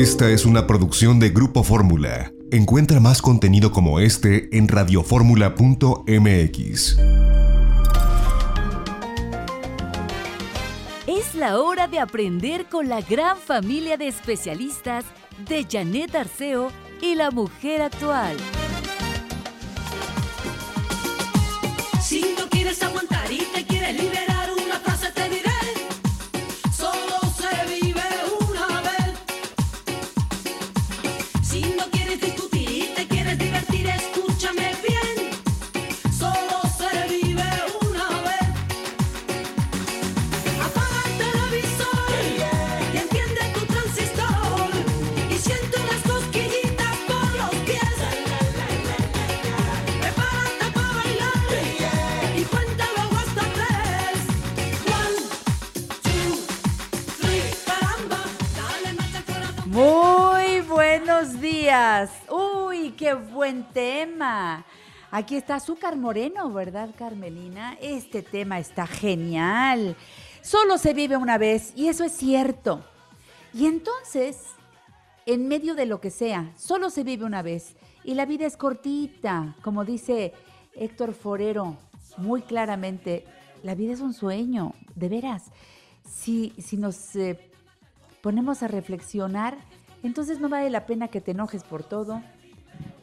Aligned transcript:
Esta 0.00 0.30
es 0.30 0.46
una 0.46 0.66
producción 0.66 1.20
de 1.20 1.28
Grupo 1.28 1.62
Fórmula. 1.62 2.32
Encuentra 2.50 3.00
más 3.00 3.20
contenido 3.20 3.70
como 3.70 4.00
este 4.00 4.56
en 4.56 4.66
radioformula.mx. 4.66 6.96
Es 11.06 11.34
la 11.34 11.60
hora 11.60 11.86
de 11.86 11.98
aprender 11.98 12.64
con 12.70 12.88
la 12.88 13.02
gran 13.02 13.36
familia 13.36 13.98
de 13.98 14.08
especialistas 14.08 15.04
de 15.46 15.66
Janet 15.70 16.14
Arceo 16.14 16.72
y 17.02 17.14
la 17.14 17.30
mujer 17.30 17.82
actual. 17.82 18.38
Si 22.02 22.24
no 22.38 22.48
quieres 22.48 22.82
aguantar 22.82 23.30
y 23.30 23.42
te 23.54 23.66
quieres 23.66 24.02
liberar, 24.02 24.39
Uy, 62.28 62.90
qué 62.96 63.14
buen 63.14 63.62
tema. 63.62 64.64
Aquí 65.12 65.36
está 65.36 65.54
Azúcar 65.54 65.96
Moreno, 65.96 66.50
¿verdad, 66.50 66.90
Carmelina? 66.98 67.78
Este 67.80 68.22
tema 68.22 68.58
está 68.58 68.88
genial. 68.88 69.96
Solo 70.42 70.78
se 70.78 70.94
vive 70.94 71.16
una 71.16 71.38
vez 71.38 71.72
y 71.76 71.86
eso 71.86 72.02
es 72.02 72.10
cierto. 72.10 72.84
Y 73.54 73.66
entonces, 73.66 74.46
en 75.26 75.46
medio 75.46 75.76
de 75.76 75.86
lo 75.86 76.00
que 76.00 76.10
sea, 76.10 76.50
solo 76.56 76.90
se 76.90 77.04
vive 77.04 77.24
una 77.24 77.40
vez 77.40 77.76
y 78.02 78.14
la 78.14 78.26
vida 78.26 78.46
es 78.46 78.56
cortita, 78.56 79.54
como 79.62 79.84
dice 79.84 80.34
Héctor 80.74 81.14
Forero 81.14 81.76
muy 82.16 82.42
claramente, 82.42 83.24
la 83.62 83.76
vida 83.76 83.92
es 83.92 84.00
un 84.00 84.12
sueño, 84.12 84.74
de 84.96 85.08
veras. 85.08 85.52
Si, 86.04 86.52
si 86.58 86.76
nos 86.76 87.14
eh, 87.14 87.38
ponemos 88.22 88.64
a 88.64 88.68
reflexionar, 88.68 89.56
entonces 90.02 90.40
no 90.40 90.48
vale 90.48 90.70
la 90.70 90.86
pena 90.86 91.08
que 91.08 91.20
te 91.20 91.32
enojes 91.32 91.64
por 91.64 91.82
todo, 91.82 92.22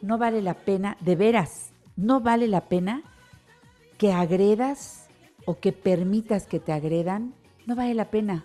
no 0.02 0.18
vale 0.18 0.42
la 0.42 0.54
pena, 0.54 0.96
de 1.00 1.16
veras, 1.16 1.70
no 1.96 2.20
vale 2.20 2.48
la 2.48 2.62
pena 2.62 3.02
que 3.98 4.12
agredas 4.12 5.08
o 5.44 5.58
que 5.58 5.72
permitas 5.72 6.46
que 6.46 6.60
te 6.60 6.72
agredan, 6.72 7.34
no 7.66 7.74
vale 7.74 7.94
la 7.94 8.10
pena. 8.10 8.44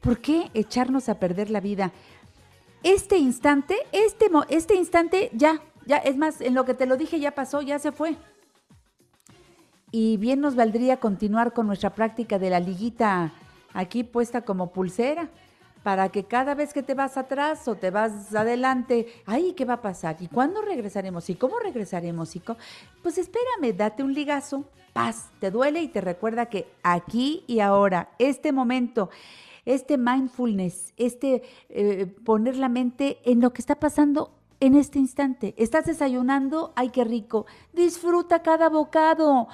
¿Por 0.00 0.18
qué 0.18 0.50
echarnos 0.54 1.08
a 1.08 1.18
perder 1.18 1.50
la 1.50 1.60
vida? 1.60 1.92
Este 2.82 3.16
instante, 3.16 3.76
este, 3.92 4.26
este 4.50 4.74
instante 4.74 5.30
ya, 5.32 5.62
ya, 5.86 5.96
es 5.96 6.16
más, 6.16 6.40
en 6.40 6.54
lo 6.54 6.64
que 6.64 6.74
te 6.74 6.86
lo 6.86 6.96
dije 6.96 7.18
ya 7.18 7.34
pasó, 7.34 7.62
ya 7.62 7.78
se 7.78 7.92
fue. 7.92 8.16
Y 9.90 10.16
bien 10.18 10.40
nos 10.40 10.54
valdría 10.54 10.98
continuar 10.98 11.52
con 11.52 11.66
nuestra 11.66 11.94
práctica 11.94 12.38
de 12.38 12.50
la 12.50 12.60
liguita 12.60 13.32
aquí 13.72 14.04
puesta 14.04 14.42
como 14.42 14.72
pulsera, 14.72 15.30
para 15.84 16.08
que 16.08 16.24
cada 16.24 16.54
vez 16.54 16.72
que 16.72 16.82
te 16.82 16.94
vas 16.94 17.18
atrás 17.18 17.68
o 17.68 17.76
te 17.76 17.90
vas 17.90 18.34
adelante, 18.34 19.06
ay, 19.26 19.52
¿qué 19.52 19.66
va 19.66 19.74
a 19.74 19.82
pasar? 19.82 20.16
¿Y 20.18 20.28
cuándo 20.28 20.62
regresaremos? 20.62 21.28
¿Y 21.28 21.34
cómo 21.34 21.58
regresaremos? 21.58 22.34
¿Y 22.34 22.40
cómo? 22.40 22.58
Pues 23.02 23.18
espérame, 23.18 23.76
date 23.76 24.02
un 24.02 24.14
ligazo, 24.14 24.64
paz, 24.94 25.28
te 25.40 25.50
duele 25.50 25.82
y 25.82 25.88
te 25.88 26.00
recuerda 26.00 26.46
que 26.46 26.66
aquí 26.82 27.44
y 27.46 27.60
ahora, 27.60 28.08
este 28.18 28.50
momento, 28.50 29.10
este 29.66 29.98
mindfulness, 29.98 30.94
este 30.96 31.42
eh, 31.68 32.06
poner 32.24 32.56
la 32.56 32.70
mente 32.70 33.18
en 33.24 33.42
lo 33.42 33.52
que 33.52 33.60
está 33.60 33.74
pasando 33.74 34.32
en 34.60 34.76
este 34.76 34.98
instante. 34.98 35.54
Estás 35.58 35.84
desayunando, 35.84 36.72
ay, 36.76 36.88
qué 36.88 37.04
rico. 37.04 37.44
Disfruta 37.74 38.42
cada 38.42 38.70
bocado, 38.70 39.48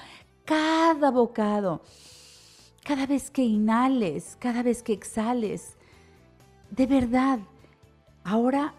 cada 0.45 1.11
bocado. 1.11 1.83
Cada 2.85 3.07
vez 3.07 3.33
que 3.33 3.43
inhales, 3.43 4.37
cada 4.39 4.63
vez 4.63 4.85
que 4.85 4.93
exhales. 4.93 5.77
De 6.71 6.87
verdad, 6.87 7.41
ahora 8.25 8.75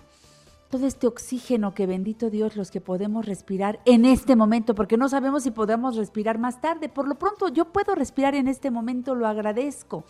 todo 0.70 0.88
este 0.88 1.06
oxígeno 1.06 1.74
que 1.74 1.86
bendito 1.86 2.30
Dios 2.30 2.56
los 2.56 2.72
que 2.72 2.80
podemos 2.80 3.26
respirar 3.26 3.82
en 3.86 4.06
este 4.06 4.38
momento, 4.38 4.74
porque 4.74 4.96
no 4.96 5.10
sabemos 5.10 5.44
si 5.44 5.52
podemos 5.52 5.98
respirar 5.98 6.40
más 6.40 6.62
tarde. 6.62 6.88
Por 6.88 7.08
lo 7.08 7.16
pronto 7.16 7.50
yo 7.50 7.66
puedo 7.66 7.94
respirar 7.94 8.36
en 8.36 8.48
este 8.48 8.72
momento, 8.72 9.14
lo 9.14 9.28
agradezco. 9.28 10.06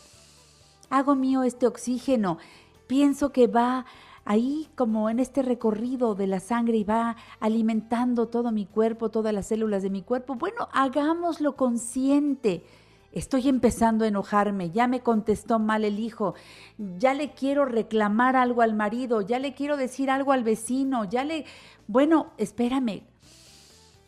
Hago 0.91 1.15
mío 1.15 1.41
este 1.41 1.65
oxígeno. 1.65 2.37
Pienso 2.85 3.31
que 3.31 3.47
va 3.47 3.85
ahí 4.23 4.69
como 4.75 5.09
en 5.09 5.19
este 5.19 5.41
recorrido 5.41 6.13
de 6.13 6.27
la 6.27 6.39
sangre 6.39 6.77
y 6.77 6.83
va 6.83 7.15
alimentando 7.39 8.27
todo 8.27 8.51
mi 8.51 8.67
cuerpo, 8.67 9.09
todas 9.09 9.33
las 9.33 9.47
células 9.47 9.81
de 9.81 9.89
mi 9.89 10.03
cuerpo. 10.03 10.35
Bueno, 10.35 10.69
hagámoslo 10.73 11.55
consciente. 11.55 12.63
Estoy 13.11 13.49
empezando 13.49 14.05
a 14.05 14.07
enojarme, 14.07 14.71
ya 14.71 14.87
me 14.87 15.01
contestó 15.01 15.59
mal 15.59 15.83
el 15.83 15.99
hijo, 15.99 16.33
ya 16.77 17.13
le 17.13 17.31
quiero 17.31 17.65
reclamar 17.65 18.37
algo 18.37 18.61
al 18.61 18.73
marido, 18.73 19.21
ya 19.21 19.37
le 19.37 19.53
quiero 19.53 19.75
decir 19.75 20.09
algo 20.09 20.31
al 20.31 20.43
vecino, 20.43 21.03
ya 21.03 21.25
le... 21.25 21.45
Bueno, 21.87 22.31
espérame. 22.37 23.03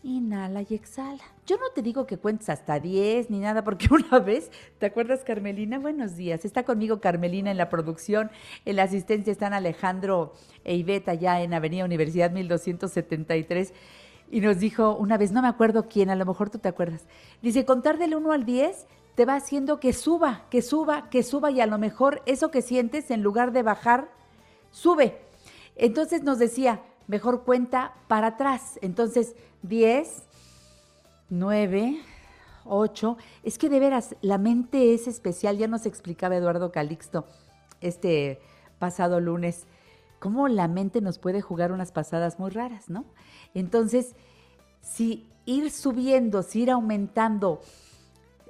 Inhala 0.03 0.65
y 0.69 0.73
exhala. 0.73 1.23
Yo 1.45 1.57
no 1.57 1.69
te 1.73 1.81
digo 1.81 2.05
que 2.05 2.17
cuentes 2.17 2.49
hasta 2.49 2.79
10 2.79 3.29
ni 3.29 3.39
nada, 3.39 3.63
porque 3.63 3.87
una 3.91 4.19
vez, 4.19 4.51
¿te 4.77 4.85
acuerdas 4.85 5.23
Carmelina? 5.25 5.79
Buenos 5.79 6.15
días. 6.15 6.45
Está 6.45 6.63
conmigo 6.63 7.01
Carmelina 7.01 7.51
en 7.51 7.57
la 7.57 7.69
producción, 7.69 8.31
en 8.63 8.77
la 8.77 8.83
asistencia 8.83 9.31
están 9.31 9.53
Alejandro 9.53 10.33
e 10.63 10.75
Iveta 10.75 11.11
allá 11.11 11.41
en 11.41 11.53
Avenida 11.53 11.83
Universidad 11.83 12.31
1273 12.31 13.73
y 14.33 14.41
nos 14.41 14.57
dijo 14.57 14.95
una 14.95 15.15
vez, 15.15 15.31
no 15.31 15.43
me 15.43 15.47
acuerdo 15.47 15.87
quién, 15.87 16.09
a 16.09 16.15
lo 16.15 16.25
mejor 16.25 16.49
tú 16.49 16.57
te 16.57 16.67
acuerdas, 16.67 17.05
dice, 17.43 17.65
contar 17.65 17.99
del 17.99 18.15
1 18.15 18.31
al 18.31 18.45
10 18.45 18.87
te 19.13 19.25
va 19.25 19.35
haciendo 19.35 19.79
que 19.79 19.93
suba, 19.93 20.45
que 20.49 20.63
suba, 20.63 21.07
que 21.11 21.21
suba 21.21 21.51
y 21.51 21.61
a 21.61 21.67
lo 21.67 21.77
mejor 21.77 22.23
eso 22.25 22.49
que 22.49 22.63
sientes 22.63 23.11
en 23.11 23.21
lugar 23.21 23.51
de 23.51 23.61
bajar, 23.61 24.09
sube. 24.71 25.19
Entonces 25.75 26.23
nos 26.23 26.39
decía, 26.39 26.81
mejor 27.05 27.43
cuenta 27.43 27.93
para 28.07 28.29
atrás. 28.29 28.79
Entonces, 28.81 29.35
10, 29.61 30.23
9, 31.29 32.01
8. 32.65 33.17
Es 33.43 33.59
que 33.59 33.69
de 33.69 33.79
veras, 33.79 34.15
la 34.21 34.39
mente 34.39 34.95
es 34.95 35.07
especial. 35.07 35.59
Ya 35.59 35.67
nos 35.67 35.85
explicaba 35.85 36.35
Eduardo 36.35 36.71
Calixto 36.71 37.27
este 37.81 38.41
pasado 38.79 39.19
lunes 39.19 39.67
cómo 40.23 40.47
la 40.47 40.69
mente 40.69 41.01
nos 41.01 41.19
puede 41.19 41.41
jugar 41.41 41.73
unas 41.73 41.91
pasadas 41.91 42.39
muy 42.39 42.49
raras, 42.49 42.89
¿no? 42.89 43.03
Entonces, 43.53 44.15
si 44.79 45.27
ir 45.45 45.69
subiendo, 45.69 46.43
si 46.43 46.61
ir 46.61 46.71
aumentando, 46.71 47.59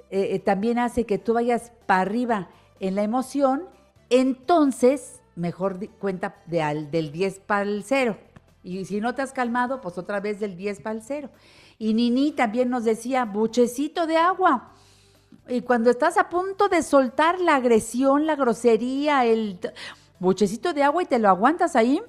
eh, 0.08 0.36
eh, 0.36 0.38
también 0.38 0.78
hace 0.78 1.04
que 1.04 1.18
tú 1.18 1.34
vayas 1.34 1.72
para 1.86 2.02
arriba 2.02 2.48
en 2.78 2.94
la 2.94 3.02
emoción, 3.02 3.64
entonces 4.08 5.20
mejor 5.34 5.88
cuenta 5.98 6.36
del 6.46 7.10
10 7.10 7.40
para 7.40 7.62
el 7.62 7.82
0. 7.82 8.18
Y 8.62 8.84
si 8.84 9.00
no 9.00 9.16
te 9.16 9.22
has 9.22 9.32
calmado, 9.32 9.80
pues 9.80 9.98
otra 9.98 10.20
vez 10.20 10.38
del 10.38 10.56
10 10.56 10.80
para 10.80 10.94
el 10.94 11.02
0. 11.02 11.28
Y 11.76 11.92
Nini 11.92 12.30
también 12.30 12.70
nos 12.70 12.84
decía, 12.84 13.24
buchecito 13.24 14.06
de 14.06 14.16
agua. 14.16 14.70
Y 15.48 15.62
cuando 15.62 15.90
estás 15.90 16.18
a 16.18 16.28
punto 16.28 16.68
de 16.68 16.84
soltar 16.84 17.40
la 17.40 17.56
agresión, 17.56 18.26
la 18.26 18.36
grosería, 18.36 19.24
el 19.24 19.58
buchecito 20.24 20.72
de 20.72 20.82
agua 20.82 21.02
y 21.02 21.06
te 21.06 21.18
lo 21.18 21.28
aguantas 21.28 21.76
ahí, 21.76 22.02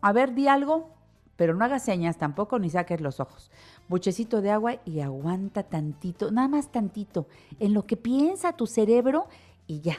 a 0.00 0.12
ver, 0.12 0.34
di 0.34 0.48
algo, 0.48 0.90
pero 1.36 1.54
no 1.54 1.64
hagas 1.64 1.84
señas 1.84 2.18
tampoco 2.18 2.58
ni 2.58 2.70
saques 2.70 3.00
los 3.00 3.20
ojos. 3.20 3.50
Buchecito 3.88 4.40
de 4.40 4.50
agua 4.50 4.80
y 4.84 5.00
aguanta 5.00 5.62
tantito, 5.62 6.30
nada 6.32 6.48
más 6.48 6.72
tantito, 6.72 7.28
en 7.60 7.74
lo 7.74 7.86
que 7.86 7.96
piensa 7.96 8.54
tu 8.54 8.66
cerebro 8.66 9.28
y 9.66 9.80
ya. 9.80 9.96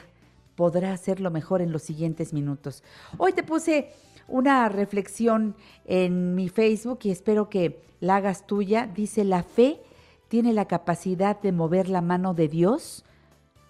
podrá 0.58 0.92
hacerlo 0.92 1.30
mejor 1.30 1.62
en 1.62 1.70
los 1.70 1.82
siguientes 1.84 2.32
minutos. 2.32 2.82
Hoy 3.16 3.32
te 3.32 3.44
puse 3.44 3.92
una 4.26 4.68
reflexión 4.68 5.54
en 5.84 6.34
mi 6.34 6.48
Facebook 6.48 6.98
y 7.04 7.12
espero 7.12 7.48
que 7.48 7.80
la 8.00 8.16
hagas 8.16 8.44
tuya. 8.44 8.88
Dice, 8.92 9.22
la 9.22 9.44
fe 9.44 9.80
tiene 10.26 10.52
la 10.52 10.64
capacidad 10.64 11.40
de 11.40 11.52
mover 11.52 11.88
la 11.88 12.02
mano 12.02 12.34
de 12.34 12.48
Dios 12.48 13.04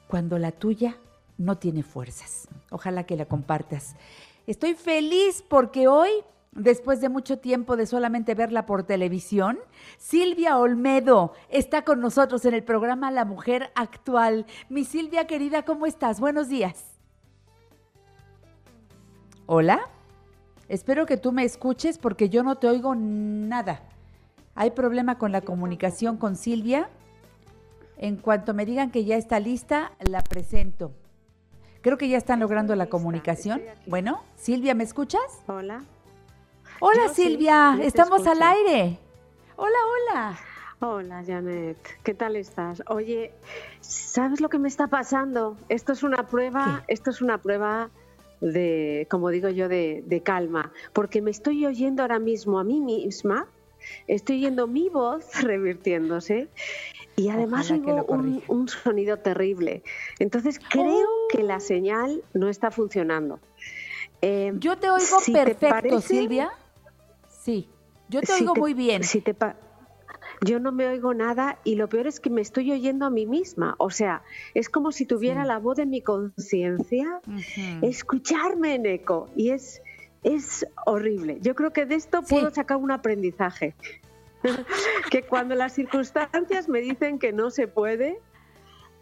cuando 0.08 0.38
la 0.38 0.50
tuya 0.50 0.96
no 1.38 1.56
tiene 1.56 1.82
fuerzas. 1.82 2.49
Ojalá 2.70 3.05
que 3.05 3.17
la 3.17 3.25
compartas. 3.25 3.96
Estoy 4.46 4.75
feliz 4.75 5.43
porque 5.49 5.88
hoy, 5.88 6.11
después 6.52 7.00
de 7.00 7.08
mucho 7.08 7.38
tiempo 7.38 7.76
de 7.76 7.87
solamente 7.87 8.35
verla 8.35 8.67
por 8.67 8.82
televisión, 8.82 9.58
Silvia 9.96 10.58
Olmedo 10.58 11.32
está 11.49 11.82
con 11.82 12.00
nosotros 12.00 12.44
en 12.44 12.55
el 12.55 12.64
programa 12.64 13.11
La 13.11 13.25
Mujer 13.25 13.70
Actual. 13.75 14.46
Mi 14.69 14.85
Silvia 14.85 15.26
querida, 15.26 15.64
¿cómo 15.64 15.87
estás? 15.87 16.20
Buenos 16.20 16.49
días. 16.49 16.99
Hola. 19.46 19.88
Espero 20.69 21.06
que 21.06 21.17
tú 21.17 21.32
me 21.32 21.44
escuches 21.44 21.96
porque 21.96 22.29
yo 22.29 22.43
no 22.43 22.56
te 22.56 22.69
oigo 22.69 22.94
nada. 22.94 23.81
Hay 24.55 24.73
problema 24.73 25.17
con 25.17 25.32
la 25.32 25.40
comunicación 25.40 26.19
con 26.19 26.37
Silvia. 26.37 26.90
En 27.96 28.17
cuanto 28.17 28.52
me 28.52 28.67
digan 28.67 28.90
que 28.90 29.05
ya 29.06 29.17
está 29.17 29.40
lista, 29.40 29.93
la 30.00 30.20
presento. 30.20 30.93
Creo 31.80 31.96
que 31.96 32.08
ya 32.08 32.19
están 32.19 32.40
logrando 32.40 32.75
la 32.75 32.86
comunicación. 32.86 33.62
Bueno, 33.86 34.22
Silvia, 34.36 34.75
¿me 34.75 34.84
escuchas? 34.84 35.42
Hola. 35.46 35.84
Hola 36.80 37.06
Yo 37.08 37.14
Silvia, 37.14 37.78
estamos 37.80 38.26
al 38.26 38.42
aire. 38.42 38.98
Hola, 39.56 39.78
hola. 40.12 40.38
Hola, 40.80 41.25
Janet. 41.26 41.78
¿Qué 42.04 42.14
tal 42.14 42.36
estás? 42.36 42.82
Oye, 42.88 43.32
¿sabes 43.80 44.40
lo 44.40 44.48
que 44.48 44.58
me 44.58 44.69
está 44.69 44.86
pasando? 44.86 45.56
Esto 45.69 45.92
es 45.92 46.02
una 46.02 46.28
prueba, 46.28 46.84
esto 46.86 47.10
es 47.10 47.20
una 47.20 47.38
prueba 47.38 47.90
de, 48.40 49.06
como 49.10 49.30
digo 49.30 49.48
yo, 49.48 49.69
de, 49.69 50.04
de 50.06 50.20
calma, 50.22 50.72
porque 50.92 51.20
me 51.20 51.32
estoy 51.32 51.66
oyendo 51.66 52.02
ahora 52.02 52.20
mismo 52.20 52.60
a 52.60 52.64
mí 52.64 52.80
misma, 52.80 53.48
estoy 54.06 54.38
oyendo 54.38 54.66
mi 54.69 54.88
voz 54.88 55.25
revirtiéndose 55.42 56.48
y 57.19 57.30
además 57.30 57.69
oigo 57.72 58.04
un, 58.46 58.69
sonido 58.69 59.16
terrible. 59.16 59.82
Entonces 60.20 60.60
creo 60.60 61.08
que 61.30 61.42
la 61.42 61.60
señal 61.60 62.22
no 62.34 62.48
está 62.48 62.70
funcionando. 62.70 63.38
Eh, 64.22 64.52
Yo 64.58 64.76
te 64.76 64.90
oigo 64.90 65.20
si 65.20 65.32
te 65.32 65.44
perfecto, 65.44 65.69
parece- 65.75 66.00
Silvia. 66.08 66.50
Sí, 67.28 67.69
yo 68.08 68.20
te 68.20 68.26
si 68.26 68.42
oigo 68.42 68.54
muy 68.56 68.75
bien. 68.75 69.04
si 69.04 69.20
te 69.20 69.34
yo 70.44 70.60
no 70.60 70.70
me 70.70 70.86
oigo 70.86 71.14
nada 71.14 71.58
y 71.64 71.75
lo 71.75 71.88
peor 71.88 72.06
es 72.06 72.20
que 72.20 72.30
me 72.30 72.40
estoy 72.40 72.70
oyendo 72.70 73.06
a 73.06 73.10
mí 73.10 73.26
misma. 73.26 73.75
O 73.78 73.90
sea, 73.90 74.22
es 74.54 74.69
como 74.69 74.92
si 74.92 75.04
tuviera 75.04 75.42
Sí. 75.42 75.48
la 75.48 75.58
voz 75.58 75.76
de 75.78 75.86
mi 75.86 76.00
conciencia 76.00 77.20
escucharme 77.82 78.75
en 78.76 78.86
eco 78.86 79.28
y 79.34 79.50
es, 79.50 79.82
es 80.22 80.64
horrible. 80.86 81.38
Yo 81.40 81.54
creo 81.54 81.72
que 81.72 81.86
de 81.86 81.96
esto 81.96 82.20
Sí. 82.22 82.34
puedo 82.34 82.50
sacar 82.54 82.76
un 82.76 82.90
aprendizaje. 82.92 83.75
que 85.10 85.22
cuando 85.22 85.54
las 85.56 85.72
circunstancias 85.75 86.69
me 86.69 86.80
dicen 86.80 87.19
que 87.19 87.32
no 87.32 87.50
se 87.50 87.66
puede, 87.66 88.20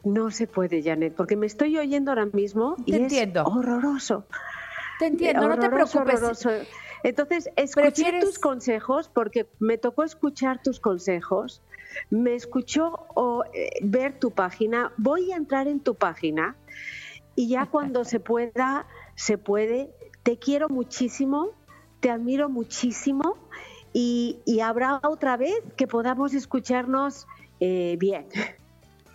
no 0.07 0.31
se 0.31 0.47
puede, 0.47 0.83
Janet, 0.83 1.15
porque 1.15 1.37
me 1.37 1.47
estoy 1.47 1.77
oyendo 1.77 2.11
ahora 2.13 2.27
mismo 2.27 2.77
y 2.87 2.93
Te 2.93 2.97
es 2.99 3.03
entiendo. 3.03 3.43
horroroso. 3.45 4.27
Te 4.99 5.07
entiendo, 5.07 5.49
no 5.49 5.59
te 5.59 5.69
preocupes. 5.69 6.15
horroroso. 6.23 6.51
Entonces, 7.03 7.51
escuché 7.57 7.91
¿Prefieres- 8.05 8.21
tus 8.25 8.39
consejos 8.39 9.11
porque 9.13 9.47
me 9.59 9.77
tocó 9.79 10.05
escuchar 10.05 10.63
tus 10.63 10.81
consejos, 10.81 11.61
me 12.09 12.35
escuchó 12.35 13.07
o, 13.15 13.45
eh, 13.53 13.71
ver 13.83 14.19
tu 14.19 14.31
página, 14.31 14.93
voy 14.97 15.33
a 15.33 15.37
entrar 15.37 15.67
en 15.69 15.81
tu 15.81 15.95
página 15.97 16.57
y 17.35 17.49
ya 17.49 17.67
cuando 17.71 18.05
se 18.05 18.21
pueda, 18.21 18.87
se 19.17 19.39
puede. 19.39 19.91
Te 20.23 20.39
quiero 20.39 20.69
muchísimo, 20.69 21.51
te 22.01 22.11
admiro 22.11 22.49
muchísimo 22.49 23.37
y, 23.93 24.41
y 24.47 24.61
habrá 24.61 25.01
otra 25.03 25.37
vez 25.37 25.55
que 25.77 25.87
podamos 25.87 26.33
escucharnos 26.33 27.27
eh, 27.61 27.97
bien. 27.99 28.29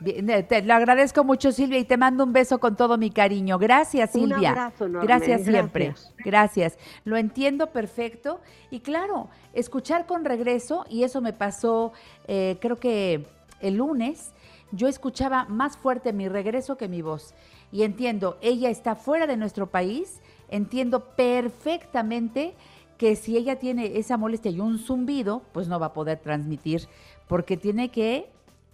Bien, 0.01 0.27
eh, 0.31 0.41
Te 0.41 0.63
lo 0.63 0.73
agradezco 0.73 1.23
mucho, 1.23 1.51
Silvia, 1.51 1.77
y 1.77 1.85
te 1.85 1.95
mando 1.95 2.23
un 2.23 2.33
beso 2.33 2.59
con 2.59 2.75
todo 2.75 2.97
mi 2.97 3.11
cariño. 3.11 3.59
Gracias, 3.59 4.15
Un 4.15 4.29
Silvia. 4.29 4.49
abrazo 4.49 4.85
enorme, 4.87 5.05
Gracias 5.07 5.43
siempre. 5.43 5.85
gracias. 5.85 6.13
Gracias. 6.25 6.77
Lo 7.05 7.17
entiendo 7.17 7.67
perfecto. 7.67 8.41
Y 8.71 8.79
claro, 8.79 9.29
escuchar 9.53 10.07
con 10.07 10.25
regreso, 10.25 10.85
y 10.89 11.03
eso 11.03 11.21
me 11.21 11.33
pasó, 11.33 11.93
eh, 12.27 12.57
creo 12.59 12.77
que 12.77 13.27
el 13.59 13.75
lunes, 13.75 14.33
yo 14.71 14.87
escuchaba 14.87 15.45
más 15.45 15.77
fuerte 15.77 16.13
mi 16.13 16.27
regreso 16.27 16.77
que 16.77 16.87
mi 16.87 17.03
voz. 17.03 17.35
Y 17.71 17.83
entiendo, 17.83 18.37
ella 18.41 18.69
está 18.71 18.95
fuera 18.95 19.27
de 19.27 19.37
nuestro 19.37 19.67
país, 19.67 20.19
entiendo 20.49 21.01
perfectamente 21.15 22.55
que 22.97 23.15
si 23.15 23.37
ella 23.37 23.59
tiene 23.59 23.97
esa 23.99 24.17
molestia 24.17 24.49
y 24.51 24.59
un 24.59 24.79
zumbido, 24.79 25.43
pues 25.51 25.67
no 25.67 25.79
va 25.79 25.87
a 25.87 25.93
poder 25.93 26.17
transmitir, 26.19 26.87
porque 27.27 27.55
tiene 27.55 27.89
que 27.89 28.29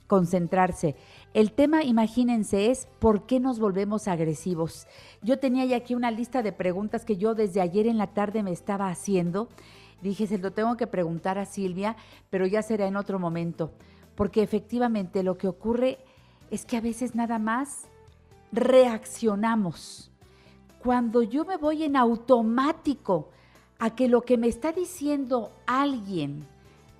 concentrarse. 0.08 0.96
El 1.38 1.52
tema, 1.52 1.84
imagínense, 1.84 2.72
es 2.72 2.88
por 2.98 3.28
qué 3.28 3.40
nos 3.40 3.60
volvemos 3.60 4.08
agresivos. 4.08 4.88
Yo 5.22 5.38
tenía 5.38 5.66
ya 5.66 5.78
aquí 5.78 5.94
una 5.94 6.10
lista 6.10 6.42
de 6.42 6.52
preguntas 6.52 7.06
que 7.06 7.16
yo 7.16 7.36
desde 7.36 7.62
ayer 7.62 7.86
en 7.86 8.00
la 8.00 8.08
tarde 8.08 8.42
me 8.42 8.52
estaba 8.52 8.90
haciendo. 8.90 9.48
Dije, 10.02 10.26
se 10.26 10.40
lo 10.40 10.50
tengo 10.50 10.78
que 10.78 10.88
preguntar 10.88 11.38
a 11.38 11.46
Silvia, 11.46 11.96
pero 12.32 12.48
ya 12.48 12.64
será 12.64 12.88
en 12.88 12.96
otro 12.96 13.20
momento, 13.20 13.72
porque 14.16 14.42
efectivamente 14.42 15.22
lo 15.22 15.38
que 15.38 15.48
ocurre 15.48 16.00
es 16.50 16.66
que 16.66 16.76
a 16.76 16.82
veces 16.82 17.14
nada 17.14 17.38
más 17.38 17.88
reaccionamos. 18.52 20.10
Cuando 20.80 21.22
yo 21.22 21.46
me 21.46 21.58
voy 21.58 21.84
en 21.84 21.98
automático 21.98 23.30
a 23.78 23.92
que 23.92 24.08
lo 24.08 24.22
que 24.22 24.40
me 24.40 24.48
está 24.48 24.72
diciendo 24.72 25.52
alguien 25.68 26.48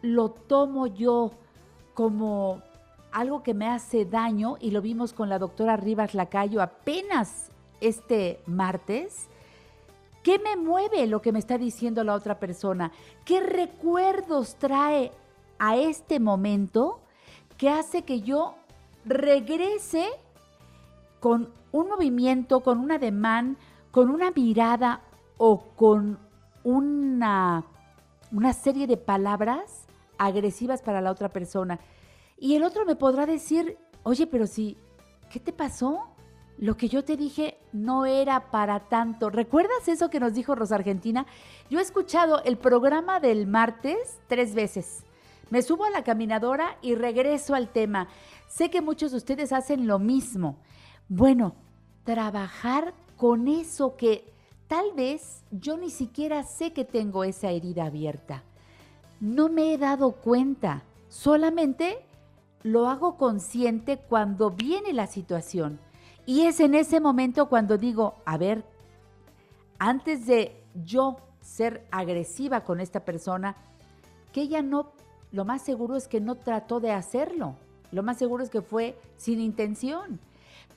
lo 0.04 0.30
tomo 0.30 0.86
yo 0.86 1.32
como 1.96 2.62
algo 3.18 3.42
que 3.42 3.56
me 3.56 3.68
hace 3.68 4.06
daño 4.06 4.58
y 4.60 4.70
lo 4.70 4.80
vimos 4.80 5.12
con 5.12 5.28
la 5.28 5.40
doctora 5.40 5.76
Rivas 5.76 6.14
Lacayo 6.14 6.62
apenas 6.62 7.50
este 7.82 8.40
martes. 8.46 9.28
¿Qué 10.22 10.38
me 10.38 10.56
mueve 10.56 11.08
lo 11.08 11.20
que 11.20 11.32
me 11.32 11.40
está 11.40 11.58
diciendo 11.58 12.04
la 12.04 12.14
otra 12.14 12.38
persona? 12.38 12.92
¿Qué 13.26 13.40
recuerdos 13.40 14.56
trae 14.60 15.12
a 15.58 15.78
este 15.78 16.20
momento 16.20 17.00
que 17.58 17.72
hace 17.72 18.04
que 18.04 18.22
yo 18.22 18.54
regrese 19.04 20.06
con 21.20 21.50
un 21.72 21.90
movimiento, 21.90 22.60
con 22.60 22.78
un 22.78 22.92
ademán, 22.92 23.58
con 23.90 24.12
una 24.12 24.30
mirada 24.30 25.02
o 25.38 25.62
con 25.76 26.20
una, 26.64 27.64
una 28.32 28.54
serie 28.54 28.86
de 28.86 28.98
palabras 28.98 29.88
agresivas 30.20 30.84
para 30.84 31.02
la 31.02 31.10
otra 31.10 31.30
persona? 31.30 31.80
Y 32.38 32.56
el 32.56 32.64
otro 32.64 32.86
me 32.86 32.96
podrá 32.96 33.26
decir, 33.26 33.78
oye, 34.04 34.28
pero 34.28 34.48
si, 34.48 34.78
¿qué 35.30 35.40
te 35.40 35.54
pasó? 35.54 36.08
Lo 36.58 36.76
que 36.76 36.90
yo 36.90 37.04
te 37.04 37.18
dije 37.18 37.58
no 37.72 38.06
era 38.06 38.50
para 38.50 38.88
tanto. 38.88 39.30
¿Recuerdas 39.30 39.88
eso 39.88 40.10
que 40.10 40.20
nos 40.20 40.34
dijo 40.34 40.56
Rosa 40.56 40.76
Argentina? 40.76 41.28
Yo 41.70 41.80
he 41.80 41.84
escuchado 41.84 42.42
el 42.44 42.58
programa 42.58 43.20
del 43.20 43.46
martes 43.46 44.20
tres 44.28 44.56
veces. 44.56 45.04
Me 45.50 45.62
subo 45.62 45.86
a 45.86 45.92
la 45.92 46.04
caminadora 46.04 46.78
y 46.82 46.96
regreso 46.96 47.54
al 47.54 47.70
tema. 47.70 48.08
Sé 48.48 48.70
que 48.70 48.82
muchos 48.82 49.12
de 49.12 49.18
ustedes 49.18 49.54
hacen 49.54 49.86
lo 49.88 50.00
mismo. 50.00 50.58
Bueno, 51.10 51.56
trabajar 52.04 52.94
con 53.18 53.48
eso 53.48 53.96
que 53.96 54.34
tal 54.68 54.94
vez 54.94 55.44
yo 55.52 55.78
ni 55.78 55.90
siquiera 55.90 56.44
sé 56.44 56.74
que 56.74 56.86
tengo 56.86 57.24
esa 57.24 57.52
herida 57.52 57.86
abierta. 57.86 58.44
No 59.20 59.48
me 59.48 59.74
he 59.74 59.78
dado 59.78 60.14
cuenta. 60.14 60.84
Solamente 61.08 62.07
lo 62.64 62.88
hago 62.88 63.18
consciente 63.18 63.98
cuando 63.98 64.52
viene 64.52 64.94
la 64.94 65.08
situación. 65.08 65.80
Y 66.26 66.42
es 66.42 66.60
en 66.60 66.76
ese 66.76 67.00
momento 67.00 67.48
cuando 67.48 67.78
digo, 67.78 68.16
a 68.26 68.38
ver, 68.38 68.66
antes 69.80 70.26
de 70.26 70.62
yo 70.84 71.18
ser 71.42 71.88
agresiva 71.92 72.62
con 72.62 72.80
esta 72.80 73.06
persona, 73.06 73.56
que 74.34 74.42
ella 74.42 74.62
no, 74.62 74.92
lo 75.32 75.46
más 75.46 75.62
seguro 75.62 75.96
es 75.96 76.08
que 76.08 76.20
no 76.20 76.36
trató 76.36 76.80
de 76.80 76.92
hacerlo. 76.92 77.56
Lo 77.92 78.04
más 78.04 78.18
seguro 78.18 78.44
es 78.44 78.50
que 78.50 78.62
fue 78.62 79.00
sin 79.16 79.40
intención. 79.40 80.20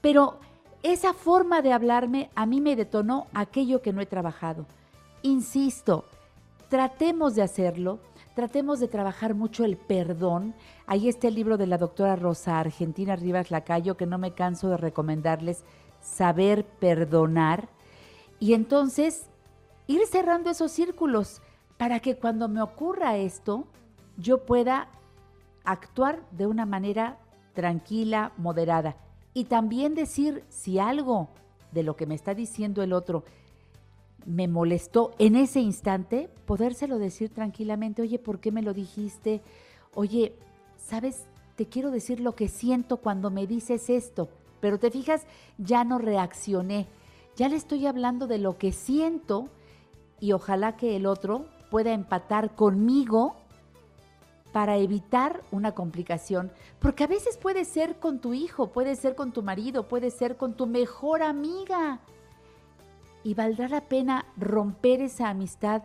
Pero 0.01 0.39
esa 0.83 1.13
forma 1.13 1.61
de 1.63 1.73
hablarme 1.73 2.31
a 2.35 2.47
mí 2.47 2.61
me 2.61 2.77
detonó 2.77 3.27
aquello 3.35 3.83
que 3.83 3.93
no 3.93 4.01
he 4.01 4.07
trabajado. 4.07 4.67
Insisto, 5.23 6.05
tratemos 6.69 7.35
de 7.35 7.43
hacerlo, 7.43 7.99
tratemos 8.35 8.81
de 8.81 8.89
trabajar 8.89 9.35
mucho 9.35 9.65
el 9.65 9.77
perdón. 9.77 10.55
Ahí 10.91 11.09
está 11.09 11.29
el 11.29 11.37
libro 11.37 11.57
de 11.57 11.69
la 11.69 11.79
doctora 11.79 12.17
Rosa 12.17 12.59
Argentina 12.59 13.15
Rivas 13.15 13.53
Lacayo, 13.53 13.97
que 13.97 14.07
no 14.07 14.19
me 14.19 14.33
canso 14.33 14.71
de 14.71 14.77
recomendarles, 14.77 15.63
Saber 16.01 16.65
Perdonar. 16.65 17.69
Y 18.41 18.55
entonces, 18.55 19.27
ir 19.87 20.01
cerrando 20.09 20.51
esos 20.51 20.73
círculos 20.73 21.43
para 21.79 22.01
que 22.01 22.17
cuando 22.17 22.49
me 22.49 22.61
ocurra 22.61 23.19
esto, 23.19 23.69
yo 24.17 24.45
pueda 24.45 24.89
actuar 25.63 26.25
de 26.33 26.49
una 26.49 26.67
manera 26.67 27.21
tranquila, 27.55 28.33
moderada. 28.37 28.97
Y 29.33 29.45
también 29.45 29.95
decir 29.95 30.43
si 30.49 30.81
algo 30.81 31.29
de 31.71 31.85
lo 31.85 31.95
que 31.95 32.07
me 32.07 32.17
está 32.17 32.35
diciendo 32.35 32.83
el 32.83 32.95
otro 32.95 33.23
me 34.27 34.49
molestó 34.49 35.13
en 35.21 35.37
ese 35.37 35.61
instante, 35.61 36.29
podérselo 36.47 36.99
decir 36.99 37.31
tranquilamente, 37.31 38.03
oye, 38.03 38.19
¿por 38.19 38.41
qué 38.41 38.51
me 38.51 38.63
lo 38.63 38.75
dijiste? 38.75 39.41
Oye, 39.95 40.35
¿sabes? 40.91 41.25
Te 41.55 41.67
quiero 41.67 41.93
decir 41.93 42.19
lo 42.19 42.35
que 42.35 42.49
siento 42.49 42.97
cuando 42.97 43.31
me 43.31 43.47
dices 43.47 43.89
esto, 43.89 44.29
pero 44.61 44.81
te 44.81 44.91
fijas, 44.91 45.25
ya 45.57 45.85
no 45.85 45.99
reaccioné, 45.99 46.89
ya 47.37 47.49
le 47.49 47.55
estoy 47.55 47.87
hablando 47.87 48.27
de 48.27 48.39
lo 48.39 48.59
que 48.59 48.73
siento 48.73 49.49
y 50.19 50.33
ojalá 50.33 50.77
que 50.77 50.97
el 50.97 51.07
otro 51.07 51.47
pueda 51.71 51.93
empatar 51.93 52.57
conmigo 52.57 53.37
para 54.53 54.79
evitar 54.79 55.43
una 55.53 55.77
complicación, 55.77 56.51
porque 56.81 57.05
a 57.05 57.07
veces 57.07 57.37
puede 57.37 57.65
ser 57.65 58.01
con 58.01 58.19
tu 58.19 58.35
hijo, 58.35 58.73
puede 58.73 58.97
ser 58.97 59.15
con 59.15 59.31
tu 59.31 59.45
marido, 59.45 59.87
puede 59.87 60.11
ser 60.11 60.37
con 60.37 60.55
tu 60.55 60.67
mejor 60.67 61.23
amiga. 61.23 62.01
Y 63.23 63.35
valdrá 63.35 63.69
la 63.69 63.83
pena 63.83 64.27
romper 64.37 65.03
esa 65.03 65.29
amistad 65.29 65.83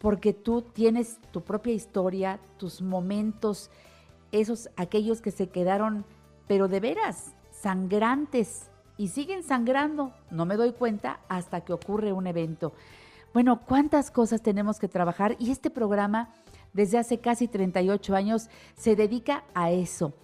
porque 0.00 0.32
tú 0.32 0.62
tienes 0.62 1.18
tu 1.30 1.42
propia 1.42 1.72
historia, 1.72 2.40
tus 2.58 2.82
momentos, 2.82 3.70
esos 4.40 4.68
aquellos 4.76 5.20
que 5.20 5.30
se 5.30 5.48
quedaron, 5.48 6.04
pero 6.46 6.68
de 6.68 6.80
veras, 6.80 7.34
sangrantes 7.50 8.70
y 8.96 9.08
siguen 9.08 9.42
sangrando. 9.42 10.12
No 10.30 10.44
me 10.44 10.56
doy 10.56 10.72
cuenta 10.72 11.20
hasta 11.28 11.62
que 11.62 11.72
ocurre 11.72 12.12
un 12.12 12.26
evento. 12.26 12.72
Bueno, 13.32 13.62
cuántas 13.66 14.10
cosas 14.10 14.42
tenemos 14.42 14.78
que 14.78 14.88
trabajar 14.88 15.36
y 15.38 15.50
este 15.50 15.70
programa 15.70 16.32
desde 16.72 16.98
hace 16.98 17.18
casi 17.18 17.48
38 17.48 18.14
años 18.14 18.48
se 18.76 18.96
dedica 18.96 19.44
a 19.54 19.70
eso, 19.70 20.14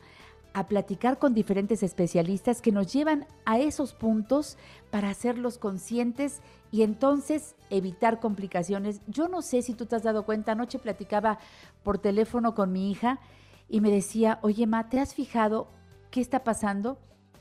a 0.52 0.66
platicar 0.66 1.18
con 1.18 1.34
diferentes 1.34 1.82
especialistas 1.82 2.60
que 2.60 2.72
nos 2.72 2.92
llevan 2.92 3.26
a 3.44 3.58
esos 3.58 3.94
puntos 3.94 4.58
para 4.90 5.10
hacerlos 5.10 5.58
conscientes 5.58 6.40
y 6.72 6.82
entonces 6.82 7.54
evitar 7.68 8.20
complicaciones. 8.20 9.00
Yo 9.06 9.28
no 9.28 9.42
sé 9.42 9.62
si 9.62 9.74
tú 9.74 9.86
te 9.86 9.96
has 9.96 10.02
dado 10.02 10.24
cuenta, 10.24 10.52
anoche 10.52 10.78
platicaba 10.78 11.38
por 11.82 11.98
teléfono 11.98 12.54
con 12.54 12.72
mi 12.72 12.90
hija 12.90 13.20
y 13.70 13.80
me 13.80 13.90
decía, 13.90 14.40
oye, 14.42 14.66
Ma, 14.66 14.88
¿te 14.88 14.98
has 14.98 15.14
fijado 15.14 15.68
qué 16.10 16.20
está 16.20 16.42
pasando? 16.42 16.98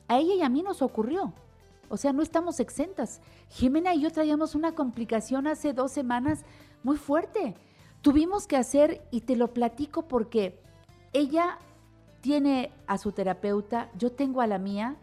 A 0.07 0.19
ella 0.19 0.35
y 0.35 0.41
a 0.43 0.49
mí 0.49 0.61
nos 0.61 0.83
ocurrió. 0.83 1.33
O 1.89 1.97
sea, 1.97 2.13
no 2.13 2.21
estamos 2.21 2.59
exentas. 2.59 3.19
Jimena 3.49 3.95
y 3.95 4.01
yo 4.01 4.11
traíamos 4.11 4.53
una 4.53 4.75
complicación 4.75 5.47
hace 5.47 5.73
dos 5.73 5.91
semanas 5.91 6.45
muy 6.83 6.97
fuerte. 6.97 7.55
Tuvimos 8.01 8.45
que 8.45 8.57
hacer, 8.57 9.01
y 9.09 9.21
te 9.21 9.35
lo 9.35 9.53
platico 9.53 10.07
porque 10.07 10.61
ella 11.13 11.57
tiene 12.21 12.71
a 12.85 12.99
su 12.99 13.11
terapeuta, 13.11 13.89
yo 13.97 14.11
tengo 14.11 14.41
a 14.41 14.47
la 14.47 14.59
mía, 14.59 14.97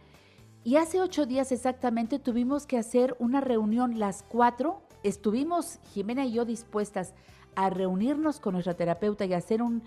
y 0.63 0.77
hace 0.77 1.01
ocho 1.01 1.27
días 1.27 1.51
exactamente 1.51 2.21
tuvimos 2.21 2.67
que 2.67 2.79
hacer 2.79 3.17
una 3.19 3.41
reunión 3.41 3.99
las 3.99 4.23
cuatro. 4.23 4.83
Estuvimos, 5.03 5.81
Jimena 5.93 6.25
y 6.25 6.33
yo, 6.33 6.45
dispuestas 6.45 7.15
a 7.57 7.69
reunirnos 7.69 8.39
con 8.39 8.53
nuestra 8.53 8.75
terapeuta 8.75 9.25
y 9.25 9.35
hacer 9.35 9.63
un, 9.63 9.83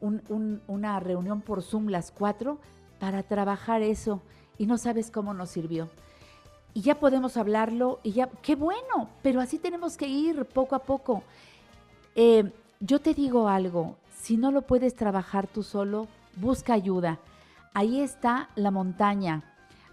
un- 0.00 0.22
un- 0.28 0.62
una 0.66 0.98
reunión 1.00 1.40
por 1.40 1.62
Zoom 1.62 1.88
las 1.88 2.10
cuatro 2.10 2.58
para 2.98 3.22
trabajar 3.22 3.82
eso. 3.82 4.20
Y 4.58 4.66
no 4.66 4.76
sabes 4.78 5.10
cómo 5.10 5.32
nos 5.34 5.50
sirvió. 5.50 5.88
Y 6.74 6.82
ya 6.82 7.00
podemos 7.00 7.36
hablarlo 7.36 7.98
y 8.02 8.12
ya, 8.12 8.28
qué 8.42 8.54
bueno, 8.54 9.08
pero 9.22 9.40
así 9.40 9.58
tenemos 9.58 9.96
que 9.96 10.06
ir 10.06 10.44
poco 10.44 10.74
a 10.74 10.80
poco. 10.80 11.22
Eh, 12.14 12.52
yo 12.80 13.00
te 13.00 13.14
digo 13.14 13.48
algo, 13.48 13.96
si 14.20 14.36
no 14.36 14.50
lo 14.50 14.62
puedes 14.62 14.94
trabajar 14.94 15.46
tú 15.46 15.62
solo, 15.62 16.06
busca 16.36 16.72
ayuda. 16.74 17.18
Ahí 17.74 18.00
está 18.00 18.50
la 18.54 18.70
montaña, 18.70 19.42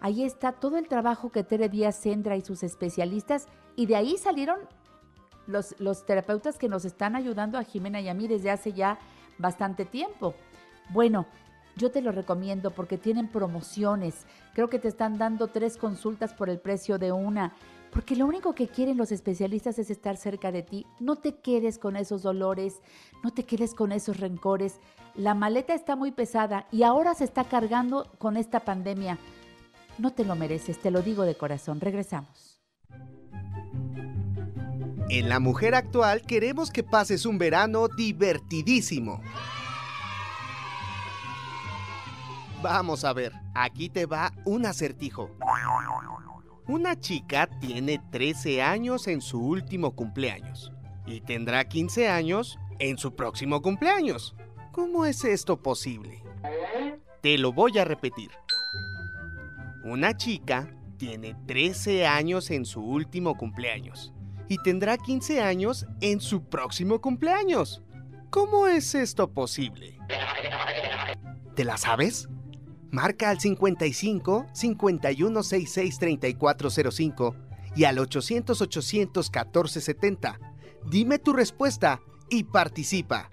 ahí 0.02 0.24
está 0.24 0.52
todo 0.52 0.78
el 0.78 0.88
trabajo 0.88 1.32
que 1.32 1.44
Tere 1.44 1.70
Díaz 1.70 1.96
Sendra 1.96 2.36
y 2.36 2.42
sus 2.42 2.62
especialistas, 2.64 3.48
y 3.76 3.86
de 3.86 3.96
ahí 3.96 4.18
salieron 4.18 4.60
los, 5.48 5.76
los 5.80 6.06
terapeutas 6.06 6.58
que 6.58 6.70
nos 6.70 6.86
están 6.86 7.16
ayudando 7.16 7.58
a 7.58 7.64
Jimena 7.64 8.02
y 8.02 8.10
a 8.10 8.14
mí 8.14 8.28
desde 8.28 8.52
hace 8.52 8.74
ya 8.74 8.98
bastante 9.38 9.86
tiempo. 9.86 10.36
Bueno, 10.90 11.26
yo 11.76 11.92
te 11.92 12.02
lo 12.02 12.12
recomiendo 12.12 12.72
porque 12.72 12.98
tienen 12.98 13.28
promociones. 13.28 14.26
Creo 14.54 14.70
que 14.70 14.80
te 14.80 14.88
están 14.88 15.18
dando 15.18 15.48
tres 15.48 15.78
consultas 15.78 16.34
por 16.34 16.50
el 16.50 16.60
precio 16.60 16.98
de 16.98 17.12
una. 17.12 17.54
Porque 17.92 18.16
lo 18.16 18.26
único 18.26 18.54
que 18.54 18.68
quieren 18.68 18.98
los 18.98 19.12
especialistas 19.12 19.80
es 19.80 19.90
estar 19.90 20.18
cerca 20.18 20.52
de 20.52 20.64
ti. 20.64 20.86
No 21.00 21.16
te 21.16 21.36
quedes 21.36 21.78
con 21.78 21.96
esos 21.96 22.22
dolores, 22.22 22.82
no 23.24 23.32
te 23.32 23.44
quedes 23.44 23.74
con 23.74 23.92
esos 23.92 24.20
rencores. 24.20 24.80
La 25.16 25.34
maleta 25.34 25.74
está 25.74 25.96
muy 25.96 26.12
pesada 26.12 26.68
y 26.72 26.84
ahora 26.84 27.14
se 27.14 27.24
está 27.24 27.44
cargando 27.44 28.12
con 28.18 28.38
esta 28.38 28.60
pandemia. 28.62 29.18
No 29.98 30.14
te 30.14 30.26
lo 30.26 30.36
mereces, 30.36 30.80
te 30.80 30.92
lo 30.92 31.02
digo 31.02 31.24
de 31.24 31.36
corazón. 31.36 31.80
Regresamos. 31.80 32.60
En 35.10 35.30
La 35.30 35.40
Mujer 35.40 35.74
Actual 35.74 36.22
queremos 36.22 36.70
que 36.70 36.84
pases 36.84 37.26
un 37.26 37.38
verano 37.38 37.88
divertidísimo. 37.88 39.22
Vamos 42.62 43.06
a 43.06 43.14
ver, 43.14 43.32
aquí 43.56 43.88
te 43.88 44.06
va 44.06 44.34
un 44.44 44.66
acertijo. 44.66 45.32
Una 46.68 47.00
chica 47.00 47.48
tiene 47.62 48.02
13 48.12 48.62
años 48.62 49.08
en 49.08 49.22
su 49.22 49.40
último 49.40 49.96
cumpleaños 49.96 50.74
y 51.06 51.22
tendrá 51.22 51.64
15 51.64 52.10
años 52.10 52.60
en 52.80 52.98
su 52.98 53.16
próximo 53.16 53.62
cumpleaños. 53.62 54.36
¿Cómo 54.74 55.06
es 55.06 55.24
esto 55.24 55.62
posible? 55.62 56.22
Te 57.22 57.38
lo 57.38 57.54
voy 57.54 57.78
a 57.78 57.86
repetir. 57.86 58.32
Una 59.86 60.18
chica 60.18 60.68
tiene 60.98 61.34
13 61.46 62.06
años 62.06 62.52
en 62.52 62.66
su 62.66 62.82
último 62.82 63.38
cumpleaños 63.38 64.12
y 64.48 64.58
tendrá 64.60 64.98
15 64.98 65.42
años 65.42 65.86
en 66.02 66.20
su 66.20 66.44
próximo 66.44 67.02
cumpleaños. 67.02 67.82
¿Cómo 68.30 68.68
es 68.68 68.96
esto 68.96 69.32
posible? 69.32 69.98
¿Te 71.56 71.64
la 71.64 71.78
sabes? 71.78 72.28
Marca 72.92 73.30
al 73.30 73.40
55 73.40 74.48
5166 74.54 76.00
3405 76.00 77.36
y 77.76 77.84
al 77.84 78.00
800 78.00 78.62
800 78.62 79.26
1470. 79.30 80.40
Dime 80.86 81.20
tu 81.20 81.34
respuesta 81.34 82.02
y 82.30 82.44
participa. 82.44 83.30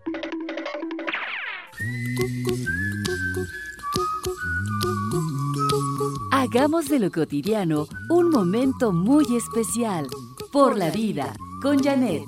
Hagamos 6.45 6.91
de 6.91 6.99
lo 6.99 7.11
cotidiano 7.11 7.87
un 8.11 8.29
momento 8.29 8.93
muy 8.93 9.25
especial. 9.35 10.07
Por 10.53 10.77
la 10.77 10.91
vida, 10.91 11.33
con 11.63 11.83
Janet. 11.83 12.23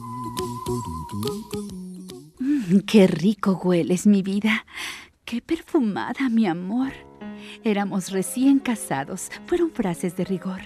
Mm, 2.38 2.78
Qué 2.86 3.08
rico 3.08 3.60
hueles, 3.62 4.06
mi 4.06 4.22
vida. 4.22 4.64
Qué 5.26 5.42
perfumada, 5.42 6.30
mi 6.30 6.46
amor. 6.46 6.92
Éramos 7.62 8.10
recién 8.10 8.58
casados. 8.58 9.28
Fueron 9.44 9.70
frases 9.70 10.16
de 10.16 10.24
rigor. 10.24 10.62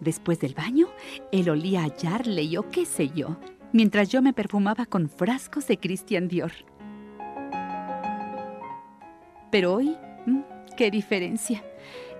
Después 0.00 0.40
del 0.40 0.54
baño, 0.54 0.86
él 1.32 1.50
olía 1.50 1.84
a 1.84 1.94
Yarley 1.94 2.56
o 2.56 2.70
qué 2.70 2.86
sé 2.86 3.10
yo, 3.10 3.36
mientras 3.74 4.08
yo 4.08 4.22
me 4.22 4.32
perfumaba 4.32 4.86
con 4.86 5.10
frascos 5.10 5.66
de 5.66 5.76
Christian 5.78 6.28
Dior. 6.28 6.52
Pero 9.52 9.74
hoy, 9.74 9.94
mm, 10.24 10.40
qué 10.78 10.90
diferencia. 10.90 11.62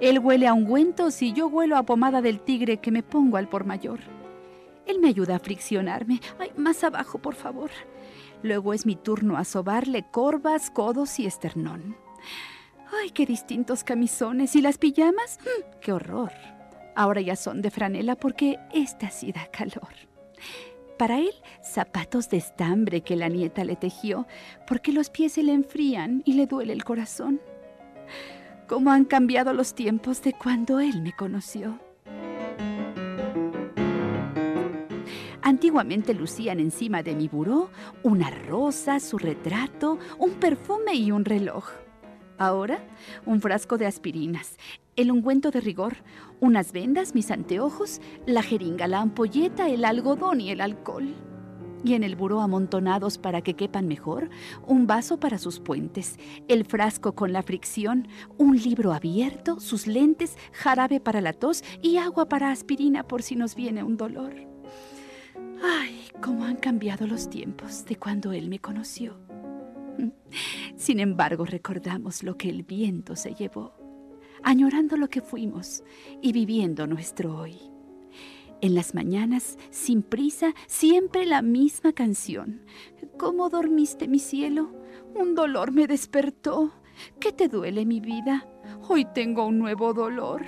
Él 0.01 0.19
huele 0.19 0.47
a 0.47 0.55
ungüentos 0.55 1.21
y 1.21 1.33
yo 1.33 1.49
huelo 1.49 1.77
a 1.77 1.83
pomada 1.83 2.23
del 2.23 2.41
tigre 2.41 2.79
que 2.79 2.91
me 2.91 3.03
pongo 3.03 3.37
al 3.37 3.49
por 3.49 3.65
mayor. 3.65 4.01
Él 4.87 4.99
me 4.99 5.09
ayuda 5.09 5.37
a 5.37 5.41
friccionarme. 5.41 6.21
Ay, 6.39 6.51
más 6.57 6.83
abajo, 6.83 7.19
por 7.19 7.35
favor. 7.35 7.71
Luego 8.43 8.73
es 8.73 8.87
mi 8.87 8.97
turno 8.97 9.37
a 9.37 9.45
sobarle 9.45 10.07
corvas, 10.11 10.71
codos 10.71 11.19
y 11.21 11.27
esternón. 11.27 11.97
Ay, 13.01 13.11
qué 13.11 13.27
distintos 13.27 13.85
camisones. 13.85 14.57
¿Y 14.57 14.63
las 14.63 14.79
pijamas? 14.79 15.39
¡Mm, 15.43 15.79
¡Qué 15.81 15.93
horror! 15.93 16.33
Ahora 16.97 17.21
ya 17.21 17.37
son 17.37 17.63
de 17.63 17.71
franela 17.71 18.17
porque 18.17 18.59
esta 18.73 19.11
sí 19.11 19.33
da 19.33 19.47
calor. 19.47 19.95
Para 20.99 21.19
él, 21.19 21.33
zapatos 21.63 22.29
de 22.29 22.39
estambre 22.39 23.03
que 23.03 23.17
la 23.17 23.29
nieta 23.29 23.65
le 23.65 23.77
tejió, 23.77 24.27
porque 24.67 24.93
los 24.93 25.09
pies 25.09 25.33
se 25.33 25.43
le 25.43 25.53
enfrían 25.53 26.23
y 26.27 26.35
le 26.35 26.47
duele 26.47 26.73
el 26.73 26.85
corazón. 26.85 27.41
Cómo 28.71 28.93
han 28.93 29.05
cambiado 29.05 29.53
los 29.53 29.75
tiempos 29.75 30.23
de 30.23 30.33
cuando 30.33 30.79
él 30.79 31.03
me 31.03 31.13
conoció. 31.13 31.81
Antiguamente 35.43 36.15
lucían 36.15 36.61
encima 36.61 37.03
de 37.03 37.17
mi 37.17 37.27
buró 37.27 37.71
una 38.05 38.31
rosa, 38.31 39.01
su 39.01 39.19
retrato, 39.19 39.99
un 40.19 40.35
perfume 40.35 40.95
y 40.95 41.11
un 41.11 41.25
reloj. 41.25 41.69
Ahora, 42.39 42.79
un 43.27 43.41
frasco 43.41 43.77
de 43.77 43.87
aspirinas, 43.87 44.57
el 44.95 45.11
ungüento 45.11 45.51
de 45.51 45.61
rigor, 45.61 45.97
unas 46.39 46.71
vendas, 46.71 47.13
mis 47.13 47.33
anteojos, 47.33 48.01
la 48.25 48.45
jeringa, 48.45 48.87
la 48.87 49.01
ampolleta, 49.01 49.69
el 49.69 49.85
algodón 49.85 50.41
y 50.41 50.53
el 50.53 50.61
alcohol. 50.61 51.13
Y 51.85 51.95
en 51.95 52.05
el 52.05 52.17
buró 52.17 52.41
amontonados 52.41 53.19
para 53.19 53.43
que 53.43 53.55
quepan 53.55 53.87
mejor, 53.87 54.31
un 54.67 54.87
vaso 54.87 55.19
para 55.19 55.39
sus 55.39 55.61
puentes, 55.61 56.19
el 56.49 56.65
frasco 56.65 57.15
con 57.15 57.33
la 57.33 57.43
fricción, 57.43 58.09
un 58.39 58.57
libro 58.57 58.93
abierto, 58.93 59.61
sus 59.61 59.87
lentes, 59.87 60.37
jarabe 60.53 61.01
para 61.01 61.21
la 61.21 61.33
tos 61.33 61.63
y 61.83 61.97
agua 61.97 62.29
para 62.29 62.51
aspirina 62.51 63.05
por 63.05 63.23
si 63.23 63.37
nos 63.37 63.55
viene 63.55 63.83
un 63.83 63.97
dolor. 63.97 64.35
Ay, 65.63 66.09
cómo 66.23 66.45
han 66.45 66.57
cambiado 66.57 67.07
los 67.07 67.29
tiempos 67.29 67.85
de 67.85 67.97
cuando 67.97 68.33
él 68.33 68.49
me 68.49 68.59
conoció. 68.59 69.19
Sin 70.77 71.01
embargo, 71.01 71.45
recordamos 71.45 72.23
lo 72.23 72.37
que 72.37 72.49
el 72.49 72.63
viento 72.63 73.17
se 73.17 73.35
llevó, 73.35 73.75
añorando 74.43 74.97
lo 74.97 75.09
que 75.09 75.21
fuimos 75.21 75.83
y 76.23 76.33
viviendo 76.33 76.87
nuestro 76.87 77.37
hoy. 77.37 77.59
En 78.63 78.75
las 78.75 78.95
mañanas, 78.95 79.57
sin 79.71 80.03
prisa, 80.03 80.53
siempre 80.67 81.25
la 81.25 81.41
misma 81.41 81.95
canción. 81.95 82.61
¿Cómo 83.19 83.49
dormiste, 83.49 84.07
mi 84.07 84.19
cielo? 84.19 84.71
Un 85.15 85.35
dolor 85.35 85.73
me 85.73 85.87
despertó. 85.87 86.71
¿Qué 87.21 87.33
te 87.33 87.49
duele, 87.49 87.87
mi 87.87 88.01
vida? 88.01 88.47
Hoy 88.87 89.07
tengo 89.15 89.47
un 89.47 89.59
nuevo 89.59 89.95
dolor. 89.95 90.43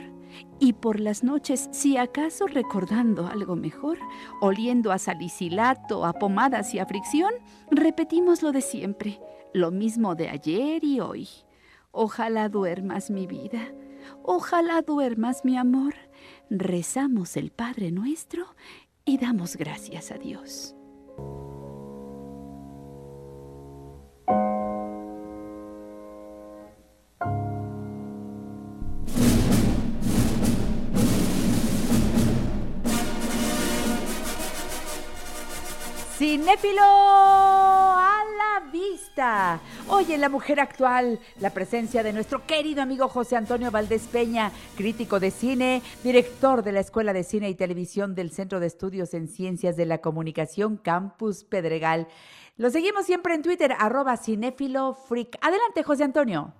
Y 0.61 0.75
por 0.75 1.01
las 1.01 1.25
noches, 1.25 1.71
si 1.73 1.97
acaso 1.97 2.47
recordando 2.47 3.29
algo 3.29 3.57
mejor, 3.57 3.99
oliendo 4.43 4.93
a 4.93 4.99
salicilato, 4.99 6.05
a 6.05 6.13
pomadas 6.13 6.75
y 6.75 6.81
a 6.81 6.87
fricción, 6.87 7.33
repetimos 7.71 8.43
lo 8.43 8.53
de 8.53 8.61
siempre, 8.61 9.21
lo 9.55 9.71
mismo 9.71 10.15
de 10.17 10.29
ayer 10.29 10.85
y 10.85 11.01
hoy. 11.01 11.29
Ojalá 11.93 12.51
duermas, 12.51 13.11
mi 13.11 13.27
vida. 13.27 13.73
Ojalá 14.23 14.83
duermas, 14.83 15.47
mi 15.47 15.57
amor 15.57 15.95
rezamos 16.59 17.37
el 17.37 17.51
Padre 17.51 17.91
nuestro 17.91 18.55
y 19.05 19.19
damos 19.19 19.57
gracias 19.57 20.11
a 20.11 20.19
Dios. 20.19 20.75
Vista. 38.71 39.61
Hoy 39.89 40.13
en 40.13 40.21
La 40.21 40.29
Mujer 40.29 40.61
Actual, 40.61 41.19
la 41.41 41.51
presencia 41.51 42.03
de 42.03 42.13
nuestro 42.13 42.47
querido 42.47 42.83
amigo 42.83 43.09
José 43.09 43.37
Antonio 43.37 43.71
Valdés 43.71 44.07
Peña, 44.07 44.53
crítico 44.77 45.19
de 45.19 45.31
cine, 45.31 45.83
director 46.05 46.63
de 46.63 46.73
la 46.73 46.81
Escuela 46.81 47.13
de 47.13 47.25
Cine 47.25 47.49
y 47.49 47.55
Televisión 47.55 48.15
del 48.15 48.31
Centro 48.31 48.61
de 48.61 48.67
Estudios 48.67 49.15
en 49.15 49.29
Ciencias 49.29 49.77
de 49.77 49.87
la 49.87 49.99
Comunicación 49.99 50.77
Campus 50.77 51.45
Pedregal. 51.45 52.07
Lo 52.57 52.71
seguimos 52.71 53.07
siempre 53.07 53.35
en 53.35 53.43
Twitter, 53.43 53.75
arroba 53.79 54.17
cinéfilo 54.17 54.95
freak. 54.95 55.39
Adelante, 55.41 55.83
José 55.83 56.05
Antonio. 56.05 56.53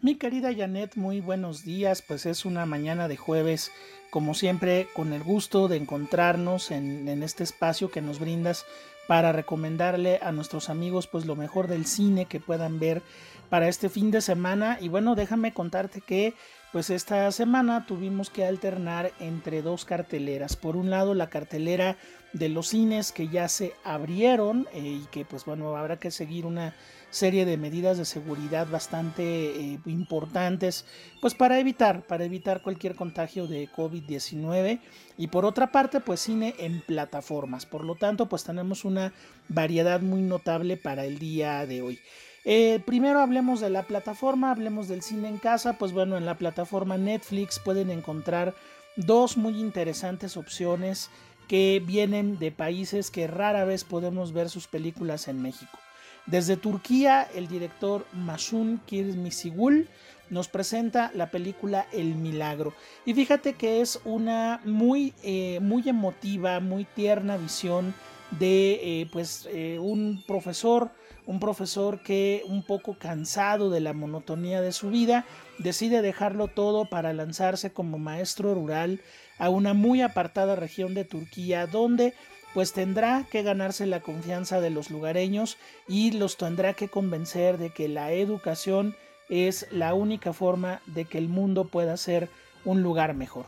Mi 0.00 0.16
querida 0.16 0.54
Janet, 0.54 0.96
muy 0.96 1.20
buenos 1.20 1.64
días. 1.64 2.02
Pues 2.02 2.26
es 2.26 2.44
una 2.44 2.66
mañana 2.66 3.08
de 3.08 3.16
jueves, 3.16 3.72
como 4.10 4.34
siempre, 4.34 4.88
con 4.94 5.12
el 5.12 5.22
gusto 5.22 5.68
de 5.68 5.76
encontrarnos 5.76 6.70
en, 6.70 7.08
en 7.08 7.22
este 7.22 7.44
espacio 7.44 7.90
que 7.90 8.00
nos 8.00 8.20
brindas 8.20 8.64
para 9.06 9.32
recomendarle 9.32 10.18
a 10.22 10.32
nuestros 10.32 10.68
amigos 10.68 11.06
pues 11.06 11.26
lo 11.26 11.36
mejor 11.36 11.68
del 11.68 11.86
cine 11.86 12.26
que 12.26 12.40
puedan 12.40 12.78
ver 12.78 13.02
para 13.48 13.68
este 13.68 13.88
fin 13.88 14.10
de 14.10 14.20
semana. 14.20 14.78
Y 14.80 14.88
bueno 14.88 15.14
déjame 15.14 15.52
contarte 15.52 16.00
que 16.00 16.34
pues 16.72 16.90
esta 16.90 17.30
semana 17.32 17.86
tuvimos 17.86 18.30
que 18.30 18.44
alternar 18.44 19.12
entre 19.20 19.62
dos 19.62 19.84
carteleras. 19.84 20.56
Por 20.56 20.76
un 20.76 20.90
lado 20.90 21.14
la 21.14 21.30
cartelera 21.30 21.96
de 22.32 22.48
los 22.48 22.68
cines 22.68 23.12
que 23.12 23.28
ya 23.28 23.48
se 23.48 23.72
abrieron 23.84 24.66
eh, 24.72 25.00
y 25.02 25.06
que 25.10 25.24
pues 25.24 25.44
bueno 25.44 25.76
habrá 25.76 25.98
que 25.98 26.10
seguir 26.10 26.44
una 26.44 26.74
serie 27.10 27.44
de 27.44 27.56
medidas 27.56 27.98
de 27.98 28.04
seguridad 28.04 28.66
bastante 28.68 29.22
eh, 29.22 29.78
importantes 29.86 30.84
pues 31.20 31.34
para 31.34 31.58
evitar 31.58 32.06
para 32.06 32.24
evitar 32.24 32.62
cualquier 32.62 32.94
contagio 32.94 33.46
de 33.46 33.68
COVID-19 33.70 34.80
y 35.16 35.26
por 35.28 35.44
otra 35.44 35.72
parte 35.72 36.00
pues 36.00 36.20
cine 36.20 36.54
en 36.58 36.80
plataformas. 36.80 37.66
Por 37.66 37.84
lo 37.84 37.94
tanto 37.94 38.28
pues 38.28 38.44
tenemos 38.44 38.84
una 38.84 39.12
variedad 39.48 40.00
muy 40.00 40.22
notable 40.22 40.76
para 40.76 41.04
el 41.04 41.18
día 41.18 41.66
de 41.66 41.82
hoy. 41.82 41.98
Eh, 42.44 42.80
primero 42.86 43.20
hablemos 43.20 43.60
de 43.60 43.70
la 43.70 43.82
plataforma, 43.82 44.52
hablemos 44.52 44.86
del 44.86 45.02
cine 45.02 45.28
en 45.28 45.38
casa, 45.38 45.78
pues 45.78 45.92
bueno, 45.92 46.16
en 46.16 46.26
la 46.26 46.38
plataforma 46.38 46.96
Netflix 46.96 47.58
pueden 47.58 47.90
encontrar 47.90 48.54
dos 48.94 49.36
muy 49.36 49.58
interesantes 49.58 50.36
opciones 50.36 51.10
que 51.48 51.82
vienen 51.84 52.38
de 52.38 52.52
países 52.52 53.10
que 53.10 53.26
rara 53.26 53.64
vez 53.64 53.84
podemos 53.84 54.32
ver 54.32 54.48
sus 54.48 54.68
películas 54.68 55.28
en 55.28 55.42
México. 55.42 55.78
Desde 56.26 56.56
Turquía, 56.56 57.28
el 57.34 57.46
director 57.46 58.04
Masun 58.12 58.80
Kirmisigul 58.84 59.88
nos 60.28 60.48
presenta 60.48 61.12
la 61.14 61.30
película 61.30 61.86
El 61.92 62.16
Milagro. 62.16 62.74
Y 63.04 63.14
fíjate 63.14 63.52
que 63.52 63.80
es 63.80 64.00
una 64.04 64.60
muy, 64.64 65.14
eh, 65.22 65.60
muy 65.60 65.88
emotiva, 65.88 66.58
muy 66.58 66.84
tierna 66.84 67.36
visión 67.36 67.94
de 68.32 68.80
eh, 68.82 69.08
pues, 69.12 69.48
eh, 69.52 69.78
un 69.80 70.24
profesor 70.26 70.90
un 71.26 71.40
profesor 71.40 72.02
que 72.02 72.42
un 72.46 72.62
poco 72.62 72.96
cansado 72.98 73.68
de 73.68 73.80
la 73.80 73.92
monotonía 73.92 74.60
de 74.60 74.72
su 74.72 74.90
vida 74.90 75.26
decide 75.58 76.00
dejarlo 76.00 76.46
todo 76.48 76.84
para 76.84 77.12
lanzarse 77.12 77.72
como 77.72 77.98
maestro 77.98 78.54
rural 78.54 79.00
a 79.38 79.50
una 79.50 79.74
muy 79.74 80.02
apartada 80.02 80.54
región 80.54 80.94
de 80.94 81.04
Turquía 81.04 81.66
donde 81.66 82.14
pues 82.56 82.72
tendrá 82.72 83.26
que 83.30 83.42
ganarse 83.42 83.84
la 83.84 84.00
confianza 84.00 84.62
de 84.62 84.70
los 84.70 84.90
lugareños 84.90 85.58
y 85.86 86.12
los 86.12 86.38
tendrá 86.38 86.72
que 86.72 86.88
convencer 86.88 87.58
de 87.58 87.68
que 87.68 87.86
la 87.86 88.12
educación 88.12 88.96
es 89.28 89.66
la 89.72 89.92
única 89.92 90.32
forma 90.32 90.80
de 90.86 91.04
que 91.04 91.18
el 91.18 91.28
mundo 91.28 91.66
pueda 91.66 91.98
ser 91.98 92.30
un 92.64 92.82
lugar 92.82 93.12
mejor. 93.12 93.44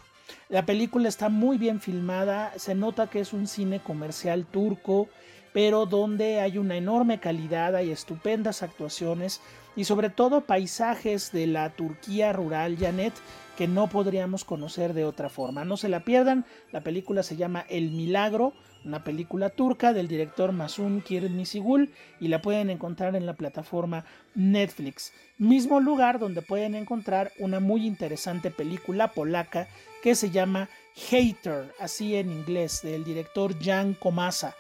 La 0.51 0.67
película 0.67 1.09
está 1.09 1.31
muy 1.31 1.57
bien 1.57 1.81
filmada, 1.81 2.53
se 2.59 2.75
nota 2.75 3.09
que 3.09 3.21
es 3.21 3.33
un 3.33 3.47
cine 3.47 3.81
comercial 3.81 4.45
turco, 4.45 5.09
pero 5.55 5.87
donde 5.87 6.41
hay 6.43 6.59
una 6.59 6.77
enorme 6.77 7.19
calidad, 7.19 7.77
hay 7.77 7.91
estupendas 7.91 8.63
actuaciones 8.63 9.41
y 9.75 9.85
sobre 9.85 10.11
todo 10.11 10.43
paisajes 10.43 11.33
de 11.33 11.47
la 11.47 11.71
Turquía 11.71 12.35
rural, 12.35 12.77
Janet, 12.79 13.15
que 13.57 13.69
no 13.69 13.89
podríamos 13.89 14.45
conocer 14.45 14.93
de 14.93 15.07
otra 15.07 15.31
forma. 15.31 15.65
No 15.65 15.79
se 15.79 15.89
la 15.89 16.05
pierdan, 16.05 16.45
la 16.73 16.83
película 16.83 17.23
se 17.23 17.37
llama 17.37 17.65
El 17.71 17.91
Milagro, 17.91 18.53
una 18.85 19.05
película 19.05 19.51
turca 19.51 19.93
del 19.93 20.09
director 20.09 20.53
Masun 20.53 21.03
Kirmisigul 21.03 21.91
y 22.21 22.29
la 22.29 22.41
pueden 22.41 22.71
encontrar 22.71 23.17
en 23.17 23.27
la 23.27 23.35
plataforma 23.35 24.05
Netflix. 24.35 25.13
Mismo 25.37 25.81
lugar 25.81 26.19
donde 26.19 26.43
pueden 26.43 26.75
encontrar 26.75 27.33
una 27.39 27.61
muy 27.61 27.87
interesante 27.87 28.51
película 28.51 29.13
polaca 29.13 29.69
que 30.03 30.15
se 30.15 30.31
llama 30.31 30.69
Hater, 31.11 31.75
así 31.81 32.17
en 32.17 32.31
inglés, 32.31 32.81
del 32.83 33.05
director 33.05 33.55
Jan 33.63 33.95
Komasa. 33.95 34.55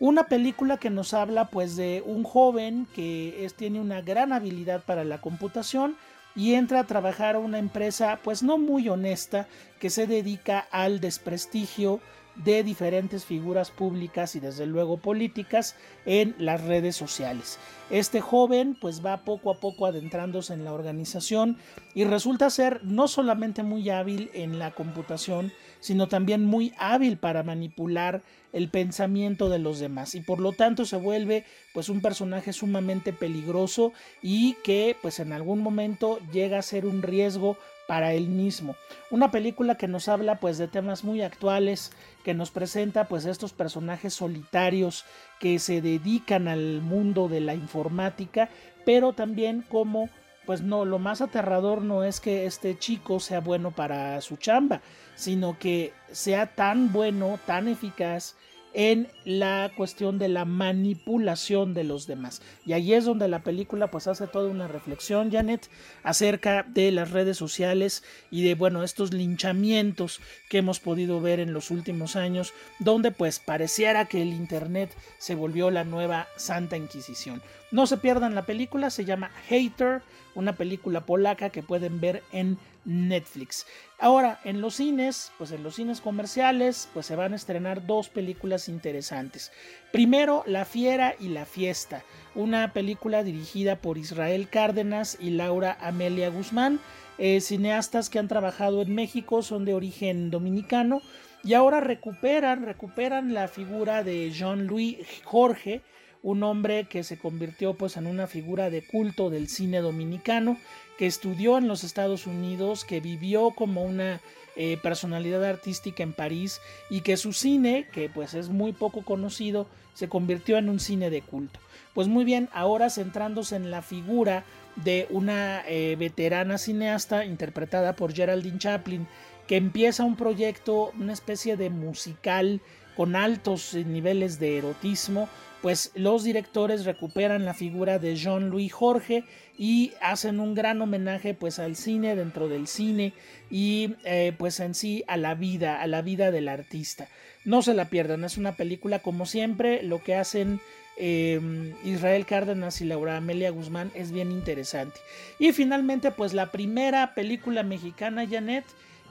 Una 0.00 0.28
película 0.28 0.76
que 0.76 0.90
nos 0.90 1.12
habla 1.12 1.50
pues 1.50 1.76
de 1.76 2.02
un 2.06 2.22
joven 2.22 2.86
que 2.94 3.44
es, 3.44 3.54
tiene 3.54 3.80
una 3.80 4.00
gran 4.00 4.32
habilidad 4.32 4.82
para 4.84 5.04
la 5.04 5.20
computación 5.20 5.96
y 6.36 6.54
entra 6.54 6.80
a 6.80 6.86
trabajar 6.86 7.34
a 7.34 7.40
una 7.40 7.58
empresa 7.58 8.20
pues 8.22 8.44
no 8.44 8.58
muy 8.58 8.88
honesta 8.88 9.48
que 9.80 9.90
se 9.90 10.06
dedica 10.06 10.60
al 10.70 11.00
desprestigio 11.00 12.00
de 12.44 12.62
diferentes 12.62 13.24
figuras 13.24 13.70
públicas 13.70 14.34
y 14.36 14.40
desde 14.40 14.66
luego 14.66 14.96
políticas 14.98 15.76
en 16.06 16.34
las 16.38 16.62
redes 16.62 16.96
sociales. 16.96 17.58
Este 17.90 18.20
joven 18.20 18.76
pues 18.80 19.04
va 19.04 19.24
poco 19.24 19.50
a 19.50 19.60
poco 19.60 19.86
adentrándose 19.86 20.54
en 20.54 20.64
la 20.64 20.72
organización 20.72 21.56
y 21.94 22.04
resulta 22.04 22.50
ser 22.50 22.80
no 22.84 23.08
solamente 23.08 23.62
muy 23.62 23.88
hábil 23.90 24.30
en 24.34 24.58
la 24.58 24.72
computación, 24.72 25.52
sino 25.80 26.06
también 26.06 26.44
muy 26.44 26.72
hábil 26.78 27.16
para 27.18 27.42
manipular 27.42 28.22
el 28.52 28.70
pensamiento 28.70 29.48
de 29.48 29.58
los 29.58 29.78
demás 29.78 30.14
y 30.14 30.20
por 30.20 30.40
lo 30.40 30.52
tanto 30.52 30.84
se 30.84 30.96
vuelve 30.96 31.44
pues 31.74 31.88
un 31.88 32.00
personaje 32.00 32.52
sumamente 32.52 33.12
peligroso 33.12 33.92
y 34.22 34.54
que 34.64 34.96
pues 35.02 35.20
en 35.20 35.32
algún 35.32 35.60
momento 35.60 36.18
llega 36.32 36.58
a 36.58 36.62
ser 36.62 36.86
un 36.86 37.02
riesgo 37.02 37.56
para 37.88 38.12
él 38.12 38.28
mismo. 38.28 38.76
Una 39.10 39.30
película 39.30 39.76
que 39.76 39.88
nos 39.88 40.08
habla 40.08 40.40
pues 40.40 40.58
de 40.58 40.68
temas 40.68 41.04
muy 41.04 41.22
actuales, 41.22 41.90
que 42.22 42.34
nos 42.34 42.50
presenta 42.50 43.08
pues 43.08 43.24
estos 43.24 43.54
personajes 43.54 44.12
solitarios 44.12 45.06
que 45.40 45.58
se 45.58 45.80
dedican 45.80 46.48
al 46.48 46.82
mundo 46.82 47.28
de 47.28 47.40
la 47.40 47.54
informática, 47.54 48.50
pero 48.84 49.14
también 49.14 49.64
como 49.70 50.10
pues 50.44 50.60
no, 50.60 50.84
lo 50.84 50.98
más 50.98 51.22
aterrador 51.22 51.82
no 51.82 52.04
es 52.04 52.20
que 52.20 52.44
este 52.44 52.78
chico 52.78 53.20
sea 53.20 53.40
bueno 53.40 53.70
para 53.70 54.20
su 54.20 54.36
chamba, 54.36 54.82
sino 55.14 55.58
que 55.58 55.92
sea 56.12 56.54
tan 56.54 56.92
bueno, 56.92 57.38
tan 57.46 57.68
eficaz 57.68 58.34
en 58.74 59.08
la 59.24 59.70
cuestión 59.76 60.18
de 60.18 60.28
la 60.28 60.44
manipulación 60.44 61.74
de 61.74 61.84
los 61.84 62.06
demás. 62.06 62.42
Y 62.64 62.72
ahí 62.72 62.92
es 62.92 63.04
donde 63.04 63.28
la 63.28 63.42
película 63.42 63.90
pues 63.90 64.06
hace 64.06 64.26
toda 64.26 64.50
una 64.50 64.68
reflexión, 64.68 65.30
Janet, 65.30 65.68
acerca 66.02 66.62
de 66.62 66.90
las 66.90 67.10
redes 67.10 67.36
sociales 67.36 68.02
y 68.30 68.44
de, 68.44 68.54
bueno, 68.54 68.82
estos 68.82 69.12
linchamientos 69.12 70.20
que 70.48 70.58
hemos 70.58 70.80
podido 70.80 71.20
ver 71.20 71.40
en 71.40 71.52
los 71.52 71.70
últimos 71.70 72.16
años, 72.16 72.52
donde 72.78 73.10
pues 73.10 73.38
pareciera 73.38 74.06
que 74.06 74.22
el 74.22 74.32
Internet 74.32 74.90
se 75.18 75.34
volvió 75.34 75.70
la 75.70 75.84
nueva 75.84 76.28
Santa 76.36 76.76
Inquisición. 76.76 77.42
No 77.70 77.86
se 77.86 77.98
pierdan 77.98 78.34
la 78.34 78.46
película, 78.46 78.90
se 78.90 79.04
llama 79.04 79.30
Hater, 79.48 80.02
una 80.38 80.56
película 80.56 81.04
polaca 81.04 81.50
que 81.50 81.62
pueden 81.62 82.00
ver 82.00 82.22
en 82.32 82.58
Netflix. 82.84 83.66
Ahora, 83.98 84.40
en 84.44 84.60
los 84.60 84.76
cines, 84.76 85.32
pues 85.36 85.50
en 85.50 85.62
los 85.62 85.74
cines 85.74 86.00
comerciales, 86.00 86.88
pues 86.94 87.06
se 87.06 87.16
van 87.16 87.32
a 87.32 87.36
estrenar 87.36 87.86
dos 87.86 88.08
películas 88.08 88.68
interesantes. 88.68 89.52
Primero, 89.92 90.44
La 90.46 90.64
Fiera 90.64 91.14
y 91.18 91.28
la 91.28 91.44
Fiesta, 91.44 92.04
una 92.34 92.72
película 92.72 93.24
dirigida 93.24 93.76
por 93.76 93.98
Israel 93.98 94.48
Cárdenas 94.48 95.18
y 95.20 95.30
Laura 95.30 95.76
Amelia 95.80 96.30
Guzmán, 96.30 96.80
eh, 97.18 97.40
cineastas 97.40 98.08
que 98.08 98.20
han 98.20 98.28
trabajado 98.28 98.80
en 98.82 98.94
México, 98.94 99.42
son 99.42 99.64
de 99.64 99.74
origen 99.74 100.30
dominicano 100.30 101.02
y 101.42 101.54
ahora 101.54 101.80
recuperan, 101.80 102.64
recuperan 102.64 103.34
la 103.34 103.48
figura 103.48 104.04
de 104.04 104.30
Jean-Louis 104.30 104.98
Jorge, 105.24 105.82
un 106.22 106.42
hombre 106.42 106.88
que 106.88 107.04
se 107.04 107.18
convirtió 107.18 107.74
pues 107.74 107.96
en 107.96 108.06
una 108.06 108.26
figura 108.26 108.70
de 108.70 108.82
culto 108.86 109.30
del 109.30 109.48
cine 109.48 109.80
dominicano, 109.80 110.58
que 110.98 111.06
estudió 111.06 111.58
en 111.58 111.68
los 111.68 111.84
Estados 111.84 112.26
Unidos, 112.26 112.84
que 112.84 113.00
vivió 113.00 113.50
como 113.50 113.82
una 113.82 114.20
eh, 114.56 114.78
personalidad 114.82 115.44
artística 115.44 116.02
en 116.02 116.12
París 116.12 116.60
y 116.90 117.02
que 117.02 117.16
su 117.16 117.32
cine, 117.32 117.86
que 117.92 118.08
pues 118.08 118.34
es 118.34 118.48
muy 118.48 118.72
poco 118.72 119.02
conocido, 119.02 119.68
se 119.94 120.08
convirtió 120.08 120.58
en 120.58 120.68
un 120.68 120.80
cine 120.80 121.10
de 121.10 121.22
culto. 121.22 121.60
Pues 121.94 122.08
muy 122.08 122.24
bien, 122.24 122.48
ahora 122.52 122.90
centrándose 122.90 123.56
en 123.56 123.70
la 123.70 123.82
figura 123.82 124.44
de 124.76 125.06
una 125.10 125.62
eh, 125.66 125.96
veterana 125.98 126.58
cineasta 126.58 127.24
interpretada 127.24 127.94
por 127.94 128.12
Geraldine 128.12 128.58
Chaplin, 128.58 129.06
que 129.46 129.56
empieza 129.56 130.04
un 130.04 130.16
proyecto, 130.16 130.92
una 130.98 131.12
especie 131.12 131.56
de 131.56 131.70
musical 131.70 132.60
con 132.96 133.14
altos 133.14 133.74
niveles 133.74 134.40
de 134.40 134.58
erotismo, 134.58 135.28
pues 135.62 135.90
los 135.94 136.24
directores 136.24 136.84
recuperan 136.84 137.44
la 137.44 137.54
figura 137.54 137.98
de 137.98 138.16
Jean-Louis 138.16 138.72
Jorge 138.72 139.24
y 139.56 139.92
hacen 140.00 140.38
un 140.38 140.54
gran 140.54 140.80
homenaje 140.80 141.34
pues 141.34 141.58
al 141.58 141.74
cine 141.74 142.14
dentro 142.14 142.48
del 142.48 142.68
cine 142.68 143.12
y 143.50 143.94
eh, 144.04 144.32
pues 144.38 144.60
en 144.60 144.74
sí 144.74 145.04
a 145.08 145.16
la 145.16 145.34
vida, 145.34 145.82
a 145.82 145.86
la 145.86 146.02
vida 146.02 146.30
del 146.30 146.48
artista. 146.48 147.08
No 147.44 147.62
se 147.62 147.74
la 147.74 147.90
pierdan, 147.90 148.24
es 148.24 148.38
una 148.38 148.56
película 148.56 149.00
como 149.00 149.26
siempre, 149.26 149.82
lo 149.82 150.02
que 150.02 150.14
hacen 150.14 150.60
eh, 150.96 151.40
Israel 151.84 152.26
Cárdenas 152.26 152.80
y 152.80 152.84
Laura 152.84 153.16
Amelia 153.16 153.50
Guzmán 153.50 153.90
es 153.94 154.12
bien 154.12 154.30
interesante. 154.30 155.00
Y 155.38 155.52
finalmente 155.52 156.12
pues 156.12 156.34
la 156.34 156.52
primera 156.52 157.14
película 157.14 157.62
mexicana, 157.62 158.26
Janet, 158.28 158.64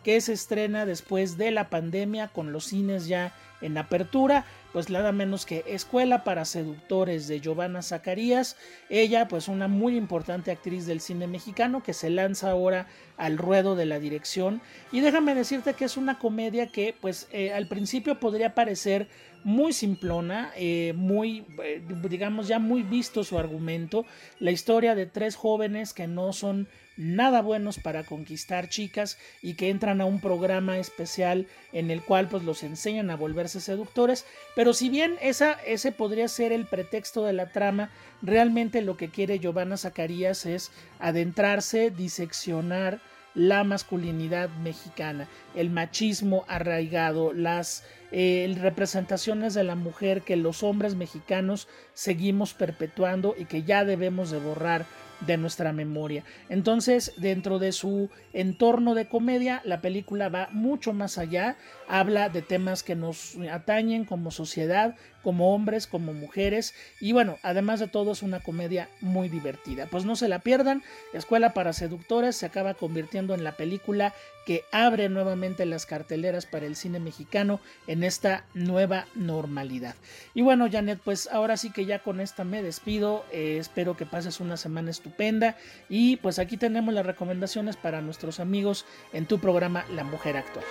que 0.04 0.22
se 0.22 0.34
estrena 0.34 0.86
después 0.86 1.38
de 1.38 1.52
la 1.52 1.70
pandemia 1.70 2.30
con 2.30 2.54
los 2.54 2.66
cines 2.66 3.08
ya 3.08 3.34
en 3.62 3.78
apertura, 3.78 4.46
pues 4.78 4.92
nada 4.92 5.12
menos 5.12 5.48
que 5.48 5.64
Escuela 5.66 6.24
para 6.24 6.46
Seductores 6.46 7.28
de 7.28 7.42
Giovanna 7.42 7.82
Zacarías, 7.82 8.58
ella 8.92 9.28
pues 9.28 9.48
una 9.48 9.68
muy 9.68 9.98
importante 9.98 10.52
actriz 10.52 10.86
del 10.86 11.02
cine 11.02 11.26
mexicano 11.26 11.82
que 11.82 11.96
se 11.96 12.12
lanza 12.12 12.52
ahora 12.52 12.86
al 13.18 13.40
ruedo 13.40 13.76
de 13.76 13.88
la 13.88 13.98
dirección. 13.98 14.62
Y 14.92 15.00
déjame 15.00 15.34
decirte 15.34 15.74
que 15.74 15.86
es 15.86 15.98
una 15.98 16.20
comedia 16.20 16.68
que 16.68 16.94
pues 17.02 17.28
eh, 17.32 17.54
al 17.54 17.68
principio 17.68 18.20
podría 18.20 18.54
parecer 18.54 19.08
muy 19.44 19.74
simplona, 19.74 20.52
eh, 20.56 20.94
muy, 20.96 21.44
eh, 21.64 21.82
digamos, 22.08 22.48
ya 22.48 22.60
muy 22.60 22.84
visto 22.84 23.24
su 23.24 23.40
argumento, 23.40 24.06
la 24.38 24.52
historia 24.52 24.94
de 24.94 25.08
tres 25.08 25.36
jóvenes 25.36 25.92
que 25.92 26.06
no 26.06 26.34
son 26.34 26.68
nada 26.98 27.42
buenos 27.42 27.78
para 27.80 28.04
conquistar 28.04 28.70
chicas 28.70 29.18
y 29.42 29.54
que 29.54 29.70
entran 29.70 30.02
a 30.02 30.06
un 30.06 30.20
programa 30.20 30.78
especial 30.78 31.48
en 31.72 31.92
el 31.92 32.02
cual 32.02 32.28
pues 32.28 32.44
los 32.44 32.64
enseñan 32.64 33.10
a 33.10 33.16
volverse 33.16 33.62
seductores, 33.62 34.26
pero 34.56 34.74
si 34.74 34.90
bien 34.90 35.16
ese 35.22 35.92
podría 35.92 36.28
ser 36.28 36.52
el 36.52 36.66
pretexto 36.66 37.24
de 37.24 37.34
la 37.34 37.52
trama, 37.52 37.92
realmente 38.22 38.82
lo 38.82 38.98
que 38.98 39.10
quiere 39.10 39.40
Giovanna 39.40 39.78
Zacarías 39.78 40.46
es 40.46 40.72
adentrarse, 41.00 41.92
diseccionar 41.92 43.00
la 43.38 43.64
masculinidad 43.64 44.50
mexicana, 44.64 45.28
el 45.54 45.70
machismo 45.70 46.44
arraigado, 46.48 47.34
las 47.34 47.84
eh, 48.12 48.52
representaciones 48.60 49.54
de 49.54 49.64
la 49.64 49.76
mujer 49.76 50.24
que 50.24 50.36
los 50.36 50.64
hombres 50.64 50.96
mexicanos 50.96 51.68
seguimos 51.94 52.56
perpetuando 52.56 53.36
y 53.38 53.46
que 53.46 53.62
ya 53.62 53.86
debemos 53.86 54.32
de 54.32 54.40
borrar 54.40 54.88
de 55.22 55.38
nuestra 55.38 55.74
memoria. 55.74 56.24
Entonces, 56.50 57.14
dentro 57.18 57.60
de 57.60 57.72
su 57.72 58.10
entorno 58.34 58.94
de 58.94 59.08
comedia, 59.08 59.62
la 59.66 59.82
película 59.82 60.30
va 60.30 60.50
mucho 60.52 60.94
más 60.94 61.18
allá, 61.18 61.58
habla 61.88 62.30
de 62.30 62.42
temas 62.42 62.84
que 62.84 62.96
nos 62.96 63.36
atañen 63.52 64.06
como 64.06 64.32
sociedad, 64.32 64.96
como 65.24 65.54
hombres, 65.54 65.88
como 65.88 66.14
mujeres, 66.14 66.74
y 67.02 67.12
bueno, 67.12 67.38
además 67.44 67.80
de 67.80 67.88
todo 67.88 68.12
es 68.12 68.24
una 68.24 68.40
comedia 68.40 68.90
muy 69.02 69.28
divertida. 69.28 69.88
Pues 69.88 70.06
no 70.06 70.16
se 70.16 70.30
la 70.30 70.40
pierdan, 70.40 70.84
Escuela 71.14 71.54
para 71.54 71.74
Seductores 71.74 72.36
se 72.36 72.46
acaba 72.46 72.76
convirtiendo 72.76 73.34
en 73.34 73.44
la 73.44 73.58
película 73.58 74.14
que 74.48 74.64
abre 74.72 75.10
nuevamente 75.10 75.66
las 75.66 75.86
carteleras 75.86 76.46
para 76.46 76.68
el 76.68 76.78
cine 76.78 77.02
mexicano 77.02 77.60
en 77.86 78.02
esta 78.02 78.46
nueva 78.54 79.06
normalidad. 79.14 79.94
Y 80.34 80.42
bueno, 80.42 80.70
Janet, 80.72 81.02
pues 81.04 81.28
ahora 81.30 81.58
sí 81.58 81.70
que 81.70 81.86
ya 81.86 82.00
con 82.00 82.22
esta 82.22 82.46
me 82.46 82.64
despido. 82.64 83.26
Eh, 83.34 83.58
espero 83.60 83.98
que 83.98 84.06
pases 84.06 84.40
una 84.40 84.56
semana 84.56 84.90
estupenda. 84.90 85.58
Y 85.90 86.16
pues 86.16 86.40
aquí 86.40 86.56
tenemos 86.56 86.94
las 86.94 87.06
recomendaciones 87.06 87.76
para 87.76 88.00
nuestros 88.00 88.40
amigos 88.40 88.86
en 89.12 89.26
tu 89.26 89.38
programa 89.40 89.84
La 89.92 90.06
Mujer 90.06 90.38
Actual. 90.38 90.64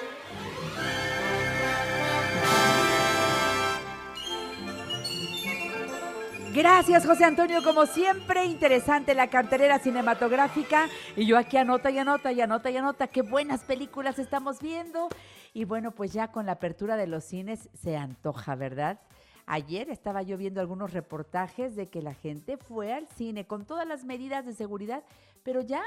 Gracias, 6.56 7.04
José 7.04 7.26
Antonio. 7.26 7.62
Como 7.62 7.84
siempre, 7.84 8.46
interesante 8.46 9.14
la 9.14 9.28
cartelera 9.28 9.78
cinematográfica. 9.78 10.88
Y 11.14 11.26
yo 11.26 11.36
aquí 11.36 11.58
anota 11.58 11.90
y 11.90 11.98
anota 11.98 12.32
y 12.32 12.40
anota 12.40 12.70
y 12.70 12.78
anota. 12.78 13.08
Qué 13.08 13.20
buenas 13.20 13.62
películas 13.62 14.18
estamos 14.18 14.62
viendo. 14.62 15.10
Y 15.52 15.66
bueno, 15.66 15.90
pues 15.90 16.14
ya 16.14 16.32
con 16.32 16.46
la 16.46 16.52
apertura 16.52 16.96
de 16.96 17.08
los 17.08 17.24
cines 17.24 17.68
se 17.74 17.98
antoja, 17.98 18.54
¿verdad? 18.54 19.00
Ayer 19.44 19.90
estaba 19.90 20.22
yo 20.22 20.38
viendo 20.38 20.62
algunos 20.62 20.94
reportajes 20.94 21.76
de 21.76 21.90
que 21.90 22.00
la 22.00 22.14
gente 22.14 22.56
fue 22.56 22.94
al 22.94 23.06
cine 23.06 23.46
con 23.46 23.66
todas 23.66 23.86
las 23.86 24.04
medidas 24.04 24.46
de 24.46 24.54
seguridad, 24.54 25.04
pero 25.42 25.60
ya, 25.60 25.82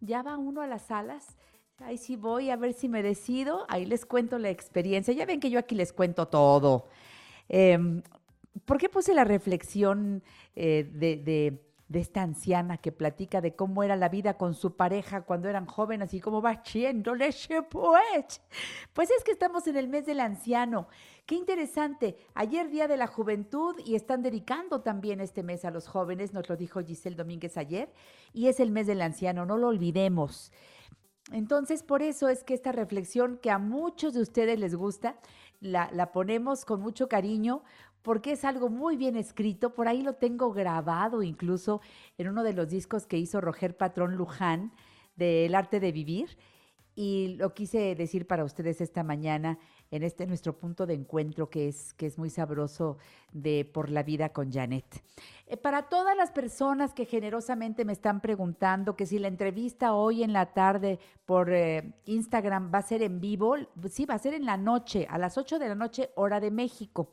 ya 0.00 0.22
va 0.22 0.38
uno 0.38 0.62
a 0.62 0.66
las 0.66 0.86
salas. 0.86 1.36
Ahí 1.80 1.98
sí 1.98 2.16
voy 2.16 2.48
a 2.48 2.56
ver 2.56 2.72
si 2.72 2.88
me 2.88 3.02
decido. 3.02 3.66
Ahí 3.68 3.84
les 3.84 4.06
cuento 4.06 4.38
la 4.38 4.48
experiencia. 4.48 5.12
Ya 5.12 5.26
ven 5.26 5.38
que 5.38 5.50
yo 5.50 5.58
aquí 5.58 5.74
les 5.74 5.92
cuento 5.92 6.28
todo. 6.28 6.86
Em, 7.46 8.02
¿Por 8.64 8.78
qué 8.78 8.88
puse 8.88 9.14
la 9.14 9.24
reflexión 9.24 10.22
eh, 10.54 10.88
de, 10.92 11.60
esta 11.92 12.22
anciana 12.22 12.78
que 12.78 12.90
platica 12.92 13.40
de 13.40 13.54
cómo 13.54 13.82
era 13.82 13.94
la 13.94 14.08
vida 14.08 14.36
con 14.36 14.54
su 14.54 14.74
pareja 14.74 15.22
cuando 15.22 15.48
eran 15.48 15.66
jóvenes 15.66 16.12
y 16.14 16.20
cómo 16.20 16.40
va 16.40 16.62
leche 17.16 17.62
pues? 17.62 18.40
Pues 18.92 19.10
es 19.10 19.22
que 19.24 19.32
estamos 19.32 19.66
en 19.66 19.76
el 19.76 19.88
mes 19.88 20.06
del 20.06 20.20
anciano. 20.20 20.88
Qué 21.26 21.34
interesante. 21.34 22.16
Ayer 22.34 22.70
Día 22.70 22.88
de 22.88 22.96
la 22.96 23.06
Juventud 23.06 23.76
y 23.84 23.96
están 23.96 24.22
dedicando 24.22 24.80
también 24.82 25.20
este 25.20 25.42
mes 25.42 25.64
a 25.64 25.70
los 25.70 25.86
jóvenes, 25.88 26.32
nos 26.32 26.48
lo 26.48 26.56
dijo 26.56 26.80
Giselle 26.80 27.16
Domínguez 27.16 27.56
ayer, 27.56 27.92
y 28.32 28.48
es 28.48 28.60
el 28.60 28.70
mes 28.70 28.86
del 28.86 29.02
anciano, 29.02 29.46
no 29.46 29.56
lo 29.56 29.68
olvidemos. 29.68 30.52
Entonces, 31.32 31.82
por 31.82 32.02
eso 32.02 32.28
es 32.28 32.44
que 32.44 32.54
esta 32.54 32.70
reflexión 32.70 33.38
que 33.38 33.50
a 33.50 33.58
muchos 33.58 34.14
de 34.14 34.20
ustedes 34.20 34.58
les 34.58 34.74
gusta, 34.74 35.18
la 35.60 36.12
ponemos 36.12 36.66
con 36.66 36.82
mucho 36.82 37.08
cariño 37.08 37.62
porque 38.04 38.32
es 38.32 38.44
algo 38.44 38.68
muy 38.68 38.96
bien 38.96 39.16
escrito. 39.16 39.74
Por 39.74 39.88
ahí 39.88 40.02
lo 40.02 40.12
tengo 40.12 40.52
grabado 40.52 41.22
incluso 41.22 41.80
en 42.18 42.28
uno 42.28 42.44
de 42.44 42.52
los 42.52 42.68
discos 42.68 43.06
que 43.06 43.16
hizo 43.16 43.40
Roger 43.40 43.76
Patrón 43.76 44.14
Luján 44.14 44.72
del 45.16 45.54
arte 45.54 45.80
de 45.80 45.90
vivir. 45.90 46.36
Y 46.94 47.34
lo 47.38 47.54
quise 47.54 47.96
decir 47.96 48.26
para 48.26 48.44
ustedes 48.44 48.80
esta 48.80 49.02
mañana 49.02 49.58
en 49.90 50.02
este 50.02 50.26
nuestro 50.26 50.56
punto 50.58 50.86
de 50.86 50.94
encuentro 50.94 51.48
que 51.48 51.66
es, 51.66 51.94
que 51.94 52.06
es 52.06 52.18
muy 52.18 52.28
sabroso 52.28 52.98
de 53.32 53.64
Por 53.64 53.90
la 53.90 54.02
Vida 54.02 54.28
con 54.28 54.52
Janet. 54.52 55.02
Eh, 55.46 55.56
para 55.56 55.88
todas 55.88 56.14
las 56.14 56.30
personas 56.30 56.92
que 56.92 57.06
generosamente 57.06 57.86
me 57.86 57.94
están 57.94 58.20
preguntando 58.20 58.96
que 58.96 59.06
si 59.06 59.18
la 59.18 59.28
entrevista 59.28 59.94
hoy 59.94 60.22
en 60.22 60.34
la 60.34 60.52
tarde 60.52 61.00
por 61.24 61.50
eh, 61.52 61.94
Instagram 62.04 62.70
va 62.72 62.78
a 62.78 62.82
ser 62.82 63.02
en 63.02 63.18
vivo, 63.18 63.56
sí, 63.90 64.04
va 64.04 64.14
a 64.14 64.18
ser 64.18 64.34
en 64.34 64.44
la 64.44 64.58
noche, 64.58 65.06
a 65.08 65.16
las 65.16 65.38
8 65.38 65.58
de 65.58 65.68
la 65.68 65.74
noche, 65.74 66.10
hora 66.16 66.38
de 66.38 66.50
México. 66.50 67.08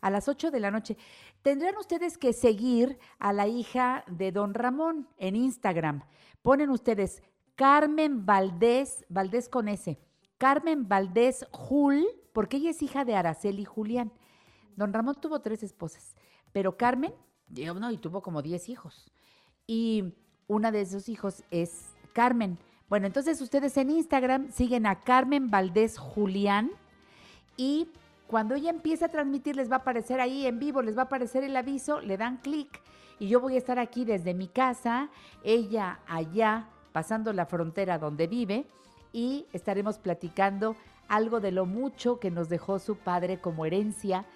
A 0.00 0.10
las 0.10 0.28
8 0.28 0.50
de 0.50 0.60
la 0.60 0.70
noche. 0.70 0.96
Tendrán 1.42 1.76
ustedes 1.76 2.18
que 2.18 2.32
seguir 2.32 2.98
a 3.18 3.32
la 3.32 3.46
hija 3.46 4.04
de 4.08 4.32
don 4.32 4.54
Ramón 4.54 5.08
en 5.18 5.36
Instagram. 5.36 6.02
Ponen 6.42 6.70
ustedes 6.70 7.22
Carmen 7.54 8.26
Valdés, 8.26 9.04
Valdés 9.08 9.48
con 9.48 9.68
S, 9.68 9.98
Carmen 10.38 10.88
Valdés 10.88 11.46
Jul, 11.50 12.06
porque 12.32 12.58
ella 12.58 12.70
es 12.70 12.82
hija 12.82 13.04
de 13.04 13.16
Araceli 13.16 13.64
Julián. 13.64 14.12
don 14.76 14.92
Ramón 14.92 15.16
tuvo 15.20 15.40
tres 15.40 15.62
esposas, 15.62 16.14
pero 16.52 16.76
Carmen 16.76 17.14
no, 17.48 17.90
y 17.90 17.98
tuvo 17.98 18.22
como 18.22 18.42
10 18.42 18.68
hijos. 18.68 19.10
Y 19.66 20.14
una 20.46 20.70
de 20.70 20.82
esos 20.82 21.08
hijos 21.08 21.44
es 21.50 21.94
Carmen. 22.12 22.58
Bueno, 22.88 23.06
entonces 23.06 23.40
ustedes 23.40 23.76
en 23.76 23.90
Instagram 23.90 24.50
siguen 24.52 24.86
a 24.86 25.00
Carmen 25.00 25.50
Valdés 25.50 25.98
Julián 25.98 26.70
y 27.56 27.88
cuando 28.26 28.54
ella 28.54 28.70
empiece 28.70 29.04
a 29.04 29.08
transmitir 29.08 29.56
les 29.56 29.70
va 29.70 29.76
a 29.76 29.78
aparecer 29.80 30.20
ahí 30.20 30.46
en 30.46 30.58
vivo, 30.58 30.82
les 30.82 30.96
va 30.96 31.02
a 31.02 31.04
aparecer 31.04 31.44
el 31.44 31.56
aviso, 31.56 32.00
le 32.00 32.16
dan 32.16 32.38
clic 32.38 32.80
y 33.18 33.28
yo 33.28 33.40
voy 33.40 33.54
a 33.54 33.58
estar 33.58 33.78
aquí 33.78 34.04
desde 34.04 34.34
mi 34.34 34.48
casa, 34.48 35.08
ella 35.42 36.00
allá 36.06 36.68
pasando 36.92 37.32
la 37.32 37.46
frontera 37.46 37.98
donde 37.98 38.26
vive 38.26 38.66
y 39.12 39.46
estaremos 39.52 39.98
platicando 39.98 40.76
algo 41.08 41.40
de 41.40 41.52
lo 41.52 41.66
mucho 41.66 42.18
que 42.18 42.30
nos 42.30 42.48
dejó 42.48 42.78
su 42.78 42.96
padre 42.96 43.40
como 43.40 43.64
herencia 43.64 44.26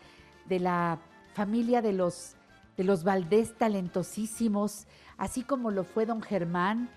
de 0.48 0.60
la 0.60 0.98
familia 1.34 1.82
de 1.82 1.92
los 1.92 2.36
de 2.76 2.84
los 2.84 3.04
Valdés 3.04 3.58
talentosísimos, 3.58 4.86
así 5.18 5.42
como 5.42 5.70
lo 5.70 5.84
fue 5.84 6.06
don 6.06 6.22
Germán, 6.22 6.88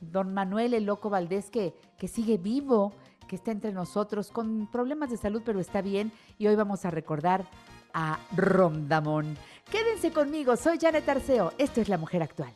don 0.00 0.34
Manuel 0.34 0.74
el 0.74 0.84
Loco 0.84 1.08
Valdés 1.08 1.48
que, 1.48 1.74
que 1.96 2.08
sigue 2.08 2.36
vivo, 2.36 2.92
que 3.30 3.36
está 3.36 3.52
entre 3.52 3.70
nosotros 3.70 4.32
con 4.32 4.68
problemas 4.72 5.08
de 5.08 5.16
salud, 5.16 5.40
pero 5.44 5.60
está 5.60 5.82
bien. 5.82 6.10
Y 6.36 6.48
hoy 6.48 6.56
vamos 6.56 6.84
a 6.84 6.90
recordar 6.90 7.48
a 7.94 8.18
Rondamón. 8.36 9.38
Quédense 9.70 10.10
conmigo, 10.10 10.56
soy 10.56 10.78
Janet 10.80 11.08
Arceo. 11.08 11.52
Esto 11.56 11.80
es 11.80 11.88
La 11.88 11.96
Mujer 11.96 12.24
Actual. 12.24 12.52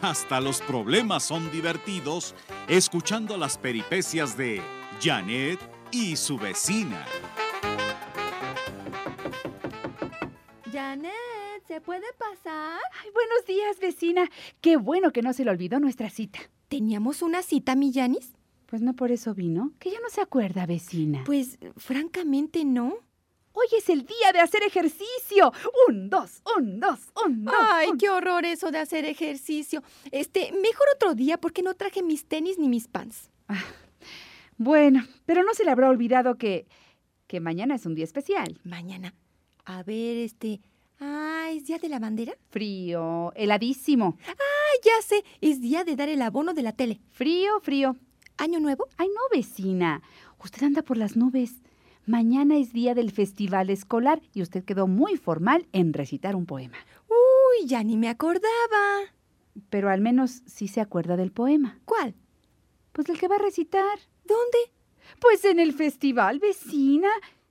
Hasta 0.00 0.40
los 0.40 0.60
problemas 0.60 1.24
son 1.24 1.50
divertidos 1.50 2.36
escuchando 2.68 3.36
las 3.36 3.58
peripecias 3.58 4.36
de 4.36 4.62
Janet 5.02 5.58
y 5.90 6.14
su 6.14 6.38
vecina. 6.38 7.04
Janet, 10.72 11.10
¿se 11.66 11.80
puede 11.80 12.06
pasar? 12.16 12.78
Ay, 13.02 13.10
buenos 13.12 13.44
días, 13.48 13.80
vecina. 13.80 14.30
Qué 14.60 14.76
bueno 14.76 15.10
que 15.10 15.22
no 15.22 15.32
se 15.32 15.44
le 15.44 15.50
olvidó 15.50 15.80
nuestra 15.80 16.08
cita. 16.08 16.38
¿Teníamos 16.68 17.22
una 17.22 17.42
cita, 17.42 17.74
mi 17.74 17.90
Yanis? 17.92 18.32
Pues 18.66 18.82
no 18.82 18.94
por 18.94 19.10
eso 19.10 19.34
vino. 19.34 19.72
Que 19.78 19.90
ya 19.90 20.00
no 20.00 20.10
se 20.10 20.20
acuerda, 20.20 20.66
vecina. 20.66 21.22
Pues 21.24 21.58
francamente 21.76 22.64
no. 22.66 22.94
Hoy 23.52 23.66
es 23.76 23.88
el 23.88 24.04
día 24.04 24.32
de 24.32 24.40
hacer 24.40 24.62
ejercicio. 24.62 25.52
Un, 25.88 26.10
dos, 26.10 26.42
un, 26.56 26.78
dos, 26.78 27.00
un, 27.24 27.44
dos. 27.44 27.54
Ay, 27.58 27.88
un. 27.88 27.98
qué 27.98 28.10
horror 28.10 28.44
eso 28.44 28.70
de 28.70 28.78
hacer 28.78 29.06
ejercicio. 29.06 29.82
Este, 30.12 30.52
mejor 30.52 30.86
otro 30.94 31.14
día 31.14 31.40
porque 31.40 31.62
no 31.62 31.74
traje 31.74 32.02
mis 32.02 32.26
tenis 32.26 32.58
ni 32.58 32.68
mis 32.68 32.86
pants. 32.86 33.30
Bueno, 34.58 35.04
pero 35.24 35.42
no 35.44 35.54
se 35.54 35.64
le 35.64 35.70
habrá 35.70 35.88
olvidado 35.88 36.36
que, 36.36 36.66
que 37.26 37.40
mañana 37.40 37.76
es 37.76 37.86
un 37.86 37.94
día 37.94 38.04
especial. 38.04 38.60
Mañana. 38.64 39.14
A 39.64 39.82
ver, 39.82 40.18
este. 40.18 40.60
Ah, 41.00 41.48
¿es 41.50 41.66
día 41.66 41.78
de 41.78 41.88
la 41.88 41.98
bandera? 42.00 42.36
Frío, 42.50 43.32
heladísimo. 43.36 44.18
Ah, 44.26 44.34
ya 44.84 45.02
sé. 45.02 45.24
Es 45.40 45.60
día 45.60 45.84
de 45.84 45.96
dar 45.96 46.08
el 46.08 46.22
abono 46.22 46.54
de 46.54 46.62
la 46.62 46.72
tele. 46.72 47.00
Frío, 47.10 47.60
frío. 47.60 47.96
¿Año 48.36 48.60
nuevo? 48.60 48.86
Ay, 48.96 49.08
no, 49.08 49.20
vecina. 49.30 50.02
Usted 50.42 50.62
anda 50.62 50.82
por 50.82 50.96
las 50.96 51.16
nubes. 51.16 51.62
Mañana 52.06 52.56
es 52.56 52.72
día 52.72 52.94
del 52.94 53.10
festival 53.10 53.68
escolar 53.68 54.22
y 54.32 54.42
usted 54.42 54.64
quedó 54.64 54.86
muy 54.86 55.16
formal 55.16 55.66
en 55.72 55.92
recitar 55.92 56.36
un 56.36 56.46
poema. 56.46 56.78
Uy, 57.08 57.66
ya 57.66 57.82
ni 57.82 57.96
me 57.96 58.08
acordaba. 58.08 59.12
Pero 59.68 59.90
al 59.90 60.00
menos 60.00 60.42
sí 60.46 60.68
se 60.68 60.80
acuerda 60.80 61.16
del 61.16 61.32
poema. 61.32 61.78
¿Cuál? 61.84 62.14
Pues 62.92 63.08
el 63.08 63.18
que 63.18 63.28
va 63.28 63.36
a 63.36 63.40
recitar. 63.40 63.98
¿Dónde? 64.24 64.58
Pues 65.20 65.44
en 65.44 65.58
el 65.58 65.72
festival, 65.72 66.38
vecina. 66.38 67.08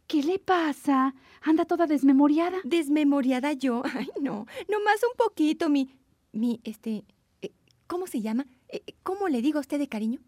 ¿Qué 0.07 0.23
le 0.23 0.39
pasa? 0.39 1.13
Anda 1.41 1.65
toda 1.65 1.85
desmemoriada. 1.85 2.57
¿Desmemoriada 2.63 3.53
yo? 3.53 3.83
Ay, 3.93 4.09
no. 4.21 4.47
Nomás 4.69 5.03
un 5.03 5.17
poquito, 5.17 5.69
mi. 5.69 5.89
Mi, 6.31 6.59
este. 6.63 7.03
eh, 7.41 7.51
¿Cómo 7.87 8.07
se 8.07 8.21
llama? 8.21 8.45
Eh, 8.69 8.81
¿Cómo 9.03 9.27
le 9.27 9.41
digo 9.41 9.57
a 9.57 9.61
usted 9.61 9.79
de 9.79 9.87
cariño? 9.87 10.19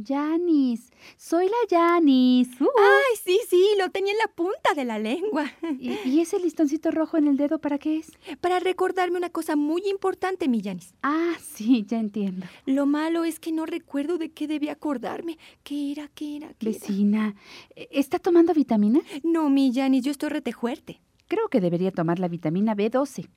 Yanis. 0.00 0.90
Soy 1.16 1.46
la 1.46 1.56
Yanis. 1.68 2.48
Uh. 2.60 2.66
Ay, 2.66 3.16
sí, 3.24 3.40
sí, 3.48 3.66
lo 3.80 3.90
tenía 3.90 4.12
en 4.12 4.18
la 4.18 4.28
punta 4.32 4.72
de 4.76 4.84
la 4.84 4.96
lengua. 5.00 5.50
¿Y, 5.80 5.90
y 6.08 6.20
ese 6.20 6.38
listoncito 6.38 6.92
rojo 6.92 7.16
en 7.16 7.26
el 7.26 7.36
dedo 7.36 7.58
para 7.58 7.78
qué 7.78 7.96
es? 7.96 8.12
Para 8.40 8.60
recordarme 8.60 9.18
una 9.18 9.30
cosa 9.30 9.56
muy 9.56 9.82
importante, 9.88 10.46
mi 10.46 10.60
Yanis. 10.60 10.94
Ah, 11.02 11.32
sí, 11.42 11.84
ya 11.88 11.98
entiendo. 11.98 12.46
Lo 12.64 12.86
malo 12.86 13.24
es 13.24 13.40
que 13.40 13.50
no 13.50 13.66
recuerdo 13.66 14.18
de 14.18 14.30
qué 14.30 14.46
debía 14.46 14.72
acordarme. 14.72 15.36
¿Qué 15.64 15.90
era? 15.90 16.08
¿Qué 16.14 16.36
era? 16.36 16.54
¿Qué 16.54 16.68
era? 16.68 16.78
Vecina, 16.78 17.34
¿está 17.74 18.20
tomando 18.20 18.54
vitaminas? 18.54 19.02
No, 19.24 19.50
mi 19.50 19.72
Yanis, 19.72 20.04
yo 20.04 20.12
estoy 20.12 20.28
retejuerte. 20.28 21.00
Creo 21.26 21.48
que 21.48 21.60
debería 21.60 21.90
tomar 21.90 22.20
la 22.20 22.28
vitamina 22.28 22.76
B12. 22.76 23.28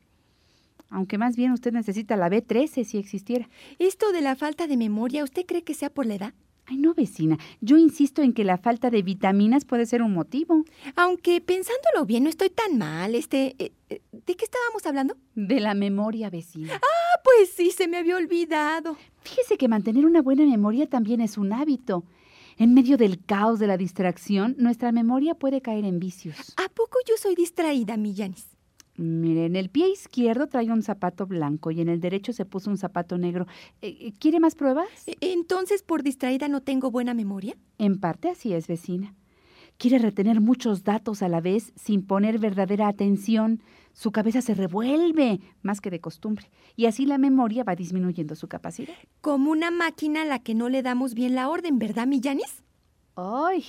Aunque 0.92 1.18
más 1.18 1.36
bien 1.36 1.52
usted 1.52 1.72
necesita 1.72 2.16
la 2.18 2.30
B13 2.30 2.84
si 2.84 2.98
existiera. 2.98 3.50
Esto 3.80 4.12
de 4.12 4.22
la 4.22 4.36
falta 4.36 4.68
de 4.68 4.78
memoria, 4.78 5.24
¿usted 5.24 5.46
cree 5.46 5.64
que 5.64 5.74
sea 5.74 5.90
por 5.90 6.06
la 6.06 6.16
edad? 6.16 6.34
Ay, 6.66 6.78
no, 6.78 6.94
vecina. 6.94 7.38
Yo 7.60 7.78
insisto 7.78 8.22
en 8.22 8.34
que 8.34 8.44
la 8.44 8.58
falta 8.58 8.90
de 8.90 9.02
vitaminas 9.02 9.66
puede 9.66 9.86
ser 9.86 10.02
un 10.02 10.14
motivo. 10.14 10.64
Aunque 10.96 11.42
pensándolo 11.42 12.06
bien, 12.06 12.24
no 12.24 12.30
estoy 12.30 12.50
tan 12.50 12.78
mal. 12.78 13.16
Este, 13.16 13.56
eh, 13.58 13.72
eh, 13.90 14.02
¿de 14.12 14.36
qué 14.36 14.46
estábamos 14.46 14.86
hablando? 14.86 15.18
De 15.36 15.60
la 15.60 15.74
memoria, 15.74 16.30
vecina. 16.30 16.74
Ah, 16.76 17.20
pues 17.24 17.52
sí, 17.52 17.72
se 17.72 17.88
me 17.88 17.98
había 17.98 18.16
olvidado. 18.16 18.96
Fíjese 19.22 19.58
que 19.58 19.68
mantener 19.68 20.06
una 20.06 20.22
buena 20.22 20.46
memoria 20.46 20.88
también 20.88 21.22
es 21.22 21.38
un 21.38 21.52
hábito. 21.52 22.06
En 22.58 22.74
medio 22.74 22.98
del 22.98 23.24
caos 23.26 23.60
de 23.60 23.68
la 23.68 23.78
distracción, 23.78 24.56
nuestra 24.58 24.92
memoria 24.92 25.36
puede 25.36 25.62
caer 25.62 25.84
en 25.86 26.00
vicios. 26.00 26.54
¿A 26.58 26.70
poco 26.70 27.00
yo 27.08 27.16
soy 27.18 27.34
distraída, 27.34 27.98
mi 27.98 28.14
Yanis? 28.14 28.51
Mire, 28.98 29.46
en 29.46 29.56
el 29.56 29.70
pie 29.70 29.90
izquierdo 29.90 30.48
trae 30.48 30.70
un 30.72 30.84
zapato 30.84 31.26
blanco 31.26 31.72
y 31.72 31.82
en 31.82 31.90
el 31.90 32.00
derecho 32.02 32.34
se 32.34 32.46
puso 32.46 32.70
un 32.70 32.78
zapato 32.78 33.18
negro. 33.18 33.48
Eh, 33.82 34.12
¿Quiere 34.20 34.40
más 34.40 34.56
pruebas? 34.56 34.88
E- 35.08 35.16
Entonces, 35.22 35.82
¿por 35.82 36.04
distraída 36.04 36.48
no 36.50 36.62
tengo 36.62 36.92
buena 36.92 37.14
memoria? 37.14 37.56
En 37.78 38.00
parte 38.00 38.30
así 38.30 38.54
es, 38.54 38.68
vecina. 38.68 39.16
Quiere 39.78 39.98
retener 39.98 40.42
muchos 40.42 40.84
datos 40.84 41.24
a 41.24 41.30
la 41.30 41.42
vez 41.42 41.72
sin 41.76 42.06
poner 42.06 42.38
verdadera 42.38 42.88
atención. 42.88 43.64
Su 43.94 44.12
cabeza 44.12 44.42
se 44.42 44.54
revuelve 44.54 45.40
más 45.64 45.82
que 45.82 45.90
de 45.90 46.00
costumbre 46.00 46.52
y 46.76 46.86
así 46.86 47.06
la 47.08 47.18
memoria 47.18 47.64
va 47.64 47.76
disminuyendo 47.76 48.36
su 48.36 48.48
capacidad. 48.48 48.94
Como 49.22 49.50
una 49.52 49.72
máquina 49.72 50.22
a 50.22 50.26
la 50.26 50.40
que 50.40 50.54
no 50.54 50.70
le 50.70 50.84
damos 50.84 51.14
bien 51.16 51.34
la 51.34 51.50
orden, 51.50 51.80
¿verdad, 51.80 52.06
mi 52.06 52.20
Yanis? 52.20 52.62
¡Ay! 53.16 53.64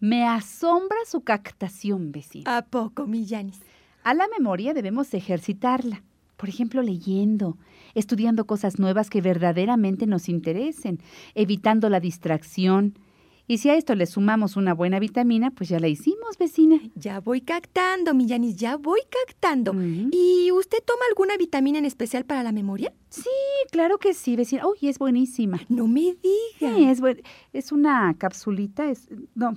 Me 0.00 0.26
asombra 0.26 0.98
su 1.06 1.22
captación, 1.22 2.12
vecina. 2.12 2.58
¿A 2.58 2.62
poco, 2.66 3.06
mi 3.06 3.24
Yanis? 3.24 3.60
A 4.04 4.14
la 4.14 4.28
memoria 4.28 4.74
debemos 4.74 5.12
ejercitarla. 5.14 6.02
Por 6.36 6.48
ejemplo, 6.48 6.82
leyendo, 6.82 7.56
estudiando 7.94 8.44
cosas 8.46 8.78
nuevas 8.78 9.08
que 9.08 9.20
verdaderamente 9.20 10.06
nos 10.06 10.28
interesen, 10.28 10.98
evitando 11.34 11.88
la 11.88 12.00
distracción. 12.00 12.98
Y 13.46 13.58
si 13.58 13.68
a 13.68 13.76
esto 13.76 13.94
le 13.94 14.06
sumamos 14.06 14.56
una 14.56 14.74
buena 14.74 14.98
vitamina, 14.98 15.50
pues 15.52 15.68
ya 15.68 15.78
la 15.78 15.86
hicimos, 15.88 16.36
vecina. 16.38 16.80
Ya 16.96 17.20
voy 17.20 17.40
captando, 17.42 18.12
mi 18.14 18.26
Yanis, 18.26 18.56
ya 18.56 18.76
voy 18.76 19.00
captando. 19.26 19.74
¿Y 20.10 20.50
usted 20.50 20.78
toma 20.84 21.02
alguna 21.10 21.36
vitamina 21.36 21.78
en 21.78 21.84
especial 21.84 22.24
para 22.24 22.42
la 22.42 22.52
memoria? 22.52 22.92
Sí, 23.10 23.28
claro 23.70 23.98
que 23.98 24.12
sí, 24.14 24.34
vecina. 24.34 24.66
Uy, 24.66 24.88
es 24.88 24.98
buenísima. 24.98 25.60
No 25.68 25.86
me 25.86 26.16
diga. 26.22 26.74
Sí, 26.76 26.84
es, 26.84 27.00
buen- 27.00 27.22
es 27.52 27.70
una 27.70 28.14
capsulita, 28.18 28.90
es, 28.90 29.08
no, 29.34 29.56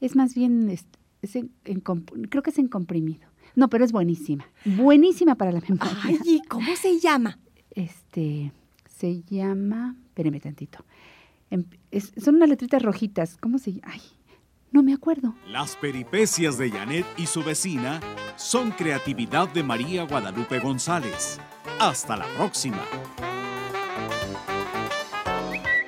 es 0.00 0.14
más 0.16 0.34
bien, 0.34 0.70
es, 0.70 0.86
es 1.22 1.36
en- 1.36 1.50
creo 2.30 2.42
que 2.42 2.50
es 2.50 2.58
en 2.58 2.68
comprimido. 2.68 3.28
No, 3.54 3.68
pero 3.68 3.84
es 3.84 3.92
buenísima. 3.92 4.46
Buenísima 4.64 5.34
para 5.36 5.52
la 5.52 5.60
memoria. 5.60 5.96
Ay, 6.02 6.18
¿y 6.24 6.40
cómo 6.48 6.74
se 6.76 6.98
llama? 6.98 7.38
Este, 7.70 8.52
se 8.98 9.22
llama, 9.22 9.94
espéreme 10.06 10.40
tantito. 10.40 10.84
Em- 11.50 11.64
es- 11.90 12.12
son 12.22 12.36
unas 12.36 12.48
letritas 12.48 12.82
rojitas. 12.82 13.36
¿Cómo 13.40 13.58
se 13.58 13.72
llama? 13.74 13.92
Ay, 13.92 14.00
no 14.72 14.82
me 14.82 14.92
acuerdo. 14.92 15.34
Las 15.48 15.76
peripecias 15.76 16.58
de 16.58 16.70
Janet 16.70 17.06
y 17.16 17.26
su 17.26 17.42
vecina 17.44 18.00
son 18.36 18.72
creatividad 18.72 19.48
de 19.52 19.62
María 19.62 20.04
Guadalupe 20.04 20.58
González. 20.58 21.38
Hasta 21.78 22.16
la 22.16 22.26
próxima. 22.36 22.82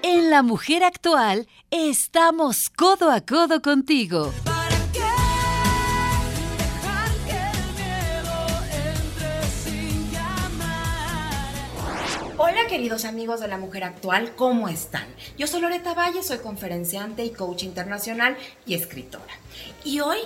En 0.02 0.30
La 0.30 0.42
Mujer 0.42 0.84
Actual 0.84 1.48
estamos 1.70 2.70
codo 2.70 3.10
a 3.10 3.20
codo 3.20 3.60
contigo. 3.62 4.32
Queridos 12.68 13.04
amigos 13.04 13.38
de 13.38 13.46
la 13.46 13.58
mujer 13.58 13.84
actual, 13.84 14.34
¿cómo 14.34 14.68
están? 14.68 15.06
Yo 15.38 15.46
soy 15.46 15.60
Loreta 15.60 15.94
Valle, 15.94 16.24
soy 16.24 16.38
conferenciante 16.38 17.24
y 17.24 17.30
coach 17.30 17.62
internacional 17.62 18.36
y 18.66 18.74
escritora. 18.74 19.32
Y 19.84 20.00
hoy 20.00 20.18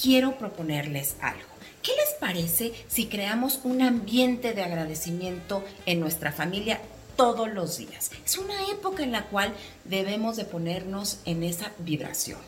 quiero 0.00 0.36
proponerles 0.36 1.16
algo. 1.22 1.48
¿Qué 1.82 1.92
les 1.92 2.14
parece 2.20 2.74
si 2.86 3.06
creamos 3.06 3.60
un 3.64 3.80
ambiente 3.80 4.52
de 4.52 4.62
agradecimiento 4.62 5.64
en 5.86 6.00
nuestra 6.00 6.32
familia 6.32 6.80
todos 7.16 7.48
los 7.48 7.78
días? 7.78 8.10
Es 8.24 8.36
una 8.36 8.68
época 8.70 9.02
en 9.02 9.12
la 9.12 9.24
cual 9.24 9.54
debemos 9.84 10.36
de 10.36 10.44
ponernos 10.44 11.20
en 11.24 11.42
esa 11.42 11.72
vibración. 11.78 12.40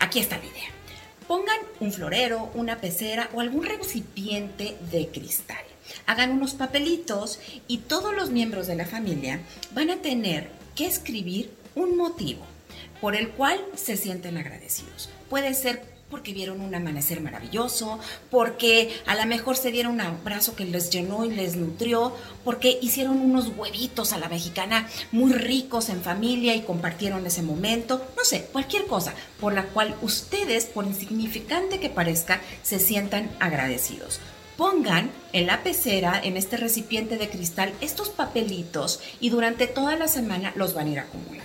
Aquí 0.00 0.18
está 0.18 0.38
la 0.38 0.46
idea. 0.46 0.70
Pongan 1.28 1.58
un 1.78 1.92
florero, 1.92 2.50
una 2.54 2.80
pecera 2.80 3.28
o 3.34 3.40
algún 3.40 3.64
recipiente 3.64 4.78
de 4.90 5.08
cristal. 5.08 5.64
Hagan 6.06 6.32
unos 6.32 6.54
papelitos 6.54 7.38
y 7.68 7.78
todos 7.78 8.14
los 8.14 8.30
miembros 8.30 8.66
de 8.66 8.76
la 8.76 8.86
familia 8.86 9.40
van 9.72 9.90
a 9.90 9.96
tener 9.96 10.50
que 10.74 10.86
escribir 10.86 11.50
un 11.74 11.96
motivo 11.96 12.44
por 13.00 13.16
el 13.16 13.30
cual 13.30 13.60
se 13.74 13.96
sienten 13.96 14.36
agradecidos. 14.36 15.10
Puede 15.28 15.54
ser 15.54 15.94
porque 16.10 16.32
vieron 16.32 16.60
un 16.60 16.74
amanecer 16.74 17.20
maravilloso, 17.20 17.98
porque 18.30 18.94
a 19.04 19.16
lo 19.16 19.26
mejor 19.26 19.56
se 19.56 19.72
dieron 19.72 19.94
un 19.94 20.00
abrazo 20.00 20.54
que 20.54 20.64
les 20.64 20.90
llenó 20.90 21.24
y 21.24 21.30
les 21.30 21.56
nutrió, 21.56 22.14
porque 22.44 22.78
hicieron 22.80 23.18
unos 23.18 23.48
huevitos 23.56 24.12
a 24.12 24.18
la 24.18 24.28
mexicana 24.28 24.88
muy 25.10 25.32
ricos 25.32 25.88
en 25.88 26.02
familia 26.02 26.54
y 26.54 26.62
compartieron 26.62 27.26
ese 27.26 27.42
momento, 27.42 28.06
no 28.16 28.24
sé, 28.24 28.44
cualquier 28.52 28.86
cosa 28.86 29.12
por 29.40 29.54
la 29.54 29.64
cual 29.64 29.96
ustedes, 30.02 30.66
por 30.66 30.86
insignificante 30.86 31.80
que 31.80 31.90
parezca, 31.90 32.40
se 32.62 32.78
sientan 32.78 33.30
agradecidos. 33.40 34.20
Pongan 34.56 35.10
en 35.32 35.46
la 35.46 35.62
pecera, 35.62 36.20
en 36.22 36.36
este 36.36 36.56
recipiente 36.56 37.16
de 37.16 37.28
cristal, 37.28 37.72
estos 37.80 38.08
papelitos 38.08 39.00
y 39.20 39.30
durante 39.30 39.66
toda 39.66 39.96
la 39.96 40.06
semana 40.06 40.52
los 40.54 40.74
van 40.74 40.86
a 40.86 40.90
ir 40.90 40.98
acumulando. 41.00 41.44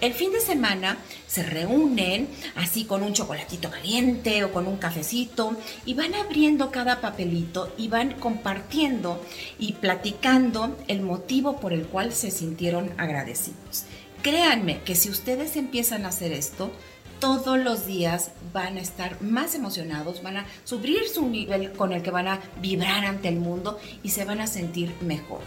El 0.00 0.12
fin 0.12 0.30
de 0.30 0.40
semana 0.40 0.98
se 1.26 1.42
reúnen 1.42 2.28
así 2.54 2.84
con 2.84 3.02
un 3.02 3.14
chocolatito 3.14 3.70
caliente 3.70 4.44
o 4.44 4.52
con 4.52 4.66
un 4.66 4.76
cafecito 4.76 5.56
y 5.86 5.94
van 5.94 6.14
abriendo 6.14 6.70
cada 6.70 7.00
papelito 7.00 7.72
y 7.78 7.88
van 7.88 8.12
compartiendo 8.12 9.24
y 9.58 9.72
platicando 9.72 10.76
el 10.86 11.00
motivo 11.00 11.58
por 11.58 11.72
el 11.72 11.86
cual 11.86 12.12
se 12.12 12.30
sintieron 12.30 12.92
agradecidos. 12.98 13.84
Créanme 14.20 14.82
que 14.82 14.96
si 14.96 15.08
ustedes 15.08 15.56
empiezan 15.56 16.04
a 16.04 16.08
hacer 16.08 16.32
esto, 16.32 16.72
todos 17.20 17.58
los 17.58 17.86
días 17.86 18.30
van 18.52 18.76
a 18.76 18.80
estar 18.80 19.20
más 19.22 19.54
emocionados, 19.54 20.22
van 20.22 20.38
a 20.38 20.46
subir 20.64 21.08
su 21.08 21.28
nivel 21.28 21.72
con 21.72 21.92
el 21.92 22.02
que 22.02 22.10
van 22.10 22.28
a 22.28 22.40
vibrar 22.60 23.04
ante 23.04 23.28
el 23.28 23.36
mundo 23.36 23.78
y 24.02 24.10
se 24.10 24.24
van 24.24 24.40
a 24.40 24.46
sentir 24.46 24.94
mejor. 25.00 25.40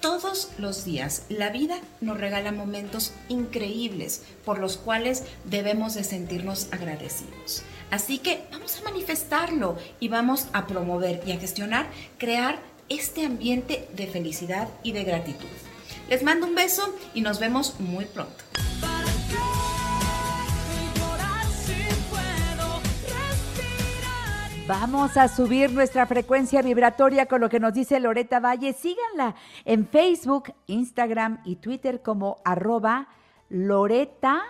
Todos 0.00 0.50
los 0.58 0.84
días 0.84 1.24
la 1.28 1.50
vida 1.50 1.78
nos 2.00 2.18
regala 2.18 2.52
momentos 2.52 3.12
increíbles 3.28 4.22
por 4.44 4.60
los 4.60 4.76
cuales 4.76 5.24
debemos 5.44 5.94
de 5.94 6.04
sentirnos 6.04 6.68
agradecidos. 6.70 7.62
Así 7.90 8.18
que 8.18 8.44
vamos 8.52 8.78
a 8.78 8.84
manifestarlo 8.84 9.76
y 9.98 10.08
vamos 10.08 10.46
a 10.52 10.66
promover 10.66 11.22
y 11.26 11.32
a 11.32 11.38
gestionar, 11.38 11.88
crear 12.16 12.60
este 12.88 13.26
ambiente 13.26 13.88
de 13.94 14.06
felicidad 14.06 14.68
y 14.82 14.92
de 14.92 15.04
gratitud. 15.04 15.48
Les 16.08 16.22
mando 16.22 16.46
un 16.46 16.54
beso 16.54 16.94
y 17.12 17.20
nos 17.20 17.38
vemos 17.38 17.80
muy 17.80 18.04
pronto. 18.04 18.44
Vamos 24.68 25.16
a 25.16 25.28
subir 25.28 25.72
nuestra 25.72 26.04
frecuencia 26.04 26.60
vibratoria 26.60 27.24
con 27.24 27.40
lo 27.40 27.48
que 27.48 27.58
nos 27.58 27.72
dice 27.72 27.98
Loreta 28.00 28.38
Valle. 28.38 28.74
Síganla 28.74 29.34
en 29.64 29.86
Facebook, 29.86 30.52
Instagram 30.66 31.40
y 31.46 31.56
Twitter 31.56 32.02
como 32.02 32.42
arroba 32.44 33.08
Loreta 33.48 34.42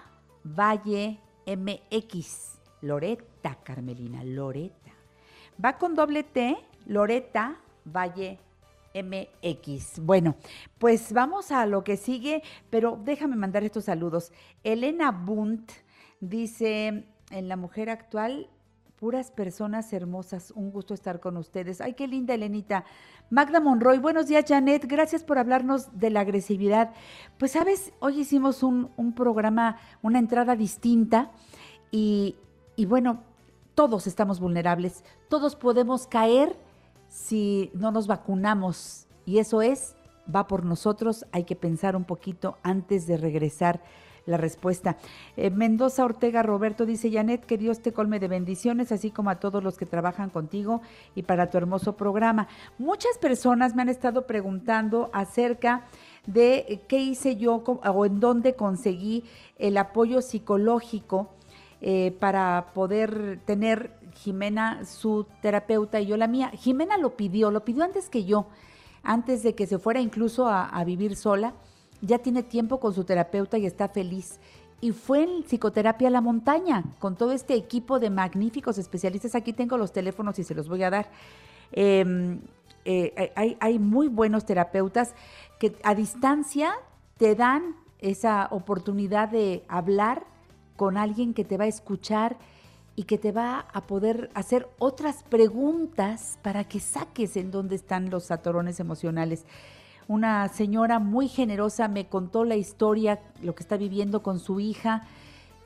Valle 0.43 1.21
MX. 1.47 2.59
Loreta, 2.81 3.59
Carmelina, 3.63 4.25
Loreta. 4.25 4.91
Va 5.65 5.79
con 5.79 5.95
doble 5.95 6.25
T, 6.25 6.57
Loreta 6.87 7.61
Valle 7.85 8.41
MX. 8.93 10.01
Bueno, 10.01 10.35
pues 10.79 11.13
vamos 11.13 11.53
a 11.53 11.65
lo 11.65 11.85
que 11.85 11.97
sigue, 11.97 12.43
pero 12.71 12.99
déjame 13.05 13.37
mandar 13.37 13.63
estos 13.63 13.85
saludos. 13.85 14.33
Elena 14.65 15.13
Bunt 15.13 15.71
dice, 16.19 17.05
en 17.31 17.49
la 17.49 17.57
mujer 17.57 17.89
actual 17.89 18.49
puras 18.99 19.31
personas 19.31 19.93
hermosas. 19.93 20.51
Un 20.51 20.71
gusto 20.71 20.93
estar 20.93 21.21
con 21.21 21.37
ustedes. 21.37 21.81
Ay, 21.81 21.95
qué 21.95 22.09
linda, 22.09 22.35
Elenita. 22.35 22.85
Magda 23.31 23.61
Monroy, 23.61 23.99
buenos 23.99 24.27
días, 24.27 24.45
Janet. 24.49 24.87
Gracias 24.89 25.23
por 25.23 25.39
hablarnos 25.39 25.99
de 25.99 26.11
la 26.11 26.21
agresividad. 26.21 26.93
Pues, 27.39 27.53
sabes, 27.53 27.93
hoy 28.01 28.21
hicimos 28.21 28.63
un, 28.63 28.91
un 28.97 29.15
programa, 29.15 29.77
una 30.03 30.19
entrada 30.19 30.57
distinta 30.57 31.31
y, 31.91 32.37
y 32.75 32.87
bueno, 32.87 33.23
todos 33.75 34.09
estamos 34.09 34.41
vulnerables. 34.41 35.05
Todos 35.29 35.55
podemos 35.55 36.07
caer 36.09 36.59
si 37.07 37.71
no 37.75 37.93
nos 37.93 38.09
vacunamos. 38.09 39.07
Y 39.25 39.39
eso 39.39 39.63
es, 39.63 39.95
va 40.35 40.49
por 40.49 40.65
nosotros. 40.65 41.25
Hay 41.31 41.45
que 41.45 41.55
pensar 41.55 41.95
un 41.95 42.05
poquito 42.05 42.59
antes 42.65 43.07
de 43.07 43.17
regresar 43.17 43.81
la 44.29 44.37
respuesta. 44.37 44.97
Eh, 45.37 45.51
Mendoza 45.51 46.05
Ortega 46.05 46.43
Roberto 46.43 46.87
dice, 46.87 47.11
Janet, 47.11 47.45
que 47.45 47.59
Dios 47.59 47.81
te 47.81 47.93
colme 47.93 48.21
de 48.21 48.29
bendiciones, 48.29 48.93
así 48.93 49.11
como 49.11 49.31
a 49.31 49.41
todos 49.41 49.65
los 49.65 49.79
que 49.79 49.87
trabajan 49.87 50.31
contigo 50.31 50.83
y 51.15 51.23
para 51.23 51.51
tu 51.51 51.57
hermoso 51.57 51.97
programa. 51.97 52.47
Muchas 52.79 53.19
personas 53.19 53.75
me 53.75 53.83
han 53.83 53.89
estado 53.89 54.27
preguntando 54.27 55.11
acerca 55.13 55.87
de 56.27 56.67
eh, 56.69 56.81
qué 56.87 56.99
hice 56.99 57.37
yo 57.37 57.57
o 57.57 58.07
en 58.07 58.21
dónde 58.21 58.55
conseguí 58.55 59.25
el 59.59 59.79
apoyo 59.79 60.21
psicológico 60.21 61.31
eh, 61.81 62.15
para 62.21 62.67
poder 62.75 63.41
tener 63.47 63.97
Jimena 64.15 64.85
su 64.85 65.27
terapeuta 65.41 66.01
y 66.01 66.07
yo 66.07 66.17
la 66.17 66.27
mía. 66.27 66.51
Jimena 66.51 66.99
lo 66.99 67.17
pidió, 67.17 67.51
lo 67.51 67.65
pidió 67.65 67.85
antes 67.85 68.11
que 68.11 68.25
yo, 68.25 68.47
antes 69.03 69.43
de 69.43 69.55
que 69.55 69.67
se 69.67 69.79
fuera 69.79 70.01
incluso 70.01 70.49
a 70.49 70.83
vivir 70.85 71.17
sola. 71.17 71.55
Ya 72.01 72.19
tiene 72.19 72.43
tiempo 72.43 72.81
con 72.81 72.95
su 72.95 73.05
terapeuta 73.05 73.59
y 73.59 73.67
está 73.67 73.89
feliz. 73.89 74.39
Y 74.81 74.93
fue 74.93 75.25
en 75.25 75.43
psicoterapia 75.43 76.09
a 76.09 76.11
la 76.13 76.21
montaña, 76.21 76.85
con 77.01 77.17
todo 77.17 77.33
este 77.33 77.55
equipo 77.55 77.99
de 77.99 78.11
magníficos 78.11 78.79
especialistas. 78.79 79.35
Aquí 79.35 79.53
tengo 79.53 79.77
los 79.77 79.93
teléfonos 79.93 80.39
y 80.39 80.45
se 80.45 80.55
los 80.55 80.69
voy 80.69 80.83
a 80.85 80.91
dar. 80.91 81.11
Eh, 81.73 82.39
eh, 82.85 83.33
hay, 83.35 83.57
hay 83.61 83.79
muy 83.79 84.09
buenos 84.09 84.47
terapeutas 84.47 85.15
que 85.59 85.77
a 85.83 85.95
distancia 85.95 86.73
te 87.17 87.35
dan 87.35 87.75
esa 87.99 88.49
oportunidad 88.51 89.29
de 89.29 89.65
hablar 89.69 90.25
con 90.77 90.97
alguien 90.97 91.35
que 91.35 91.45
te 91.45 91.59
va 91.59 91.65
a 91.65 91.69
escuchar 91.69 92.39
y 92.95 93.05
que 93.05 93.19
te 93.19 93.33
va 93.33 93.67
a 93.73 93.83
poder 93.83 94.31
hacer 94.35 94.69
otras 94.79 95.23
preguntas 95.25 96.39
para 96.43 96.65
que 96.65 96.81
saques 96.81 97.37
en 97.37 97.51
dónde 97.51 97.77
están 97.77 98.11
los 98.11 98.31
atorones 98.31 98.81
emocionales. 98.81 99.45
Una 100.09 100.49
señora 100.49 100.99
muy 100.99 101.29
generosa 101.29 101.87
me 101.87 102.09
contó 102.09 102.45
la 102.45 102.57
historia, 102.57 103.21
lo 103.43 103.55
que 103.55 103.63
está 103.63 103.77
viviendo 103.77 104.23
con 104.23 104.41
su 104.41 104.59
hija 104.59 105.07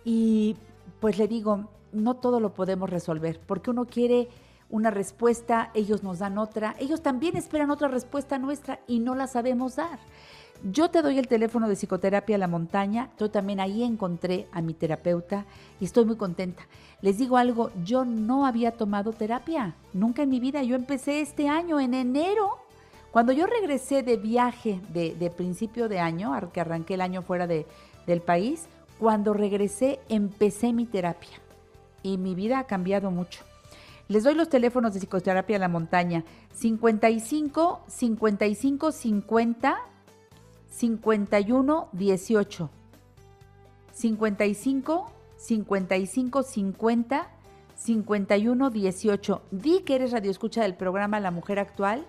y 0.05 0.57
pues 1.01 1.17
le 1.17 1.29
digo, 1.29 1.69
no 1.93 2.15
todo 2.15 2.41
lo 2.41 2.53
podemos 2.53 2.91
resolver, 2.91 3.41
porque 3.47 3.71
uno 3.71 3.85
quiere 3.85 4.29
una 4.69 4.91
respuesta, 4.91 5.71
ellos 5.75 6.03
nos 6.03 6.19
dan 6.19 6.39
otra, 6.39 6.75
ellos 6.81 7.03
también 7.03 7.37
esperan 7.37 7.71
otra 7.71 7.89
respuesta 7.89 8.39
nuestra 8.39 8.81
y 8.89 8.99
no 8.99 9.15
la 9.15 9.27
sabemos 9.27 9.77
dar. 9.77 9.99
Yo 10.65 10.91
te 10.91 11.03
doy 11.03 11.19
el 11.19 11.29
teléfono 11.29 11.69
de 11.69 11.75
psicoterapia 11.75 12.37
a 12.37 12.39
la 12.39 12.49
montaña, 12.49 13.11
yo 13.19 13.31
también 13.31 13.61
ahí 13.61 13.83
encontré 13.83 14.49
a 14.53 14.63
mi 14.63 14.75
terapeuta 14.75 15.45
y 15.79 15.85
estoy 15.85 16.05
muy 16.05 16.17
contenta. 16.17 16.63
Les 17.01 17.19
digo 17.19 17.37
algo, 17.37 17.71
yo 17.85 18.05
no 18.05 18.47
había 18.47 18.73
tomado 18.73 19.13
terapia, 19.13 19.75
nunca 19.93 20.23
en 20.23 20.31
mi 20.31 20.41
vida, 20.41 20.63
yo 20.63 20.75
empecé 20.75 21.21
este 21.21 21.49
año, 21.49 21.79
en 21.79 21.95
enero, 21.95 22.62
cuando 23.13 23.33
yo 23.33 23.47
regresé 23.47 24.03
de 24.03 24.17
viaje 24.17 24.81
de, 24.93 25.15
de 25.15 25.31
principio 25.31 25.89
de 25.89 26.01
año, 26.01 26.33
que 26.53 26.61
arranqué 26.61 26.95
el 26.95 27.01
año 27.03 27.23
fuera 27.23 27.47
de- 27.47 27.67
del 28.07 28.21
país, 28.23 28.67
cuando 28.99 29.33
regresé 29.35 30.01
empecé 30.09 30.73
mi 30.73 30.87
terapia 30.87 31.39
y 32.03 32.19
mi 32.19 32.35
vida 32.35 32.59
ha 32.59 32.65
cambiado 32.67 33.11
mucho. 33.11 33.45
Les 34.09 34.25
doy 34.25 34.35
los 34.35 34.49
teléfonos 34.49 34.93
de 34.95 35.01
psicoterapia 35.01 35.57
a 35.57 35.61
la 35.61 35.69
montaña. 35.69 36.25
55 36.55 37.81
55 37.87 38.93
50 38.93 39.79
51 40.71 41.89
18. 41.93 42.71
55 43.93 45.11
55 45.37 46.43
50 46.43 47.29
51 47.77 48.71
18. 48.71 49.43
Di 49.51 49.81
que 49.81 49.95
eres 49.97 50.13
radioescucha 50.13 50.63
del 50.63 50.75
programa 50.75 51.21
La 51.21 51.31
Mujer 51.31 51.59
Actual 51.59 52.05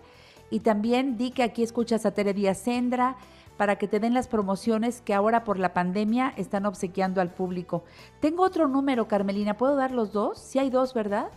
y 0.54 0.60
también 0.60 1.18
di 1.18 1.32
que 1.32 1.42
aquí 1.42 1.64
escuchas 1.64 2.06
a 2.06 2.12
Tere 2.12 2.36
Díaz 2.36 2.60
Sendra 2.60 3.16
para 3.58 3.78
que 3.78 3.88
te 3.88 4.00
den 4.00 4.14
las 4.14 4.28
promociones 4.28 5.02
que 5.02 5.16
ahora 5.16 5.44
por 5.44 5.58
la 5.58 5.74
pandemia 5.74 6.32
están 6.38 6.68
obsequiando 6.68 7.22
al 7.22 7.34
público. 7.34 7.84
Tengo 8.20 8.44
otro 8.44 8.68
número, 8.68 9.08
Carmelina, 9.08 9.58
¿puedo 9.58 9.76
dar 9.76 9.90
los 9.90 10.14
dos? 10.14 10.38
Si 10.38 10.60
hay 10.60 10.70
dos, 10.70 10.94
¿verdad? 10.94 11.30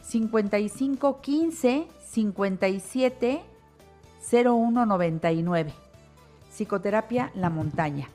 55 0.00 1.20
15 1.20 1.86
57 2.02 3.42
0199. 4.30 5.74
Psicoterapia 6.48 7.30
La 7.34 7.50
Montaña. 7.50 8.08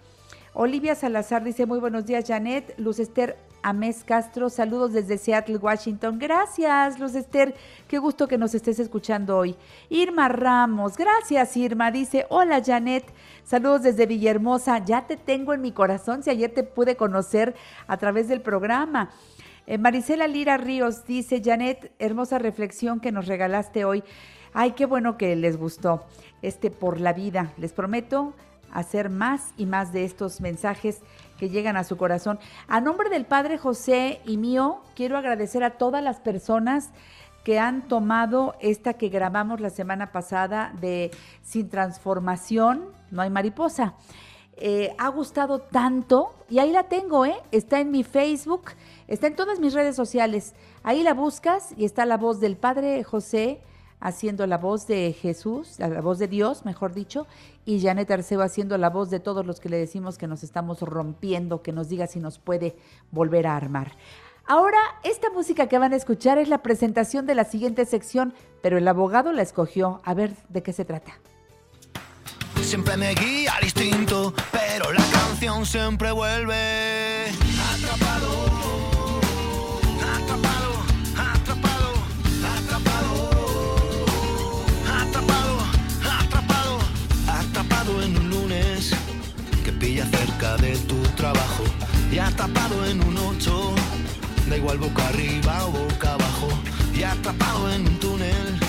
Olivia 0.56 0.96
Salazar 0.96 1.44
dice, 1.44 1.68
muy 1.68 1.80
buenos 1.80 2.08
días, 2.08 2.26
Janet. 2.28 2.74
Luz 2.80 2.98
Esther 2.98 3.38
Amés 3.68 4.06
Castro, 4.06 4.50
saludos 4.50 4.94
desde 4.94 5.18
Seattle, 5.18 5.58
Washington. 5.58 6.18
Gracias, 6.18 6.98
Luz 7.02 7.16
Esther. 7.16 7.54
Qué 7.90 7.98
gusto 7.98 8.26
que 8.26 8.38
nos 8.38 8.56
estés 8.56 8.80
escuchando 8.80 9.36
hoy. 9.36 9.58
Irma 9.90 10.30
Ramos, 10.30 10.96
gracias, 10.96 11.58
Irma. 11.58 11.92
Dice, 11.92 12.26
hola, 12.30 12.64
Janet. 12.66 13.04
Saludos 13.44 13.84
desde 13.84 14.06
Villahermosa. 14.06 14.86
Ya 14.86 15.06
te 15.06 15.18
tengo 15.18 15.54
en 15.54 15.60
mi 15.60 15.74
corazón 15.74 16.24
si 16.24 16.30
ayer 16.30 16.54
te 16.54 16.64
pude 16.64 16.96
conocer 16.96 17.56
a 17.88 17.98
través 17.98 18.30
del 18.30 18.40
programa. 18.40 19.10
Eh, 19.66 19.78
Marisela 19.78 20.28
Lira 20.28 20.56
Ríos 20.56 21.06
dice, 21.06 21.42
Janet, 21.44 21.92
hermosa 22.00 22.40
reflexión 22.40 23.02
que 23.02 23.12
nos 23.12 23.28
regalaste 23.28 23.84
hoy. 23.84 24.02
Ay, 24.54 24.72
qué 24.72 24.86
bueno 24.86 25.18
que 25.18 25.36
les 25.36 25.58
gustó. 25.58 26.06
Este 26.42 26.72
por 26.72 27.02
la 27.02 27.12
vida. 27.12 27.52
Les 27.58 27.74
prometo 27.74 28.34
hacer 28.72 29.10
más 29.10 29.54
y 29.58 29.66
más 29.66 29.92
de 29.92 30.06
estos 30.06 30.40
mensajes 30.40 31.02
que 31.38 31.50
llegan 31.50 31.78
a 31.78 31.84
su 31.84 31.98
corazón. 31.98 32.40
A 32.68 32.82
nombre 32.82 33.10
del 33.10 33.26
Padre 33.26 33.58
José 33.58 34.22
y 34.26 34.38
mío, 34.38 34.82
quiero 34.96 35.18
agradecer 35.18 35.64
a 35.64 35.78
todas 35.78 36.04
las 36.04 36.20
personas 36.20 36.92
que 37.44 37.60
han 37.60 37.88
tomado 37.88 38.56
esta 38.60 38.96
que 38.96 39.08
grabamos 39.08 39.62
la 39.62 39.70
semana 39.70 40.12
pasada 40.12 40.74
de 40.82 41.12
Sin 41.44 41.70
Transformación, 41.70 42.86
no 43.10 43.22
hay 43.22 43.30
mariposa. 43.30 43.94
Eh, 44.58 44.94
ha 44.98 45.08
gustado 45.10 45.60
tanto 45.60 46.34
y 46.50 46.60
ahí 46.60 46.72
la 46.72 46.84
tengo, 46.84 47.26
¿eh? 47.26 47.36
Está 47.52 47.80
en 47.80 47.92
mi 47.92 48.04
Facebook, 48.04 48.72
está 49.08 49.28
en 49.28 49.36
todas 49.36 49.60
mis 49.60 49.74
redes 49.74 49.96
sociales. 49.96 50.56
Ahí 50.84 51.04
la 51.04 51.14
buscas 51.14 51.74
y 51.78 51.86
está 51.86 52.06
la 52.06 52.18
voz 52.18 52.40
del 52.40 52.58
Padre 52.58 53.04
José 53.04 53.62
haciendo 54.00 54.46
la 54.48 54.58
voz 54.58 54.88
de 54.88 55.14
Jesús, 55.14 55.80
la 55.80 56.02
voz 56.02 56.20
de 56.20 56.28
Dios, 56.28 56.66
mejor 56.66 56.94
dicho, 56.94 57.28
y 57.66 57.82
Janet 57.82 58.12
Arceo 58.12 58.42
haciendo 58.42 58.78
la 58.78 58.90
voz 58.90 59.10
de 59.10 59.20
todos 59.20 59.46
los 59.46 59.60
que 59.60 59.70
le 59.70 59.78
decimos 59.78 60.18
que 60.18 60.28
nos 60.28 60.44
estamos 60.44 60.82
rompiendo, 60.82 61.62
que 61.62 61.72
nos 61.72 61.90
diga 61.90 62.08
si 62.08 62.20
nos 62.20 62.40
puede 62.40 62.76
volver 63.12 63.48
a 63.48 63.56
armar. 63.56 63.94
Ahora, 64.46 64.80
esta 65.04 65.30
música 65.30 65.68
que 65.68 65.78
van 65.78 65.92
a 65.92 65.98
escuchar 65.98 66.38
es 66.38 66.48
la 66.48 66.60
presentación 66.60 67.26
de 67.26 67.36
la 67.36 67.44
siguiente 67.44 67.86
sección, 67.86 68.34
pero 68.62 68.78
el 68.78 68.88
abogado 68.88 69.34
la 69.34 69.42
escogió. 69.42 70.02
A 70.06 70.14
ver 70.14 70.34
de 70.48 70.64
qué 70.64 70.72
se 70.72 70.86
trata. 70.86 71.20
Siempre 72.62 72.96
me 72.98 73.14
guía 73.14 73.54
al 73.54 73.72
pero 74.52 74.92
la 74.92 75.04
canción 75.12 75.66
siempre 75.66 76.12
vuelve. 76.12 77.28
Atrapado, 77.74 78.57
cerca 90.38 90.58
de 90.58 90.78
tu 90.88 91.02
trabajo 91.16 91.64
y 92.12 92.20
atrapado 92.20 92.86
en 92.86 93.04
un 93.06 93.18
ocho, 93.18 93.74
da 94.50 94.58
igual 94.58 94.78
boca 94.78 95.08
arriba 95.08 95.66
o 95.66 95.72
boca 95.72 96.14
abajo 96.14 96.48
y 96.94 97.04
atrapado 97.04 97.72
en 97.72 97.88
un 97.88 98.00
túnel 98.00 98.60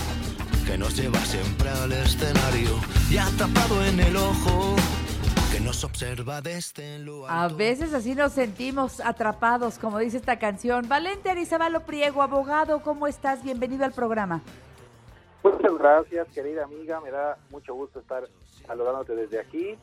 que 0.66 0.78
nos 0.78 0.96
lleva 0.96 1.18
siempre 1.20 1.68
al 1.68 1.92
escenario 1.92 2.70
y 3.10 3.18
atrapado 3.18 3.84
en 3.84 4.00
el 4.00 4.16
ojo 4.16 4.76
que 5.52 5.60
nos 5.60 5.84
observa 5.84 6.40
desde 6.40 6.98
lo 7.00 7.26
alto. 7.26 7.34
A 7.34 7.48
veces 7.48 7.92
así 7.92 8.14
nos 8.14 8.32
sentimos 8.32 9.00
atrapados, 9.00 9.78
como 9.78 9.98
dice 9.98 10.16
esta 10.16 10.38
canción. 10.38 10.88
Valente 10.88 11.30
Arizabalo 11.30 11.80
Priego, 11.80 12.22
abogado, 12.22 12.82
¿cómo 12.82 13.06
estás? 13.06 13.42
Bienvenido 13.42 13.84
al 13.84 13.92
programa. 13.92 14.40
Muchas 15.42 15.78
gracias, 15.78 16.28
querida 16.28 16.64
amiga. 16.64 17.00
Me 17.00 17.10
da 17.10 17.36
mucho 17.50 17.74
gusto 17.74 18.00
estar 18.00 18.24
saludándote 18.66 19.14
desde 19.14 19.40
aquí. 19.40 19.76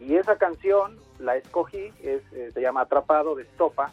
Y 0.00 0.16
esa 0.16 0.38
canción 0.38 0.98
la 1.18 1.36
escogí, 1.36 1.92
es, 2.02 2.22
eh, 2.32 2.50
se 2.52 2.60
llama 2.60 2.82
Atrapado 2.82 3.34
de 3.34 3.42
Estopa, 3.42 3.92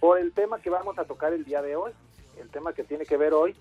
por 0.00 0.18
el 0.18 0.32
tema 0.32 0.60
que 0.60 0.70
vamos 0.70 0.98
a 0.98 1.04
tocar 1.04 1.32
el 1.32 1.44
día 1.44 1.62
de 1.62 1.76
hoy. 1.76 1.92
El 2.38 2.50
tema 2.50 2.72
que 2.72 2.84
tiene 2.84 3.06
que 3.06 3.16
ver 3.16 3.34
hoy 3.34 3.56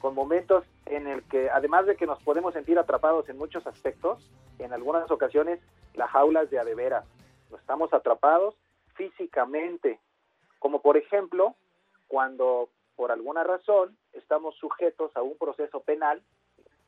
con 0.00 0.14
momentos 0.14 0.64
en 0.86 1.06
el 1.06 1.22
que, 1.24 1.50
además 1.50 1.86
de 1.86 1.96
que 1.96 2.06
nos 2.06 2.22
podemos 2.22 2.54
sentir 2.54 2.78
atrapados 2.78 3.28
en 3.28 3.38
muchos 3.38 3.66
aspectos, 3.66 4.30
en 4.58 4.72
algunas 4.72 5.10
ocasiones 5.10 5.60
la 5.94 6.06
jaula 6.06 6.42
es 6.42 6.50
de 6.50 6.58
adeveras. 6.58 7.04
Estamos 7.52 7.92
atrapados 7.92 8.54
físicamente, 8.94 9.98
como 10.58 10.80
por 10.82 10.96
ejemplo 10.96 11.54
cuando 12.06 12.68
por 12.96 13.12
alguna 13.12 13.44
razón 13.44 13.96
estamos 14.12 14.56
sujetos 14.56 15.16
a 15.16 15.22
un 15.22 15.36
proceso 15.36 15.80
penal, 15.80 16.22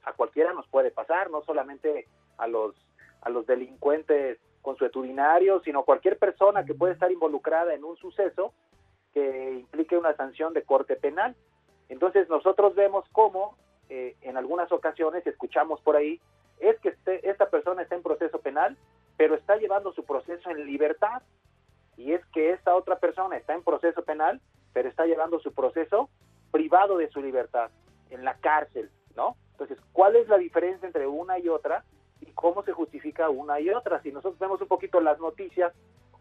a 0.04 0.12
cualquiera 0.12 0.52
nos 0.52 0.66
puede 0.68 0.90
pasar, 0.90 1.30
no 1.30 1.42
solamente 1.42 2.06
a 2.38 2.46
los, 2.46 2.74
a 3.22 3.30
los 3.30 3.46
delincuentes 3.46 4.38
consuetudinarios, 4.62 5.62
sino 5.64 5.84
cualquier 5.84 6.18
persona 6.18 6.64
que 6.64 6.74
puede 6.74 6.92
estar 6.92 7.10
involucrada 7.10 7.74
en 7.74 7.84
un 7.84 7.96
suceso 7.96 8.52
que 9.12 9.52
implique 9.52 9.96
una 9.96 10.14
sanción 10.16 10.52
de 10.52 10.62
corte 10.62 10.96
penal. 10.96 11.34
Entonces 11.88 12.28
nosotros 12.28 12.74
vemos 12.74 13.04
cómo 13.12 13.56
eh, 13.88 14.14
en 14.22 14.36
algunas 14.36 14.70
ocasiones 14.70 15.26
escuchamos 15.26 15.80
por 15.80 15.96
ahí, 15.96 16.20
es 16.60 16.78
que 16.80 16.90
este- 16.90 17.28
esta 17.28 17.50
persona 17.50 17.82
está 17.82 17.96
en 17.96 18.02
proceso 18.02 18.38
penal, 18.40 18.76
pero 19.16 19.34
está 19.34 19.56
llevando 19.56 19.92
su 19.92 20.04
proceso 20.04 20.48
en 20.50 20.64
libertad. 20.64 21.22
Y 21.96 22.12
es 22.12 22.24
que 22.26 22.52
esta 22.52 22.76
otra 22.76 22.98
persona 23.00 23.36
está 23.36 23.52
en 23.54 23.64
proceso 23.64 24.02
penal, 24.04 24.40
pero 24.72 24.88
está 24.88 25.06
llevando 25.06 25.40
su 25.40 25.52
proceso 25.52 26.08
privado 26.52 26.98
de 26.98 27.08
su 27.10 27.20
libertad, 27.20 27.70
en 28.10 28.24
la 28.24 28.34
cárcel, 28.34 28.90
¿no? 29.16 29.36
Entonces, 29.52 29.78
¿cuál 29.92 30.16
es 30.16 30.28
la 30.28 30.38
diferencia 30.38 30.86
entre 30.86 31.06
una 31.06 31.38
y 31.38 31.48
otra? 31.48 31.84
¿Y 32.40 32.42
cómo 32.42 32.62
se 32.62 32.72
justifica 32.72 33.28
una 33.28 33.60
y 33.60 33.68
otra? 33.70 34.00
Si 34.02 34.10
nosotros 34.10 34.38
vemos 34.38 34.60
un 34.62 34.68
poquito 34.68 35.00
las 35.00 35.20
noticias, 35.20 35.74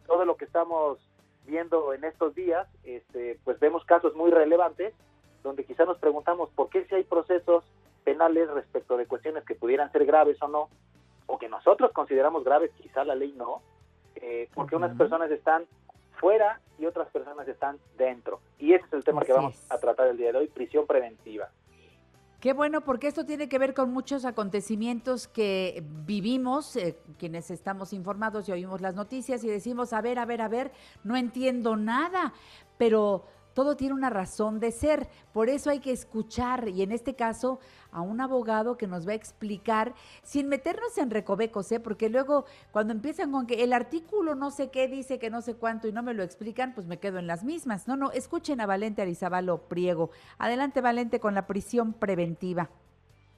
todo 0.06 0.26
lo 0.26 0.36
que 0.36 0.46
estamos 0.46 1.00
viendo 1.46 1.94
en 1.94 2.04
estos 2.04 2.36
días, 2.36 2.68
este, 2.84 3.40
pues 3.46 3.58
vemos 3.60 3.86
casos 3.86 4.14
muy 4.16 4.30
relevantes 4.30 4.94
donde 5.44 5.64
quizá 5.64 5.86
nos 5.86 5.98
preguntamos 5.98 6.50
por 6.50 6.70
qué 6.70 6.86
si 6.86 6.96
hay 6.96 7.04
procesos 7.06 7.64
penales 8.04 8.50
respecto 8.50 8.98
de 8.98 9.06
cuestiones 9.06 9.46
que 9.46 9.56
pudieran 9.56 9.92
ser 9.94 10.06
graves 10.06 10.42
o 10.42 10.50
no, 10.50 10.70
o 11.26 11.40
que 11.40 11.48
nosotros 11.48 11.92
consideramos 11.94 12.44
graves, 12.44 12.72
quizá 12.82 13.06
la 13.06 13.16
ley 13.16 13.34
no, 13.38 13.62
eh, 14.16 14.50
porque 14.54 14.76
unas 14.76 14.98
personas 14.98 15.32
están 15.32 15.66
fuera 16.20 16.60
y 16.78 16.86
otras 16.86 17.08
personas 17.10 17.48
están 17.48 17.80
dentro. 17.98 18.42
Y 18.58 18.74
ese 18.74 18.86
es 18.88 18.94
el 18.94 19.04
tema 19.06 19.22
que 19.22 19.32
vamos 19.32 19.56
es. 19.56 19.72
a 19.72 19.80
tratar 19.80 20.08
el 20.08 20.18
día 20.18 20.34
de 20.34 20.40
hoy, 20.40 20.48
prisión 20.48 20.86
preventiva. 20.86 21.50
Qué 22.40 22.54
bueno, 22.54 22.82
porque 22.86 23.08
esto 23.08 23.26
tiene 23.26 23.50
que 23.50 23.60
ver 23.60 23.74
con 23.74 23.92
muchos 23.92 24.24
acontecimientos 24.24 25.28
que 25.28 25.84
vivimos, 26.06 26.74
eh, 26.78 26.98
quienes 27.18 27.52
estamos 27.52 27.92
informados 27.92 28.48
y 28.48 28.54
oímos 28.54 28.80
las 28.80 28.96
noticias 28.96 29.44
y 29.44 29.50
decimos, 29.50 29.92
a 29.92 30.00
ver, 30.00 30.20
a 30.20 30.26
ver, 30.26 30.42
a 30.42 30.48
ver, 30.48 30.72
no 31.04 31.18
entiendo 31.18 31.76
nada, 31.76 32.32
pero 32.78 33.26
todo 33.54 33.76
tiene 33.76 33.94
una 33.94 34.10
razón 34.10 34.60
de 34.60 34.72
ser. 34.72 35.08
Por 35.34 35.50
eso 35.50 35.70
hay 35.70 35.80
que 35.80 35.92
escuchar 35.92 36.68
y 36.70 36.82
en 36.82 36.92
este 36.92 37.16
caso 37.16 37.60
a 37.92 38.02
un 38.02 38.22
abogado 38.22 38.78
que 38.78 38.88
nos 38.88 39.08
va 39.08 39.12
a 39.12 39.16
explicar 39.16 39.94
sin 40.22 40.48
meternos 40.48 40.98
en 40.98 41.10
recovecos, 41.10 41.72
¿eh? 41.72 41.80
porque 41.80 42.10
luego 42.10 42.46
cuando 42.72 42.94
empiezan 42.94 43.32
con 43.32 43.48
que 43.48 43.64
el 43.64 43.74
artículo 43.74 44.36
no 44.36 44.52
sé 44.52 44.70
qué 44.70 44.88
dice 44.88 45.20
que 45.20 45.30
no 45.30 45.42
sé 45.42 45.56
cuánto 45.56 45.88
y 45.88 45.92
no 45.92 46.04
me 46.04 46.14
lo 46.14 46.24
explican, 46.24 46.74
pues 46.74 46.88
me 46.88 47.00
quedo 47.00 47.20
en 47.20 47.28
las 47.28 47.44
mismas. 47.44 47.88
No, 47.88 47.96
no, 47.96 48.12
escuchen 48.12 48.62
a 48.62 48.66
Valente 48.66 49.02
Arizabalo 49.02 49.60
Priego. 49.68 50.12
Adelante, 50.38 50.82
Valente, 50.82 51.20
con 51.20 51.34
la 51.36 51.48
prisión 51.48 51.94
preventiva. 51.94 52.70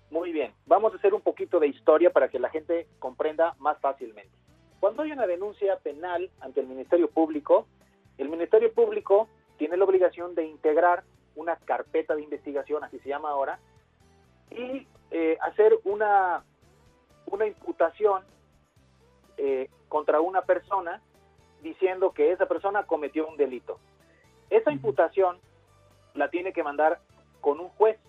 Muy 0.09 0.33
bien, 0.33 0.51
vamos 0.65 0.93
a 0.93 0.97
hacer 0.97 1.13
un 1.13 1.21
poquito 1.21 1.59
de 1.59 1.67
historia 1.67 2.11
para 2.11 2.27
que 2.27 2.37
la 2.37 2.49
gente 2.49 2.87
comprenda 2.99 3.55
más 3.59 3.79
fácilmente. 3.79 4.31
Cuando 4.81 5.03
hay 5.03 5.11
una 5.11 5.25
denuncia 5.25 5.77
penal 5.77 6.29
ante 6.41 6.59
el 6.59 6.67
Ministerio 6.67 7.09
Público, 7.09 7.67
el 8.17 8.29
Ministerio 8.29 8.73
Público 8.73 9.29
tiene 9.61 9.77
la 9.77 9.85
obligación 9.85 10.33
de 10.33 10.43
integrar 10.43 11.03
una 11.35 11.55
carpeta 11.55 12.15
de 12.15 12.23
investigación, 12.23 12.83
así 12.83 12.97
se 12.97 13.09
llama 13.09 13.29
ahora, 13.29 13.59
y 14.49 14.87
eh, 15.11 15.37
hacer 15.39 15.77
una, 15.83 16.43
una 17.27 17.45
imputación 17.45 18.23
eh, 19.37 19.69
contra 19.87 20.19
una 20.19 20.41
persona 20.41 20.99
diciendo 21.61 22.11
que 22.11 22.31
esa 22.31 22.47
persona 22.47 22.87
cometió 22.87 23.27
un 23.27 23.37
delito. 23.37 23.77
Esa 24.49 24.71
imputación 24.71 25.37
la 26.15 26.31
tiene 26.31 26.53
que 26.53 26.63
mandar 26.63 26.99
con 27.39 27.59
un 27.59 27.69
juez. 27.69 27.99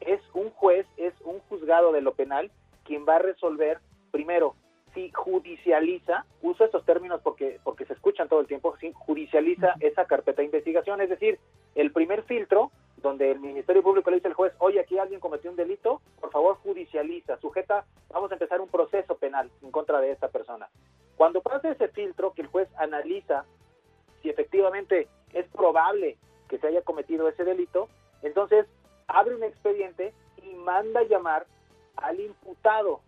Es 0.00 0.22
un 0.32 0.52
juez, 0.52 0.86
es 0.96 1.12
un 1.20 1.40
juzgado 1.50 1.92
de 1.92 2.00
lo 2.00 2.14
penal 2.14 2.50
quien 2.84 3.04
va 3.06 3.16
a 3.16 3.18
resolver 3.18 3.78
primero 4.10 4.54
si 4.94 5.10
judicializa, 5.10 6.24
uso 6.42 6.64
estos 6.64 6.84
términos 6.84 7.20
porque, 7.22 7.58
porque 7.64 7.84
se 7.86 7.94
escuchan 7.94 8.28
todo 8.28 8.40
el 8.40 8.46
tiempo, 8.46 8.76
si 8.78 8.92
judicializa 8.92 9.74
esa 9.80 10.04
carpeta 10.04 10.42
de 10.42 10.46
investigación, 10.46 11.00
es 11.00 11.08
decir, 11.08 11.38
el 11.74 11.92
primer 11.92 12.22
filtro 12.24 12.70
donde 12.98 13.30
el 13.30 13.40
Ministerio 13.40 13.82
Público 13.82 14.10
le 14.10 14.16
dice 14.16 14.28
al 14.28 14.34
juez, 14.34 14.52
oye, 14.58 14.80
aquí 14.80 14.98
alguien 14.98 15.20
cometió 15.20 15.50
un 15.50 15.56
delito, 15.56 16.00
por 16.20 16.30
favor 16.30 16.56
judicializa, 16.56 17.36
sujeta, 17.38 17.84
vamos 18.10 18.30
a 18.30 18.34
empezar 18.34 18.60
un 18.60 18.68
proceso 18.68 19.16
penal 19.16 19.50
en 19.62 19.70
contra 19.70 20.00
de 20.00 20.12
esta 20.12 20.28
persona. 20.28 20.68
Cuando 21.16 21.40
pasa 21.42 21.70
ese 21.70 21.88
filtro 21.88 22.32
que 22.32 22.42
el 22.42 22.48
juez 22.48 22.68
analiza 22.76 23.44
si 24.22 24.30
efectivamente 24.30 25.08
es 25.32 25.46
probable 25.48 26.16
que 26.48 26.58
se 26.58 26.68
haya 26.68 26.82
cometido 26.82 27.28
ese 27.28 27.44
delito, 27.44 27.88
entonces 28.22 28.66
abre 29.08 29.34
un 29.34 29.42
expediente 29.42 30.14
y 30.42 30.54
manda 30.54 31.02
llamar 31.02 31.46
al 31.96 32.20
imputado. 32.20 33.00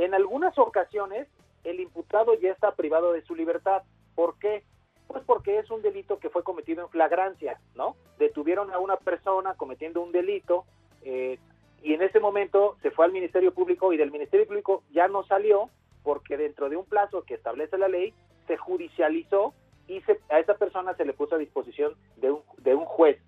En 0.00 0.14
algunas 0.14 0.56
ocasiones 0.58 1.28
el 1.62 1.78
imputado 1.78 2.32
ya 2.34 2.50
está 2.52 2.74
privado 2.74 3.12
de 3.12 3.22
su 3.22 3.34
libertad. 3.34 3.82
¿Por 4.14 4.38
qué? 4.38 4.64
Pues 5.06 5.22
porque 5.26 5.58
es 5.58 5.70
un 5.70 5.82
delito 5.82 6.18
que 6.18 6.30
fue 6.30 6.42
cometido 6.42 6.82
en 6.82 6.88
flagrancia, 6.88 7.60
¿no? 7.74 7.96
Detuvieron 8.18 8.70
a 8.72 8.78
una 8.78 8.96
persona 8.96 9.54
cometiendo 9.54 10.00
un 10.00 10.10
delito 10.10 10.64
eh, 11.02 11.38
y 11.82 11.92
en 11.92 12.00
ese 12.02 12.18
momento 12.18 12.76
se 12.80 12.90
fue 12.90 13.04
al 13.04 13.12
Ministerio 13.12 13.52
Público 13.52 13.92
y 13.92 13.98
del 13.98 14.10
Ministerio 14.10 14.46
Público 14.46 14.82
ya 14.90 15.06
no 15.08 15.22
salió 15.24 15.68
porque 16.02 16.38
dentro 16.38 16.70
de 16.70 16.76
un 16.76 16.86
plazo 16.86 17.22
que 17.24 17.34
establece 17.34 17.76
la 17.76 17.88
ley 17.88 18.14
se 18.46 18.56
judicializó 18.56 19.52
y 19.86 20.00
se- 20.02 20.20
a 20.30 20.38
esa 20.38 20.54
persona 20.54 20.94
se 20.94 21.04
le 21.04 21.12
puso 21.12 21.34
a 21.34 21.38
disposición 21.38 21.94
de 22.16 22.30
un, 22.30 22.42
de 22.58 22.74
un 22.74 22.86
juez. 22.86 23.18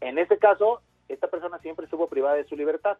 En 0.00 0.18
este 0.18 0.38
caso, 0.38 0.80
esta 1.08 1.28
persona 1.28 1.58
siempre 1.58 1.84
estuvo 1.84 2.06
privada 2.08 2.36
de 2.36 2.44
su 2.44 2.56
libertad. 2.56 2.96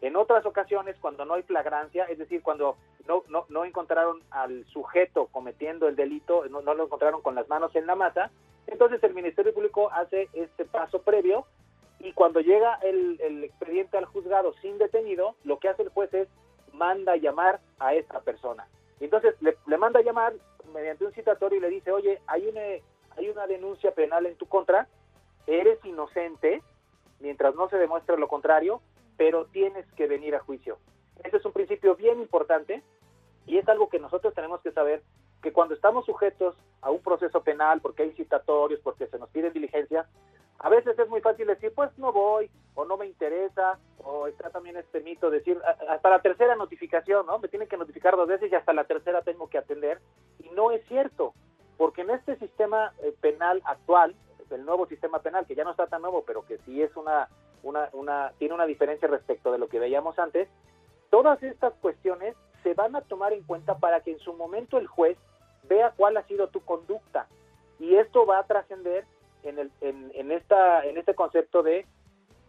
En 0.00 0.16
otras 0.16 0.44
ocasiones, 0.44 0.96
cuando 1.00 1.24
no 1.24 1.34
hay 1.34 1.42
flagrancia, 1.42 2.04
es 2.04 2.18
decir, 2.18 2.42
cuando 2.42 2.76
no, 3.06 3.22
no, 3.28 3.46
no 3.48 3.64
encontraron 3.64 4.22
al 4.30 4.64
sujeto 4.66 5.28
cometiendo 5.32 5.88
el 5.88 5.96
delito, 5.96 6.44
no, 6.50 6.60
no 6.60 6.74
lo 6.74 6.84
encontraron 6.84 7.22
con 7.22 7.34
las 7.34 7.48
manos 7.48 7.74
en 7.74 7.86
la 7.86 7.94
masa, 7.94 8.30
entonces 8.66 9.02
el 9.02 9.14
Ministerio 9.14 9.54
Público 9.54 9.90
hace 9.92 10.28
este 10.32 10.64
paso 10.64 11.02
previo 11.02 11.46
y 12.00 12.12
cuando 12.12 12.40
llega 12.40 12.74
el, 12.82 13.18
el 13.20 13.44
expediente 13.44 13.96
al 13.96 14.04
juzgado 14.04 14.52
sin 14.60 14.78
detenido, 14.78 15.36
lo 15.44 15.58
que 15.58 15.68
hace 15.68 15.82
el 15.82 15.88
juez 15.88 16.12
es 16.12 16.28
manda 16.72 17.16
llamar 17.16 17.60
a 17.78 17.94
esta 17.94 18.20
persona. 18.20 18.66
Entonces 19.00 19.34
le, 19.40 19.56
le 19.66 19.78
manda 19.78 20.02
llamar 20.02 20.34
mediante 20.72 21.04
un 21.04 21.12
citatorio 21.12 21.58
y 21.58 21.62
le 21.62 21.70
dice, 21.70 21.92
oye, 21.92 22.20
hay 22.26 22.46
una, 22.48 22.60
hay 23.16 23.28
una 23.28 23.46
denuncia 23.46 23.92
penal 23.92 24.26
en 24.26 24.36
tu 24.36 24.46
contra, 24.46 24.88
eres 25.46 25.82
inocente, 25.84 26.62
mientras 27.20 27.54
no 27.54 27.68
se 27.68 27.76
demuestre 27.76 28.18
lo 28.18 28.28
contrario, 28.28 28.80
pero 29.16 29.46
tienes 29.46 29.86
que 29.92 30.06
venir 30.06 30.34
a 30.34 30.40
juicio. 30.40 30.78
Ese 31.22 31.36
es 31.36 31.44
un 31.44 31.52
principio 31.52 31.94
bien 31.94 32.20
importante 32.20 32.82
y 33.46 33.58
es 33.58 33.68
algo 33.68 33.88
que 33.88 33.98
nosotros 33.98 34.34
tenemos 34.34 34.60
que 34.62 34.72
saber 34.72 35.02
que 35.42 35.52
cuando 35.52 35.74
estamos 35.74 36.06
sujetos 36.06 36.56
a 36.80 36.90
un 36.90 37.00
proceso 37.02 37.42
penal, 37.42 37.80
porque 37.80 38.02
hay 38.04 38.12
citatorios, 38.12 38.80
porque 38.80 39.06
se 39.06 39.18
nos 39.18 39.28
piden 39.28 39.52
diligencias, 39.52 40.06
a 40.58 40.68
veces 40.70 40.98
es 40.98 41.08
muy 41.08 41.20
fácil 41.20 41.46
decir, 41.46 41.72
pues 41.74 41.90
no 41.98 42.12
voy, 42.12 42.50
o 42.74 42.84
no 42.86 42.96
me 42.96 43.06
interesa, 43.06 43.78
o 44.02 44.26
está 44.26 44.48
también 44.50 44.76
este 44.78 45.00
mito 45.00 45.28
de 45.30 45.38
decir, 45.38 45.60
"A- 45.64 45.92
hasta 45.94 46.08
la 46.10 46.22
tercera 46.22 46.56
notificación, 46.56 47.26
¿no? 47.26 47.38
Me 47.38 47.48
tienen 47.48 47.68
que 47.68 47.76
notificar 47.76 48.16
dos 48.16 48.26
veces 48.28 48.50
y 48.50 48.54
hasta 48.54 48.72
la 48.72 48.84
tercera 48.84 49.20
tengo 49.22 49.48
que 49.48 49.58
atender. 49.58 50.00
Y 50.38 50.48
no 50.50 50.70
es 50.70 50.82
cierto, 50.86 51.34
porque 51.76 52.02
en 52.02 52.10
este 52.10 52.36
sistema 52.36 52.94
eh, 53.02 53.14
penal 53.20 53.60
actual, 53.64 54.14
el 54.50 54.64
nuevo 54.64 54.86
sistema 54.86 55.18
penal, 55.18 55.46
que 55.46 55.54
ya 55.54 55.64
no 55.64 55.72
está 55.72 55.86
tan 55.88 56.00
nuevo, 56.02 56.22
pero 56.24 56.46
que 56.46 56.58
sí 56.58 56.80
es 56.82 56.94
una, 56.96 57.28
una, 57.64 57.88
una, 57.92 58.32
tiene 58.38 58.54
una 58.54 58.66
diferencia 58.66 59.08
respecto 59.08 59.50
de 59.50 59.58
lo 59.58 59.68
que 59.68 59.80
veíamos 59.80 60.18
antes, 60.18 60.48
todas 61.10 61.42
estas 61.42 61.74
cuestiones 61.74 62.36
se 62.62 62.74
van 62.74 62.94
a 62.94 63.00
tomar 63.02 63.32
en 63.32 63.42
cuenta 63.42 63.78
para 63.78 64.00
que 64.00 64.12
en 64.12 64.18
su 64.20 64.32
momento 64.34 64.78
el 64.78 64.86
juez 64.86 65.18
vea 65.64 65.92
cuál 65.96 66.16
ha 66.16 66.22
sido 66.26 66.48
tu 66.48 66.60
conducta. 66.60 67.26
Y 67.78 67.96
esto 67.96 68.24
va 68.24 68.38
a 68.38 68.46
trascender 68.46 69.04
en, 69.42 69.58
en, 69.58 69.70
en, 69.80 70.12
en 70.14 70.98
este 70.98 71.14
concepto 71.14 71.62
de 71.62 71.86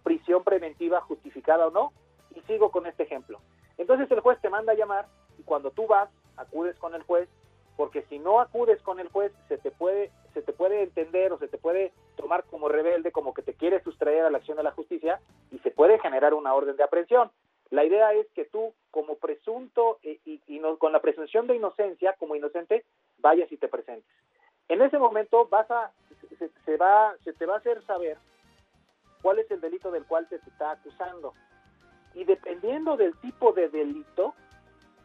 prisión 0.03 0.43
preventiva 0.43 1.01
justificada 1.01 1.67
o 1.67 1.71
no. 1.71 1.91
Y 2.35 2.41
sigo 2.41 2.69
con 2.69 2.85
este 2.85 3.03
ejemplo. 3.03 3.39
Entonces 3.77 4.09
el 4.11 4.19
juez 4.19 4.39
te 4.41 4.49
manda 4.49 4.73
a 4.73 4.75
llamar 4.75 5.07
y 5.37 5.43
cuando 5.43 5.71
tú 5.71 5.87
vas, 5.87 6.09
acudes 6.37 6.77
con 6.77 6.95
el 6.95 7.03
juez, 7.03 7.29
porque 7.77 8.03
si 8.03 8.19
no 8.19 8.39
acudes 8.39 8.81
con 8.81 8.99
el 8.99 9.09
juez, 9.09 9.31
se 9.47 9.57
te 9.57 9.71
puede, 9.71 10.11
se 10.35 10.41
te 10.41 10.51
puede 10.51 10.83
entender 10.83 11.31
o 11.31 11.39
se 11.39 11.47
te 11.47 11.57
puede 11.57 11.93
tomar 12.17 12.43
como 12.43 12.67
rebelde, 12.67 13.13
como 13.13 13.33
que 13.33 13.41
te 13.41 13.53
quiere 13.53 13.81
sustraer 13.81 14.25
a 14.25 14.29
la 14.29 14.37
acción 14.37 14.57
de 14.57 14.63
la 14.63 14.71
justicia 14.71 15.21
y 15.49 15.59
se 15.59 15.71
puede 15.71 15.97
generar 15.99 16.33
una 16.33 16.53
orden 16.53 16.75
de 16.75 16.83
aprehensión. 16.83 17.31
La 17.71 17.85
idea 17.85 18.13
es 18.13 18.27
que 18.35 18.43
tú, 18.43 18.73
como 18.91 19.15
presunto 19.15 19.97
y, 20.03 20.59
con 20.77 20.91
la 20.91 20.99
presunción 20.99 21.47
de 21.47 21.55
inocencia, 21.55 22.13
como 22.19 22.35
inocente, 22.35 22.83
vayas 23.19 23.49
y 23.51 23.57
te 23.57 23.69
presentes. 23.69 24.11
En 24.67 24.81
ese 24.81 24.99
momento 24.99 25.47
vas 25.47 25.71
a, 25.71 25.91
se, 26.65 26.77
va, 26.77 27.15
se 27.23 27.31
te 27.31 27.45
va 27.45 27.55
a 27.55 27.59
hacer 27.59 27.81
saber 27.85 28.17
cuál 29.21 29.39
es 29.39 29.49
el 29.49 29.61
delito 29.61 29.89
del 29.89 30.05
cual 30.05 30.27
te 30.27 30.35
está 30.35 30.71
acusando. 30.71 31.33
Y 32.13 32.25
dependiendo 32.25 32.97
del 32.97 33.15
tipo 33.19 33.53
de 33.53 33.69
delito, 33.69 34.33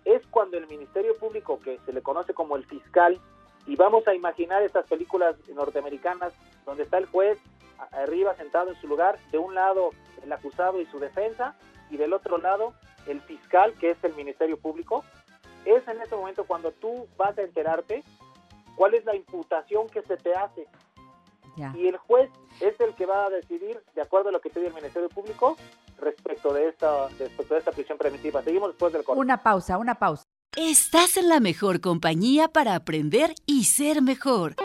es 0.05 0.26
cuando 0.26 0.59
el 0.59 0.66
Ministerio 0.66 1.16
Público, 1.18 1.61
que 1.61 1.78
se 1.87 1.93
le 1.93 2.03
conoce 2.03 2.35
como 2.35 2.57
el 2.57 2.64
fiscal, 2.66 3.20
y 3.66 3.76
vamos 3.76 4.06
a 4.08 4.14
imaginar 4.14 4.62
estas 4.62 4.86
películas 4.86 5.36
norteamericanas 5.54 6.32
donde 6.64 6.84
está 6.84 6.98
el 6.98 7.06
juez 7.06 7.38
arriba 7.92 8.34
sentado 8.34 8.70
en 8.70 8.80
su 8.80 8.86
lugar, 8.86 9.18
de 9.30 9.38
un 9.38 9.54
lado 9.54 9.90
el 10.22 10.32
acusado 10.32 10.80
y 10.80 10.86
su 10.86 10.98
defensa, 10.98 11.54
y 11.90 11.96
del 11.96 12.12
otro 12.12 12.38
lado 12.38 12.74
el 13.06 13.20
fiscal, 13.22 13.72
que 13.74 13.90
es 13.90 14.04
el 14.04 14.14
Ministerio 14.14 14.58
Público, 14.58 15.04
es 15.64 15.86
en 15.88 16.00
ese 16.00 16.14
momento 16.14 16.44
cuando 16.44 16.72
tú 16.72 17.08
vas 17.16 17.36
a 17.38 17.42
enterarte 17.42 18.02
cuál 18.76 18.94
es 18.94 19.04
la 19.04 19.14
imputación 19.14 19.88
que 19.88 20.02
se 20.02 20.16
te 20.16 20.34
hace. 20.34 20.66
Y 21.74 21.88
el 21.88 21.98
juez 21.98 22.30
es 22.61 22.80
el 22.80 22.94
que 22.94 23.04
va 23.04 23.26
a 23.26 23.30
decidir, 23.30 23.82
de 23.94 24.00
acuerdo 24.00 24.30
a 24.30 24.32
lo 24.32 24.40
que 24.40 24.48
pide 24.48 24.68
el 24.68 24.72
Ministerio 24.72 25.11
Público, 25.11 25.56
respecto 25.98 26.54
de 26.54 26.68
esta, 26.68 27.08
respecto 27.08 27.54
de 27.54 27.58
esta 27.58 27.72
prisión 27.72 27.98
preventiva. 27.98 28.42
Seguimos 28.42 28.70
después 28.70 28.92
del 28.92 29.04
corte. 29.04 29.20
Una 29.20 29.36
pausa, 29.42 29.76
una 29.76 29.94
pausa. 29.94 30.24
Estás 30.62 31.16
en 31.16 31.30
la 31.30 31.40
mejor 31.40 31.80
compañía 31.80 32.48
para 32.48 32.74
aprender 32.74 33.34
y 33.46 33.64
ser 33.64 34.02
mejor. 34.02 34.56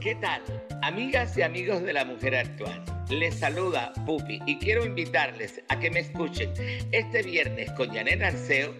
¿Qué 0.00 0.16
tal? 0.16 0.42
Amigas 0.82 1.38
y 1.38 1.42
amigos 1.42 1.82
de 1.84 1.92
la 1.92 2.04
mujer 2.04 2.34
actual. 2.34 2.84
Les 3.10 3.38
saluda 3.38 3.92
Pupi 4.04 4.40
y 4.44 4.58
quiero 4.58 4.84
invitarles 4.84 5.62
a 5.68 5.78
que 5.78 5.88
me 5.88 6.00
escuchen 6.00 6.52
este 6.90 7.22
viernes 7.22 7.70
con 7.76 7.94
Janet 7.94 8.20
Arceo. 8.20 8.74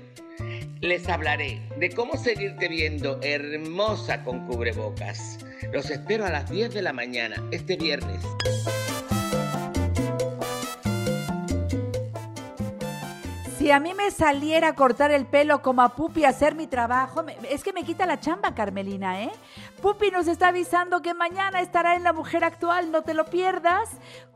Les 0.83 1.09
hablaré 1.09 1.63
de 1.77 1.91
cómo 1.91 2.17
seguirte 2.17 2.67
viendo 2.67 3.21
hermosa 3.23 4.25
con 4.25 4.49
cubrebocas. 4.49 5.39
Los 5.73 5.89
espero 5.91 6.27
a 6.27 6.31
las 6.31 6.51
10 6.51 6.75
de 6.75 6.83
la 6.83 6.93
mañana 6.93 7.37
este 7.53 7.77
viernes. 7.77 8.21
Si 13.57 13.71
a 13.71 13.79
mí 13.79 13.95
me 13.95 14.11
saliera 14.11 14.71
a 14.71 14.75
cortar 14.75 15.13
el 15.13 15.25
pelo 15.25 15.63
como 15.63 15.83
a 15.83 15.91
Pupi 15.91 16.25
a 16.25 16.31
hacer 16.31 16.57
mi 16.57 16.67
trabajo, 16.67 17.25
es 17.49 17.63
que 17.63 17.73
me 17.73 17.85
quita 17.85 18.05
la 18.05 18.19
chamba, 18.19 18.57
Carmelina, 18.57 19.23
¿eh? 19.23 19.31
Pupi 19.81 20.11
nos 20.11 20.27
está 20.27 20.49
avisando 20.49 21.01
que 21.01 21.15
mañana 21.15 21.61
estará 21.61 21.95
en 21.95 22.03
La 22.03 22.13
Mujer 22.13 22.43
Actual, 22.43 22.91
no 22.91 23.03
te 23.03 23.15
lo 23.15 23.27
pierdas. 23.27 23.89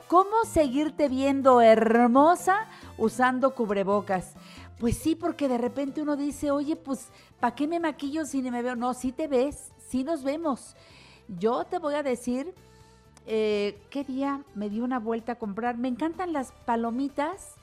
¿Cómo 0.07 0.45
seguirte 0.49 1.09
viendo 1.09 1.61
hermosa 1.61 2.69
usando 2.99 3.53
cubrebocas? 3.57 4.35
Pues 4.79 4.99
sí, 4.99 5.15
porque 5.15 5.49
de 5.49 5.57
repente 5.57 6.03
uno 6.03 6.17
dice, 6.17 6.51
oye, 6.51 6.77
pues, 6.77 7.09
¿para 7.41 7.55
qué 7.55 7.67
me 7.67 7.81
maquillo 7.81 8.27
si 8.27 8.43
ni 8.43 8.51
me 8.51 8.63
veo? 8.63 8.77
No, 8.77 8.93
sí 8.93 9.11
te 9.11 9.27
ves, 9.27 9.73
sí 9.89 10.05
nos 10.05 10.23
vemos. 10.23 10.77
Yo 11.29 11.65
te 11.65 11.79
voy 11.79 11.95
a 11.95 12.03
decir, 12.03 12.55
eh, 13.27 13.81
¿qué 13.91 14.05
día 14.05 14.45
me 14.55 14.69
di 14.69 14.81
una 14.81 14.99
vuelta 14.99 15.33
a 15.33 15.39
comprar? 15.39 15.79
Me 15.79 15.89
encantan 15.89 16.35
las 16.35 16.53
palomitas 16.53 17.55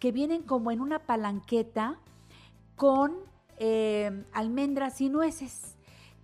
que 0.00 0.10
vienen 0.10 0.42
como 0.42 0.70
en 0.70 0.80
una 0.80 1.00
palanqueta 1.00 1.98
con 2.76 3.14
eh, 3.58 4.24
almendras 4.32 5.02
y 5.02 5.10
nueces. 5.10 5.76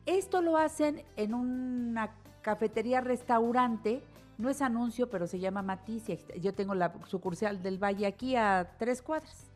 Esto 0.06 0.40
lo 0.40 0.56
hacen 0.56 1.04
en 1.16 1.34
una 1.34 2.14
cafetería 2.40 3.02
restaurante, 3.02 4.02
no 4.38 4.48
es 4.48 4.62
anuncio, 4.62 5.10
pero 5.10 5.26
se 5.26 5.38
llama 5.38 5.60
Matiz. 5.60 6.04
Yo 6.40 6.54
tengo 6.54 6.74
la 6.74 6.94
sucursal 7.06 7.62
del 7.62 7.78
Valle 7.78 8.06
aquí 8.06 8.36
a 8.36 8.74
tres 8.78 9.02
cuadras. 9.02 9.49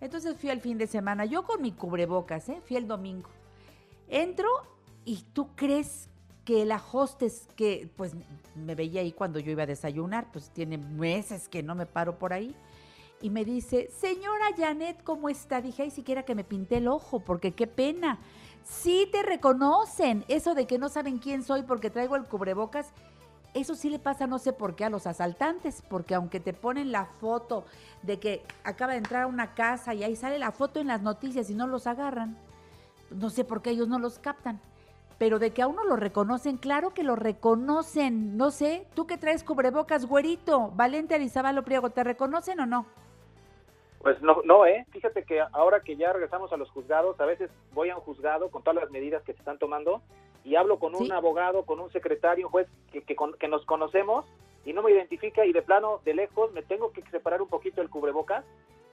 Entonces 0.00 0.36
fui 0.38 0.50
el 0.50 0.60
fin 0.60 0.78
de 0.78 0.86
semana, 0.86 1.24
yo 1.24 1.44
con 1.44 1.60
mi 1.60 1.72
cubrebocas, 1.72 2.48
¿eh? 2.48 2.60
fui 2.64 2.76
el 2.76 2.86
domingo. 2.86 3.28
Entro 4.08 4.48
y 5.04 5.24
tú 5.32 5.48
crees 5.54 6.08
que 6.44 6.64
la 6.64 6.82
hostess 6.92 7.46
que 7.54 7.90
pues 7.96 8.12
me 8.56 8.74
veía 8.74 9.02
ahí 9.02 9.12
cuando 9.12 9.38
yo 9.38 9.52
iba 9.52 9.64
a 9.64 9.66
desayunar, 9.66 10.32
pues 10.32 10.50
tiene 10.50 10.78
meses 10.78 11.48
que 11.48 11.62
no 11.62 11.74
me 11.74 11.86
paro 11.86 12.18
por 12.18 12.32
ahí. 12.32 12.54
Y 13.22 13.28
me 13.28 13.44
dice, 13.44 13.90
señora 13.90 14.46
Janet, 14.56 15.02
¿cómo 15.04 15.28
está? 15.28 15.60
Dije, 15.60 15.82
ay, 15.82 15.90
siquiera 15.90 16.24
que 16.24 16.34
me 16.34 16.42
pinté 16.42 16.78
el 16.78 16.88
ojo, 16.88 17.20
porque 17.20 17.52
qué 17.52 17.66
pena. 17.66 18.18
Sí 18.64 19.08
te 19.12 19.22
reconocen. 19.22 20.24
Eso 20.28 20.54
de 20.54 20.66
que 20.66 20.78
no 20.78 20.88
saben 20.88 21.18
quién 21.18 21.42
soy 21.42 21.62
porque 21.62 21.90
traigo 21.90 22.16
el 22.16 22.24
cubrebocas, 22.24 22.92
eso 23.54 23.74
sí 23.74 23.90
le 23.90 23.98
pasa 23.98 24.26
no 24.26 24.38
sé 24.38 24.52
por 24.52 24.76
qué 24.76 24.84
a 24.84 24.90
los 24.90 25.06
asaltantes, 25.06 25.82
porque 25.88 26.14
aunque 26.14 26.40
te 26.40 26.52
ponen 26.52 26.92
la 26.92 27.06
foto 27.06 27.64
de 28.02 28.18
que 28.18 28.42
acaba 28.64 28.92
de 28.92 28.98
entrar 28.98 29.22
a 29.22 29.26
una 29.26 29.54
casa 29.54 29.94
y 29.94 30.04
ahí 30.04 30.16
sale 30.16 30.38
la 30.38 30.52
foto 30.52 30.80
en 30.80 30.86
las 30.86 31.02
noticias 31.02 31.50
y 31.50 31.54
no 31.54 31.66
los 31.66 31.86
agarran, 31.86 32.36
no 33.10 33.30
sé 33.30 33.44
por 33.44 33.62
qué 33.62 33.70
ellos 33.70 33.88
no 33.88 33.98
los 33.98 34.18
captan. 34.18 34.60
Pero 35.18 35.38
de 35.38 35.50
que 35.50 35.60
a 35.60 35.66
uno 35.66 35.84
lo 35.84 35.96
reconocen, 35.96 36.56
claro 36.56 36.94
que 36.94 37.02
lo 37.02 37.14
reconocen. 37.14 38.38
No 38.38 38.50
sé, 38.50 38.86
tú 38.94 39.06
que 39.06 39.18
traes 39.18 39.44
cubrebocas, 39.44 40.06
güerito, 40.06 40.70
Valente 40.70 41.14
Arizabalo 41.14 41.62
Priego, 41.62 41.90
¿te 41.90 42.02
reconocen 42.04 42.60
o 42.60 42.66
no? 42.66 42.86
Pues 44.00 44.20
no, 44.22 44.38
no, 44.44 44.64
¿eh? 44.66 44.86
Fíjate 44.92 45.24
que 45.24 45.40
ahora 45.52 45.80
que 45.80 45.94
ya 45.96 46.12
regresamos 46.12 46.52
a 46.52 46.56
los 46.56 46.70
juzgados, 46.70 47.20
a 47.20 47.26
veces 47.26 47.50
voy 47.72 47.90
a 47.90 47.96
un 47.96 48.02
juzgado 48.02 48.50
con 48.50 48.62
todas 48.62 48.82
las 48.82 48.90
medidas 48.90 49.22
que 49.24 49.32
se 49.34 49.38
están 49.38 49.58
tomando 49.58 50.00
y 50.42 50.56
hablo 50.56 50.78
con 50.78 50.94
un 50.94 51.12
abogado, 51.12 51.64
con 51.66 51.80
un 51.80 51.90
secretario, 51.92 52.46
un 52.46 52.50
juez 52.52 52.66
que, 52.92 53.02
que, 53.02 53.14
con- 53.14 53.34
que 53.34 53.46
nos 53.46 53.64
conocemos 53.66 54.24
y 54.64 54.72
no 54.72 54.82
me 54.82 54.90
identifica 54.92 55.44
y 55.44 55.52
de 55.52 55.60
plano, 55.62 56.00
de 56.04 56.14
lejos, 56.14 56.50
me 56.52 56.62
tengo 56.62 56.92
que 56.92 57.02
separar 57.10 57.42
un 57.42 57.48
poquito 57.48 57.82
el 57.82 57.90
cubrebocas 57.90 58.42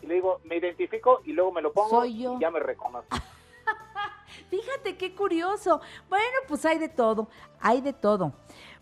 y 0.01 0.07
le 0.07 0.15
digo, 0.15 0.41
me 0.43 0.57
identifico 0.57 1.21
y 1.23 1.31
luego 1.31 1.53
me 1.53 1.61
lo 1.61 1.71
pongo 1.71 2.01
Soy 2.01 2.17
yo. 2.23 2.35
y 2.35 2.41
ya 2.41 2.51
me 2.51 2.59
reconoce. 2.59 3.07
Fíjate 4.49 4.97
qué 4.97 5.15
curioso. 5.15 5.81
Bueno, 6.09 6.37
pues 6.47 6.65
hay 6.65 6.79
de 6.79 6.89
todo, 6.89 7.27
hay 7.61 7.81
de 7.81 7.93
todo. 7.93 8.33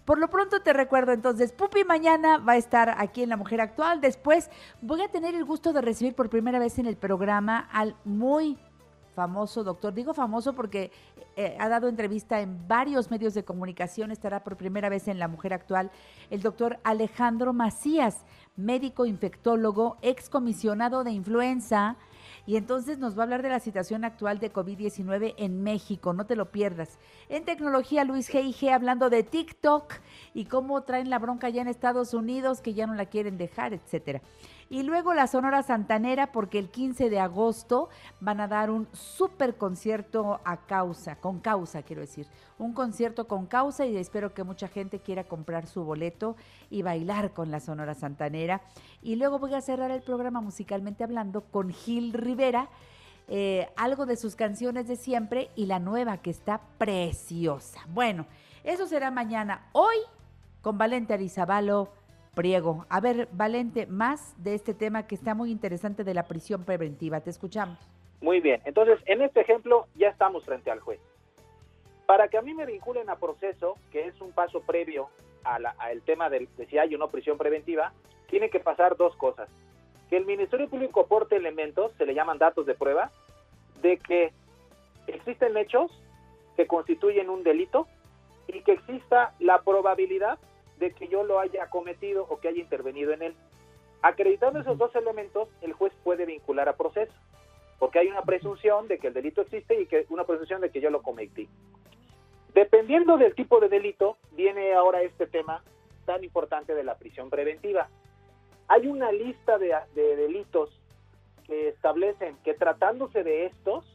Por 0.05 0.19
lo 0.19 0.29
pronto 0.29 0.61
te 0.61 0.71
recuerdo 0.71 1.13
entonces, 1.13 1.51
Pupi 1.51 1.83
mañana 1.83 2.37
va 2.37 2.53
a 2.53 2.57
estar 2.57 2.95
aquí 2.99 3.23
en 3.23 3.29
La 3.29 3.37
Mujer 3.37 3.59
Actual. 3.59 4.01
Después 4.01 4.51
voy 4.81 5.01
a 5.01 5.07
tener 5.07 5.33
el 5.33 5.43
gusto 5.43 5.73
de 5.73 5.81
recibir 5.81 6.13
por 6.13 6.29
primera 6.29 6.59
vez 6.59 6.77
en 6.77 6.85
el 6.85 6.95
programa 6.95 7.67
al 7.71 7.95
muy 8.05 8.55
famoso 9.15 9.63
doctor. 9.63 9.95
Digo 9.95 10.13
famoso 10.13 10.53
porque 10.53 10.91
eh, 11.35 11.57
ha 11.59 11.69
dado 11.69 11.87
entrevista 11.87 12.39
en 12.39 12.67
varios 12.67 13.09
medios 13.09 13.33
de 13.33 13.43
comunicación. 13.43 14.11
Estará 14.11 14.43
por 14.43 14.57
primera 14.57 14.89
vez 14.89 15.07
en 15.07 15.17
La 15.17 15.27
Mujer 15.27 15.53
Actual 15.53 15.89
el 16.29 16.43
doctor 16.43 16.77
Alejandro 16.83 17.51
Macías, 17.51 18.25
médico 18.55 19.07
infectólogo, 19.07 19.97
excomisionado 20.03 21.03
de 21.03 21.11
influenza. 21.13 21.95
Y 22.45 22.57
entonces 22.57 22.99
nos 22.99 23.17
va 23.17 23.21
a 23.21 23.23
hablar 23.23 23.41
de 23.41 23.49
la 23.49 23.59
situación 23.59 24.05
actual 24.05 24.39
de 24.39 24.53
COVID-19 24.53 25.33
en 25.37 25.63
México, 25.63 26.13
no 26.13 26.25
te 26.25 26.35
lo 26.35 26.51
pierdas. 26.51 26.99
En 27.29 27.43
tecnología, 27.43 28.03
Luis 28.03 28.31
G.I.G. 28.31 28.71
hablando 28.71 29.09
de 29.09 29.23
TikTok 29.23 29.93
y 30.33 30.45
cómo 30.45 30.83
traen 30.83 31.09
la 31.09 31.19
bronca 31.19 31.49
ya 31.49 31.61
en 31.61 31.67
Estados 31.67 32.13
Unidos, 32.13 32.61
que 32.61 32.73
ya 32.73 32.85
no 32.85 32.93
la 32.93 33.07
quieren 33.07 33.37
dejar, 33.37 33.73
etcétera. 33.73 34.21
Y 34.75 34.83
luego 34.83 35.13
la 35.13 35.27
Sonora 35.27 35.63
Santanera, 35.63 36.33
porque 36.33 36.59
el 36.59 36.69
15 36.69 37.09
de 37.09 37.21
agosto 37.21 37.87
van 38.19 38.41
a 38.41 38.49
dar 38.49 38.69
un 38.69 38.89
super 38.91 39.55
concierto 39.55 40.41
a 40.43 40.65
causa, 40.65 41.15
con 41.15 41.39
causa 41.39 41.81
quiero 41.81 42.01
decir, 42.01 42.27
un 42.57 42.73
concierto 42.73 43.25
con 43.25 43.45
causa 43.45 43.85
y 43.85 43.95
espero 43.95 44.33
que 44.33 44.43
mucha 44.43 44.67
gente 44.67 44.99
quiera 44.99 45.23
comprar 45.23 45.65
su 45.65 45.85
boleto 45.85 46.35
y 46.69 46.81
bailar 46.81 47.31
con 47.31 47.51
la 47.51 47.61
Sonora 47.61 47.93
Santanera. 47.93 48.63
Y 49.01 49.15
luego 49.15 49.39
voy 49.39 49.53
a 49.53 49.61
cerrar 49.61 49.91
el 49.91 50.01
programa 50.01 50.41
musicalmente 50.41 51.05
hablando 51.05 51.45
con 51.45 51.69
Gil 51.69 52.11
Rivera, 52.11 52.67
eh, 53.29 53.69
algo 53.77 54.05
de 54.05 54.17
sus 54.17 54.35
canciones 54.35 54.89
de 54.89 54.97
siempre 54.97 55.51
y 55.55 55.67
la 55.67 55.79
nueva 55.79 56.17
que 56.17 56.31
está 56.31 56.59
preciosa. 56.77 57.79
Bueno, 57.93 58.25
eso 58.65 58.87
será 58.87 59.09
mañana. 59.09 59.69
Hoy 59.71 59.95
con 60.61 60.77
Valente 60.77 61.13
Arizabalo 61.13 61.93
Priego. 62.35 62.85
A 62.89 62.99
ver, 62.99 63.27
Valente, 63.31 63.85
más 63.87 64.35
de 64.43 64.53
este 64.53 64.73
tema 64.73 65.07
que 65.07 65.15
está 65.15 65.33
muy 65.33 65.51
interesante 65.51 66.03
de 66.03 66.13
la 66.13 66.23
prisión 66.23 66.63
preventiva. 66.63 67.21
Te 67.21 67.29
escuchamos. 67.29 67.79
Muy 68.21 68.39
bien, 68.41 68.61
entonces 68.65 68.99
en 69.05 69.21
este 69.21 69.41
ejemplo 69.41 69.87
ya 69.95 70.09
estamos 70.09 70.45
frente 70.45 70.69
al 70.69 70.79
juez. 70.79 70.99
Para 72.05 72.27
que 72.27 72.37
a 72.37 72.41
mí 72.41 72.53
me 72.53 72.65
vinculen 72.65 73.09
a 73.09 73.15
proceso, 73.15 73.77
que 73.91 74.07
es 74.07 74.19
un 74.21 74.31
paso 74.31 74.61
previo 74.61 75.09
a 75.43 75.55
al 75.55 76.01
tema 76.01 76.29
del- 76.29 76.49
de 76.57 76.65
si 76.67 76.77
hay 76.77 76.93
o 76.95 76.97
no 76.97 77.09
prisión 77.09 77.37
preventiva, 77.37 77.93
tiene 78.29 78.49
que 78.49 78.59
pasar 78.59 78.97
dos 78.97 79.15
cosas. 79.15 79.49
Que 80.09 80.17
el 80.17 80.25
Ministerio 80.25 80.69
Público 80.69 81.01
aporte 81.01 81.35
elementos, 81.35 81.91
se 81.97 82.05
le 82.05 82.13
llaman 82.13 82.37
datos 82.37 82.65
de 82.65 82.73
prueba, 82.75 83.11
de 83.81 83.97
que 83.97 84.33
existen 85.07 85.55
hechos 85.57 85.91
que 86.55 86.67
constituyen 86.67 87.29
un 87.29 87.43
delito 87.43 87.87
y 88.47 88.61
que 88.61 88.73
exista 88.73 89.33
la 89.39 89.61
probabilidad 89.61 90.39
de 90.79 90.91
que 90.91 91.07
yo 91.07 91.23
lo 91.23 91.39
haya 91.39 91.69
cometido 91.69 92.25
o 92.29 92.39
que 92.39 92.47
haya 92.47 92.61
intervenido 92.61 93.13
en 93.13 93.21
él. 93.21 93.35
Acreditando 94.01 94.59
esos 94.59 94.77
dos 94.77 94.95
elementos, 94.95 95.49
el 95.61 95.73
juez 95.73 95.93
puede 96.03 96.25
vincular 96.25 96.69
a 96.69 96.77
proceso, 96.77 97.13
porque 97.79 97.99
hay 97.99 98.07
una 98.07 98.21
presunción 98.21 98.87
de 98.87 98.99
que 98.99 99.07
el 99.07 99.13
delito 99.13 99.41
existe 99.41 99.81
y 99.81 99.87
que 99.87 100.05
una 100.09 100.25
presunción 100.25 100.61
de 100.61 100.69
que 100.69 100.81
yo 100.81 100.89
lo 100.89 101.01
cometí. 101.01 101.49
Dependiendo 102.53 103.17
del 103.17 103.35
tipo 103.35 103.59
de 103.59 103.67
delito, 103.67 104.17
viene 104.31 104.73
ahora 104.73 105.01
este 105.01 105.27
tema 105.27 105.63
tan 106.05 106.23
importante 106.23 106.73
de 106.73 106.83
la 106.83 106.95
prisión 106.97 107.29
preventiva. 107.29 107.89
Hay 108.67 108.87
una 108.87 109.11
lista 109.11 109.57
de, 109.57 109.75
de 109.93 110.15
delitos 110.15 110.69
que 111.45 111.69
establecen 111.69 112.37
que 112.43 112.53
tratándose 112.53 113.23
de 113.23 113.45
estos, 113.47 113.85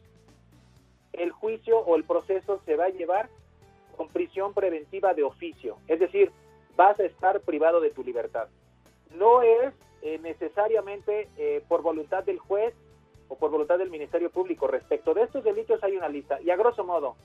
el 1.13 1.33
juicio 1.33 1.79
o 1.79 1.97
el 1.97 2.05
proceso 2.05 2.61
se 2.65 2.77
va 2.77 2.87
a 2.87 2.91
llevar 2.91 3.29
con 3.97 4.09
prisión 4.09 4.55
preventiva 4.55 5.15
de 5.15 5.23
oficio. 5.23 5.77
Es 5.89 6.01
decir, 6.01 6.31
vas 6.81 6.99
a 6.99 7.05
estar 7.05 7.43
privado 7.43 7.79
de 7.79 7.91
tu 7.91 8.03
libertad. 8.03 8.49
No 9.15 9.43
es 9.43 9.75
eh, 10.01 10.19
necesariamente 10.23 11.29
eh, 11.37 11.63
por 11.69 11.83
voluntad 11.83 12.25
del 12.25 12.39
juez 12.39 12.75
o 13.29 13.37
por 13.37 13.51
voluntad 13.51 13.77
del 13.77 13.91
Ministerio 13.91 14.31
Público. 14.31 14.67
Respecto 14.67 15.13
de 15.13 15.25
estos 15.25 15.45
delitos 15.45 15.85
hay 15.85 15.99
una 15.99 16.09
lista. 16.09 16.41
Y 16.41 16.49
a 16.49 16.57
grosso 16.57 16.83
modo, 16.83 17.17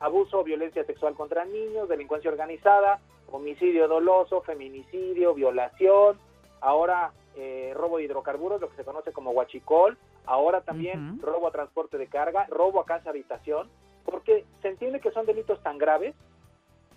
abuso 0.00 0.40
o 0.40 0.42
violencia 0.42 0.82
sexual 0.84 1.14
contra 1.14 1.44
niños, 1.44 1.88
delincuencia 1.88 2.28
organizada, 2.28 2.98
homicidio 3.30 3.86
doloso, 3.86 4.40
feminicidio, 4.40 5.32
violación, 5.32 6.18
ahora 6.60 7.12
eh, 7.36 7.72
robo 7.76 7.98
de 7.98 8.04
hidrocarburos, 8.06 8.60
lo 8.60 8.68
que 8.68 8.76
se 8.76 8.84
conoce 8.84 9.12
como 9.12 9.30
huachicol, 9.30 9.96
ahora 10.26 10.62
también 10.62 11.20
robo 11.22 11.46
a 11.46 11.52
transporte 11.52 11.98
de 11.98 12.08
carga, 12.08 12.48
robo 12.48 12.80
a 12.80 12.84
casa 12.84 13.10
habitación, 13.10 13.70
porque 14.04 14.44
se 14.60 14.70
entiende 14.70 14.98
que 14.98 15.12
son 15.12 15.24
delitos 15.24 15.62
tan 15.62 15.78
graves 15.78 16.16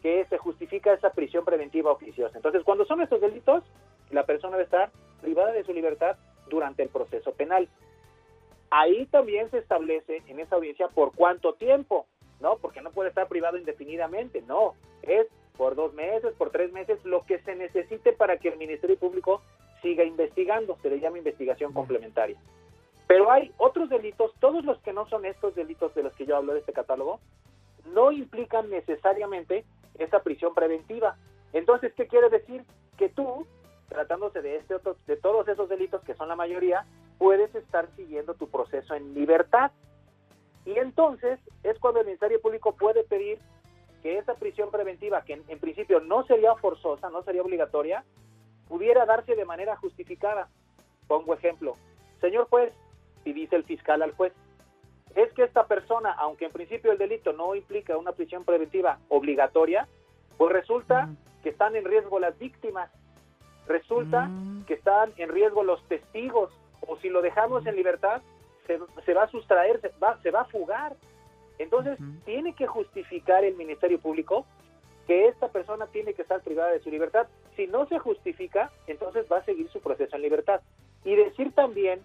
que 0.02 0.26
se 0.26 0.38
justifica 0.38 0.93
esa 0.93 1.12
prisión 1.12 1.45
preventiva 1.45 1.91
oficiosa. 1.91 2.38
Entonces, 2.38 2.64
cuando 2.64 2.86
son 2.86 3.02
estos 3.02 3.22
delitos, 3.22 3.64
la 4.12 4.26
persona 4.26 4.58
debe 4.58 4.66
estar 4.66 4.91
privada 5.22 5.52
de 5.52 5.64
su 5.64 5.74
libertad 5.74 6.18
durante 6.50 6.84
el 6.84 6.89
proceso 6.89 7.32
penal. 7.34 7.68
Ahí 8.70 9.06
también 9.08 9.50
se 9.50 9.60
establece 9.60 10.24
en 10.28 10.39
esa 10.39 10.56
audiencia 10.56 10.89
por 10.89 11.14
cuánto 11.16 11.54
tiempo, 11.54 12.06
¿no? 12.39 12.58
Porque 12.58 12.82
no 12.82 12.91
puede 12.91 13.10
estar 13.10 13.28
privado 13.28 13.58
indefinidamente, 13.58 14.41
no. 14.41 14.76
Es 15.02 15.28
por 15.58 15.76
dos 15.76 15.93
meses, 15.93 16.34
por 16.38 16.52
tres 16.52 16.72
meses, 16.72 17.04
lo 17.04 17.26
que 17.26 17.39
se 17.39 17.56
necesite 17.56 18.14
para 18.14 18.38
que 18.38 18.50
el 18.50 18.58
Ministerio 18.58 18.98
Público 18.98 19.41
siga 19.82 20.04
investigando. 20.04 20.78
Se 20.82 20.89
le 20.89 21.00
llama 21.00 21.18
investigación 21.18 21.74
complementaria. 21.74 22.38
Pero 23.08 23.32
hay 23.32 23.54
otros 23.58 23.89
delitos, 23.89 24.34
todos 24.39 24.66
los 24.66 24.78
que 24.80 24.91
no 24.91 25.08
son 25.08 25.26
estos 25.26 25.56
delitos 25.56 25.95
de 25.95 26.04
los 26.04 26.14
que 26.16 26.26
yo 26.26 26.36
hablo 26.36 26.54
de 26.54 26.60
este 26.60 26.74
catálogo, 26.74 27.20
no 27.93 28.12
implican 28.12 28.70
necesariamente 28.70 29.64
esa 30.00 30.22
prisión 30.24 30.54
preventiva. 30.54 31.18
Entonces, 31.54 31.93
¿qué 31.93 32.08
quiere 32.08 32.30
decir? 32.30 32.64
Que 32.98 33.10
tú, 33.10 33.45
tratándose 33.89 34.41
de, 34.41 34.58
este 34.58 34.76
otro, 34.76 34.98
de 35.06 35.18
todos 35.18 35.48
esos 35.48 35.70
delitos, 35.70 36.02
que 36.04 36.16
son 36.16 36.28
la 36.28 36.36
mayoría, 36.36 36.86
puedes 37.18 37.54
estar 37.56 37.88
siguiendo 37.95 38.34
tu 38.34 38.50
proceso 38.50 38.93
en 38.93 39.14
libertad. 39.14 39.72
Y 40.66 40.78
entonces 40.78 41.39
es 41.64 41.80
cuando 41.80 42.02
el 42.02 42.08
Ministerio 42.08 42.41
Público 42.41 42.76
puede 42.76 43.04
pedir 43.04 43.39
que 44.04 44.18
esa 44.18 44.36
prisión 44.36 44.70
preventiva, 44.70 45.24
que 45.24 45.34
en, 45.34 45.43
en 45.48 45.60
principio 45.60 46.00
no 46.00 46.26
sería 46.26 46.56
forzosa, 46.56 47.10
no 47.10 47.24
sería 47.24 47.41
obligatoria, 47.41 48.04
pudiera 48.68 49.06
darse 49.06 49.36
de 49.36 49.45
manera 49.45 49.76
justificada. 49.78 50.50
Pongo 51.08 51.34
ejemplo. 51.34 51.78
Señor 52.20 52.48
juez, 52.50 52.74
y 53.24 53.34
dice 53.34 53.56
el 53.56 53.64
fiscal 53.64 54.02
al 54.02 54.12
juez, 54.12 54.34
es 55.18 55.34
que 55.34 55.43
esta 55.43 55.65
persona, 55.65 56.11
aunque 56.11 56.45
en 56.45 56.51
principio 56.51 56.91
el 56.91 56.99
delito 56.99 57.34
no 57.34 57.55
implica 57.55 57.97
una 57.97 58.11
prisión 58.11 58.45
preventiva 58.45 58.99
obligatoria, 59.09 59.88
pues 60.38 60.53
resulta 60.53 61.09
que 61.41 61.49
están 61.49 61.76
en 61.76 61.86
riesgo 61.86 62.20
las 62.20 62.38
víctimas, 62.38 62.91
resulta 63.68 64.30
que 64.68 64.76
están 64.76 65.11
en 65.18 65.30
riesgo 65.30 65.63
los 65.63 65.84
testigos, 65.88 66.51
o 66.88 66.97
si 66.97 67.09
lo 67.09 67.24
dejamos 67.24 67.65
en 67.65 67.76
libertad, 67.76 68.22
se, 68.68 68.80
se 69.05 69.13
va 69.15 69.24
a 69.24 69.32
sustraer, 69.32 69.82
se 69.82 69.89
va, 69.97 70.22
se 70.22 70.30
va 70.30 70.41
a 70.41 70.45
fugar. 70.45 70.95
Entonces, 71.57 71.97
tiene 72.24 72.53
que 72.53 72.68
justificar 72.68 73.43
el 73.43 73.55
Ministerio 73.55 73.99
Público 73.99 74.45
que 75.07 75.28
esta 75.28 75.47
persona 75.47 75.88
tiene 75.88 76.13
que 76.13 76.22
estar 76.22 76.41
privada 76.41 76.70
de 76.70 76.80
su 76.82 76.91
libertad. 76.91 77.28
Si 77.55 77.65
no 77.65 77.88
se 77.88 77.97
justifica, 77.97 78.72
entonces 78.86 79.26
va 79.32 79.38
a 79.38 79.45
seguir 79.45 79.68
su 79.70 79.80
proceso 79.80 80.15
en 80.15 80.22
libertad. 80.22 80.61
Y 81.03 81.15
decir 81.15 81.53
también 81.53 82.01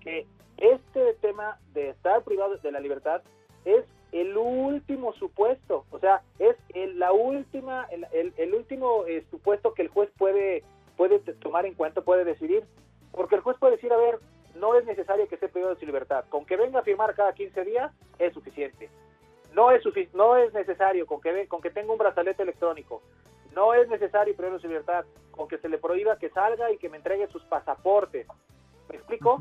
que 0.00 0.26
este 0.60 1.14
tema 1.14 1.58
de 1.72 1.90
estar 1.90 2.22
privado 2.22 2.56
de 2.56 2.72
la 2.72 2.80
libertad 2.80 3.22
es 3.64 3.84
el 4.12 4.36
último 4.36 5.12
supuesto, 5.14 5.84
o 5.90 5.98
sea, 6.00 6.22
es 6.38 6.56
el, 6.74 6.98
la 6.98 7.12
última, 7.12 7.86
el, 7.90 8.06
el- 8.12 8.34
el 8.36 8.54
último 8.54 9.04
eh, 9.06 9.24
supuesto 9.30 9.72
que 9.74 9.82
el 9.82 9.88
juez 9.88 10.10
puede, 10.18 10.64
puede 10.96 11.20
tomar 11.20 11.64
en 11.66 11.74
cuenta, 11.74 12.00
puede 12.00 12.24
decidir, 12.24 12.64
porque 13.12 13.36
el 13.36 13.40
juez 13.40 13.56
puede 13.58 13.76
decir, 13.76 13.92
a 13.92 13.96
ver, 13.96 14.18
no 14.56 14.74
es 14.74 14.84
necesario 14.84 15.28
que 15.28 15.36
esté 15.36 15.48
privado 15.48 15.74
de 15.74 15.80
su 15.80 15.86
libertad, 15.86 16.24
con 16.28 16.44
que 16.44 16.56
venga 16.56 16.80
a 16.80 16.82
firmar 16.82 17.14
cada 17.14 17.32
15 17.32 17.64
días 17.64 17.92
es 18.18 18.34
suficiente. 18.34 18.88
No 19.54 19.70
es, 19.70 19.82
sufic- 19.84 20.10
no 20.12 20.36
es 20.36 20.52
necesario 20.52 21.06
con 21.06 21.20
que, 21.20 21.46
con 21.46 21.60
que 21.60 21.70
tenga 21.70 21.92
un 21.92 21.98
brazalete 21.98 22.42
electrónico, 22.42 23.02
no 23.54 23.74
es 23.74 23.88
necesario 23.88 24.34
privar 24.36 24.54
de 24.54 24.60
su 24.60 24.66
libertad, 24.66 25.04
con 25.30 25.46
que 25.48 25.58
se 25.58 25.68
le 25.68 25.78
prohíba 25.78 26.18
que 26.18 26.30
salga 26.30 26.70
y 26.72 26.78
que 26.78 26.88
me 26.88 26.96
entregue 26.96 27.28
sus 27.28 27.42
pasaportes. 27.44 28.26
¿Me 28.88 28.96
explico? 28.96 29.40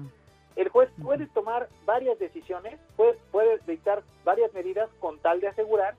El 0.56 0.70
juez 0.70 0.90
puede 1.02 1.28
tomar 1.28 1.70
varias 1.86 2.20
decisiones, 2.20 2.80
puede, 2.98 3.18
puede 3.32 3.60
dictar 3.68 4.04
varias 4.24 4.54
medidas 4.54 4.90
con 5.00 5.18
tal 5.20 5.40
de 5.40 5.48
asegurar 5.48 5.96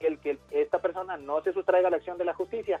el 0.00 0.18
que 0.18 0.38
esta 0.50 0.78
persona 0.80 1.16
no 1.16 1.42
se 1.42 1.52
sustraiga 1.52 1.88
a 1.88 1.90
la 1.90 1.96
acción 1.96 2.16
de 2.18 2.24
la 2.24 2.34
justicia. 2.34 2.80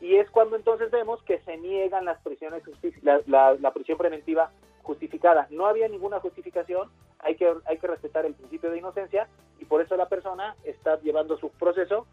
Y 0.00 0.16
es 0.16 0.28
cuando 0.30 0.56
entonces 0.56 0.90
vemos 0.90 1.22
que 1.22 1.38
se 1.40 1.56
niegan 1.58 2.04
las 2.04 2.20
prisiones 2.22 2.62
la, 3.02 3.20
la- 3.26 3.54
la 3.54 3.72
prisión 3.72 3.96
preventiva 3.98 4.50
justificada. 4.82 5.46
No 5.50 5.66
había 5.66 5.86
ninguna 5.88 6.18
justificación, 6.18 6.90
hay 7.20 7.36
que, 7.36 7.54
hay 7.66 7.78
que 7.78 7.86
respetar 7.86 8.26
el 8.26 8.34
principio 8.34 8.70
de 8.70 8.78
inocencia 8.78 9.28
y 9.60 9.64
por 9.64 9.80
eso 9.80 9.96
la 9.96 10.08
persona 10.08 10.56
está 10.64 10.98
llevando 11.00 11.36
su 11.38 11.50
proceso 11.50 12.06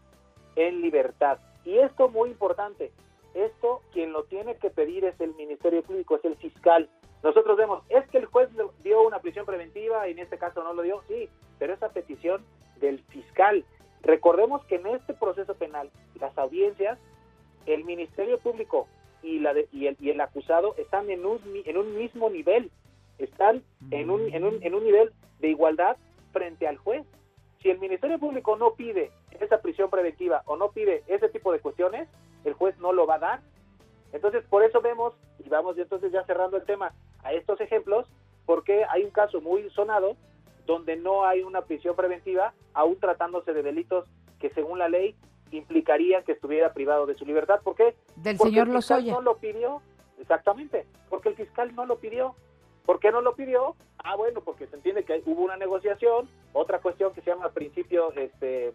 en 0.54 0.80
libertad. 0.80 1.38
Y 1.64 1.78
esto 1.78 2.08
muy 2.08 2.30
importante, 2.30 2.92
esto 3.34 3.82
quien 3.92 4.12
lo 4.12 4.24
tiene 4.24 4.56
que 4.56 4.70
pedir 4.70 5.04
es 5.04 5.18
el 5.20 5.34
Ministerio 5.34 5.82
Público, 5.82 6.16
es 6.16 6.24
el 6.24 6.36
fiscal. 6.36 6.88
Nosotros 7.22 7.56
vemos, 7.56 7.82
es 7.90 8.06
que 8.08 8.18
el 8.18 8.26
juez 8.26 8.48
dio 8.82 9.02
una 9.02 9.20
prisión 9.20 9.44
preventiva 9.46 10.08
y 10.08 10.12
en 10.12 10.20
este 10.20 10.38
caso 10.38 10.62
no 10.64 10.72
lo 10.72 10.82
dio, 10.82 11.02
sí, 11.08 11.28
pero 11.58 11.74
esa 11.74 11.90
petición 11.90 12.44
del 12.80 12.98
fiscal. 13.10 13.64
Recordemos 14.02 14.64
que 14.64 14.76
en 14.76 14.86
este 14.86 15.12
proceso 15.14 15.54
penal, 15.54 15.90
las 16.18 16.36
audiencias, 16.38 16.98
el 17.66 17.84
Ministerio 17.84 18.38
Público 18.38 18.88
y, 19.22 19.38
la 19.40 19.52
de- 19.52 19.68
y, 19.70 19.86
el, 19.86 19.96
y 20.00 20.08
el 20.10 20.20
acusado 20.22 20.74
están 20.78 21.10
en 21.10 21.26
un, 21.26 21.40
en 21.66 21.76
un 21.76 21.94
mismo 21.98 22.30
nivel, 22.30 22.70
están 23.18 23.62
en 23.90 24.10
un, 24.10 24.32
en, 24.34 24.44
un, 24.44 24.62
en 24.62 24.74
un 24.74 24.82
nivel 24.82 25.12
de 25.40 25.48
igualdad 25.48 25.98
frente 26.32 26.66
al 26.66 26.78
juez. 26.78 27.04
Si 27.60 27.68
el 27.68 27.78
Ministerio 27.78 28.18
Público 28.18 28.56
no 28.56 28.72
pide 28.72 29.10
esa 29.38 29.60
prisión 29.60 29.90
preventiva 29.90 30.42
o 30.46 30.56
no 30.56 30.70
pide 30.70 31.02
ese 31.06 31.28
tipo 31.28 31.52
de 31.52 31.60
cuestiones, 31.60 32.08
el 32.44 32.54
juez 32.54 32.78
no 32.78 32.92
lo 32.92 33.06
va 33.06 33.16
a 33.16 33.18
dar. 33.18 33.40
Entonces, 34.12 34.44
por 34.48 34.62
eso 34.64 34.80
vemos, 34.80 35.14
y 35.44 35.48
vamos 35.48 35.78
entonces 35.78 36.12
ya 36.12 36.24
cerrando 36.24 36.56
el 36.56 36.64
tema 36.64 36.92
a 37.22 37.32
estos 37.32 37.60
ejemplos, 37.60 38.06
porque 38.46 38.84
hay 38.88 39.04
un 39.04 39.10
caso 39.10 39.40
muy 39.40 39.68
sonado 39.70 40.16
donde 40.66 40.96
no 40.96 41.24
hay 41.24 41.42
una 41.42 41.62
prisión 41.62 41.96
preventiva, 41.96 42.52
aún 42.74 42.98
tratándose 42.98 43.52
de 43.52 43.62
delitos 43.62 44.06
que 44.38 44.50
según 44.50 44.78
la 44.78 44.88
ley 44.88 45.14
implicarían 45.50 46.24
que 46.24 46.32
estuviera 46.32 46.72
privado 46.72 47.06
de 47.06 47.14
su 47.14 47.24
libertad. 47.26 47.60
¿Por 47.62 47.74
qué? 47.74 47.96
Del 48.16 48.36
Porque 48.36 48.50
señor 48.52 48.68
el 48.68 48.76
fiscal 48.76 48.98
Lozoya. 48.98 49.12
no 49.14 49.22
lo 49.22 49.36
pidió, 49.38 49.82
exactamente, 50.20 50.86
porque 51.08 51.30
el 51.30 51.36
fiscal 51.36 51.74
no 51.74 51.86
lo 51.86 51.98
pidió. 51.98 52.34
¿Por 52.86 52.98
qué 52.98 53.12
no 53.12 53.20
lo 53.20 53.34
pidió? 53.34 53.76
Ah, 53.98 54.16
bueno, 54.16 54.40
porque 54.40 54.66
se 54.66 54.76
entiende 54.76 55.04
que 55.04 55.22
hubo 55.26 55.42
una 55.42 55.56
negociación, 55.56 56.28
otra 56.52 56.80
cuestión 56.80 57.12
que 57.12 57.20
se 57.20 57.30
llama 57.30 57.50
principio 57.50 58.12
este, 58.14 58.72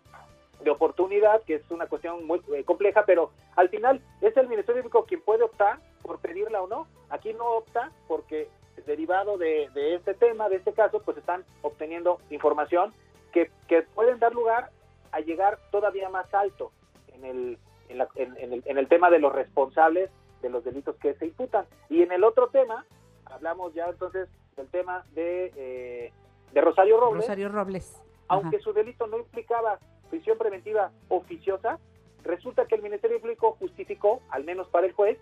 de 0.61 0.71
oportunidad, 0.71 1.41
que 1.43 1.55
es 1.55 1.71
una 1.71 1.87
cuestión 1.87 2.25
muy 2.25 2.41
eh, 2.53 2.63
compleja, 2.63 3.03
pero 3.05 3.31
al 3.55 3.69
final 3.69 4.01
es 4.21 4.35
el 4.37 4.47
Ministerio 4.47 4.81
Público 4.81 5.05
quien 5.05 5.21
puede 5.21 5.43
optar 5.43 5.79
por 6.01 6.19
pedirla 6.19 6.61
o 6.61 6.67
no. 6.67 6.87
Aquí 7.09 7.33
no 7.33 7.45
opta 7.57 7.91
porque 8.07 8.49
derivado 8.85 9.37
de, 9.37 9.69
de 9.73 9.95
este 9.95 10.13
tema, 10.13 10.49
de 10.49 10.57
este 10.57 10.73
caso, 10.73 11.01
pues 11.03 11.17
están 11.17 11.43
obteniendo 11.61 12.19
información 12.29 12.93
que, 13.31 13.49
que 13.67 13.81
pueden 13.83 14.19
dar 14.19 14.33
lugar 14.33 14.69
a 15.11 15.19
llegar 15.21 15.59
todavía 15.71 16.09
más 16.09 16.31
alto 16.33 16.71
en 17.13 17.25
el, 17.25 17.57
en, 17.89 17.97
la- 17.97 18.09
en- 18.15 18.37
en 18.37 18.53
el, 18.53 18.63
en 18.65 18.77
el 18.77 18.87
tema 18.87 19.09
de 19.09 19.19
los 19.19 19.33
responsables 19.33 20.09
de 20.41 20.49
los 20.49 20.63
delitos 20.63 20.95
que 20.97 21.13
se 21.15 21.25
imputan. 21.27 21.65
Y 21.89 22.01
en 22.01 22.11
el 22.11 22.23
otro 22.23 22.49
tema, 22.49 22.85
hablamos 23.25 23.73
ya 23.73 23.87
entonces 23.89 24.29
del 24.55 24.67
tema 24.69 25.03
de, 25.13 25.51
eh, 25.55 26.13
de 26.53 26.61
Rosario 26.61 26.99
Robles, 26.99 27.23
Rosario 27.23 27.49
Robles. 27.49 28.01
aunque 28.27 28.59
su 28.59 28.73
delito 28.73 29.07
no 29.07 29.17
implicaba 29.17 29.79
prisión 30.09 30.37
preventiva 30.37 30.91
oficiosa, 31.09 31.79
resulta 32.23 32.65
que 32.65 32.75
el 32.75 32.81
Ministerio 32.81 33.19
Público 33.19 33.55
justificó, 33.59 34.21
al 34.29 34.43
menos 34.43 34.67
para 34.69 34.87
el 34.87 34.93
juez, 34.93 35.17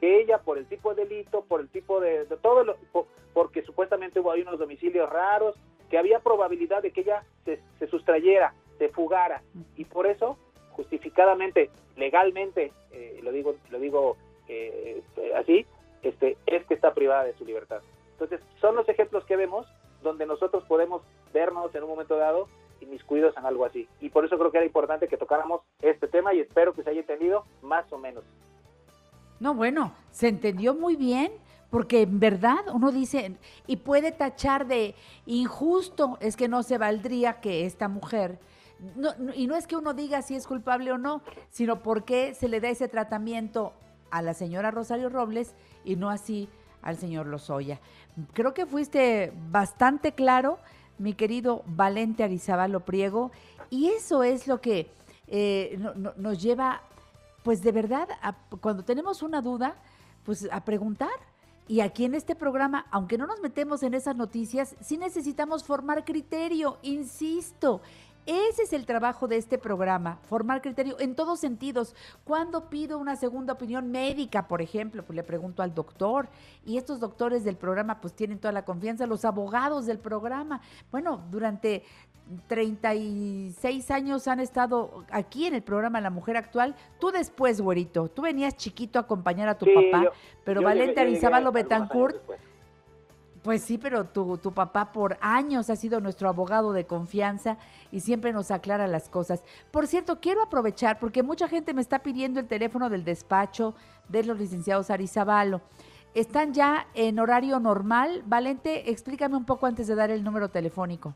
que 0.00 0.20
ella 0.20 0.38
por 0.38 0.58
el 0.58 0.66
tipo 0.66 0.94
de 0.94 1.04
delito, 1.04 1.42
por 1.44 1.60
el 1.60 1.68
tipo 1.68 2.00
de, 2.00 2.24
de 2.26 2.36
todo, 2.36 2.64
lo, 2.64 2.76
po- 2.92 3.06
porque 3.32 3.62
supuestamente 3.62 4.20
hubo 4.20 4.30
ahí 4.30 4.42
unos 4.42 4.58
domicilios 4.58 5.08
raros, 5.10 5.56
que 5.90 5.98
había 5.98 6.20
probabilidad 6.20 6.82
de 6.82 6.90
que 6.90 7.02
ella 7.02 7.24
se, 7.44 7.60
se 7.78 7.86
sustrayera, 7.86 8.54
se 8.78 8.88
fugara, 8.88 9.42
y 9.76 9.84
por 9.84 10.06
eso, 10.06 10.36
justificadamente, 10.72 11.70
legalmente, 11.96 12.72
eh, 12.92 13.20
lo 13.22 13.32
digo, 13.32 13.54
lo 13.70 13.78
digo 13.78 14.16
eh, 14.48 15.02
así, 15.34 15.64
este, 16.02 16.36
es 16.46 16.64
que 16.66 16.74
está 16.74 16.92
privada 16.92 17.24
de 17.24 17.34
su 17.34 17.44
libertad. 17.44 17.80
Entonces, 18.12 18.40
son 18.60 18.76
los 18.76 18.88
ejemplos 18.88 19.24
que 19.24 19.36
vemos 19.36 19.66
donde 20.02 20.26
nosotros 20.26 20.64
podemos 20.64 21.02
vernos 21.32 21.74
en 21.74 21.82
un 21.82 21.88
momento 21.88 22.16
dado 22.16 22.48
inmiscuidos 22.80 23.36
en 23.36 23.46
algo 23.46 23.64
así. 23.64 23.88
Y 24.00 24.10
por 24.10 24.24
eso 24.24 24.36
creo 24.38 24.50
que 24.50 24.58
era 24.58 24.66
importante 24.66 25.08
que 25.08 25.16
tocáramos 25.16 25.60
este 25.80 26.08
tema 26.08 26.34
y 26.34 26.40
espero 26.40 26.72
que 26.74 26.82
se 26.82 26.90
haya 26.90 27.00
entendido 27.00 27.44
más 27.62 27.90
o 27.92 27.98
menos. 27.98 28.24
No, 29.40 29.54
bueno, 29.54 29.92
se 30.12 30.28
entendió 30.28 30.74
muy 30.74 30.96
bien, 30.96 31.30
porque 31.70 32.02
en 32.02 32.20
verdad 32.20 32.58
uno 32.72 32.90
dice, 32.92 33.36
y 33.66 33.76
puede 33.76 34.12
tachar 34.12 34.66
de 34.66 34.94
injusto, 35.26 36.16
es 36.20 36.36
que 36.36 36.48
no 36.48 36.62
se 36.62 36.78
valdría 36.78 37.40
que 37.40 37.66
esta 37.66 37.88
mujer, 37.88 38.38
no, 38.94 39.10
no- 39.18 39.34
y 39.34 39.46
no 39.46 39.56
es 39.56 39.66
que 39.66 39.76
uno 39.76 39.92
diga 39.92 40.22
si 40.22 40.36
es 40.36 40.46
culpable 40.46 40.92
o 40.92 40.98
no, 40.98 41.22
sino 41.50 41.82
por 41.82 42.04
qué 42.04 42.34
se 42.34 42.48
le 42.48 42.60
da 42.60 42.68
ese 42.68 42.88
tratamiento 42.88 43.72
a 44.10 44.22
la 44.22 44.32
señora 44.34 44.70
Rosario 44.70 45.08
Robles 45.08 45.54
y 45.84 45.96
no 45.96 46.08
así 46.08 46.48
al 46.82 46.96
señor 46.96 47.26
Lozoya. 47.26 47.80
Creo 48.32 48.54
que 48.54 48.64
fuiste 48.64 49.32
bastante 49.50 50.12
claro, 50.12 50.58
mi 50.98 51.12
querido 51.14 51.62
Valente 51.66 52.24
Arizabalo 52.24 52.80
Priego, 52.80 53.30
y 53.70 53.88
eso 53.88 54.22
es 54.22 54.46
lo 54.46 54.60
que 54.60 54.88
eh, 55.28 55.76
no- 55.78 55.94
no- 55.94 56.12
nos 56.16 56.40
lleva 56.40 56.82
pues 57.42 57.62
de 57.62 57.70
verdad, 57.72 58.08
a- 58.22 58.34
cuando 58.60 58.84
tenemos 58.84 59.22
una 59.22 59.40
duda, 59.40 59.76
pues 60.24 60.48
a 60.50 60.64
preguntar. 60.64 61.10
Y 61.68 61.80
aquí 61.80 62.04
en 62.04 62.14
este 62.14 62.34
programa, 62.36 62.86
aunque 62.92 63.18
no 63.18 63.26
nos 63.26 63.40
metemos 63.40 63.82
en 63.82 63.94
esas 63.94 64.14
noticias, 64.16 64.74
sí 64.80 64.96
necesitamos 64.96 65.64
formar 65.64 66.04
criterio, 66.04 66.78
insisto. 66.82 67.80
Ese 68.26 68.64
es 68.64 68.72
el 68.72 68.86
trabajo 68.86 69.28
de 69.28 69.36
este 69.36 69.56
programa, 69.56 70.18
formar 70.28 70.60
criterio 70.60 70.98
en 70.98 71.14
todos 71.14 71.38
sentidos. 71.38 71.94
Cuando 72.24 72.68
pido 72.68 72.98
una 72.98 73.14
segunda 73.14 73.52
opinión 73.52 73.90
médica, 73.92 74.48
por 74.48 74.60
ejemplo, 74.60 75.04
pues 75.04 75.14
le 75.16 75.22
pregunto 75.22 75.62
al 75.62 75.74
doctor 75.74 76.28
y 76.64 76.76
estos 76.76 76.98
doctores 76.98 77.44
del 77.44 77.56
programa 77.56 78.00
pues 78.00 78.14
tienen 78.14 78.38
toda 78.40 78.50
la 78.52 78.64
confianza, 78.64 79.06
los 79.06 79.24
abogados 79.24 79.86
del 79.86 79.98
programa. 80.00 80.60
Bueno, 80.90 81.22
durante 81.30 81.84
36 82.48 83.90
años 83.92 84.26
han 84.26 84.40
estado 84.40 85.04
aquí 85.10 85.46
en 85.46 85.54
el 85.54 85.62
programa 85.62 86.00
La 86.00 86.10
Mujer 86.10 86.36
Actual. 86.36 86.74
Tú 86.98 87.10
después, 87.12 87.60
güerito, 87.60 88.08
tú 88.08 88.22
venías 88.22 88.56
chiquito 88.56 88.98
a 88.98 89.02
acompañar 89.02 89.48
a 89.48 89.56
tu 89.56 89.64
Sí, 89.66 89.72
papá, 89.74 90.04
yo- 90.04 90.10
pero 90.44 90.60
yo 90.60 90.64
Valente 90.66 91.00
años 91.00 91.52
Betancourt. 91.52 92.16
Pues 93.46 93.62
sí, 93.62 93.78
pero 93.78 94.06
tu, 94.06 94.38
tu 94.38 94.52
papá 94.52 94.90
por 94.90 95.18
años 95.20 95.70
ha 95.70 95.76
sido 95.76 96.00
nuestro 96.00 96.28
abogado 96.28 96.72
de 96.72 96.84
confianza 96.84 97.58
y 97.92 98.00
siempre 98.00 98.32
nos 98.32 98.50
aclara 98.50 98.88
las 98.88 99.08
cosas. 99.08 99.44
Por 99.70 99.86
cierto, 99.86 100.18
quiero 100.20 100.42
aprovechar 100.42 100.98
porque 100.98 101.22
mucha 101.22 101.46
gente 101.46 101.72
me 101.72 101.80
está 101.80 102.00
pidiendo 102.00 102.40
el 102.40 102.48
teléfono 102.48 102.90
del 102.90 103.04
despacho 103.04 103.76
de 104.08 104.24
los 104.24 104.36
licenciados 104.36 104.90
Arizabalo. 104.90 105.60
¿Están 106.12 106.54
ya 106.54 106.88
en 106.94 107.20
horario 107.20 107.60
normal? 107.60 108.24
Valente, 108.26 108.90
explícame 108.90 109.36
un 109.36 109.46
poco 109.46 109.66
antes 109.66 109.86
de 109.86 109.94
dar 109.94 110.10
el 110.10 110.24
número 110.24 110.48
telefónico. 110.48 111.14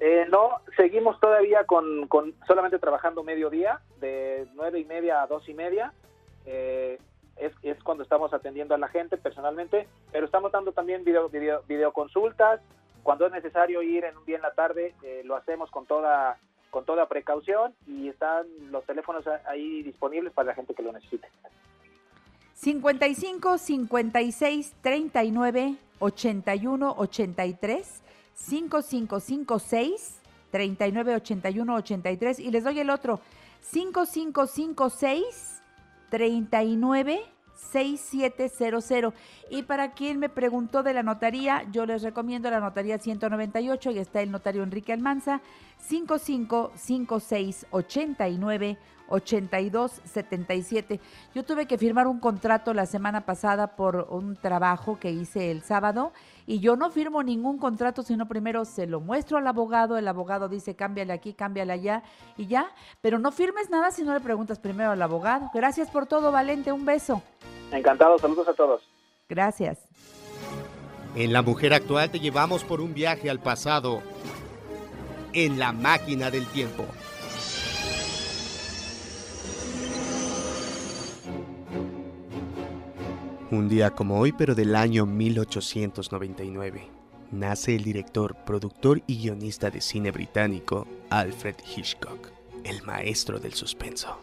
Eh, 0.00 0.26
no, 0.30 0.60
seguimos 0.76 1.18
todavía 1.18 1.64
con, 1.64 2.08
con 2.08 2.34
solamente 2.46 2.78
trabajando 2.78 3.22
mediodía, 3.22 3.80
de 4.00 4.46
nueve 4.52 4.80
y 4.80 4.84
media 4.84 5.22
a 5.22 5.26
dos 5.26 5.48
y 5.48 5.54
media. 5.54 5.94
Eh, 6.44 6.98
es, 7.36 7.52
es 7.62 7.82
cuando 7.82 8.02
estamos 8.02 8.32
atendiendo 8.32 8.74
a 8.74 8.78
la 8.78 8.88
gente 8.88 9.16
personalmente, 9.16 9.88
pero 10.12 10.26
estamos 10.26 10.52
dando 10.52 10.72
también 10.72 11.04
video, 11.04 11.28
video, 11.28 11.62
videoconsultas. 11.68 12.60
Cuando 13.02 13.26
es 13.26 13.32
necesario 13.32 13.82
ir 13.82 14.04
en 14.04 14.16
un 14.16 14.24
día 14.24 14.36
en 14.36 14.42
la 14.42 14.52
tarde, 14.52 14.94
eh, 15.02 15.22
lo 15.24 15.36
hacemos 15.36 15.70
con 15.70 15.86
toda 15.86 16.38
con 16.70 16.84
toda 16.84 17.06
precaución 17.06 17.72
y 17.86 18.08
están 18.08 18.46
los 18.72 18.84
teléfonos 18.84 19.24
ahí 19.46 19.84
disponibles 19.84 20.32
para 20.32 20.48
la 20.48 20.54
gente 20.54 20.74
que 20.74 20.82
lo 20.82 20.92
necesite. 20.92 21.28
55 22.54 23.58
56 23.58 24.74
39 24.82 25.76
81 26.00 26.94
83 26.98 28.02
5556 28.34 30.20
39 30.50 31.14
81 31.14 31.74
83 31.76 32.38
y 32.40 32.50
les 32.50 32.64
doy 32.64 32.80
el 32.80 32.90
otro 32.90 33.20
5556 33.60 35.62
39 36.14 37.22
6700 37.72 39.14
y 39.50 39.62
para 39.64 39.94
quien 39.94 40.20
me 40.20 40.28
preguntó 40.28 40.84
de 40.84 40.94
la 40.94 41.02
notaría 41.02 41.64
yo 41.72 41.86
les 41.86 42.02
recomiendo 42.02 42.48
la 42.50 42.60
notaría 42.60 42.98
198 42.98 43.90
y 43.90 43.98
está 43.98 44.22
el 44.22 44.30
notario 44.30 44.62
Enrique 44.62 44.92
Almanza 44.92 45.40
5556 45.88 47.66
89 47.70 48.78
8277. 49.08 51.00
Yo 51.34 51.44
tuve 51.44 51.66
que 51.66 51.76
firmar 51.78 52.06
un 52.06 52.20
contrato 52.20 52.72
la 52.74 52.86
semana 52.86 53.26
pasada 53.26 53.76
por 53.76 54.06
un 54.10 54.36
trabajo 54.36 54.98
que 54.98 55.10
hice 55.10 55.50
el 55.50 55.62
sábado 55.62 56.12
y 56.46 56.60
yo 56.60 56.76
no 56.76 56.90
firmo 56.90 57.22
ningún 57.22 57.58
contrato, 57.58 58.02
sino 58.02 58.26
primero 58.26 58.64
se 58.64 58.86
lo 58.86 59.00
muestro 59.00 59.38
al 59.38 59.46
abogado, 59.46 59.96
el 59.98 60.08
abogado 60.08 60.48
dice 60.48 60.74
cámbiale 60.74 61.12
aquí, 61.12 61.34
cámbiale 61.34 61.72
allá 61.72 62.02
y 62.36 62.46
ya, 62.46 62.70
pero 63.00 63.18
no 63.18 63.30
firmes 63.32 63.70
nada 63.70 63.90
si 63.90 64.02
no 64.02 64.14
le 64.14 64.20
preguntas 64.20 64.58
primero 64.58 64.90
al 64.90 65.02
abogado. 65.02 65.50
Gracias 65.52 65.90
por 65.90 66.06
todo, 66.06 66.32
Valente, 66.32 66.72
un 66.72 66.84
beso. 66.84 67.22
Encantado, 67.70 68.18
saludos 68.18 68.48
a 68.48 68.54
todos. 68.54 68.82
Gracias. 69.28 69.78
En 71.14 71.32
La 71.32 71.42
Mujer 71.42 71.72
Actual 71.74 72.10
te 72.10 72.18
llevamos 72.18 72.64
por 72.64 72.80
un 72.80 72.92
viaje 72.92 73.30
al 73.30 73.38
pasado 73.38 74.02
en 75.34 75.58
la 75.58 75.72
máquina 75.72 76.30
del 76.30 76.46
tiempo. 76.46 76.86
Un 83.50 83.68
día 83.68 83.90
como 83.90 84.18
hoy, 84.18 84.32
pero 84.32 84.54
del 84.54 84.74
año 84.74 85.06
1899, 85.06 86.88
nace 87.30 87.76
el 87.76 87.84
director, 87.84 88.36
productor 88.46 89.02
y 89.06 89.18
guionista 89.18 89.70
de 89.70 89.80
cine 89.80 90.10
británico 90.10 90.86
Alfred 91.10 91.56
Hitchcock, 91.76 92.30
el 92.64 92.82
maestro 92.82 93.38
del 93.38 93.54
suspenso. 93.54 94.18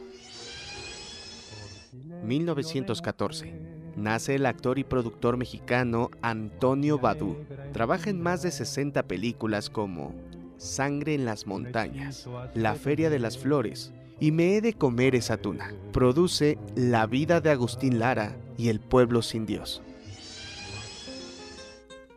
1914. 2.23 3.53
Nace 3.95 4.35
el 4.35 4.45
actor 4.45 4.79
y 4.79 4.83
productor 4.85 5.35
mexicano 5.37 6.09
Antonio 6.21 6.97
Badú. 6.97 7.35
Trabaja 7.73 8.09
en 8.09 8.21
más 8.21 8.41
de 8.41 8.51
60 8.51 9.03
películas 9.03 9.69
como 9.69 10.13
Sangre 10.61 11.15
en 11.15 11.25
las 11.25 11.47
montañas, 11.47 12.29
La 12.53 12.75
Feria 12.75 13.09
de 13.09 13.17
las 13.17 13.39
Flores 13.39 13.91
y 14.19 14.31
Me 14.31 14.55
he 14.55 14.61
de 14.61 14.73
comer 14.73 15.15
esa 15.15 15.37
tuna. 15.37 15.73
Produce 15.91 16.59
La 16.75 17.07
vida 17.07 17.41
de 17.41 17.49
Agustín 17.49 17.97
Lara 17.97 18.37
y 18.59 18.69
El 18.69 18.79
pueblo 18.79 19.23
sin 19.23 19.47
Dios. 19.47 19.81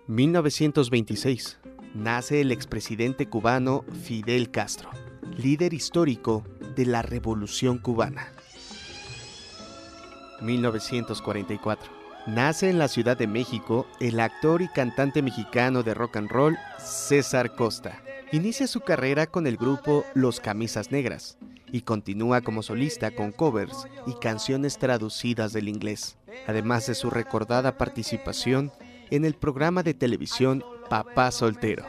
1926. 0.09 1.59
Nace 1.95 2.43
el 2.43 2.53
expresidente 2.53 3.31
cubano 3.31 3.83
Fidel 4.03 4.51
Castro, 4.51 4.91
líder 5.39 5.73
histórico 5.73 6.45
de 6.77 6.85
la 6.85 7.01
Revolución 7.01 7.79
cubana. 7.79 8.31
1944. 10.43 11.91
Nace 12.27 12.69
en 12.69 12.79
la 12.79 12.89
Ciudad 12.89 13.17
de 13.17 13.27
México 13.27 13.87
el 14.01 14.21
actor 14.21 14.61
y 14.61 14.69
cantante 14.69 15.23
mexicano 15.23 15.83
de 15.83 15.95
rock 15.95 16.19
and 16.19 16.31
roll 16.31 16.59
César 16.79 17.55
Costa. 17.55 18.04
Inicia 18.35 18.67
su 18.67 18.81
carrera 18.81 19.29
con 19.29 19.47
el 19.47 19.57
grupo 19.57 20.05
Los 20.13 20.41
Camisas 20.41 20.91
Negras 20.91 21.39
y 21.71 21.83
continúa 21.83 22.41
como 22.41 22.65
solista 22.65 23.13
con 23.13 23.31
covers 23.31 23.87
y 24.09 24.15
canciones 24.15 24.77
traducidas 24.77 25.53
del 25.53 25.69
inglés, 25.69 26.19
además 26.49 26.89
de 26.89 26.97
su 26.97 27.11
recordada 27.11 27.79
participación 27.79 28.73
en 29.13 29.25
el 29.25 29.35
programa 29.35 29.85
de 29.85 29.95
televisión 29.95 30.65
Papá 30.91 31.31
Soltero. 31.31 31.87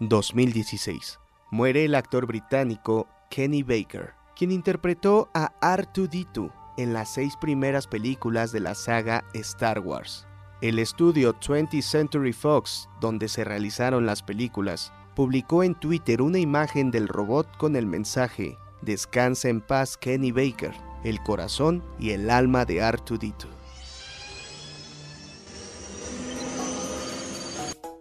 2016. 0.00 1.18
Muere 1.50 1.84
el 1.84 1.94
actor 1.94 2.26
británico 2.26 3.06
Kenny 3.28 3.62
Baker, 3.62 4.14
quien 4.34 4.52
interpretó 4.52 5.28
a 5.34 5.52
R2D2 5.60 6.50
en 6.78 6.94
las 6.94 7.12
seis 7.12 7.34
primeras 7.38 7.86
películas 7.86 8.52
de 8.52 8.60
la 8.60 8.74
saga 8.74 9.22
Star 9.34 9.80
Wars. 9.80 10.26
El 10.64 10.78
estudio 10.78 11.38
20th 11.38 11.82
Century 11.82 12.32
Fox, 12.32 12.88
donde 12.98 13.28
se 13.28 13.44
realizaron 13.44 14.06
las 14.06 14.22
películas, 14.22 14.94
publicó 15.14 15.62
en 15.62 15.74
Twitter 15.74 16.22
una 16.22 16.38
imagen 16.38 16.90
del 16.90 17.06
robot 17.06 17.54
con 17.58 17.76
el 17.76 17.86
mensaje 17.86 18.56
Descansa 18.80 19.50
en 19.50 19.60
paz 19.60 19.98
Kenny 19.98 20.32
Baker, 20.32 20.72
el 21.04 21.22
corazón 21.22 21.84
y 22.00 22.12
el 22.12 22.30
alma 22.30 22.64
de 22.64 22.80
R2D2. 22.80 23.46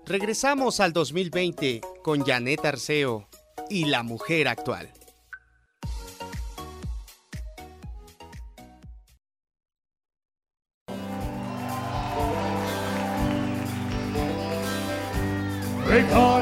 Regresamos 0.06 0.80
al 0.80 0.94
2020 0.94 1.82
con 2.02 2.24
Janet 2.24 2.64
Arceo 2.64 3.28
y 3.70 3.88
la 3.88 4.04
mujer 4.04 4.48
actual. 4.48 4.90
Because 15.94 16.33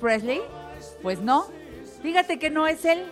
Presley, 0.00 0.40
pues 1.02 1.20
no. 1.20 1.46
Fíjate 2.02 2.38
que 2.38 2.50
no 2.50 2.66
es 2.66 2.84
él. 2.84 3.04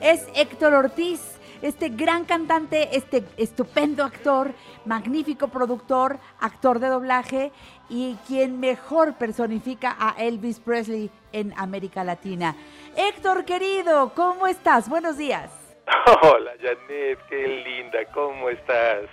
Es 0.00 0.26
Héctor 0.34 0.74
Ortiz, 0.74 1.20
este 1.62 1.88
gran 1.88 2.24
cantante, 2.24 2.96
este 2.96 3.22
estupendo 3.36 4.02
actor, 4.04 4.52
magnífico 4.84 5.48
productor, 5.48 6.18
actor 6.40 6.80
de 6.80 6.88
doblaje 6.88 7.52
y 7.88 8.16
quien 8.26 8.58
mejor 8.58 9.14
personifica 9.14 9.96
a 9.98 10.14
Elvis 10.18 10.58
Presley 10.58 11.10
en 11.32 11.54
América 11.56 12.02
Latina. 12.02 12.56
Héctor 12.96 13.44
querido, 13.44 14.12
¿cómo 14.14 14.46
estás? 14.46 14.88
Buenos 14.88 15.16
días. 15.16 15.50
Hola 16.22 16.52
Janet, 16.60 17.18
qué 17.28 17.46
linda, 17.46 18.04
¿cómo 18.12 18.48
estás? 18.50 19.04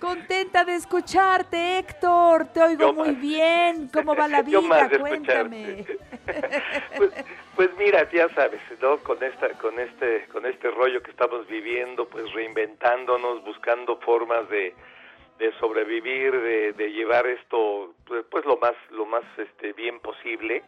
Contenta 0.00 0.64
de 0.64 0.76
escucharte, 0.76 1.78
Héctor. 1.78 2.46
Te 2.52 2.62
oigo 2.62 2.80
Yo 2.80 2.92
muy 2.94 3.08
más. 3.12 3.20
bien. 3.20 3.88
¿Cómo 3.92 4.16
va 4.16 4.26
la 4.28 4.40
Yo 4.46 4.62
más 4.62 4.88
vida? 4.88 4.88
de 4.88 4.98
Cuéntame. 4.98 5.84
Pues, 6.96 7.10
pues 7.56 7.70
mira, 7.76 8.08
ya 8.12 8.28
sabes, 8.34 8.60
¿no? 8.80 8.98
Con 8.98 9.20
esta, 9.22 9.48
con 9.58 9.78
este, 9.80 10.26
con 10.26 10.46
este 10.46 10.70
rollo 10.70 11.02
que 11.02 11.10
estamos 11.10 11.46
viviendo, 11.48 12.08
pues 12.08 12.32
reinventándonos, 12.32 13.42
buscando 13.44 13.96
formas 13.98 14.48
de, 14.48 14.72
de 15.38 15.52
sobrevivir, 15.58 16.30
de, 16.40 16.72
de 16.74 16.92
llevar 16.92 17.26
esto, 17.26 17.94
pues, 18.06 18.24
pues, 18.30 18.44
lo 18.44 18.58
más, 18.58 18.74
lo 18.90 19.06
más, 19.06 19.24
este, 19.38 19.72
bien 19.72 19.98
posible. 20.00 20.62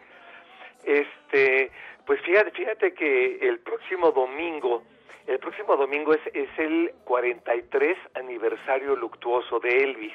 Este, 0.84 1.70
pues 2.06 2.20
fíjate, 2.22 2.50
fíjate 2.50 2.94
que 2.94 3.38
el 3.40 3.60
próximo 3.60 4.10
domingo, 4.10 4.82
el 5.26 5.38
próximo 5.38 5.76
domingo 5.76 6.12
es, 6.14 6.20
es 6.34 6.48
el 6.58 6.92
43 7.04 7.96
aniversario 8.14 8.96
luctuoso 8.96 9.60
de 9.60 9.68
Elvis 9.78 10.12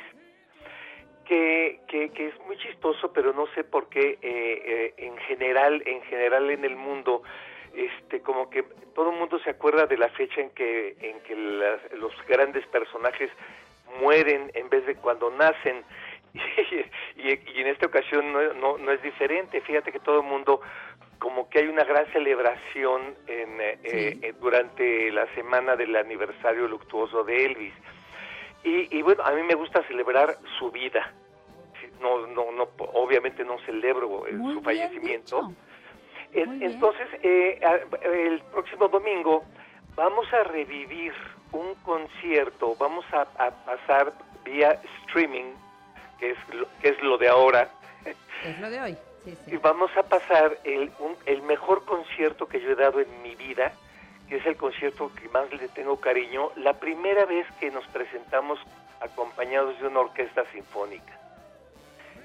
que, 1.26 1.82
que, 1.88 2.10
que 2.12 2.28
es 2.28 2.40
muy 2.46 2.58
chistoso, 2.58 3.12
pero 3.12 3.34
no 3.34 3.48
sé 3.54 3.64
por 3.64 3.90
qué 3.90 4.18
eh, 4.22 4.62
eh, 4.66 4.94
en 4.98 5.18
general, 5.18 5.84
en 5.86 6.02
general 6.04 6.50
en 6.50 6.64
el 6.64 6.76
mundo, 6.76 7.22
este, 7.76 8.22
como 8.22 8.50
que 8.50 8.64
todo 8.96 9.12
el 9.12 9.18
mundo 9.18 9.38
se 9.40 9.50
acuerda 9.50 9.86
de 9.88 9.98
la 9.98 10.08
fecha 10.10 10.40
en 10.42 10.50
que, 10.52 10.96
en 11.02 11.20
que 11.22 11.36
las- 11.36 11.92
los 11.94 12.14
grandes 12.28 12.66
personajes 12.68 13.30
mueren 14.00 14.52
en 14.54 14.70
vez 14.70 14.86
de 14.86 14.96
cuando 14.96 15.30
nacen. 15.32 15.84
Y, 17.18 17.30
y- 17.30 17.42
y 17.56 17.62
en 17.62 17.68
esta 17.68 17.88
ocasión 17.88 18.32
no, 18.32 18.54
no, 18.54 18.78
no 18.78 18.92
es 18.92 19.02
diferente. 19.02 19.60
Fíjate 19.62 19.92
que 19.92 20.00
todo 20.00 20.18
el 20.22 20.28
mundo, 20.28 20.62
como 21.28 21.50
que 21.50 21.60
hay 21.60 21.68
una 21.68 21.84
gran 21.84 22.06
celebración 22.14 23.14
en, 23.28 23.60
eh, 23.60 23.78
eh, 23.84 24.34
durante 24.40 25.12
la 25.12 25.28
semana 25.36 25.76
del 25.76 25.94
aniversario 25.98 26.70
luctuoso 26.70 27.26
de 27.26 27.48
Elvis. 27.48 27.74
Y, 28.64 28.98
y 28.98 29.02
bueno, 29.02 29.24
a 29.26 29.32
mí 29.34 29.44
me 29.44 29.54
gusta 29.56 29.84
celebrar 29.90 30.38
su 30.58 30.72
vida. 30.72 31.12
No, 32.00 32.28
no, 32.28 32.50
no, 32.54 32.70
obviamente 32.94 33.44
no 33.44 33.60
celebro 33.66 34.26
eh, 34.26 34.32
Muy 34.32 34.54
su 34.54 34.62
fallecimiento. 34.62 35.52
En- 36.32 36.64
entonces, 36.64 37.08
eh, 37.22 37.60
el 38.04 38.42
próximo 38.54 38.88
domingo 38.88 39.44
vamos 39.98 40.32
a 40.32 40.46
revivir 40.46 41.12
un 41.52 41.76
concierto, 41.84 42.74
vamos 42.80 43.04
a, 43.12 43.24
a 43.38 43.52
pasar 43.66 44.14
vía 44.46 44.80
streaming, 45.08 45.52
que 46.22 46.32
es 46.32 46.38
lo, 46.54 46.68
que 46.82 46.88
es 46.88 47.02
lo 47.02 47.18
de 47.18 47.28
ahora, 47.28 47.70
Es 48.46 48.58
lo 48.62 48.70
de 48.70 48.80
hoy. 48.80 48.98
Sí, 49.50 49.58
vamos 49.58 49.90
a 49.98 50.04
pasar 50.04 50.58
el, 50.64 50.92
un- 51.00 51.16
el 51.26 51.42
mejor 51.42 51.84
concierto 51.86 52.48
que 52.48 52.62
yo 52.62 52.72
he 52.72 52.76
dado 52.76 53.00
en 53.00 53.22
mi 53.22 53.36
vida, 53.36 53.74
que 54.30 54.38
es 54.38 54.46
el 54.46 54.56
concierto 54.58 55.12
que 55.20 55.28
más 55.30 55.52
le 55.54 55.68
tengo 55.70 56.00
cariño, 56.00 56.52
la 56.56 56.74
primera 56.80 57.26
vez 57.26 57.46
que 57.60 57.72
nos 57.72 57.86
presentamos 57.88 58.60
acompañados 59.00 59.80
de 59.80 59.88
una 59.88 60.00
orquesta 60.02 60.44
sinfónica. 60.52 61.18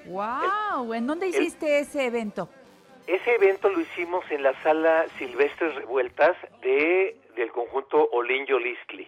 ¡Wow! 0.05 0.93
¿En 0.93 1.07
dónde 1.07 1.27
hiciste 1.27 1.79
ese 1.79 2.05
evento? 2.05 2.49
Ese 3.07 3.35
evento 3.35 3.69
lo 3.69 3.79
hicimos 3.81 4.23
en 4.31 4.43
la 4.43 4.53
sala 4.63 5.05
Silvestres 5.17 5.75
Revueltas 5.75 6.35
de, 6.61 7.17
del 7.35 7.51
conjunto 7.51 8.09
Olinjo 8.11 8.57
Listli. 8.59 9.07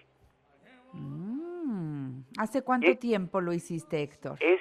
Mm, 0.93 2.21
¿Hace 2.37 2.61
cuánto 2.61 2.95
tiempo 2.97 3.41
lo 3.41 3.53
hiciste, 3.53 4.01
Héctor? 4.01 4.37
Es, 4.41 4.59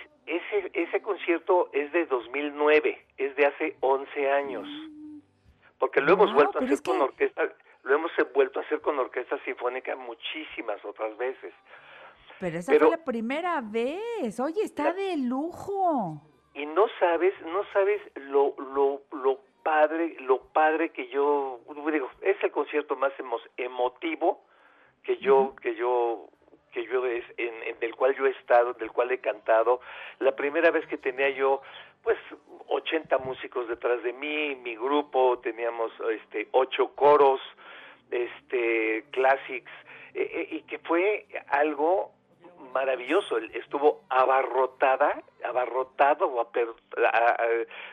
ese, 0.75 1.01
concierto 1.03 1.71
es 1.73 1.91
de 1.93 2.07
2009, 2.07 3.07
es 3.17 3.37
de 3.37 3.47
hace 3.47 3.77
11 3.81 4.31
años. 4.31 4.69
Porque 5.79 6.01
lo 6.01 6.13
hemos 6.13 6.27
Wow, 6.33 6.35
vuelto 6.35 6.59
a 6.59 6.63
hacer 6.65 6.83
con 6.83 6.97
que- 6.99 7.03
orquesta, 7.05 7.43
lo 7.83 7.95
hemos 7.95 8.11
vuelto 8.35 8.61
a 8.61 8.63
hacer 8.63 8.81
con 8.81 8.99
orquesta 8.99 9.39
sinfónica 9.45 9.95
muchísimas 9.97 10.83
otras 10.85 11.17
veces. 11.19 11.53
Pero 12.41 12.59
esa 12.59 12.73
pero- 12.73 12.89
fue 12.89 12.97
la 12.97 13.05
primera 13.05 13.61
vez. 13.61 14.39
Oye, 14.41 14.63
está 14.63 14.93
de 14.93 15.17
lujo. 15.17 16.21
y 16.57 16.67
no 16.67 16.87
sabes, 17.01 17.35
no 17.47 17.65
sabes 17.73 18.01
lo, 18.15 18.55
lo, 18.59 19.03
lo 19.13 19.41
padre, 19.65 20.17
lo 20.21 20.39
padre 20.53 20.91
que 20.91 21.09
yo 21.09 21.59
digo, 21.91 22.09
es 22.21 22.37
el 22.45 22.53
concierto 22.53 22.95
más 22.97 23.13
emo- 23.19 23.41
emotivo 23.57 24.45
que 25.03 25.17
yo, 25.17 25.57
que 25.61 25.75
yo, 25.75 26.29
que 26.75 26.85
yo 26.87 27.07
en, 27.07 27.23
en 27.39 27.77
el 27.81 27.95
cual 27.95 28.15
yo 28.17 28.27
he 28.27 28.31
estado, 28.31 28.75
del 28.75 28.91
cual 28.91 29.13
he 29.13 29.19
cantado. 29.19 29.81
La 30.19 30.35
primera 30.35 30.73
vez 30.73 30.85
que 30.89 30.99
tenía 30.99 31.31
yo, 31.31 31.63
pues, 32.03 32.19
80 32.67 33.19
músicos 33.19 33.69
detrás 33.69 34.03
de 34.03 34.13
mí, 34.13 34.57
mi 34.57 34.75
grupo, 34.75 35.39
teníamos 35.39 35.93
este 36.11 36.49
ocho 36.51 36.89
coros, 36.97 37.41
este 38.11 39.05
classics, 39.13 39.71
eh, 40.15 40.31
eh, 40.33 40.49
y 40.51 40.63
que 40.63 40.79
fue 40.81 41.27
algo 41.49 42.13
maravilloso. 42.75 43.39
El- 43.39 43.55
Estuvo 43.57 44.03
abarrotada, 44.11 45.23
abarrotado, 45.45 46.29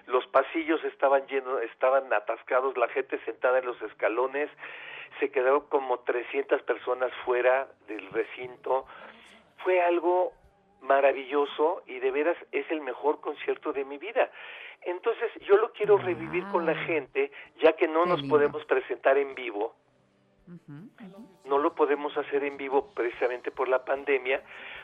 los 0.07 0.27
pasillos 0.27 0.83
estaban 0.83 1.25
llenos, 1.27 1.61
estaban 1.63 2.11
atascados, 2.11 2.75
la 2.77 2.89
gente 2.89 3.17
sentada 3.23 3.59
en 3.59 3.65
los 3.67 3.81
escalones, 3.83 4.49
se 5.19 5.29
quedaron 5.31 5.61
como 5.69 5.99
300 5.99 6.61
personas 6.63 7.11
fuera 7.25 7.67
del 7.87 8.09
recinto. 8.11 8.85
Fue 9.63 9.81
algo 9.81 10.33
maravilloso 10.81 11.83
y 11.85 11.99
de 11.99 12.09
veras 12.11 12.37
es 12.51 12.69
el 12.71 12.81
mejor 12.81 13.21
concierto 13.21 13.71
de 13.71 13.85
mi 13.85 13.97
vida. 13.99 14.31
Entonces 14.81 15.29
yo 15.41 15.55
lo 15.57 15.71
quiero 15.73 15.97
revivir 15.97 16.43
con 16.47 16.65
la 16.65 16.73
gente, 16.73 17.31
ya 17.61 17.73
que 17.73 17.87
no 17.87 18.05
nos 18.07 18.21
lindo. 18.21 18.35
podemos 18.35 18.65
presentar 18.65 19.15
en 19.19 19.35
vivo 19.35 19.75
no 21.51 21.57
lo 21.57 21.75
podemos 21.75 22.15
hacer 22.15 22.45
en 22.45 22.55
vivo 22.55 22.87
precisamente 22.95 23.51
por 23.51 23.67
la 23.67 23.83
pandemia, 23.83 24.41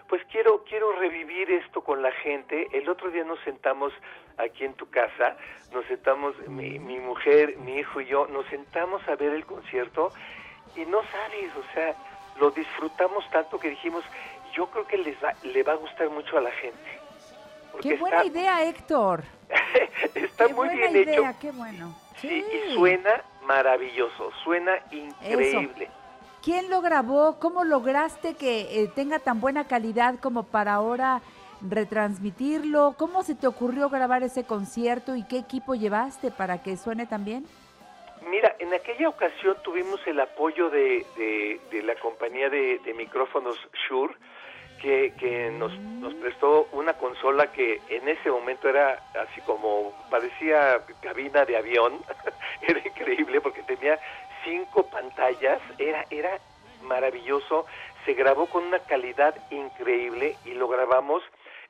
pues 0.10 0.22
quiero 0.30 0.66
quiero 0.66 0.92
revivir 1.00 1.50
esto 1.50 1.82
con 1.82 2.02
la 2.02 2.12
gente. 2.12 2.68
El 2.74 2.90
otro 2.90 3.10
día 3.10 3.24
nos 3.24 3.40
sentamos 3.40 3.94
aquí 4.38 4.66
en 4.66 4.74
tu 4.74 4.90
casa, 4.90 5.38
nos 5.72 5.86
sentamos 5.86 6.36
mi, 6.50 6.78
mi 6.78 7.00
mujer, 7.00 7.56
mi 7.60 7.78
hijo 7.78 8.02
y 8.02 8.08
yo, 8.08 8.28
nos 8.28 8.46
sentamos 8.48 9.02
a 9.08 9.16
ver 9.16 9.32
el 9.34 9.46
concierto 9.46 10.12
y 10.76 10.82
no 10.86 11.02
sabes, 11.04 11.56
o 11.56 11.74
sea, 11.74 11.96
lo 12.38 12.52
disfrutamos 12.52 13.24
tanto 13.32 13.58
que 13.58 13.70
dijimos, 13.70 14.04
yo 14.54 14.68
creo 14.70 14.86
que 14.88 14.98
les 14.98 15.16
va, 15.24 15.34
le 15.44 15.64
va 15.64 15.72
a 15.72 15.78
gustar 15.78 16.10
mucho 16.10 16.38
a 16.38 16.42
la 16.42 16.52
gente. 16.52 17.00
Qué 17.82 17.96
buena 17.96 18.18
está, 18.18 18.28
idea, 18.28 18.64
Héctor. 18.66 19.24
está 20.16 20.48
Qué 20.48 20.54
muy 20.54 20.68
buena 20.68 20.90
bien 20.90 21.04
idea, 21.04 21.30
hecho 21.30 21.40
qué 21.40 21.52
bueno. 21.52 21.96
sí, 22.18 22.44
y 22.44 22.74
suena 22.76 23.24
maravilloso, 23.46 24.32
suena 24.44 24.74
increíble. 24.92 25.90
¿Quién 26.48 26.70
lo 26.70 26.80
grabó? 26.80 27.40
¿Cómo 27.42 27.66
lograste 27.66 28.36
que 28.36 28.82
eh, 28.82 28.90
tenga 28.96 29.20
tan 29.20 29.42
buena 29.42 29.68
calidad 29.68 30.16
como 30.22 30.44
para 30.44 30.76
ahora 30.76 31.20
retransmitirlo? 31.62 32.96
¿Cómo 32.98 33.22
se 33.24 33.36
te 33.36 33.48
ocurrió 33.48 33.90
grabar 33.90 34.24
ese 34.24 34.46
concierto 34.46 35.18
y 35.18 35.24
qué 35.24 35.40
equipo 35.40 35.76
llevaste 35.76 36.32
para 36.32 36.64
que 36.64 36.78
suene 36.78 37.06
tan 37.06 37.26
bien? 37.26 37.46
Mira, 38.30 38.56
en 38.60 38.74
aquella 38.74 39.10
ocasión 39.10 39.58
tuvimos 39.62 40.00
el 40.08 40.22
apoyo 40.22 40.70
de, 40.70 41.06
de- 41.18 41.60
de 41.70 41.84
la 41.84 41.96
compañía 41.96 42.50
de, 42.50 42.80
de 42.80 42.94
micrófonos 42.94 43.58
Shure, 43.90 44.14
que, 44.82 45.14
que 45.20 45.52
nos, 45.52 45.78
nos 45.78 46.14
prestó 46.14 46.70
una 46.72 46.94
consola 46.94 47.52
que 47.52 47.82
en 47.90 48.08
ese 48.08 48.32
momento 48.32 48.70
era 48.70 49.04
así 49.22 49.42
como, 49.42 49.92
parecía 50.10 50.80
cabina 51.02 51.44
de 51.44 51.58
avión, 51.58 52.00
era 52.62 52.80
increíble 52.88 53.42
porque 53.42 53.64
tenía 53.64 54.00
cinco 54.48 54.90
pantallas, 54.90 55.60
era, 55.78 56.06
era 56.10 56.40
maravilloso, 56.84 57.66
se 58.06 58.14
grabó 58.14 58.46
con 58.48 58.64
una 58.64 58.80
calidad 58.80 59.36
increíble 59.52 60.38
y 60.46 60.54
lo 60.54 60.70
grabamos 60.70 61.22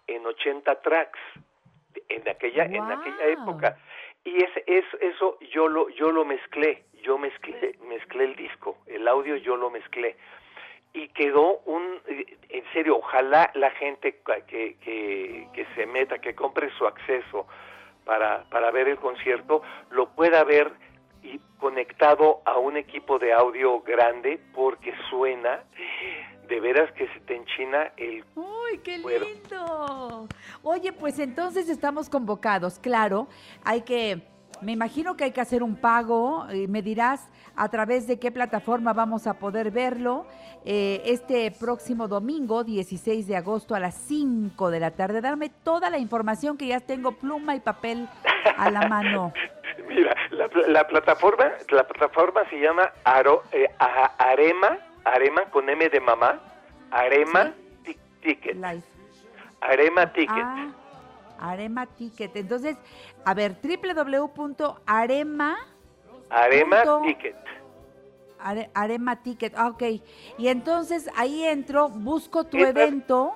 en 0.05 0.25
80 0.25 0.81
tracks 0.81 1.19
en 2.09 2.29
aquella, 2.29 2.65
en 2.65 2.83
aquella 2.83 3.25
época. 3.27 3.77
Y 4.23 4.43
es, 4.43 4.51
es, 4.67 4.85
eso 5.01 5.39
yo 5.51 5.67
lo, 5.67 5.89
yo 5.89 6.11
lo 6.11 6.23
mezclé, 6.23 6.83
yo 7.01 7.17
mezclé, 7.17 7.75
mezclé 7.87 8.25
el 8.25 8.35
disco, 8.35 8.77
el 8.85 9.07
audio 9.07 9.37
yo 9.37 9.57
lo 9.57 9.71
mezclé. 9.71 10.15
Y 10.93 11.07
quedó 11.09 11.59
un, 11.65 12.01
en 12.07 12.63
serio, 12.73 12.97
ojalá 12.97 13.49
la 13.55 13.71
gente 13.71 14.19
que, 14.47 14.75
que, 14.81 15.47
que 15.53 15.65
se 15.75 15.85
meta, 15.85 16.19
que 16.19 16.35
compre 16.35 16.69
su 16.77 16.85
acceso 16.85 17.47
para, 18.05 18.43
para 18.49 18.71
ver 18.71 18.87
el 18.87 18.97
concierto, 18.97 19.61
lo 19.89 20.09
pueda 20.09 20.43
ver 20.43 20.71
y 21.33 21.39
conectado 21.59 22.41
a 22.45 22.57
un 22.57 22.77
equipo 22.77 23.19
de 23.19 23.33
audio 23.33 23.81
grande 23.81 24.39
porque 24.53 24.93
suena 25.09 25.63
de 26.47 26.59
veras 26.61 26.89
que 26.93 27.07
se 27.09 27.19
te 27.21 27.35
enchina 27.35 27.91
el 27.97 28.23
¡Uy, 28.35 28.77
qué 28.83 28.97
lindo! 28.99 30.27
Oye, 30.63 30.93
pues 30.93 31.19
entonces 31.19 31.67
estamos 31.69 32.09
convocados, 32.09 32.79
claro. 32.79 33.27
Hay 33.65 33.81
que, 33.81 34.21
me 34.61 34.71
imagino 34.71 35.17
que 35.17 35.25
hay 35.25 35.31
que 35.31 35.41
hacer 35.41 35.61
un 35.63 35.75
pago. 35.75 36.47
eh, 36.49 36.67
me 36.69 36.81
dirás 36.81 37.27
a 37.55 37.67
través 37.69 38.07
de 38.07 38.17
qué 38.19 38.31
plataforma 38.31 38.93
vamos 38.93 39.27
a 39.27 39.33
poder 39.39 39.71
verlo. 39.71 40.25
eh, 40.63 41.01
este 41.05 41.51
próximo 41.51 42.07
domingo, 42.07 42.63
16 42.63 43.27
de 43.27 43.35
agosto 43.35 43.73
a 43.75 43.79
las 43.79 43.95
5 43.95 44.69
de 44.69 44.79
la 44.79 44.91
tarde. 44.91 45.21
Darme 45.21 45.49
toda 45.49 45.89
la 45.89 45.97
información 45.97 46.57
que 46.57 46.67
ya 46.67 46.79
tengo 46.79 47.13
pluma 47.13 47.55
y 47.55 47.59
papel 47.59 48.07
a 48.57 48.69
la 48.71 48.87
mano. 48.87 49.33
Mira, 49.97 50.15
la, 50.29 50.47
la 50.67 50.87
plataforma, 50.87 51.51
la 51.71 51.83
plataforma 51.87 52.47
se 52.51 52.59
llama 52.59 52.91
Aro, 53.03 53.41
eh, 53.51 53.67
Arema, 54.19 54.77
Arema 55.03 55.45
con 55.45 55.67
M 55.67 55.89
de 55.89 55.99
mamá, 55.99 56.39
Arema 56.91 57.51
Ti- 57.83 57.97
Ticket, 58.21 58.55
Arema 59.59 60.13
Ticket. 60.13 60.35
Ah, 60.37 60.67
Arema 61.39 61.87
Ticket. 61.87 62.35
Entonces, 62.35 62.77
a 63.25 63.33
ver, 63.33 63.55
www.arema 63.63 65.57
Arema 66.29 66.83
Ticket. 67.03 67.35
Are- 68.39 68.69
Arema 68.75 69.15
Ticket, 69.23 69.53
ah, 69.57 69.69
ok. 69.69 69.81
Y 70.37 70.47
entonces 70.49 71.09
ahí 71.15 71.43
entro, 71.43 71.89
busco 71.89 72.43
tu 72.43 72.57
evento. 72.57 73.35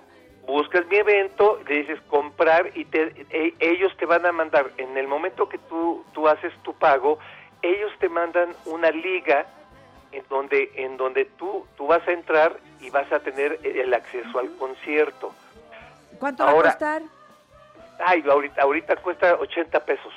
Buscas 0.51 0.85
mi 0.87 0.97
evento, 0.97 1.61
le 1.65 1.75
dices 1.75 2.01
comprar 2.09 2.71
y 2.75 2.83
te, 2.83 3.25
e- 3.29 3.53
ellos 3.61 3.95
te 3.95 4.05
van 4.05 4.25
a 4.25 4.33
mandar, 4.33 4.69
en 4.75 4.97
el 4.97 5.07
momento 5.07 5.47
que 5.47 5.57
tú, 5.57 6.03
tú 6.11 6.27
haces 6.27 6.51
tu 6.61 6.73
pago, 6.73 7.19
ellos 7.61 7.89
te 7.99 8.09
mandan 8.09 8.53
una 8.65 8.91
liga 8.91 9.45
en 10.11 10.25
donde, 10.27 10.69
en 10.75 10.97
donde 10.97 11.23
tú, 11.23 11.65
tú 11.77 11.87
vas 11.87 12.05
a 12.05 12.11
entrar 12.11 12.59
y 12.81 12.89
vas 12.89 13.09
a 13.13 13.21
tener 13.21 13.61
el 13.63 13.93
acceso 13.93 14.39
al 14.39 14.53
concierto. 14.57 15.33
¿Cuánto 16.19 16.43
va 16.43 16.51
a 16.51 16.63
costar? 16.63 17.01
Ay, 18.03 18.21
ahorita, 18.29 18.61
ahorita 18.61 18.97
cuesta 18.97 19.35
80 19.35 19.85
pesos. 19.85 20.13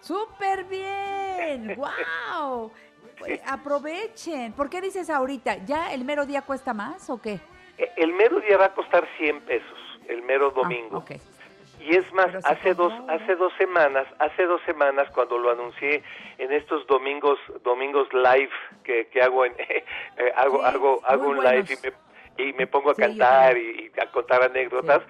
¡Súper 0.00 0.64
bien! 0.64 1.76
¡Wow! 1.76 2.72
aprovechen. 3.46 4.54
¿Por 4.54 4.70
qué 4.70 4.80
dices 4.80 5.10
ahorita? 5.10 5.56
¿Ya 5.66 5.92
el 5.92 6.06
mero 6.06 6.24
día 6.24 6.40
cuesta 6.40 6.72
más 6.72 7.10
o 7.10 7.20
qué? 7.20 7.38
El 7.96 8.12
mero 8.14 8.40
día 8.40 8.56
va 8.58 8.66
a 8.66 8.74
costar 8.74 9.06
100 9.18 9.40
pesos, 9.42 9.78
el 10.08 10.22
mero 10.22 10.50
domingo. 10.50 10.98
Ah, 10.98 11.14
ok. 11.14 11.20
Y 11.78 11.94
es 11.94 12.10
más, 12.14 12.34
hace 12.44 12.74
dos, 12.74 12.92
hace 13.08 13.36
dos 13.36 13.52
semanas, 13.58 14.06
hace 14.18 14.44
dos 14.46 14.60
semanas 14.66 15.08
cuando 15.10 15.38
lo 15.38 15.50
anuncié 15.50 16.02
en 16.38 16.50
estos 16.52 16.86
domingos, 16.86 17.38
domingos 17.62 18.08
live 18.12 18.50
que, 18.82 19.06
que 19.08 19.22
hago 19.22 19.44
en, 19.44 19.52
eh, 19.58 19.84
hago, 20.36 20.58
Sí, 20.60 20.64
hago, 20.64 21.00
hago 21.04 21.28
un 21.28 21.36
buenos. 21.36 21.68
live 21.68 21.78
y 22.38 22.42
me, 22.42 22.48
y 22.48 22.52
me 22.54 22.66
pongo 22.66 22.90
a 22.90 22.94
Sí, 22.94 23.02
cantar 23.02 23.56
y, 23.58 23.92
a 24.00 24.10
contar 24.10 24.42
anécdotas. 24.42 25.02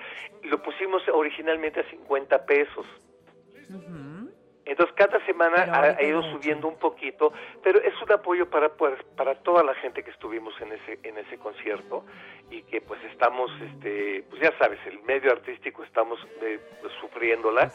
Lo 0.42 0.60
pusimos 0.62 1.02
originalmente 1.08 1.80
a 1.80 1.84
50 1.90 2.44
pesos. 2.44 2.84
Entonces 4.66 4.94
cada 4.96 5.24
semana 5.24 5.96
ha, 5.96 6.02
ido 6.02 6.22
subiendo 6.32 6.66
un 6.66 6.76
poquito, 6.76 7.32
pero 7.62 7.80
es 7.80 7.94
un 8.02 8.12
apoyo 8.12 8.50
para 8.50 8.68
pues, 8.68 9.00
para 9.16 9.36
toda 9.36 9.62
la 9.62 9.74
gente 9.76 10.02
que 10.02 10.10
estuvimos 10.10 10.52
en 10.60 10.72
ese 10.72 10.98
en 11.04 11.16
ese 11.18 11.38
concierto 11.38 12.04
y 12.50 12.62
que 12.62 12.80
pues 12.80 13.02
estamos 13.04 13.50
este 13.62 14.24
pues 14.28 14.42
ya 14.42 14.52
sabes 14.58 14.80
el 14.86 15.00
medio 15.02 15.30
artístico 15.30 15.84
estamos 15.84 16.18
eh, 16.42 16.58
pues, 16.82 16.92
sufriéndola 17.00 17.70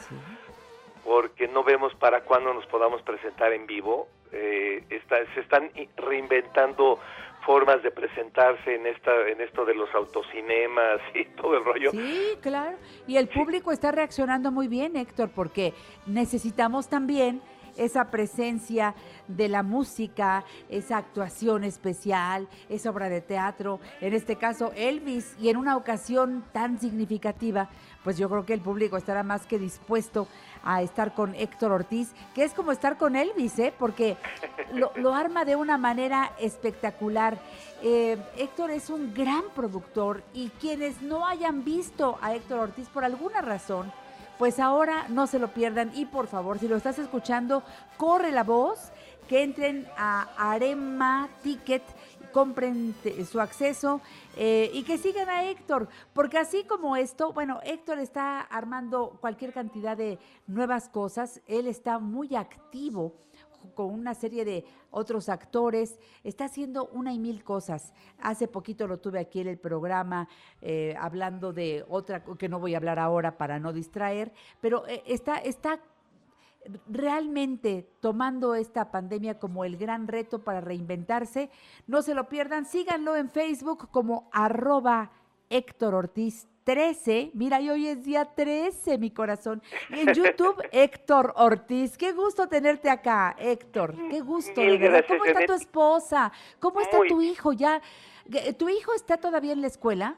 porque 1.03 1.47
no 1.47 1.63
vemos 1.63 1.95
para 1.95 2.21
cuándo 2.21 2.53
nos 2.53 2.65
podamos 2.67 3.01
presentar 3.01 3.51
en 3.53 3.65
vivo. 3.65 4.07
Eh, 4.31 4.83
está- 4.89 5.25
se 5.33 5.39
están 5.41 5.71
reinventando 5.97 6.99
formas 7.45 7.81
de 7.83 7.91
presentarse 7.91 8.75
en 8.75 8.85
esta 8.87 9.11
en 9.27 9.41
esto 9.41 9.65
de 9.65 9.75
los 9.75 9.93
autocinemas 9.93 10.99
y 11.13 11.25
todo 11.41 11.57
el 11.57 11.65
rollo 11.65 11.91
Sí, 11.91 12.37
claro. 12.41 12.77
Y 13.07 13.17
el 13.17 13.27
público 13.27 13.71
está 13.71 13.91
reaccionando 13.91 14.51
muy 14.51 14.67
bien, 14.67 14.95
Héctor, 14.95 15.29
porque 15.33 15.73
necesitamos 16.05 16.89
también 16.89 17.41
esa 17.77 18.11
presencia 18.11 18.95
de 19.27 19.47
la 19.47 19.63
música, 19.63 20.43
esa 20.69 20.97
actuación 20.97 21.63
especial, 21.63 22.47
esa 22.69 22.89
obra 22.89 23.09
de 23.09 23.21
teatro, 23.21 23.79
en 23.99 24.13
este 24.13 24.35
caso 24.35 24.71
Elvis, 24.75 25.35
y 25.39 25.49
en 25.49 25.57
una 25.57 25.77
ocasión 25.77 26.43
tan 26.51 26.79
significativa, 26.79 27.69
pues 28.03 28.17
yo 28.17 28.29
creo 28.29 28.45
que 28.45 28.53
el 28.53 28.61
público 28.61 28.97
estará 28.97 29.23
más 29.23 29.45
que 29.45 29.59
dispuesto 29.59 30.27
a 30.63 30.81
estar 30.81 31.13
con 31.13 31.35
Héctor 31.35 31.71
Ortiz, 31.71 32.11
que 32.33 32.43
es 32.43 32.53
como 32.53 32.71
estar 32.71 32.97
con 32.97 33.15
Elvis, 33.15 33.57
¿eh? 33.59 33.73
porque 33.77 34.17
lo, 34.73 35.13
arma 35.13 35.45
de 35.45 35.55
una 35.55 35.77
manera 35.77 36.31
espectacular. 36.39 37.39
Eh, 37.83 38.17
Héctor 38.37 38.71
es 38.71 38.89
un 38.89 39.13
gran 39.13 39.43
productor 39.55 40.23
y 40.33 40.49
quienes 40.59 41.01
no 41.01 41.27
hayan 41.27 41.63
visto 41.63 42.17
a 42.21 42.35
Héctor 42.35 42.59
Ortiz 42.59 42.87
por 42.89 43.03
alguna 43.03 43.41
razón, 43.41 43.91
pues 44.41 44.59
ahora 44.59 45.05
no 45.07 45.27
se 45.27 45.37
lo 45.37 45.49
pierdan 45.49 45.91
y 45.93 46.05
por 46.07 46.25
favor, 46.25 46.57
si 46.57 46.67
lo 46.67 46.75
estás 46.75 46.97
escuchando, 46.97 47.61
corre 47.97 48.31
la 48.31 48.43
voz, 48.43 48.91
que 49.29 49.43
entren 49.43 49.87
a 49.95 50.29
Arema 50.35 51.29
Ticket 51.43 51.83
compren 52.31 52.95
su 53.29 53.39
acceso 53.39 54.01
eh, 54.35 54.71
y 54.73 54.81
que 54.81 54.97
sigan 54.97 55.29
a 55.29 55.43
Héctor, 55.43 55.89
porque 56.13 56.39
así 56.39 56.63
como 56.63 56.95
esto, 56.95 57.33
bueno, 57.33 57.59
Héctor 57.63 57.99
está 57.99 58.41
armando 58.41 59.15
cualquier 59.21 59.53
cantidad 59.53 59.95
de 59.95 60.17
nuevas 60.47 60.89
cosas, 60.89 61.39
él 61.45 61.67
está 61.67 61.99
muy 61.99 62.35
activo 62.35 63.13
con 63.73 63.87
una 63.93 64.13
serie 64.13 64.45
de 64.45 64.65
otros 64.89 65.29
actores, 65.29 65.99
está 66.23 66.45
haciendo 66.45 66.87
una 66.87 67.13
y 67.13 67.19
mil 67.19 67.43
cosas. 67.43 67.93
Hace 68.19 68.47
poquito 68.47 68.87
lo 68.87 68.99
tuve 68.99 69.19
aquí 69.19 69.41
en 69.41 69.47
el 69.47 69.57
programa 69.57 70.27
eh, 70.61 70.95
hablando 70.99 71.53
de 71.53 71.85
otra, 71.89 72.23
que 72.23 72.49
no 72.49 72.59
voy 72.59 72.73
a 72.73 72.77
hablar 72.77 72.99
ahora 72.99 73.37
para 73.37 73.59
no 73.59 73.73
distraer, 73.73 74.31
pero 74.59 74.87
eh, 74.87 75.03
está, 75.05 75.37
está 75.37 75.79
realmente 76.87 77.89
tomando 77.99 78.55
esta 78.55 78.91
pandemia 78.91 79.39
como 79.39 79.65
el 79.65 79.77
gran 79.77 80.07
reto 80.07 80.43
para 80.43 80.61
reinventarse. 80.61 81.49
No 81.87 82.01
se 82.01 82.13
lo 82.13 82.29
pierdan, 82.29 82.65
síganlo 82.65 83.15
en 83.15 83.29
Facebook 83.29 83.89
como 83.89 84.29
arroba 84.31 85.11
Héctor 85.49 85.95
Ortiz 85.95 86.47
13. 86.63 87.31
Mira, 87.33 87.59
y 87.61 87.69
hoy 87.69 87.87
es 87.87 88.03
día 88.03 88.25
13, 88.25 88.97
mi 88.97 89.11
corazón. 89.11 89.61
Y 89.89 90.01
en 90.01 90.13
YouTube, 90.13 90.61
Héctor 90.71 91.33
Ortiz. 91.35 91.97
Qué 91.97 92.11
gusto 92.11 92.47
tenerte 92.47 92.89
acá, 92.89 93.35
Héctor. 93.39 93.95
Qué 94.09 94.21
gusto, 94.21 94.61
de 94.61 94.77
verdad. 94.77 95.05
¿Cómo 95.07 95.25
está 95.25 95.45
tu 95.45 95.53
esposa? 95.53 96.31
¿Cómo 96.59 96.81
está 96.81 96.97
Muy 96.97 97.07
tu 97.07 97.21
hijo? 97.21 97.53
Ya, 97.53 97.81
¿Tu 98.57 98.69
hijo 98.69 98.93
está 98.93 99.17
todavía 99.17 99.53
en 99.53 99.61
la 99.61 99.67
escuela? 99.67 100.15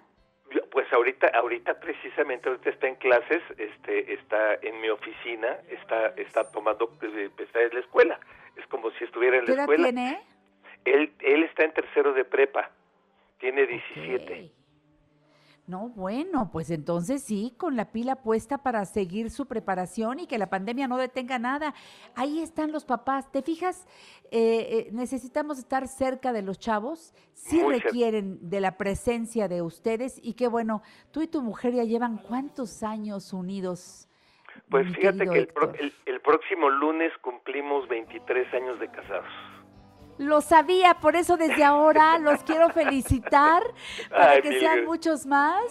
Pues 0.72 0.92
ahorita, 0.92 1.28
ahorita 1.34 1.80
precisamente, 1.80 2.50
ahorita 2.50 2.70
está 2.70 2.88
en 2.88 2.96
clases, 2.96 3.42
este, 3.58 4.14
está 4.14 4.56
en 4.62 4.82
mi 4.82 4.90
oficina, 4.90 5.58
está, 5.70 6.08
está 6.18 6.52
tomando, 6.52 6.92
eh, 7.02 7.30
está 7.38 7.62
en 7.62 7.74
la 7.74 7.80
escuela. 7.80 8.20
Es 8.56 8.66
como 8.68 8.92
si 8.92 9.04
estuviera 9.04 9.38
en 9.38 9.46
¿Qué 9.46 9.52
la 9.52 9.64
edad 9.64 9.64
escuela. 9.64 9.84
tiene? 9.90 10.22
Él, 10.86 11.14
él 11.22 11.44
está 11.44 11.64
en 11.64 11.74
tercero 11.74 12.14
de 12.14 12.26
prepa, 12.26 12.70
tiene 13.40 13.66
17. 13.66 14.52
No, 15.66 15.88
bueno, 15.90 16.50
pues 16.52 16.70
entonces 16.72 17.24
sí, 17.24 17.54
con 17.58 17.78
la 17.78 17.92
pila 17.94 18.18
puesta 18.18 18.58
para 18.58 18.84
seguir 18.84 19.30
su 19.30 19.46
preparación 19.46 20.20
y 20.20 20.28
que 20.28 20.38
la 20.38 20.50
pandemia 20.50 20.90
no 20.90 20.98
detenga 20.98 21.40
nada. 21.40 21.74
Ahí 22.16 22.42
están 22.42 22.74
los 22.74 22.84
papás. 22.84 23.32
¿Te 23.32 23.42
fijas? 23.42 23.88
Eh, 24.30 24.68
eh, 24.70 24.90
necesitamos 24.92 25.58
estar 25.60 25.88
cerca 25.88 26.34
de 26.34 26.42
los 26.42 26.60
chavos. 26.60 27.14
Sí 27.34 27.62
requieren 27.84 28.40
de 28.50 28.60
la 28.60 28.78
presencia 28.78 29.48
de 29.48 29.62
ustedes 29.62 30.20
y 30.22 30.34
qué 30.34 30.50
bueno, 30.50 30.82
tú 31.12 31.22
y 31.22 31.28
tu 31.28 31.42
mujer 31.42 31.74
ya 31.74 31.86
llevan 31.86 32.18
cuántos 32.18 32.84
años 32.84 33.32
unidos. 33.32 34.10
Pues 34.70 34.86
fíjate 34.94 35.26
que 35.34 35.40
el- 35.80 35.94
el 36.06 36.22
próximo 36.22 36.70
lunes 36.70 37.12
cumplimos 37.22 37.88
23 37.88 38.54
años 38.54 38.80
de 38.82 38.88
casados. 38.90 39.32
Lo 40.18 40.42
sabía, 40.42 40.96
por 40.96 41.16
eso 41.16 41.38
desde 41.38 41.64
ahora 41.64 42.20
los 42.20 42.44
quiero 42.44 42.70
felicitar 42.70 43.64
para 44.10 44.32
Ay, 44.32 44.42
que 44.42 44.60
sean 44.60 44.86
muchos 44.86 45.26
más. 45.26 45.64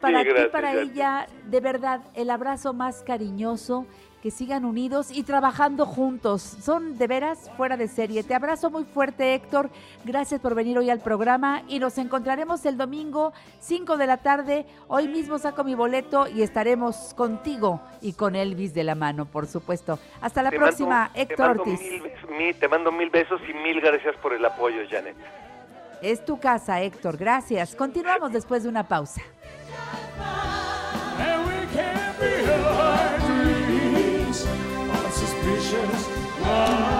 Para 0.00 0.22
ti, 0.22 0.30
para 0.52 0.74
ella, 0.74 1.26
de 1.44 1.60
verdad, 1.60 2.00
el 2.14 2.30
abrazo 2.30 2.74
más 2.74 3.02
cariñoso, 3.02 3.86
que 4.26 4.32
sigan 4.32 4.64
unidos 4.64 5.12
y 5.12 5.22
trabajando 5.22 5.86
juntos. 5.86 6.42
Son 6.42 6.98
de 6.98 7.06
veras 7.06 7.48
fuera 7.56 7.76
de 7.76 7.86
serie. 7.86 8.24
Te 8.24 8.34
abrazo 8.34 8.72
muy 8.72 8.82
fuerte, 8.82 9.34
Héctor. 9.36 9.70
Gracias 10.04 10.40
por 10.40 10.56
venir 10.56 10.76
hoy 10.76 10.90
al 10.90 10.98
programa 10.98 11.62
y 11.68 11.78
nos 11.78 11.96
encontraremos 11.96 12.66
el 12.66 12.76
domingo, 12.76 13.32
5 13.60 13.96
de 13.96 14.06
la 14.08 14.16
tarde. 14.16 14.66
Hoy 14.88 15.06
mismo 15.06 15.38
saco 15.38 15.62
mi 15.62 15.76
boleto 15.76 16.26
y 16.26 16.42
estaremos 16.42 17.14
contigo 17.14 17.80
y 18.00 18.14
con 18.14 18.34
Elvis 18.34 18.74
de 18.74 18.82
la 18.82 18.96
mano, 18.96 19.26
por 19.26 19.46
supuesto. 19.46 20.00
Hasta 20.20 20.42
la 20.42 20.50
Te 20.50 20.56
próxima, 20.56 21.02
mando- 21.04 21.12
Héctor 21.20 21.50
Ortiz. 21.60 21.80
mil 22.36 22.56
te 22.58 22.66
mando 22.66 22.90
mil 22.90 23.10
besos 23.10 23.40
y 23.48 23.52
mil 23.54 23.80
gracias 23.80 24.16
por 24.16 24.32
el 24.32 24.44
apoyo, 24.44 24.78
Janet. 24.90 25.14
Es 26.02 26.24
tu 26.24 26.40
casa, 26.40 26.80
Héctor. 26.82 27.16
Gracias. 27.16 27.76
Continuamos 27.76 28.32
después 28.32 28.64
de 28.64 28.70
una 28.70 28.82
pausa. 28.88 29.22
visions. 35.46 36.06
One 36.42 36.95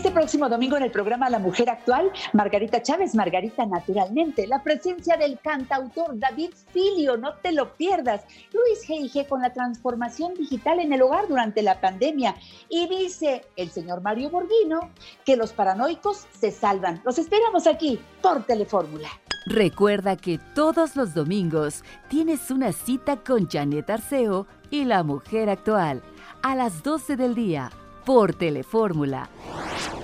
Este 0.00 0.12
próximo 0.12 0.48
domingo 0.48 0.78
en 0.78 0.84
el 0.84 0.90
programa 0.90 1.28
La 1.28 1.38
Mujer 1.38 1.68
Actual, 1.68 2.10
Margarita 2.32 2.80
Chávez, 2.80 3.14
Margarita 3.14 3.66
Naturalmente, 3.66 4.46
la 4.46 4.62
presencia 4.62 5.18
del 5.18 5.38
cantautor 5.38 6.18
David 6.18 6.52
Filio, 6.72 7.18
no 7.18 7.34
te 7.34 7.52
lo 7.52 7.74
pierdas. 7.74 8.22
Luis 8.50 8.88
G.I.G. 8.88 9.28
con 9.28 9.42
la 9.42 9.52
transformación 9.52 10.32
digital 10.32 10.80
en 10.80 10.94
el 10.94 11.02
hogar 11.02 11.28
durante 11.28 11.60
la 11.60 11.82
pandemia. 11.82 12.34
Y 12.70 12.88
dice 12.88 13.44
el 13.56 13.68
señor 13.68 14.00
Mario 14.00 14.30
Borghino 14.30 14.88
que 15.26 15.36
los 15.36 15.52
paranoicos 15.52 16.26
se 16.32 16.50
salvan. 16.50 17.02
Los 17.04 17.18
esperamos 17.18 17.66
aquí 17.66 18.00
por 18.22 18.44
Telefórmula. 18.44 19.10
Recuerda 19.44 20.16
que 20.16 20.40
todos 20.54 20.96
los 20.96 21.12
domingos 21.12 21.84
tienes 22.08 22.50
una 22.50 22.72
cita 22.72 23.18
con 23.18 23.50
Janet 23.50 23.90
Arceo 23.90 24.46
y 24.70 24.86
la 24.86 25.02
mujer 25.02 25.50
actual 25.50 26.00
a 26.42 26.54
las 26.54 26.82
12 26.82 27.16
del 27.16 27.34
día 27.34 27.70
por 28.04 28.34
Telefórmula. 28.34 29.28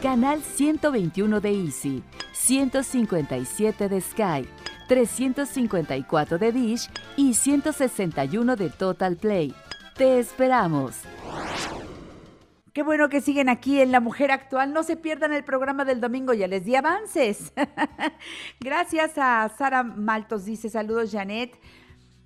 Canal 0.02 0.42
121 0.42 1.40
de 1.40 1.50
Easy, 1.50 2.02
157 2.32 3.88
de 3.88 4.00
Sky, 4.00 4.48
354 4.88 6.38
de 6.38 6.52
Dish 6.52 6.90
y 7.16 7.34
161 7.34 8.56
de 8.56 8.70
Total 8.70 9.16
Play. 9.16 9.54
Te 9.96 10.18
esperamos. 10.18 11.00
Qué 12.72 12.82
bueno 12.82 13.08
que 13.08 13.22
siguen 13.22 13.48
aquí 13.48 13.80
en 13.80 13.90
La 13.90 14.00
Mujer 14.00 14.30
Actual. 14.30 14.74
No 14.74 14.82
se 14.82 14.96
pierdan 14.96 15.32
el 15.32 15.44
programa 15.44 15.86
del 15.86 16.00
domingo, 16.00 16.34
ya 16.34 16.46
les 16.46 16.64
di 16.66 16.74
avances. 16.74 17.54
Gracias 18.60 19.12
a 19.16 19.50
Sara 19.56 19.82
Maltos, 19.82 20.44
dice 20.44 20.68
saludos 20.68 21.10
Janet. 21.10 21.58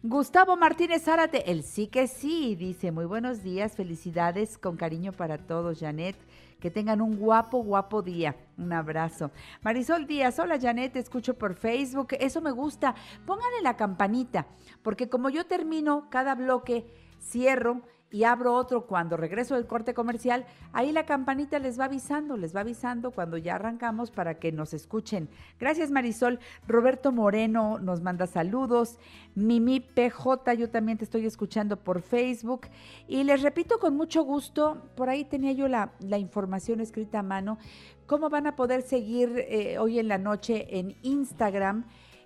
Gustavo 0.02 0.56
Martínez 0.56 1.02
Zárate, 1.02 1.50
el 1.50 1.62
sí 1.62 1.86
que 1.86 2.06
sí, 2.06 2.56
dice 2.56 2.90
muy 2.90 3.04
buenos 3.04 3.42
días, 3.42 3.76
felicidades, 3.76 4.56
con 4.56 4.78
cariño 4.78 5.12
para 5.12 5.36
todos, 5.36 5.78
Janet. 5.78 6.16
Que 6.58 6.70
tengan 6.70 7.02
un 7.02 7.18
guapo, 7.18 7.62
guapo 7.62 8.00
día. 8.00 8.34
Un 8.56 8.72
abrazo. 8.72 9.30
Marisol 9.60 10.06
Díaz, 10.06 10.38
hola 10.38 10.58
Janet, 10.58 10.94
te 10.94 11.00
escucho 11.00 11.34
por 11.34 11.54
Facebook. 11.54 12.08
Eso 12.18 12.40
me 12.40 12.50
gusta. 12.50 12.94
Pónganle 13.26 13.60
la 13.62 13.76
campanita, 13.76 14.46
porque 14.80 15.10
como 15.10 15.28
yo 15.28 15.44
termino 15.44 16.08
cada 16.08 16.34
bloque, 16.34 16.86
cierro 17.20 17.82
y 18.10 18.24
abro 18.24 18.54
otro 18.54 18.86
cuando 18.86 19.16
regreso 19.16 19.54
del 19.54 19.66
corte 19.66 19.94
comercial, 19.94 20.44
ahí 20.72 20.92
la 20.92 21.06
campanita 21.06 21.58
les 21.58 21.78
va 21.78 21.84
avisando, 21.84 22.36
les 22.36 22.54
va 22.54 22.60
avisando 22.60 23.12
cuando 23.12 23.36
ya 23.36 23.54
arrancamos 23.54 24.10
para 24.10 24.38
que 24.38 24.52
nos 24.52 24.74
escuchen. 24.74 25.28
Gracias 25.58 25.90
Marisol. 25.90 26.40
Roberto 26.66 27.12
Moreno 27.12 27.78
nos 27.78 28.00
manda 28.02 28.26
saludos. 28.26 28.98
Mimi 29.34 29.80
PJ, 29.80 30.54
yo 30.54 30.70
también 30.70 30.98
te 30.98 31.04
estoy 31.04 31.26
escuchando 31.26 31.76
por 31.76 32.02
Facebook. 32.02 32.66
Y 33.06 33.22
les 33.24 33.42
repito 33.42 33.78
con 33.78 33.96
mucho 33.96 34.24
gusto, 34.24 34.90
por 34.96 35.08
ahí 35.08 35.24
tenía 35.24 35.52
yo 35.52 35.68
la, 35.68 35.92
la 36.00 36.18
información 36.18 36.80
escrita 36.80 37.20
a 37.20 37.22
mano, 37.22 37.58
cómo 38.06 38.28
van 38.28 38.46
a 38.46 38.56
poder 38.56 38.82
seguir 38.82 39.46
eh, 39.48 39.78
hoy 39.78 39.98
en 40.00 40.08
la 40.08 40.18
noche 40.18 40.78
en 40.78 40.96
Instagram 41.02 41.84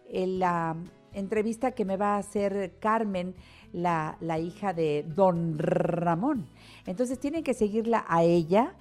en 0.09 0.39
la 0.39 0.77
entrevista 1.13 1.73
que 1.73 1.85
me 1.85 1.97
va 1.97 2.17
a 2.17 2.19
hacer 2.19 2.75
Carmen, 2.81 3.35
la, 3.75 4.17
la 4.21 4.39
hija 4.39 4.73
de 4.73 5.05
Don 5.15 5.59
Ramón. 5.59 6.47
Entonces 6.87 7.19
tienen 7.19 7.43
que 7.43 7.55
seguirla 7.55 8.05
a 8.09 8.23
ella 8.23 8.75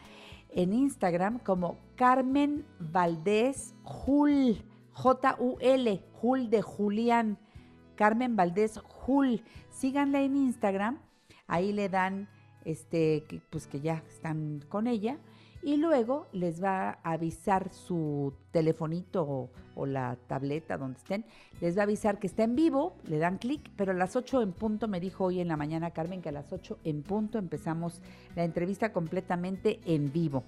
en 0.51 0.71
Instagram 0.71 1.39
como 1.39 1.79
Carmen 1.95 2.65
Valdés 2.79 3.73
Jul, 3.83 4.63
J-U-L, 4.93 6.03
Jul 6.13 6.49
de 6.49 6.61
Julián. 6.61 7.37
Carmen 7.95 8.35
Valdés 8.35 8.79
Jul. 8.79 9.41
Síganla 9.69 10.21
en 10.21 10.35
Instagram. 10.35 10.99
Ahí 11.47 11.73
le 11.73 11.89
dan, 11.89 12.29
este, 12.63 13.25
pues 13.49 13.67
que 13.67 13.81
ya 13.81 14.03
están 14.07 14.63
con 14.69 14.87
ella. 14.87 15.17
Y 15.63 15.77
luego 15.77 16.27
les 16.33 16.61
va 16.61 16.99
a 17.03 17.13
avisar 17.13 17.71
su 17.71 18.33
telefonito 18.51 19.49
o, 19.75 19.85
la 19.85 20.17
tableta 20.27 20.77
donde 20.77 20.97
estén. 20.97 21.25
Les 21.61 21.77
va 21.77 21.81
a 21.81 21.83
avisar 21.83 22.19
que 22.19 22.27
está 22.27 22.43
en 22.43 22.55
vivo. 22.55 22.97
Le 23.07 23.17
dan 23.17 23.37
clic. 23.37 23.71
Pero 23.77 23.93
a 23.93 23.95
las 23.95 24.17
8 24.17 24.41
en 24.41 24.51
punto, 24.51 24.89
me 24.89 24.99
dijo 24.99 25.23
hoy 25.23 25.39
en 25.39 25.47
la 25.47 25.55
mañana 25.55 25.91
Carmen 25.91 26.21
que 26.21 26.29
a 26.29 26.33
las 26.33 26.51
8 26.51 26.79
en 26.83 27.01
punto 27.01 27.37
empezamos 27.37 28.01
la 28.35 28.43
entrevista 28.43 28.91
completamente 28.91 29.79
en 29.85 30.11
vivo. 30.11 30.43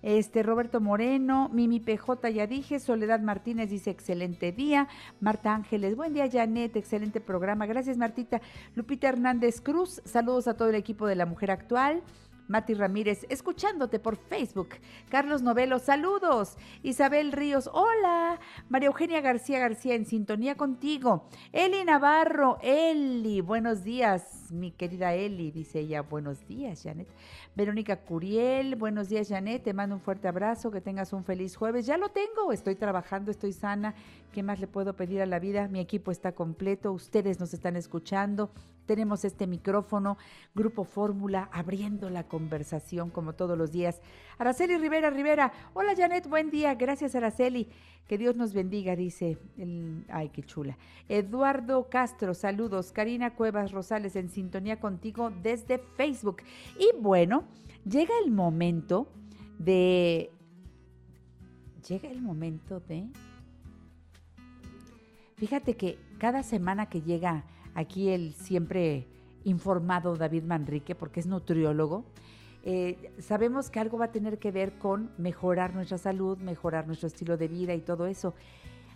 Este 0.00 0.42
Roberto 0.42 0.80
Moreno, 0.80 1.50
Mimi 1.52 1.80
PJ, 1.80 2.30
ya 2.30 2.46
dije, 2.46 2.78
Soledad 2.78 3.20
Martínez 3.20 3.70
dice 3.70 3.90
excelente 3.90 4.52
día, 4.52 4.86
Marta 5.20 5.54
Ángeles, 5.54 5.96
buen 5.96 6.12
día 6.12 6.28
Janet, 6.30 6.76
excelente 6.76 7.22
programa, 7.22 7.64
gracias 7.64 7.96
Martita, 7.96 8.42
Lupita 8.74 9.08
Hernández 9.08 9.62
Cruz, 9.62 10.02
saludos 10.04 10.46
a 10.46 10.58
todo 10.58 10.68
el 10.68 10.74
equipo 10.74 11.06
de 11.06 11.14
La 11.14 11.24
Mujer 11.24 11.50
Actual, 11.50 12.02
Mati 12.46 12.74
Ramírez, 12.74 13.24
escuchándote 13.30 13.98
por 13.98 14.16
Facebook. 14.16 14.70
Carlos 15.08 15.42
Novelo, 15.42 15.78
saludos. 15.78 16.56
Isabel 16.82 17.32
Ríos, 17.32 17.70
hola. 17.72 18.38
María 18.68 18.88
Eugenia 18.88 19.20
García 19.20 19.58
García, 19.58 19.94
en 19.94 20.04
sintonía 20.04 20.54
contigo. 20.54 21.28
Eli 21.52 21.84
Navarro, 21.84 22.58
Eli, 22.62 23.40
buenos 23.40 23.82
días, 23.82 24.50
mi 24.50 24.72
querida 24.72 25.14
Eli, 25.14 25.50
dice 25.50 25.80
ella, 25.80 26.02
buenos 26.02 26.46
días, 26.46 26.82
Janet. 26.82 27.08
Verónica 27.56 28.04
Curiel, 28.04 28.76
buenos 28.76 29.08
días, 29.08 29.28
Janet, 29.28 29.62
te 29.62 29.72
mando 29.72 29.94
un 29.94 30.00
fuerte 30.00 30.28
abrazo, 30.28 30.70
que 30.70 30.80
tengas 30.80 31.12
un 31.12 31.24
feliz 31.24 31.56
jueves. 31.56 31.86
Ya 31.86 31.96
lo 31.96 32.10
tengo, 32.10 32.52
estoy 32.52 32.74
trabajando, 32.74 33.30
estoy 33.30 33.52
sana. 33.52 33.94
¿Qué 34.32 34.42
más 34.42 34.60
le 34.60 34.66
puedo 34.66 34.94
pedir 34.94 35.22
a 35.22 35.26
la 35.26 35.38
vida? 35.38 35.68
Mi 35.68 35.80
equipo 35.80 36.10
está 36.10 36.32
completo, 36.32 36.92
ustedes 36.92 37.40
nos 37.40 37.54
están 37.54 37.76
escuchando. 37.76 38.50
Tenemos 38.86 39.24
este 39.24 39.46
micrófono, 39.46 40.18
Grupo 40.54 40.84
Fórmula, 40.84 41.48
abriendo 41.52 42.10
la 42.10 42.24
conversación 42.34 43.10
como 43.10 43.34
todos 43.34 43.56
los 43.56 43.70
días. 43.70 44.00
Araceli 44.38 44.76
Rivera 44.76 45.08
Rivera, 45.08 45.52
hola 45.72 45.94
Janet, 45.96 46.28
buen 46.28 46.50
día, 46.50 46.74
gracias 46.74 47.14
Araceli. 47.14 47.68
Que 48.08 48.18
Dios 48.18 48.34
nos 48.34 48.52
bendiga, 48.52 48.96
dice. 48.96 49.38
Ay, 50.08 50.30
qué 50.30 50.42
chula. 50.42 50.76
Eduardo 51.08 51.88
Castro, 51.88 52.34
saludos. 52.34 52.90
Karina 52.90 53.36
Cuevas 53.36 53.70
Rosales, 53.70 54.16
en 54.16 54.30
sintonía 54.30 54.80
contigo 54.80 55.30
desde 55.30 55.78
Facebook. 55.78 56.42
Y 56.76 56.90
bueno, 57.00 57.44
llega 57.88 58.12
el 58.24 58.32
momento 58.32 59.08
de... 59.58 60.32
Llega 61.88 62.10
el 62.10 62.20
momento 62.20 62.80
de... 62.80 63.06
Fíjate 65.36 65.76
que 65.76 65.98
cada 66.18 66.42
semana 66.42 66.88
que 66.88 67.00
llega 67.00 67.44
aquí 67.74 68.08
el 68.08 68.34
siempre 68.34 69.06
informado 69.44 70.16
David 70.16 70.44
Manrique, 70.44 70.94
porque 70.94 71.20
es 71.20 71.26
nutriólogo, 71.26 72.04
eh, 72.66 73.12
sabemos 73.18 73.68
que 73.68 73.78
algo 73.78 73.98
va 73.98 74.06
a 74.06 74.12
tener 74.12 74.38
que 74.38 74.50
ver 74.50 74.78
con 74.78 75.10
mejorar 75.18 75.74
nuestra 75.74 75.98
salud, 75.98 76.38
mejorar 76.38 76.86
nuestro 76.86 77.08
estilo 77.08 77.36
de 77.36 77.46
vida 77.46 77.74
y 77.74 77.82
todo 77.82 78.06
eso. 78.06 78.34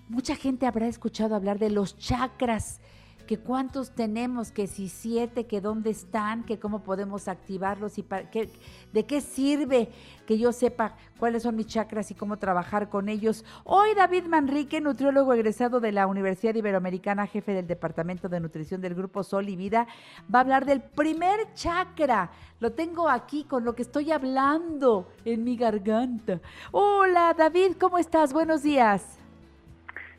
Mucha 0.09 0.37
gente 0.37 0.67
habrá 0.67 0.87
escuchado 0.87 1.35
hablar 1.35 1.59
de 1.59 1.69
los 1.69 1.99
chakras, 1.99 2.81
que 3.29 3.39
cuántos 3.39 3.91
tenemos, 3.91 4.51
que 4.51 4.67
si 4.67 4.89
siete, 4.89 5.47
que 5.47 5.61
dónde 5.61 5.91
están, 5.91 6.45
que 6.45 6.59
cómo 6.59 6.83
podemos 6.83 7.29
activarlos 7.29 7.99
y 7.99 8.03
para, 8.03 8.31
qué, 8.31 8.49
de 8.95 9.05
qué 9.05 9.21
sirve 9.21 9.91
que 10.27 10.39
yo 10.39 10.51
sepa 10.51 10.97
cuáles 11.19 11.43
son 11.43 11.55
mis 11.55 11.67
chakras 11.67 12.11
y 12.11 12.15
cómo 12.15 12.39
trabajar 12.39 12.89
con 12.89 13.11
ellos. 13.11 13.45
Hoy 13.65 13.95
David 13.95 14.25
Manrique, 14.25 14.81
nutriólogo 14.81 15.35
egresado 15.35 15.79
de 15.79 15.93
la 15.93 16.07
Universidad 16.07 16.55
Iberoamericana, 16.55 17.27
jefe 17.27 17.53
del 17.53 17.67
Departamento 17.67 18.31
de 18.31 18.41
Nutrición 18.41 18.81
del 18.81 18.95
Grupo 18.95 19.23
Sol 19.23 19.51
y 19.51 19.57
Vida, 19.57 19.87
va 20.35 20.39
a 20.39 20.43
hablar 20.43 20.65
del 20.65 20.81
primer 20.81 21.53
chakra. 21.53 22.31
Lo 22.61 22.73
tengo 22.73 23.11
aquí 23.11 23.45
con 23.45 23.63
lo 23.63 23.75
que 23.75 23.83
estoy 23.83 24.11
hablando 24.11 25.07
en 25.27 25.45
mi 25.45 25.59
garganta. 25.59 26.41
Hola 26.73 27.35
David, 27.37 27.77
¿cómo 27.79 27.99
estás? 27.99 28.33
Buenos 28.33 28.63
días. 28.63 29.19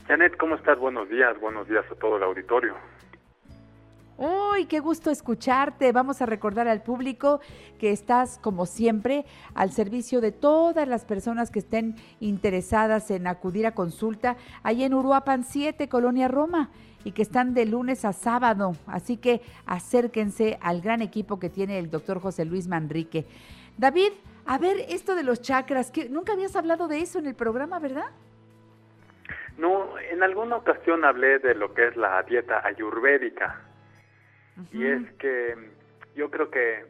Janet, 0.07 0.37
¿cómo 0.37 0.53
estás? 0.53 0.77
Buenos 0.77 1.09
días, 1.09 1.39
buenos 1.39 1.67
días 1.67 1.85
a 1.91 1.95
todo 1.95 2.17
el 2.17 2.23
auditorio. 2.23 2.75
Uy, 4.21 4.65
qué 4.65 4.81
gusto 4.81 5.11
escucharte. 5.11 5.93
Vamos 5.93 6.21
a 6.21 6.25
recordar 6.25 6.67
al 6.67 6.83
público 6.83 7.39
que 7.79 7.93
estás, 7.93 8.37
como 8.37 8.65
siempre, 8.65 9.23
al 9.55 9.71
servicio 9.71 10.19
de 10.19 10.33
todas 10.33 10.85
las 10.89 11.05
personas 11.05 11.51
que 11.51 11.59
estén 11.59 11.95
interesadas 12.19 13.11
en 13.11 13.27
acudir 13.27 13.65
a 13.65 13.71
consulta 13.71 14.35
ahí 14.61 14.83
en 14.83 14.93
Uruapan 14.93 15.45
7, 15.45 15.87
Colonia 15.87 16.27
Roma, 16.27 16.69
y 17.05 17.13
que 17.13 17.21
están 17.21 17.53
de 17.53 17.65
lunes 17.65 18.03
a 18.03 18.11
sábado. 18.11 18.73
Así 18.87 19.15
que 19.15 19.41
acérquense 19.65 20.59
al 20.61 20.81
gran 20.81 21.01
equipo 21.01 21.39
que 21.39 21.49
tiene 21.49 21.79
el 21.79 21.89
doctor 21.89 22.19
José 22.19 22.43
Luis 22.43 22.67
Manrique. 22.67 23.25
David, 23.77 24.11
a 24.45 24.57
ver, 24.57 24.81
esto 24.89 25.15
de 25.15 25.23
los 25.23 25.41
chakras, 25.41 25.91
que 25.91 26.09
nunca 26.09 26.33
habías 26.33 26.57
hablado 26.57 26.89
de 26.89 26.99
eso 26.99 27.19
en 27.19 27.27
el 27.27 27.35
programa, 27.35 27.79
¿verdad? 27.79 28.07
No, 29.57 29.97
en 29.97 30.21
alguna 30.23 30.57
ocasión 30.57 31.05
hablé 31.05 31.39
de 31.39 31.55
lo 31.55 31.73
que 31.73 31.87
es 31.87 31.95
la 31.95 32.21
dieta 32.23 32.61
ayurvédica. 32.67 33.68
Y 34.71 34.85
es 34.85 35.11
que 35.13 35.55
yo 36.15 36.29
creo 36.29 36.49
que 36.49 36.85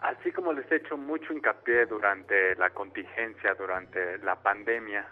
así 0.00 0.30
como 0.32 0.52
les 0.52 0.70
he 0.70 0.76
hecho 0.76 0.96
mucho 0.96 1.32
hincapié 1.32 1.86
durante 1.86 2.54
la 2.56 2.70
contingencia, 2.70 3.54
durante 3.54 4.18
la 4.18 4.36
pandemia, 4.36 5.06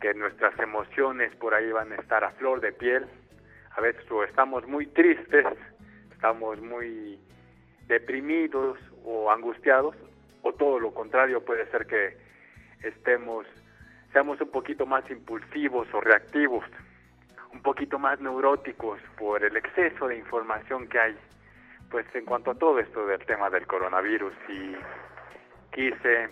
que 0.00 0.14
nuestras 0.14 0.58
emociones 0.58 1.34
por 1.36 1.54
ahí 1.54 1.70
van 1.70 1.92
a 1.92 1.96
estar 1.96 2.24
a 2.24 2.30
flor 2.32 2.60
de 2.60 2.72
piel, 2.72 3.06
a 3.76 3.80
veces 3.80 4.10
o 4.10 4.24
estamos 4.24 4.66
muy 4.66 4.86
tristes, 4.86 5.46
estamos 6.10 6.60
muy 6.60 7.20
deprimidos 7.86 8.78
o 9.04 9.30
angustiados, 9.30 9.94
o 10.42 10.52
todo 10.54 10.80
lo 10.80 10.92
contrario, 10.92 11.44
puede 11.44 11.70
ser 11.70 11.86
que 11.86 12.16
estemos, 12.82 13.46
seamos 14.12 14.40
un 14.40 14.50
poquito 14.50 14.86
más 14.86 15.08
impulsivos 15.10 15.86
o 15.92 16.00
reactivos 16.00 16.64
un 17.52 17.62
poquito 17.62 17.98
más 17.98 18.20
neuróticos 18.20 19.00
por 19.18 19.44
el 19.44 19.56
exceso 19.56 20.08
de 20.08 20.16
información 20.16 20.88
que 20.88 20.98
hay, 20.98 21.16
pues 21.90 22.06
en 22.14 22.24
cuanto 22.24 22.52
a 22.52 22.54
todo 22.54 22.78
esto 22.78 23.06
del 23.06 23.24
tema 23.26 23.50
del 23.50 23.66
coronavirus. 23.66 24.32
Y 24.48 24.76
quise 25.72 26.28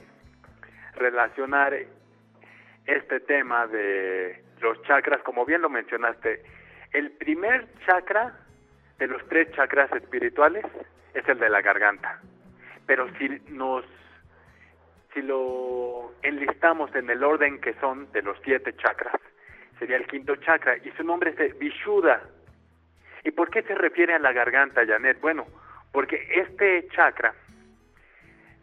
relacionar 0.94 1.74
este 2.86 3.20
tema 3.20 3.66
de 3.66 4.42
los 4.60 4.80
chakras, 4.82 5.22
como 5.22 5.44
bien 5.44 5.62
lo 5.62 5.68
mencionaste, 5.68 6.42
el 6.92 7.12
primer 7.12 7.66
chakra 7.86 8.34
de 8.98 9.06
los 9.06 9.26
tres 9.28 9.50
chakras 9.52 9.92
espirituales 9.92 10.64
es 11.14 11.28
el 11.28 11.38
de 11.38 11.48
la 11.48 11.60
garganta, 11.60 12.20
pero 12.86 13.06
si 13.16 13.28
nos 13.48 13.84
si 15.14 15.22
lo 15.22 16.12
enlistamos 16.22 16.94
en 16.94 17.08
el 17.10 17.24
orden 17.24 17.60
que 17.60 17.74
son 17.74 18.10
de 18.12 18.22
los 18.22 18.38
siete 18.44 18.74
chakras, 18.76 19.20
sería 19.78 19.96
el 19.96 20.06
quinto 20.06 20.36
chakra, 20.36 20.76
y 20.78 20.90
su 20.96 21.04
nombre 21.04 21.34
es 21.36 21.58
Vishuddha. 21.58 22.22
¿Y 23.24 23.30
por 23.30 23.50
qué 23.50 23.62
se 23.62 23.74
refiere 23.74 24.14
a 24.14 24.18
la 24.18 24.32
garganta, 24.32 24.86
Janet? 24.86 25.20
Bueno, 25.20 25.46
porque 25.92 26.26
este 26.34 26.88
chakra 26.88 27.34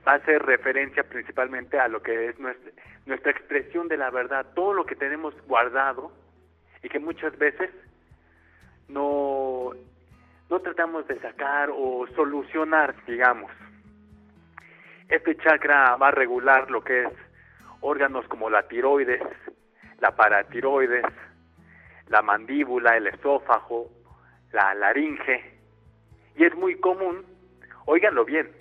va 0.08 0.14
a 0.14 0.16
hacer 0.16 0.42
referencia 0.44 1.04
principalmente 1.04 1.80
a 1.80 1.88
lo 1.88 2.02
que 2.02 2.30
es 2.30 2.40
nuestra, 2.40 2.72
nuestra 3.06 3.32
expresión 3.32 3.88
de 3.88 3.98
la 3.98 4.10
verdad, 4.10 4.46
todo 4.56 4.74
lo 4.74 4.86
que 4.86 4.96
tenemos 4.96 5.36
guardado 5.48 6.12
y 6.84 6.90
que 6.90 7.00
muchas 7.00 7.38
veces 7.38 7.72
no, 8.88 9.72
no 10.50 10.60
tratamos 10.60 11.08
de 11.08 11.20
sacar 11.20 11.70
o 11.72 12.06
solucionar, 12.16 12.96
digamos. 13.06 13.52
Este 15.10 15.36
chakra 15.38 15.96
va 15.98 16.10
a 16.10 16.12
regular 16.12 16.70
lo 16.72 16.84
que 16.84 17.04
es 17.04 17.14
órganos 17.82 18.28
como 18.28 18.50
la 18.50 18.68
tiroides, 18.68 19.22
la 20.00 20.16
paratiroides, 20.16 21.06
la 22.08 22.22
mandíbula, 22.22 22.98
el 22.98 23.08
esófago, 23.08 23.92
la 24.52 24.74
laringe. 24.74 25.44
Y 26.36 26.46
es 26.46 26.56
muy 26.56 26.80
común, 26.80 27.26
óiganlo 27.86 28.26
bien, 28.26 28.52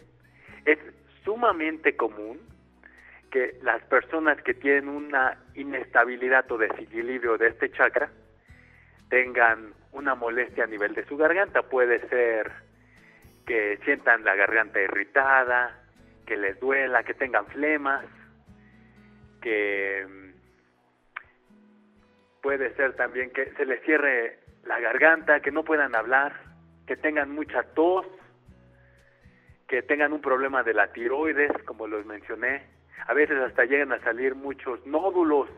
es 0.64 0.78
sumamente 1.24 1.96
común 1.96 2.40
que 3.30 3.58
las 3.62 3.82
personas 3.84 4.40
que 4.42 4.54
tienen 4.54 4.88
una 4.88 5.38
inestabilidad 5.54 6.50
o 6.52 6.58
desequilibrio 6.58 7.36
de 7.36 7.48
este 7.48 7.70
chakra 7.72 8.08
tengan 9.08 9.74
una 9.92 10.14
molestia 10.14 10.64
a 10.64 10.68
nivel 10.68 10.94
de 10.94 11.04
su 11.06 11.16
garganta. 11.16 11.62
Puede 11.62 12.08
ser 12.08 12.52
que 13.46 13.78
sientan 13.84 14.24
la 14.24 14.34
garganta 14.36 14.80
irritada, 14.80 15.80
que 16.26 16.36
les 16.36 16.58
duela, 16.60 17.02
que 17.02 17.14
tengan 17.14 17.46
flemas, 17.46 18.04
que 19.42 20.23
puede 22.44 22.74
ser 22.74 22.92
también 22.92 23.30
que 23.30 23.50
se 23.54 23.64
les 23.64 23.82
cierre 23.84 24.38
la 24.66 24.78
garganta, 24.78 25.40
que 25.40 25.50
no 25.50 25.64
puedan 25.64 25.96
hablar, 25.96 26.34
que 26.86 26.94
tengan 26.94 27.30
mucha 27.30 27.62
tos, 27.74 28.04
que 29.66 29.82
tengan 29.82 30.12
un 30.12 30.20
problema 30.20 30.62
de 30.62 30.74
la 30.74 30.92
tiroides, 30.92 31.50
como 31.64 31.86
los 31.86 32.04
mencioné. 32.04 32.66
A 33.06 33.14
veces 33.14 33.38
hasta 33.38 33.64
llegan 33.64 33.92
a 33.92 34.00
salir 34.00 34.34
muchos 34.34 34.84
nódulos. 34.86 35.48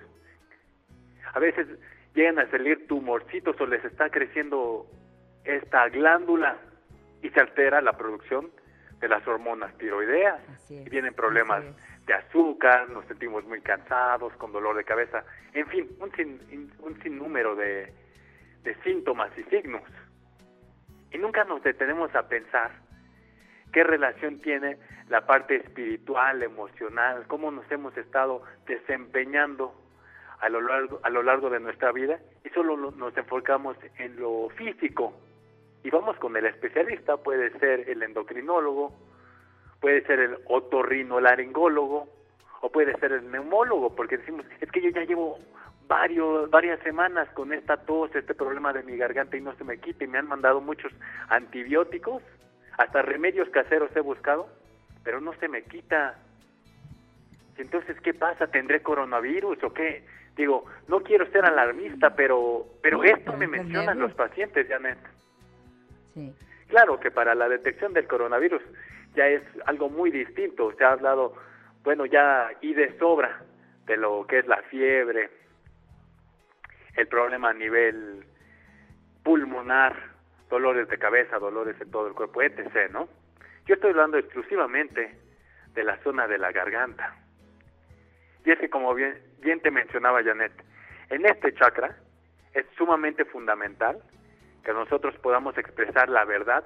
A 1.34 1.40
veces 1.40 1.66
llegan 2.14 2.38
a 2.38 2.48
salir 2.52 2.86
tumorcitos 2.86 3.60
o 3.60 3.66
les 3.66 3.84
está 3.84 4.08
creciendo 4.08 4.86
esta 5.42 5.88
glándula 5.88 6.56
y 7.20 7.30
se 7.30 7.40
altera 7.40 7.80
la 7.80 7.96
producción 7.96 8.48
de 9.00 9.08
las 9.08 9.26
hormonas 9.26 9.76
tiroideas. 9.76 10.40
y 10.70 10.88
vienen 10.88 11.14
problemas 11.14 11.64
de 12.06 12.14
azúcar, 12.14 12.88
nos 12.90 13.04
sentimos 13.06 13.44
muy 13.44 13.60
cansados, 13.60 14.32
con 14.34 14.52
dolor 14.52 14.76
de 14.76 14.84
cabeza, 14.84 15.24
en 15.52 15.66
fin, 15.66 15.88
un, 16.00 16.10
sin, 16.12 16.72
un 16.78 17.02
sinnúmero 17.02 17.56
de, 17.56 17.92
de 18.62 18.74
síntomas 18.82 19.30
y 19.36 19.42
signos. 19.44 19.82
Y 21.10 21.18
nunca 21.18 21.44
nos 21.44 21.62
detenemos 21.62 22.14
a 22.14 22.28
pensar 22.28 22.70
qué 23.72 23.82
relación 23.84 24.40
tiene 24.40 24.78
la 25.08 25.26
parte 25.26 25.56
espiritual, 25.56 26.42
emocional, 26.42 27.26
cómo 27.26 27.50
nos 27.50 27.70
hemos 27.70 27.96
estado 27.96 28.42
desempeñando 28.66 29.74
a 30.40 30.48
lo 30.48 30.60
largo, 30.60 31.00
a 31.02 31.10
lo 31.10 31.22
largo 31.22 31.48
de 31.50 31.60
nuestra 31.60 31.92
vida 31.92 32.18
y 32.44 32.48
solo 32.50 32.76
lo- 32.76 32.90
nos 32.92 33.16
enfocamos 33.16 33.76
en 33.98 34.16
lo 34.20 34.48
físico. 34.50 35.12
Y 35.82 35.90
vamos 35.90 36.16
con 36.18 36.36
el 36.36 36.46
especialista, 36.46 37.16
puede 37.16 37.50
ser 37.58 37.88
el 37.88 38.02
endocrinólogo, 38.02 38.92
puede 39.80 40.04
ser 40.06 40.20
el 40.20 40.38
otorrinolaringólogo 40.46 42.08
o 42.60 42.72
puede 42.72 42.98
ser 42.98 43.12
el 43.12 43.30
neumólogo, 43.30 43.94
porque 43.94 44.18
decimos, 44.18 44.46
es 44.60 44.70
que 44.70 44.80
yo 44.80 44.90
ya 44.90 45.04
llevo 45.04 45.38
varios, 45.86 46.50
varias 46.50 46.80
semanas 46.80 47.28
con 47.30 47.52
esta 47.52 47.76
tos, 47.76 48.14
este 48.14 48.34
problema 48.34 48.72
de 48.72 48.82
mi 48.82 48.96
garganta 48.96 49.36
y 49.36 49.40
no 49.40 49.54
se 49.56 49.64
me 49.64 49.78
quita 49.78 50.04
y 50.04 50.08
me 50.08 50.18
han 50.18 50.28
mandado 50.28 50.60
muchos 50.60 50.92
antibióticos, 51.28 52.22
hasta 52.78 53.02
remedios 53.02 53.48
caseros 53.50 53.94
he 53.94 54.00
buscado, 54.00 54.48
pero 55.04 55.20
no 55.20 55.32
se 55.34 55.48
me 55.48 55.62
quita. 55.62 56.18
Entonces, 57.56 57.98
¿qué 58.00 58.12
pasa? 58.12 58.48
¿Tendré 58.48 58.82
coronavirus 58.82 59.62
o 59.64 59.72
qué? 59.72 60.04
Digo, 60.36 60.66
no 60.88 61.00
quiero 61.00 61.30
ser 61.30 61.46
alarmista, 61.46 62.14
pero 62.14 62.66
pero 62.82 63.02
Sí, 63.02 63.08
esto 63.10 63.32
me 63.32 63.46
mencionan 63.46 63.98
los 63.98 64.12
pacientes, 64.12 64.68
Janet. 64.68 64.98
Sí. 66.12 66.34
Claro 66.68 67.00
que 67.00 67.10
para 67.10 67.34
la 67.34 67.48
detección 67.48 67.92
del 67.92 68.06
coronavirus 68.06 68.62
ya 69.16 69.26
es 69.26 69.42
algo 69.64 69.88
muy 69.88 70.10
distinto. 70.10 70.72
Se 70.76 70.84
ha 70.84 70.92
hablado, 70.92 71.34
bueno, 71.82 72.06
ya 72.06 72.50
y 72.60 72.74
de 72.74 72.96
sobra 72.98 73.42
de 73.86 73.96
lo 73.96 74.26
que 74.26 74.38
es 74.38 74.46
la 74.46 74.62
fiebre, 74.64 75.30
el 76.96 77.08
problema 77.08 77.50
a 77.50 77.54
nivel 77.54 78.24
pulmonar, 79.24 79.96
dolores 80.48 80.88
de 80.88 80.98
cabeza, 80.98 81.38
dolores 81.38 81.80
en 81.80 81.90
todo 81.90 82.06
el 82.08 82.14
cuerpo, 82.14 82.42
etc., 82.42 82.90
¿no? 82.92 83.08
Yo 83.66 83.74
estoy 83.74 83.90
hablando 83.90 84.18
exclusivamente 84.18 85.16
de 85.74 85.84
la 85.84 85.96
zona 86.02 86.28
de 86.28 86.38
la 86.38 86.52
garganta. 86.52 87.16
Y 88.44 88.52
es 88.52 88.58
que 88.58 88.70
como 88.70 88.94
bien, 88.94 89.18
bien 89.40 89.60
te 89.60 89.70
mencionaba 89.70 90.22
Janet, 90.22 90.52
en 91.10 91.26
este 91.26 91.52
chakra 91.54 91.96
es 92.54 92.64
sumamente 92.76 93.24
fundamental 93.24 94.00
que 94.64 94.72
nosotros 94.72 95.14
podamos 95.18 95.56
expresar 95.58 96.08
la 96.08 96.24
verdad 96.24 96.64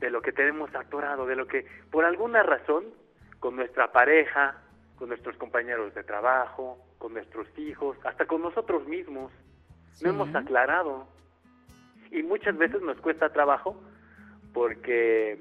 de 0.00 0.10
lo 0.10 0.22
que 0.22 0.32
tenemos 0.32 0.74
atorado, 0.74 1.26
de 1.26 1.36
lo 1.36 1.46
que 1.46 1.66
por 1.90 2.04
alguna 2.04 2.42
razón 2.42 2.84
con 3.40 3.56
nuestra 3.56 3.92
pareja, 3.92 4.62
con 4.96 5.08
nuestros 5.08 5.36
compañeros 5.36 5.94
de 5.94 6.04
trabajo, 6.04 6.78
con 6.98 7.14
nuestros 7.14 7.46
hijos, 7.58 7.96
hasta 8.04 8.26
con 8.26 8.42
nosotros 8.42 8.86
mismos, 8.86 9.32
no 10.02 10.10
hemos 10.10 10.34
aclarado. 10.34 11.06
Y 12.10 12.22
muchas 12.22 12.56
veces 12.56 12.80
nos 12.82 12.98
cuesta 13.00 13.32
trabajo 13.32 13.80
porque 14.52 15.38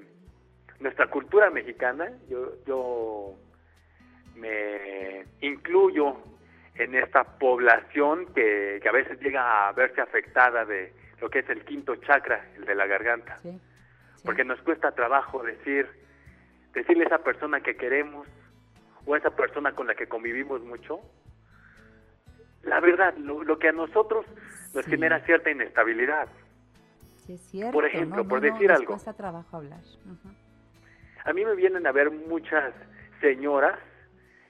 nuestra 0.80 1.07
cultura 1.07 1.49
mexicana, 1.49 2.11
yo, 2.30 2.53
yo 2.65 3.36
me 4.36 5.26
incluyo 5.41 6.18
en 6.76 6.95
esta 6.95 7.23
población 7.23 8.26
que, 8.34 8.80
que 8.82 8.90
a 8.90 8.91
veces 8.91 9.19
llega 9.22 9.68
a 9.68 9.72
verse 9.72 10.02
afectada 10.02 10.65
de 10.65 10.94
lo 11.22 11.30
que 11.30 11.40
es 11.40 11.49
el 11.49 11.64
quinto 11.64 11.95
chakra, 11.95 12.45
el 12.57 12.65
de 12.65 12.76
la 12.76 12.86
garganta. 12.88 13.40
Porque 14.26 14.43
nos 14.43 14.60
cuesta 14.61 14.91
trabajo 14.93 15.43
decir, 15.43 15.88
decirle 16.73 17.03
a 17.03 17.07
esa 17.07 17.23
persona 17.23 17.61
que 17.61 17.76
queremos 17.77 18.27
o 19.06 19.14
a 19.14 19.18
esa 19.18 19.30
persona 19.35 19.73
con 19.73 19.88
la 19.88 19.95
que 19.95 20.07
convivimos 20.07 20.61
mucho, 20.61 20.99
la 22.64 22.80
verdad, 22.80 23.15
lo, 23.18 23.43
lo 23.43 23.60
que 23.60 23.69
a 23.69 23.72
nosotros 23.72 24.26
nos 24.73 24.85
genera 24.85 25.19
cierta 25.26 25.52
inestabilidad. 25.52 26.27
Sí, 27.26 27.34
es 27.34 27.41
cierto. 27.41 27.72
Por 27.73 27.85
ejemplo, 27.85 28.23
¿no? 28.23 28.27
por 28.30 28.41
No, 28.41 28.47
no, 28.47 28.53
decir 28.53 28.69
nos 28.69 28.80
algo. 28.80 28.93
cuesta 28.93 29.14
trabajo 29.14 29.57
hablar. 29.57 29.80
A 31.23 31.34
mí 31.34 31.45
me 31.45 31.56
vienen 31.56 31.85
a 31.88 31.91
ver 31.91 32.11
muchas 32.11 32.73
señoras, 33.22 33.80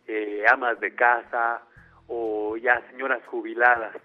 eh, 0.07 0.43
amas 0.49 0.79
de 0.79 0.93
casa 0.95 1.61
o 2.07 2.55
ya 2.57 2.81
señoras 2.91 3.21
jubiladas 3.27 3.95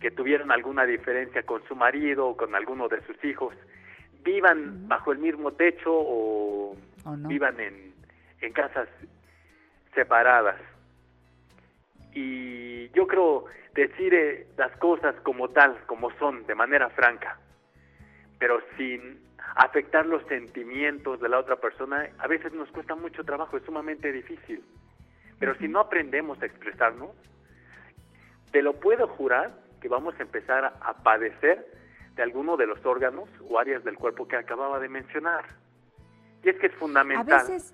que 0.00 0.10
tuvieron 0.12 0.52
alguna 0.52 0.84
diferencia 0.84 1.42
con 1.42 1.62
su 1.66 1.74
marido 1.74 2.28
o 2.28 2.36
con 2.36 2.54
alguno 2.54 2.86
de 2.88 3.00
sus 3.06 3.22
hijos, 3.24 3.52
vivan 4.24 4.88
bajo 4.88 5.12
el 5.12 5.18
mismo 5.18 5.52
techo 5.52 5.92
o, 5.92 6.76
O 7.04 7.16
no. 7.16 7.28
vivan 7.28 7.58
en, 7.60 7.94
en 8.40 8.52
casas 8.52 8.88
separadas. 9.94 10.60
Y 12.12 12.88
yo 12.90 13.06
creo 13.06 13.46
decir 13.74 14.14
eh, 14.14 14.46
las 14.56 14.72
cosas 14.78 15.14
como 15.22 15.48
tal, 15.50 15.76
como 15.86 16.10
son, 16.18 16.46
de 16.46 16.54
manera 16.54 16.88
franca, 16.90 17.38
pero 18.38 18.60
sin 18.76 19.20
afectar 19.56 20.06
los 20.06 20.22
sentimientos 20.26 21.20
de 21.20 21.28
la 21.28 21.38
otra 21.38 21.56
persona, 21.56 22.08
a 22.18 22.26
veces 22.26 22.52
nos 22.52 22.68
cuesta 22.70 22.94
mucho 22.94 23.24
trabajo, 23.24 23.56
es 23.56 23.62
sumamente 23.64 24.12
difícil. 24.12 24.64
Pero 25.38 25.54
si 25.56 25.68
no 25.68 25.80
aprendemos 25.80 26.40
a 26.42 26.46
expresarnos, 26.46 27.10
te 28.50 28.62
lo 28.62 28.74
puedo 28.74 29.06
jurar 29.08 29.52
que 29.80 29.88
vamos 29.88 30.14
a 30.18 30.22
empezar 30.22 30.64
a 30.80 30.94
padecer 31.02 31.66
de 32.18 32.24
alguno 32.24 32.56
de 32.56 32.66
los 32.66 32.84
órganos 32.84 33.28
o 33.48 33.60
áreas 33.60 33.84
del 33.84 33.96
cuerpo 33.96 34.26
que 34.26 34.36
acababa 34.36 34.80
de 34.80 34.88
mencionar. 34.88 35.44
Y 36.42 36.48
es 36.48 36.58
que 36.58 36.66
es 36.66 36.74
A 36.74 36.76
fundamental. 36.76 37.24
veces, 37.26 37.72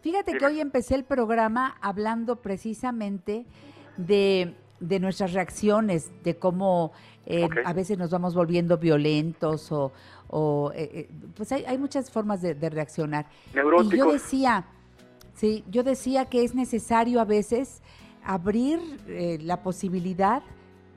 fíjate 0.00 0.38
que 0.38 0.46
hoy 0.46 0.58
empecé 0.58 0.94
el 0.94 1.04
programa 1.04 1.76
hablando 1.82 2.36
precisamente 2.36 3.44
de, 3.98 4.54
de 4.80 5.00
nuestras 5.00 5.34
reacciones, 5.34 6.10
de 6.24 6.38
cómo 6.38 6.92
eh, 7.26 7.46
a 7.66 7.74
veces 7.74 7.98
nos 7.98 8.10
vamos 8.10 8.34
volviendo 8.34 8.78
violentos 8.78 9.70
o, 9.70 9.92
o, 10.28 10.72
eh, 10.74 10.90
eh, 10.94 11.08
pues 11.36 11.52
hay, 11.52 11.66
hay 11.66 11.76
muchas 11.76 12.10
formas 12.10 12.40
de, 12.40 12.54
de 12.54 12.70
reaccionar. 12.70 13.26
Y 13.52 13.96
yo 13.98 14.10
decía, 14.10 14.64
sí, 15.34 15.62
yo 15.68 15.82
decía 15.82 16.24
que 16.24 16.42
es 16.42 16.54
necesario 16.54 17.20
a 17.20 17.26
veces 17.26 17.82
abrir 18.24 18.80
eh, 19.08 19.38
la 19.42 19.62
posibilidad 19.62 20.42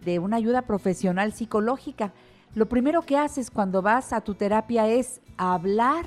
de 0.05 0.19
una 0.19 0.37
ayuda 0.37 0.61
profesional 0.61 1.33
psicológica. 1.33 2.13
Lo 2.53 2.67
primero 2.67 3.01
que 3.03 3.17
haces 3.17 3.49
cuando 3.49 3.81
vas 3.81 4.11
a 4.11 4.21
tu 4.21 4.35
terapia 4.35 4.85
es 4.87 5.21
hablar, 5.37 6.05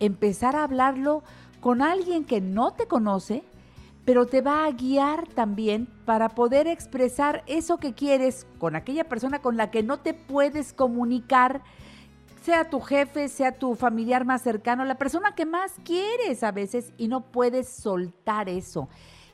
empezar 0.00 0.56
a 0.56 0.64
hablarlo 0.64 1.22
con 1.60 1.82
alguien 1.82 2.24
que 2.24 2.40
no 2.40 2.72
te 2.72 2.88
conoce, 2.88 3.44
pero 4.04 4.26
te 4.26 4.40
va 4.40 4.64
a 4.64 4.70
guiar 4.72 5.28
también 5.28 5.86
para 6.04 6.30
poder 6.30 6.66
expresar 6.66 7.44
eso 7.46 7.78
que 7.78 7.94
quieres 7.94 8.44
con 8.58 8.74
aquella 8.74 9.08
persona 9.08 9.40
con 9.40 9.56
la 9.56 9.70
que 9.70 9.84
no 9.84 9.98
te 10.00 10.14
puedes 10.14 10.72
comunicar, 10.72 11.62
sea 12.42 12.70
tu 12.70 12.80
jefe, 12.80 13.28
sea 13.28 13.52
tu 13.52 13.76
familiar 13.76 14.24
más 14.24 14.42
cercano, 14.42 14.84
la 14.84 14.98
persona 14.98 15.36
que 15.36 15.46
más 15.46 15.74
quieres 15.84 16.42
a 16.42 16.50
veces 16.50 16.92
y 16.96 17.06
no 17.06 17.20
puedes 17.20 17.68
soltar 17.68 18.48
eso. 18.48 18.88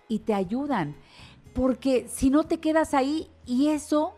Y 0.09 0.19
te 0.19 0.35
ayudan, 0.35 0.97
porque 1.55 2.07
si 2.09 2.29
no 2.29 2.45
te 2.45 2.59
quedas 2.59 2.93
ahí 2.93 3.31
y 3.47 3.69
eso 3.69 4.15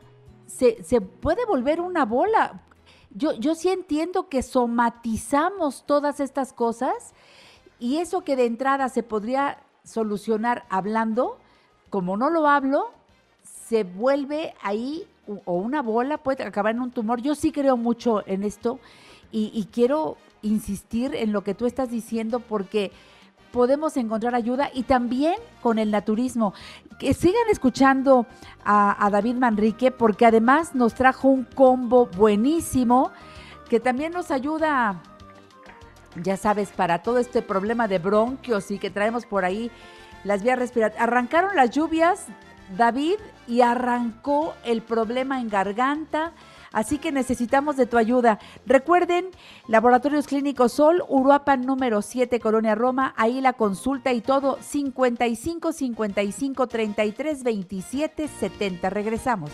se, 0.46 0.82
se 0.82 1.00
puede 1.00 1.44
volver 1.44 1.80
una 1.80 2.04
bola. 2.04 2.62
Yo, 3.10 3.32
yo 3.34 3.54
sí 3.54 3.68
entiendo 3.68 4.28
que 4.28 4.42
somatizamos 4.42 5.84
todas 5.86 6.20
estas 6.20 6.52
cosas 6.52 7.14
y 7.78 7.98
eso 7.98 8.24
que 8.24 8.36
de 8.36 8.46
entrada 8.46 8.88
se 8.88 9.02
podría 9.02 9.58
solucionar 9.84 10.64
hablando, 10.68 11.38
como 11.90 12.16
no 12.16 12.30
lo 12.30 12.48
hablo, 12.48 12.90
se 13.42 13.84
vuelve 13.84 14.54
ahí 14.62 15.06
o 15.44 15.54
una 15.54 15.82
bola, 15.82 16.18
puede 16.18 16.44
acabar 16.44 16.74
en 16.74 16.80
un 16.80 16.90
tumor. 16.90 17.20
Yo 17.20 17.34
sí 17.34 17.52
creo 17.52 17.76
mucho 17.76 18.22
en 18.26 18.44
esto 18.44 18.78
y, 19.32 19.50
y 19.54 19.66
quiero 19.66 20.16
insistir 20.42 21.14
en 21.14 21.32
lo 21.32 21.42
que 21.42 21.54
tú 21.54 21.66
estás 21.66 21.90
diciendo 21.90 22.40
porque 22.40 22.92
podemos 23.56 23.96
encontrar 23.96 24.34
ayuda 24.34 24.70
y 24.74 24.82
también 24.82 25.36
con 25.62 25.78
el 25.78 25.90
naturismo. 25.90 26.52
Que 26.98 27.14
sigan 27.14 27.48
escuchando 27.50 28.26
a, 28.66 29.02
a 29.02 29.08
David 29.08 29.36
Manrique 29.36 29.90
porque 29.90 30.26
además 30.26 30.74
nos 30.74 30.92
trajo 30.92 31.28
un 31.28 31.44
combo 31.44 32.04
buenísimo 32.04 33.12
que 33.70 33.80
también 33.80 34.12
nos 34.12 34.30
ayuda 34.30 35.00
ya 36.22 36.36
sabes, 36.36 36.70
para 36.70 37.02
todo 37.02 37.18
este 37.18 37.40
problema 37.40 37.88
de 37.88 37.98
bronquios 37.98 38.70
y 38.70 38.78
que 38.78 38.90
traemos 38.90 39.24
por 39.24 39.46
ahí 39.46 39.70
las 40.24 40.42
vías 40.42 40.58
respiratorias. 40.58 41.02
Arrancaron 41.02 41.56
las 41.56 41.70
lluvias, 41.70 42.26
David, 42.76 43.16
y 43.46 43.62
arrancó 43.62 44.54
el 44.64 44.82
problema 44.82 45.40
en 45.40 45.48
garganta. 45.48 46.32
Así 46.76 46.98
que 46.98 47.10
necesitamos 47.10 47.78
de 47.78 47.86
tu 47.86 47.96
ayuda. 47.96 48.38
Recuerden, 48.66 49.30
Laboratorios 49.66 50.26
Clínicos 50.26 50.72
Sol, 50.72 51.02
Uruapan 51.08 51.62
número 51.62 52.02
7, 52.02 52.38
Colonia 52.38 52.74
Roma. 52.74 53.14
Ahí 53.16 53.40
la 53.40 53.54
consulta 53.54 54.12
y 54.12 54.20
todo. 54.20 54.58
55 54.60 55.72
55 55.72 56.66
33 56.66 57.42
27 57.44 58.28
70. 58.28 58.90
Regresamos. 58.90 59.50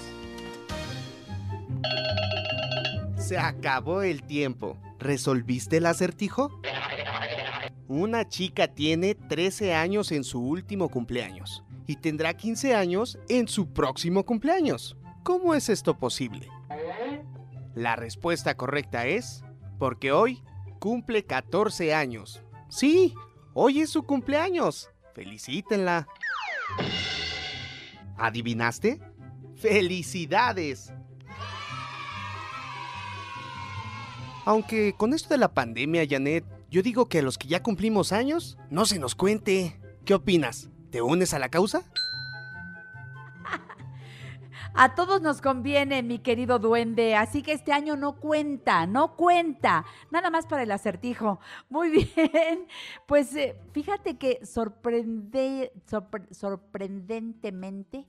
Se 3.18 3.38
acabó 3.38 4.02
el 4.02 4.24
tiempo. 4.24 4.76
¿Resolviste 4.98 5.76
el 5.76 5.86
acertijo? 5.86 6.50
Una 7.86 8.28
chica 8.28 8.66
tiene 8.66 9.14
13 9.14 9.74
años 9.74 10.10
en 10.10 10.24
su 10.24 10.40
último 10.40 10.88
cumpleaños 10.88 11.62
y 11.86 11.94
tendrá 11.94 12.34
15 12.34 12.74
años 12.74 13.16
en 13.28 13.46
su 13.46 13.72
próximo 13.72 14.24
cumpleaños. 14.24 14.96
¿Cómo 15.22 15.54
es 15.54 15.68
esto 15.68 15.96
posible? 15.96 16.48
La 17.74 17.96
respuesta 17.96 18.56
correcta 18.56 19.06
es 19.06 19.44
porque 19.78 20.12
hoy 20.12 20.42
cumple 20.78 21.24
14 21.24 21.94
años. 21.94 22.42
Sí, 22.68 23.14
hoy 23.54 23.80
es 23.80 23.90
su 23.90 24.02
cumpleaños. 24.02 24.90
Felicítenla. 25.14 26.06
¿Adivinaste? 28.16 29.00
¡Felicidades! 29.56 30.92
Aunque 34.44 34.94
con 34.96 35.14
esto 35.14 35.30
de 35.30 35.38
la 35.38 35.54
pandemia, 35.54 36.06
Janet, 36.08 36.44
Yo 36.70 36.82
digo 36.82 37.06
que 37.06 37.18
a 37.18 37.22
los 37.22 37.36
que 37.36 37.48
ya 37.48 37.62
cumplimos 37.62 38.12
años, 38.12 38.56
no 38.70 38.86
se 38.86 38.98
nos 38.98 39.14
cuente. 39.14 39.78
¿Qué 40.06 40.14
opinas? 40.14 40.70
¿Te 40.90 41.02
unes 41.02 41.34
a 41.34 41.38
la 41.38 41.50
causa? 41.50 41.82
A 44.74 44.94
todos 44.94 45.20
nos 45.20 45.40
conviene, 45.42 46.02
mi 46.02 46.18
querido 46.18 46.58
duende, 46.58 47.14
así 47.14 47.42
que 47.42 47.52
este 47.52 47.72
año 47.72 47.94
no 47.96 48.14
cuenta, 48.18 48.86
no 48.86 49.16
cuenta. 49.16 49.84
Nada 50.10 50.30
más 50.30 50.46
para 50.46 50.62
el 50.62 50.70
acertijo. 50.72 51.40
Muy 51.68 51.90
bien. 52.16 52.66
Pues 53.06 53.34
eh, 53.36 53.54
fíjate 53.72 54.16
que 54.16 54.44
sorprende, 54.46 55.72
sorpre- 55.90 56.32
sorprendentemente, 56.32 58.06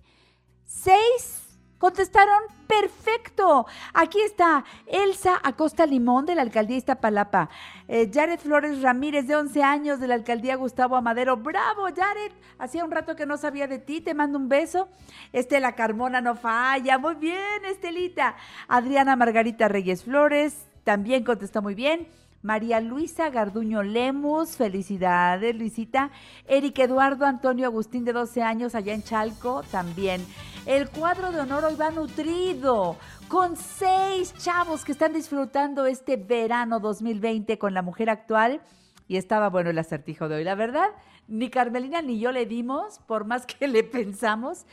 seis 0.65 1.42
contestaron 1.83 2.39
perfecto. 2.65 3.65
Aquí 3.93 4.21
está 4.21 4.63
Elsa 4.87 5.37
Acosta 5.43 5.85
Limón 5.85 6.25
de 6.25 6.33
la 6.33 6.41
alcaldía 6.41 6.77
Iztapalapa. 6.77 7.49
Eh, 7.89 8.09
Jared 8.09 8.39
Flores 8.39 8.81
Ramírez 8.81 9.27
de 9.27 9.35
11 9.35 9.61
años 9.61 9.99
de 9.99 10.07
la 10.07 10.13
alcaldía 10.13 10.55
Gustavo 10.55 10.95
Amadero. 10.95 11.35
Bravo, 11.35 11.83
Jared. 11.93 12.31
Hacía 12.57 12.85
un 12.85 12.91
rato 12.91 13.17
que 13.17 13.25
no 13.25 13.35
sabía 13.35 13.67
de 13.67 13.79
ti. 13.79 13.99
Te 13.99 14.13
mando 14.13 14.39
un 14.39 14.47
beso. 14.47 14.87
Estela 15.33 15.75
Carmona 15.75 16.21
no 16.21 16.35
falla. 16.35 16.97
Muy 16.97 17.15
bien, 17.15 17.65
Estelita. 17.65 18.37
Adriana 18.69 19.17
Margarita 19.17 19.67
Reyes 19.67 20.05
Flores 20.05 20.65
también 20.85 21.25
contestó 21.25 21.61
muy 21.61 21.75
bien. 21.75 22.07
María 22.43 22.81
Luisa 22.81 23.29
Garduño 23.29 23.83
Lemus, 23.83 24.57
felicidades 24.57 25.55
Luisita. 25.55 26.11
Eric 26.45 26.77
Eduardo 26.79 27.25
Antonio 27.25 27.65
Agustín 27.65 28.03
de 28.03 28.11
12 28.11 28.43
años 28.43 28.75
allá 28.75 28.93
en 28.93 29.01
Chalco 29.01 29.63
también. 29.71 30.21
El 30.65 30.89
cuadro 30.89 31.31
de 31.31 31.39
honor 31.39 31.63
hoy 31.63 31.75
va 31.75 31.89
nutrido 31.89 32.97
con 33.29 33.55
seis 33.55 34.33
chavos 34.37 34.83
que 34.83 34.91
están 34.91 35.13
disfrutando 35.13 35.85
este 35.85 36.17
verano 36.17 36.81
2020 36.81 37.57
con 37.57 37.73
la 37.73 37.81
mujer 37.81 38.09
actual. 38.09 38.61
Y 39.07 39.15
estaba 39.15 39.49
bueno 39.49 39.69
el 39.69 39.79
acertijo 39.79 40.27
de 40.27 40.35
hoy, 40.35 40.43
la 40.43 40.55
verdad. 40.55 40.89
Ni 41.29 41.49
Carmelina 41.49 42.01
ni 42.01 42.19
yo 42.19 42.33
le 42.33 42.45
dimos, 42.45 42.99
por 43.07 43.23
más 43.23 43.45
que 43.45 43.69
le 43.69 43.83
pensamos. 43.85 44.65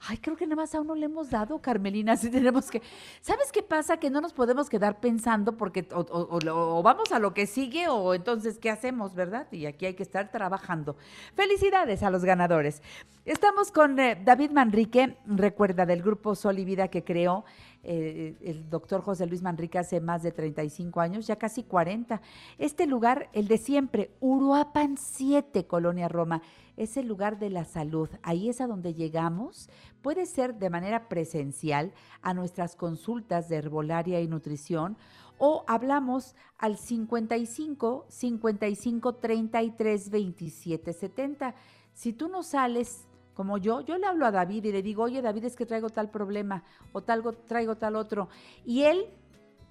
Ay, 0.00 0.18
creo 0.18 0.36
que 0.36 0.46
nada 0.46 0.56
más 0.56 0.74
a 0.74 0.80
uno 0.80 0.94
le 0.94 1.06
hemos 1.06 1.30
dado, 1.30 1.60
Carmelina, 1.60 2.12
así 2.14 2.30
tenemos 2.30 2.70
que... 2.70 2.82
¿Sabes 3.20 3.50
qué 3.52 3.62
pasa? 3.62 3.98
Que 3.98 4.10
no 4.10 4.20
nos 4.20 4.32
podemos 4.32 4.68
quedar 4.68 5.00
pensando 5.00 5.56
porque 5.56 5.86
o 5.92 6.82
vamos 6.82 7.12
a 7.12 7.18
lo 7.18 7.34
que 7.34 7.46
sigue 7.46 7.88
o 7.88 8.14
entonces, 8.14 8.58
¿qué 8.58 8.70
hacemos, 8.70 9.14
verdad? 9.14 9.46
Y 9.50 9.66
aquí 9.66 9.86
hay 9.86 9.94
que 9.94 10.02
estar 10.02 10.30
trabajando. 10.30 10.96
Felicidades 11.34 12.02
a 12.02 12.10
los 12.10 12.24
ganadores. 12.24 12.82
Estamos 13.24 13.70
con 13.70 13.98
eh, 13.98 14.18
David 14.24 14.52
Manrique, 14.52 15.18
recuerda, 15.26 15.84
del 15.84 16.02
grupo 16.02 16.34
Sol 16.34 16.58
y 16.58 16.64
Vida 16.64 16.88
que 16.88 17.04
creó 17.04 17.44
eh, 17.90 18.36
el 18.42 18.68
doctor 18.68 19.00
José 19.00 19.24
Luis 19.24 19.40
Manrique 19.40 19.78
hace 19.78 19.98
más 19.98 20.22
de 20.22 20.30
35 20.30 21.00
años, 21.00 21.26
ya 21.26 21.36
casi 21.36 21.62
40. 21.62 22.20
Este 22.58 22.86
lugar, 22.86 23.30
el 23.32 23.48
de 23.48 23.56
siempre, 23.56 24.10
Uruapan 24.20 24.98
7, 24.98 25.66
Colonia 25.66 26.06
Roma, 26.06 26.42
es 26.76 26.98
el 26.98 27.08
lugar 27.08 27.38
de 27.38 27.48
la 27.48 27.64
salud. 27.64 28.10
Ahí 28.22 28.50
es 28.50 28.60
a 28.60 28.66
donde 28.66 28.92
llegamos. 28.92 29.70
Puede 30.02 30.26
ser 30.26 30.56
de 30.56 30.68
manera 30.68 31.08
presencial 31.08 31.94
a 32.20 32.34
nuestras 32.34 32.76
consultas 32.76 33.48
de 33.48 33.56
herbolaria 33.56 34.20
y 34.20 34.28
nutrición 34.28 34.98
o 35.38 35.64
hablamos 35.66 36.36
al 36.58 36.76
55 36.76 38.04
55 38.06 39.14
33 39.14 40.10
27 40.10 40.92
70. 40.92 41.54
Si 41.94 42.12
tú 42.12 42.28
no 42.28 42.42
sales 42.42 43.07
como 43.38 43.56
yo, 43.56 43.82
yo 43.82 43.98
le 43.98 44.06
hablo 44.08 44.26
a 44.26 44.32
David 44.32 44.64
y 44.64 44.72
le 44.72 44.82
digo, 44.82 45.04
oye 45.04 45.22
David, 45.22 45.44
es 45.44 45.54
que 45.54 45.64
traigo 45.64 45.90
tal 45.90 46.10
problema 46.10 46.64
o 46.90 47.02
tal, 47.02 47.22
traigo 47.46 47.76
tal 47.76 47.94
otro. 47.94 48.28
Y 48.66 48.82
él 48.82 49.06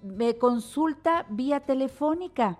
me 0.00 0.38
consulta 0.38 1.26
vía 1.28 1.60
telefónica 1.60 2.58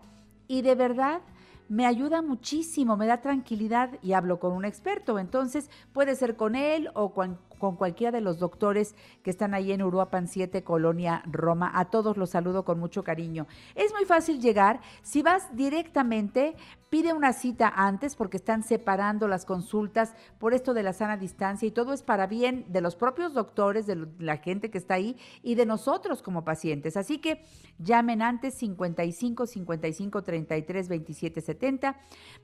y 0.48 0.60
de 0.60 0.74
verdad 0.74 1.22
me 1.70 1.86
ayuda 1.86 2.20
muchísimo, 2.20 2.98
me 2.98 3.06
da 3.06 3.22
tranquilidad 3.22 3.98
y 4.02 4.12
hablo 4.12 4.38
con 4.38 4.52
un 4.52 4.66
experto. 4.66 5.18
Entonces 5.18 5.70
puede 5.94 6.14
ser 6.14 6.36
con 6.36 6.54
él 6.54 6.90
o 6.92 7.14
con, 7.14 7.38
con 7.58 7.76
cualquiera 7.76 8.12
de 8.12 8.20
los 8.20 8.38
doctores 8.38 8.94
que 9.22 9.30
están 9.30 9.54
ahí 9.54 9.72
en 9.72 9.82
Uruapan 9.82 10.28
7, 10.28 10.62
Colonia 10.64 11.22
Roma. 11.26 11.70
A 11.74 11.86
todos 11.86 12.16
los 12.16 12.30
saludo 12.30 12.64
con 12.64 12.78
mucho 12.78 13.04
cariño. 13.04 13.46
Es 13.74 13.92
muy 13.92 14.04
fácil 14.04 14.40
llegar. 14.40 14.80
Si 15.02 15.22
vas 15.22 15.54
directamente, 15.54 16.56
pide 16.90 17.12
una 17.12 17.32
cita 17.32 17.72
antes 17.74 18.16
porque 18.16 18.38
están 18.38 18.62
separando 18.62 19.28
las 19.28 19.44
consultas 19.44 20.14
por 20.38 20.54
esto 20.54 20.74
de 20.74 20.82
la 20.82 20.92
sana 20.92 21.16
distancia 21.16 21.68
y 21.68 21.70
todo 21.70 21.92
es 21.92 22.02
para 22.02 22.26
bien 22.26 22.64
de 22.68 22.80
los 22.80 22.96
propios 22.96 23.34
doctores, 23.34 23.86
de 23.86 24.06
la 24.18 24.38
gente 24.38 24.70
que 24.70 24.78
está 24.78 24.94
ahí 24.94 25.16
y 25.42 25.54
de 25.54 25.66
nosotros 25.66 26.22
como 26.22 26.44
pacientes. 26.44 26.96
Así 26.96 27.18
que 27.18 27.44
llamen 27.78 28.22
antes 28.22 28.54
55 28.54 29.46
55 29.46 30.22
33 30.22 30.88
27 30.88 31.40
70, 31.40 31.96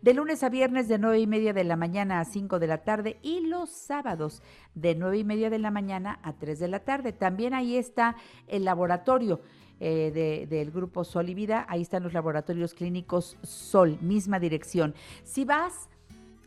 de 0.02 0.14
lunes 0.14 0.42
a 0.42 0.48
viernes 0.48 0.88
de 0.88 0.98
9 0.98 1.20
y 1.20 1.26
media 1.26 1.52
de 1.52 1.64
la 1.64 1.76
mañana 1.76 2.20
a 2.20 2.24
5 2.24 2.58
de 2.58 2.66
la 2.66 2.84
tarde 2.84 3.18
y 3.22 3.40
los 3.40 3.70
sábados 3.70 4.42
de 4.74 4.94
9 4.94 5.18
y 5.18 5.24
media 5.24 5.50
de 5.50 5.58
la 5.58 5.70
mañana 5.70 6.18
a 6.22 6.32
3 6.34 6.58
de 6.58 6.68
la 6.68 6.80
tarde. 6.80 7.12
También 7.12 7.54
ahí 7.54 7.76
está 7.76 8.16
el 8.48 8.64
laboratorio 8.64 9.40
eh, 9.80 10.12
de- 10.14 10.46
del 10.46 10.70
grupo 10.70 11.02
Sol 11.04 11.28
y 11.28 11.34
Vida. 11.34 11.66
Ahí 11.68 11.82
están 11.82 12.02
los 12.04 12.12
laboratorios 12.12 12.74
clínicos 12.74 13.36
Sol, 13.42 13.98
misma 14.00 14.38
dirección. 14.38 14.94
Si 15.24 15.44
vas 15.44 15.88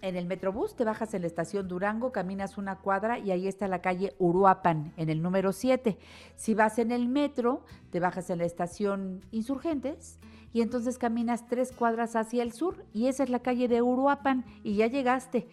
en 0.01 0.15
el 0.15 0.27
Metrobús, 0.27 0.75
te 0.75 0.83
bajas 0.85 1.13
en 1.13 1.21
la 1.21 1.27
estación 1.27 1.67
Durango, 1.67 2.11
caminas 2.11 2.57
una 2.57 2.77
cuadra 2.77 3.19
y 3.19 3.31
ahí 3.31 3.47
está 3.47 3.67
la 3.67 3.81
calle 3.81 4.13
Uruapan, 4.19 4.93
en 4.95 5.09
el 5.09 5.21
número 5.21 5.51
7. 5.51 5.97
Si 6.35 6.53
vas 6.53 6.77
en 6.79 6.91
el 6.91 7.07
metro, 7.09 7.63
te 7.89 7.99
bajas 7.99 8.29
en 8.29 8.37
la 8.37 8.45
estación 8.45 9.21
Insurgentes 9.31 10.19
y 10.53 10.61
entonces 10.61 10.97
caminas 10.97 11.47
tres 11.47 11.71
cuadras 11.71 12.15
hacia 12.15 12.43
el 12.43 12.53
sur 12.53 12.85
y 12.93 13.07
esa 13.07 13.23
es 13.23 13.29
la 13.29 13.39
calle 13.39 13.67
de 13.67 13.81
Uruapan 13.81 14.45
y 14.63 14.75
ya 14.75 14.87
llegaste. 14.87 15.47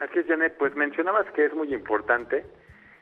Así 0.00 0.18
es, 0.20 0.26
Janet, 0.26 0.56
pues 0.56 0.74
mencionabas 0.76 1.26
que 1.32 1.44
es 1.44 1.52
muy 1.54 1.74
importante 1.74 2.46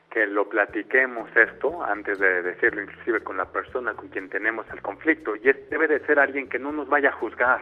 que 0.09 0.25
lo 0.27 0.49
platiquemos 0.49 1.29
esto 1.35 1.83
antes 1.83 2.19
de 2.19 2.41
decirlo, 2.41 2.81
inclusive 2.81 3.21
con 3.21 3.37
la 3.37 3.45
persona 3.45 3.93
con 3.93 4.09
quien 4.09 4.29
tenemos 4.29 4.65
el 4.73 4.81
conflicto. 4.81 5.35
Y 5.37 5.47
es, 5.47 5.69
debe 5.69 5.87
de 5.87 5.99
ser 6.05 6.19
alguien 6.19 6.49
que 6.49 6.59
no 6.59 6.73
nos 6.73 6.89
vaya 6.89 7.09
a 7.09 7.13
juzgar, 7.13 7.61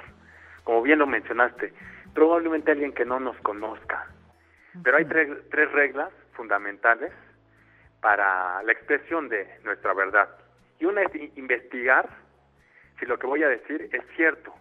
como 0.64 0.82
bien 0.82 0.98
lo 1.00 1.06
mencionaste, 1.06 1.72
probablemente 2.16 2.72
alguien 2.72 2.94
que 2.94 3.06
no 3.06 3.20
nos 3.20 3.38
conozca. 3.42 4.08
Pero 4.84 4.98
hay 4.98 5.06
tres, 5.06 5.30
tres 5.52 5.72
reglas 5.72 6.10
fundamentales 6.36 7.12
para 8.02 8.62
la 8.64 8.72
expresión 8.72 9.30
de 9.30 9.48
nuestra 9.64 9.94
verdad. 9.94 10.30
Y 10.80 10.86
una 10.86 11.02
es 11.02 11.38
investigar 11.38 12.08
si 13.00 13.06
lo 13.06 13.18
que 13.18 13.28
voy 13.28 13.44
a 13.44 13.50
decir 13.50 13.90
es 13.92 14.04
cierto. 14.16 14.54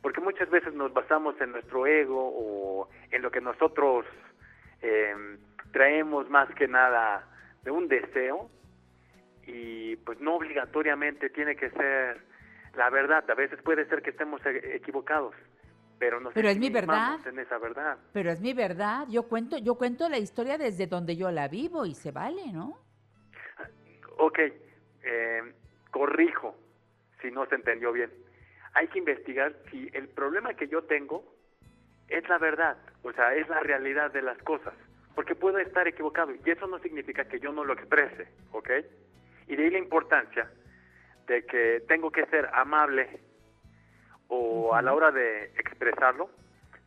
Porque 0.00 0.20
muchas 0.20 0.50
veces 0.50 0.74
nos 0.74 0.92
basamos 0.92 1.40
en 1.40 1.52
nuestro 1.52 1.86
ego 1.86 2.32
o 2.34 2.88
en 3.10 3.22
lo 3.22 3.30
que 3.30 3.40
nosotros 3.40 4.04
eh, 4.80 5.14
traemos 5.72 6.28
más 6.28 6.48
que 6.54 6.68
nada 6.68 7.28
de 7.62 7.70
un 7.70 7.88
deseo 7.88 8.50
y 9.46 9.96
pues 9.96 10.20
no 10.20 10.34
obligatoriamente 10.34 11.30
tiene 11.30 11.56
que 11.56 11.70
ser 11.70 12.20
la 12.74 12.90
verdad. 12.90 13.28
A 13.30 13.34
veces 13.34 13.60
puede 13.62 13.86
ser 13.86 14.02
que 14.02 14.10
estemos 14.10 14.44
e- 14.46 14.76
equivocados, 14.76 15.34
pero 16.02 16.18
nos 16.18 16.34
Pero 16.34 16.48
es 16.48 16.58
mi 16.58 16.68
verdad. 16.68 17.20
en 17.28 17.38
esa 17.38 17.58
verdad. 17.58 17.96
Pero 18.12 18.32
es 18.32 18.40
mi 18.40 18.54
verdad, 18.54 19.06
yo 19.08 19.28
cuento, 19.28 19.56
yo 19.58 19.76
cuento 19.76 20.08
la 20.08 20.18
historia 20.18 20.58
desde 20.58 20.88
donde 20.88 21.14
yo 21.14 21.30
la 21.30 21.46
vivo 21.46 21.86
y 21.86 21.94
se 21.94 22.10
vale, 22.10 22.52
¿no? 22.52 22.76
Ok, 24.18 24.40
eh, 25.04 25.42
corrijo 25.92 26.56
si 27.20 27.30
no 27.30 27.46
se 27.46 27.54
entendió 27.54 27.92
bien. 27.92 28.10
Hay 28.74 28.88
que 28.88 28.98
investigar 28.98 29.54
si 29.70 29.90
el 29.92 30.08
problema 30.08 30.54
que 30.54 30.66
yo 30.66 30.82
tengo 30.82 31.22
es 32.08 32.28
la 32.28 32.38
verdad, 32.38 32.78
o 33.04 33.12
sea, 33.12 33.36
es 33.36 33.48
la 33.48 33.60
realidad 33.60 34.10
de 34.10 34.22
las 34.22 34.38
cosas, 34.38 34.74
porque 35.14 35.36
puedo 35.36 35.58
estar 35.58 35.86
equivocado 35.86 36.32
y 36.34 36.50
eso 36.50 36.66
no 36.66 36.80
significa 36.80 37.26
que 37.26 37.38
yo 37.38 37.52
no 37.52 37.62
lo 37.62 37.74
exprese, 37.74 38.26
¿ok? 38.50 38.70
Y 39.46 39.54
de 39.54 39.62
ahí 39.62 39.70
la 39.70 39.78
importancia 39.78 40.50
de 41.28 41.46
que 41.46 41.84
tengo 41.86 42.10
que 42.10 42.26
ser 42.26 42.50
amable 42.54 43.20
o 44.34 44.74
a 44.74 44.80
la 44.80 44.94
hora 44.94 45.10
de 45.12 45.44
expresarlo, 45.58 46.30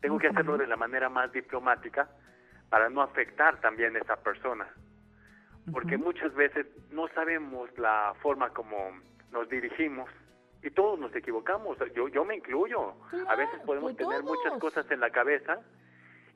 tengo 0.01 0.17
que 0.17 0.27
hacerlo 0.27 0.57
de 0.57 0.65
la 0.65 0.75
manera 0.77 1.09
más 1.09 1.31
diplomática 1.31 2.09
para 2.69 2.89
no 2.89 3.01
afectar 3.03 3.61
también 3.61 3.95
a 3.95 3.99
esa 3.99 4.15
persona 4.17 4.67
porque 5.73 5.97
muchas 5.97 6.31
veces 6.35 6.67
no 6.91 7.07
sabemos 7.09 7.75
la 7.79 8.13
forma 8.21 8.49
como 8.51 8.77
nos 9.31 9.49
dirigimos 9.49 10.07
y 10.61 10.69
todos 10.69 10.99
nos 10.99 11.15
equivocamos. 11.15 11.75
Yo, 11.95 12.07
yo 12.07 12.23
me 12.23 12.35
incluyo. 12.35 12.93
A 13.27 13.35
veces 13.35 13.59
podemos 13.65 13.93
pues 13.93 13.97
tener 14.07 14.21
muchas 14.23 14.59
cosas 14.59 14.85
en 14.91 14.99
la 14.99 15.09
cabeza 15.09 15.59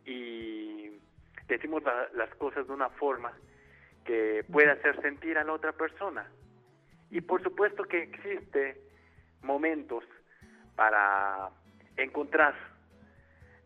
y 0.05 0.99
decimos 1.47 1.83
la- 1.83 2.09
las 2.15 2.33
cosas 2.35 2.65
de 2.67 2.73
una 2.73 2.89
forma 2.89 3.31
que 4.03 4.43
puede 4.51 4.71
hacer 4.71 4.99
sentir 5.01 5.37
a 5.37 5.43
la 5.43 5.53
otra 5.53 5.73
persona. 5.73 6.25
Y 7.11 7.21
por 7.21 7.43
supuesto 7.43 7.83
que 7.83 8.01
existe 8.01 8.81
momentos 9.43 10.03
para 10.79 11.49
encontrar 11.97 12.55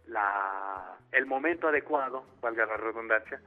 la, 0.08 0.98
el 1.12 1.28
momento 1.28 1.68
adecuado, 1.68 2.26
valga 2.42 2.66
la 2.66 2.76
redundancia, 2.76 3.40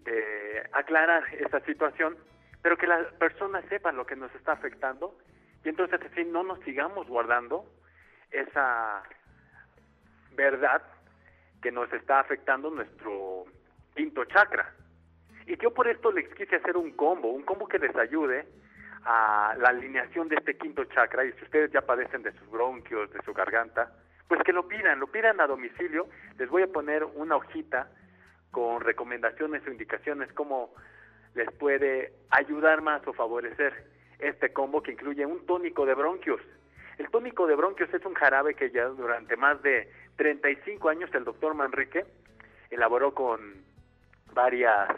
de 0.00 0.68
aclarar 0.72 1.22
esa 1.34 1.60
situación, 1.60 2.16
pero 2.62 2.76
que 2.76 2.88
las 2.88 3.06
personas 3.12 3.64
sepan 3.68 3.94
lo 3.94 4.04
que 4.06 4.16
nos 4.16 4.34
está 4.34 4.54
afectando 4.54 5.16
y 5.62 5.68
entonces 5.68 6.00
así 6.02 6.24
no 6.24 6.42
nos 6.42 6.58
sigamos 6.64 7.06
guardando 7.06 7.64
esa 8.32 9.04
verdad 10.32 10.82
que 11.62 11.70
nos 11.70 11.92
está 11.92 12.18
afectando 12.18 12.70
nuestro 12.70 13.44
quinto 13.94 14.24
chakra. 14.24 14.74
Y 15.46 15.56
yo 15.58 15.72
por 15.72 15.86
esto 15.86 16.10
les 16.10 16.28
quise 16.34 16.56
hacer 16.56 16.76
un 16.76 16.90
combo, 16.96 17.28
un 17.28 17.44
combo 17.44 17.68
que 17.68 17.78
les 17.78 17.94
ayude 17.94 18.48
a 19.04 19.54
la 19.58 19.70
alineación 19.70 20.28
de 20.28 20.36
este 20.36 20.56
quinto 20.56 20.84
chakra. 20.84 21.24
Y 21.24 21.32
si 21.32 21.44
ustedes 21.44 21.70
ya 21.72 21.82
padecen 21.82 22.22
de 22.22 22.32
sus 22.32 22.50
bronquios, 22.50 23.10
de 23.12 23.22
su 23.22 23.32
garganta, 23.32 23.92
pues 24.28 24.42
que 24.42 24.52
lo 24.52 24.68
pidan, 24.68 25.00
lo 25.00 25.06
pidan 25.06 25.40
a 25.40 25.46
domicilio. 25.46 26.08
Les 26.38 26.48
voy 26.48 26.62
a 26.62 26.68
poner 26.68 27.04
una 27.04 27.36
hojita 27.36 27.88
con 28.50 28.80
recomendaciones 28.80 29.66
o 29.66 29.70
indicaciones 29.70 30.32
cómo 30.32 30.74
les 31.34 31.50
puede 31.52 32.12
ayudar 32.30 32.82
más 32.82 33.06
o 33.06 33.12
favorecer 33.12 33.72
este 34.18 34.52
combo 34.52 34.82
que 34.82 34.92
incluye 34.92 35.24
un 35.24 35.46
tónico 35.46 35.86
de 35.86 35.94
bronquios. 35.94 36.40
El 36.98 37.08
tónico 37.10 37.46
de 37.46 37.54
bronquios 37.54 37.92
es 37.94 38.04
un 38.04 38.14
jarabe 38.14 38.54
que 38.54 38.70
ya 38.70 38.84
durante 38.86 39.36
más 39.36 39.62
de 39.62 39.90
35 40.16 40.88
años 40.88 41.10
el 41.14 41.24
doctor 41.24 41.54
Manrique 41.54 42.04
elaboró 42.70 43.14
con 43.14 43.64
varias 44.34 44.88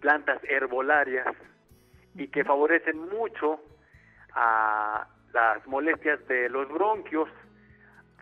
plantas 0.00 0.40
herbolarias 0.44 1.26
y 2.18 2.28
que 2.28 2.44
favorecen 2.44 2.98
mucho 3.08 3.60
a 4.34 5.08
las 5.32 5.66
molestias 5.66 6.26
de 6.28 6.48
los 6.48 6.68
bronquios, 6.68 7.28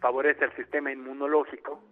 favorece 0.01 0.45
el 0.45 0.53
sistema 0.55 0.93
inmunológico 0.93 1.83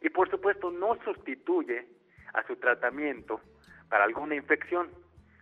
y 0.00 0.08
por 0.10 0.30
supuesto 0.30 0.70
no 0.70 0.96
sustituye 1.04 1.86
a 2.32 2.42
su 2.46 2.56
tratamiento 2.56 3.40
para 3.88 4.04
alguna 4.04 4.34
infección, 4.34 4.88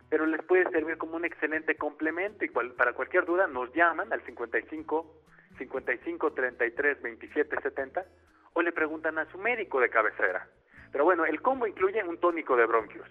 pero 0.09 0.25
les 0.25 0.43
puede 0.43 0.69
servir 0.71 0.97
como 0.97 1.15
un 1.15 1.25
excelente 1.25 1.75
complemento 1.75 2.43
y 2.43 2.49
cual- 2.49 2.73
para 2.73 2.93
cualquier 2.93 3.25
duda 3.25 3.47
nos 3.47 3.71
llaman 3.73 4.11
al 4.11 4.21
55 4.25 5.15
55 5.57 6.33
33 6.33 7.01
27 7.01 7.61
70 7.61 8.05
o 8.53 8.61
le 8.61 8.71
preguntan 8.71 9.17
a 9.19 9.25
su 9.31 9.37
médico 9.37 9.79
de 9.79 9.89
cabecera. 9.89 10.47
Pero 10.91 11.05
bueno, 11.05 11.25
el 11.25 11.41
combo 11.41 11.65
incluye 11.67 12.03
un 12.03 12.17
tónico 12.17 12.57
de 12.57 12.65
bronquios, 12.65 13.07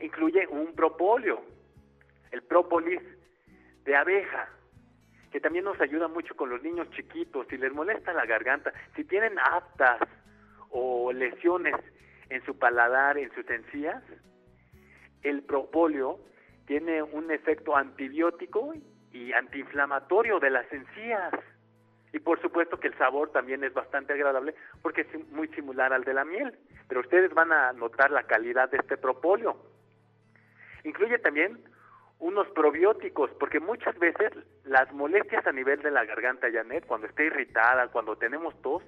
incluye 0.00 0.46
un 0.46 0.74
propóleo, 0.74 1.42
el 2.30 2.42
própolis 2.42 3.00
de 3.84 3.96
abeja, 3.96 4.48
que 5.32 5.40
también 5.40 5.64
nos 5.64 5.80
ayuda 5.80 6.08
mucho 6.08 6.36
con 6.36 6.50
los 6.50 6.62
niños 6.62 6.90
chiquitos, 6.90 7.46
si 7.48 7.58
les 7.58 7.72
molesta 7.72 8.12
la 8.12 8.26
garganta, 8.26 8.72
si 8.96 9.04
tienen 9.04 9.38
aftas 9.38 10.00
o 10.70 11.12
lesiones 11.12 11.74
en 12.30 12.44
su 12.44 12.58
paladar, 12.58 13.18
en 13.18 13.32
sus 13.34 13.48
encías, 13.50 14.02
el 15.22 15.42
propóleo 15.42 16.20
tiene 16.66 17.02
un 17.02 17.30
efecto 17.30 17.76
antibiótico 17.76 18.74
y 19.12 19.32
antiinflamatorio 19.32 20.38
de 20.38 20.50
las 20.50 20.70
encías. 20.72 21.32
Y 22.12 22.20
por 22.20 22.40
supuesto 22.40 22.78
que 22.78 22.88
el 22.88 22.98
sabor 22.98 23.32
también 23.32 23.64
es 23.64 23.72
bastante 23.72 24.12
agradable 24.12 24.54
porque 24.82 25.02
es 25.02 25.28
muy 25.30 25.48
similar 25.48 25.92
al 25.92 26.04
de 26.04 26.14
la 26.14 26.24
miel. 26.24 26.54
Pero 26.88 27.00
ustedes 27.00 27.32
van 27.34 27.52
a 27.52 27.72
notar 27.72 28.10
la 28.10 28.22
calidad 28.24 28.70
de 28.70 28.78
este 28.78 28.96
propóleo. 28.96 29.56
Incluye 30.84 31.18
también 31.18 31.58
unos 32.18 32.48
probióticos, 32.48 33.30
porque 33.38 33.60
muchas 33.60 33.96
veces 33.98 34.32
las 34.64 34.92
molestias 34.92 35.46
a 35.46 35.52
nivel 35.52 35.80
de 35.82 35.90
la 35.90 36.04
garganta, 36.04 36.48
Janet, 36.52 36.86
cuando 36.86 37.06
está 37.06 37.22
irritada, 37.22 37.88
cuando 37.88 38.16
tenemos 38.16 38.60
tos, 38.60 38.82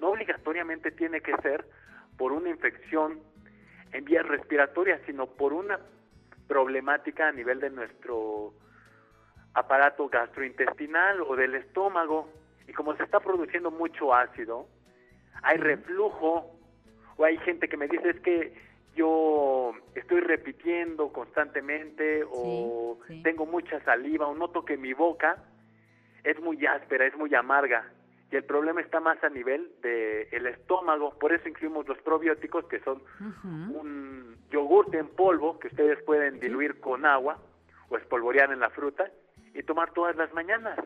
no 0.00 0.08
obligatoriamente 0.08 0.90
tiene 0.90 1.20
que 1.20 1.36
ser 1.42 1.66
por 2.16 2.32
una 2.32 2.48
infección 2.48 3.20
en 3.92 4.04
vías 4.04 4.26
respiratorias, 4.26 5.00
sino 5.04 5.26
por 5.26 5.52
una 5.52 5.78
problemática 6.48 7.28
a 7.28 7.32
nivel 7.32 7.60
de 7.60 7.70
nuestro 7.70 8.54
aparato 9.54 10.08
gastrointestinal 10.08 11.20
o 11.22 11.36
del 11.36 11.54
estómago. 11.56 12.32
Y 12.66 12.72
como 12.72 12.96
se 12.96 13.02
está 13.02 13.20
produciendo 13.20 13.70
mucho 13.70 14.14
ácido, 14.14 14.66
hay 15.42 15.58
reflujo, 15.58 16.58
o 17.16 17.24
hay 17.24 17.36
gente 17.38 17.68
que 17.68 17.76
me 17.76 17.88
dice 17.88 18.10
es 18.10 18.20
que 18.20 18.69
yo 18.94 19.72
estoy 19.94 20.20
repitiendo 20.20 21.12
constantemente 21.12 22.24
o 22.28 22.98
tengo 23.22 23.46
mucha 23.46 23.80
saliva 23.84 24.26
o 24.26 24.34
noto 24.34 24.64
que 24.64 24.76
mi 24.76 24.92
boca 24.92 25.42
es 26.24 26.40
muy 26.40 26.64
áspera, 26.66 27.06
es 27.06 27.16
muy 27.16 27.34
amarga 27.34 27.90
y 28.30 28.36
el 28.36 28.44
problema 28.44 28.80
está 28.80 29.00
más 29.00 29.22
a 29.24 29.28
nivel 29.28 29.72
del 29.82 30.46
estómago, 30.46 31.18
por 31.18 31.32
eso 31.32 31.48
incluimos 31.48 31.88
los 31.88 31.98
probióticos 31.98 32.64
que 32.66 32.78
son 32.80 33.02
un 33.74 34.36
yogurte 34.50 34.98
en 34.98 35.08
polvo 35.08 35.58
que 35.58 35.68
ustedes 35.68 36.00
pueden 36.04 36.38
diluir 36.38 36.78
con 36.80 37.04
agua 37.04 37.38
o 37.88 37.96
espolvorear 37.96 38.52
en 38.52 38.60
la 38.60 38.70
fruta 38.70 39.10
y 39.52 39.62
tomar 39.64 39.92
todas 39.92 40.14
las 40.16 40.32
mañanas. 40.32 40.78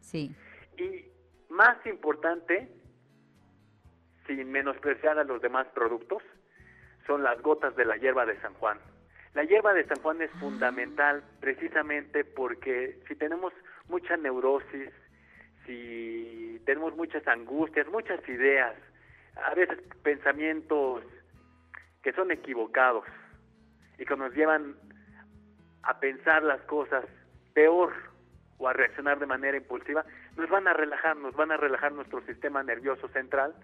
Sí. 0.00 0.34
Y 0.76 1.04
más 1.48 1.84
importante, 1.84 2.68
sin 4.26 4.50
menospreciar 4.52 5.18
a 5.18 5.24
los 5.24 5.42
demás 5.42 5.66
productos, 5.74 6.22
son 7.08 7.24
las 7.24 7.40
gotas 7.42 7.74
de 7.74 7.86
la 7.86 7.96
hierba 7.96 8.24
de 8.26 8.38
San 8.40 8.54
Juan. 8.54 8.78
La 9.34 9.42
hierba 9.42 9.72
de 9.72 9.86
San 9.86 9.98
Juan 10.00 10.20
es 10.22 10.30
fundamental 10.32 11.24
precisamente 11.40 12.24
porque 12.24 13.00
si 13.08 13.16
tenemos 13.16 13.52
mucha 13.88 14.16
neurosis, 14.16 14.90
si 15.64 16.60
tenemos 16.66 16.94
muchas 16.96 17.26
angustias, 17.26 17.88
muchas 17.88 18.20
ideas, 18.28 18.76
a 19.42 19.54
veces 19.54 19.78
pensamientos 20.02 21.02
que 22.02 22.12
son 22.12 22.30
equivocados 22.30 23.04
y 23.98 24.04
que 24.04 24.16
nos 24.16 24.34
llevan 24.34 24.76
a 25.82 25.98
pensar 26.00 26.42
las 26.42 26.60
cosas 26.62 27.04
peor 27.54 27.92
o 28.58 28.68
a 28.68 28.74
reaccionar 28.74 29.18
de 29.18 29.26
manera 29.26 29.56
impulsiva, 29.56 30.04
nos 30.36 30.50
van 30.50 30.68
a 30.68 30.74
relajar, 30.74 31.16
nos 31.16 31.34
van 31.34 31.52
a 31.52 31.56
relajar 31.56 31.92
nuestro 31.92 32.20
sistema 32.26 32.62
nervioso 32.62 33.08
central 33.08 33.54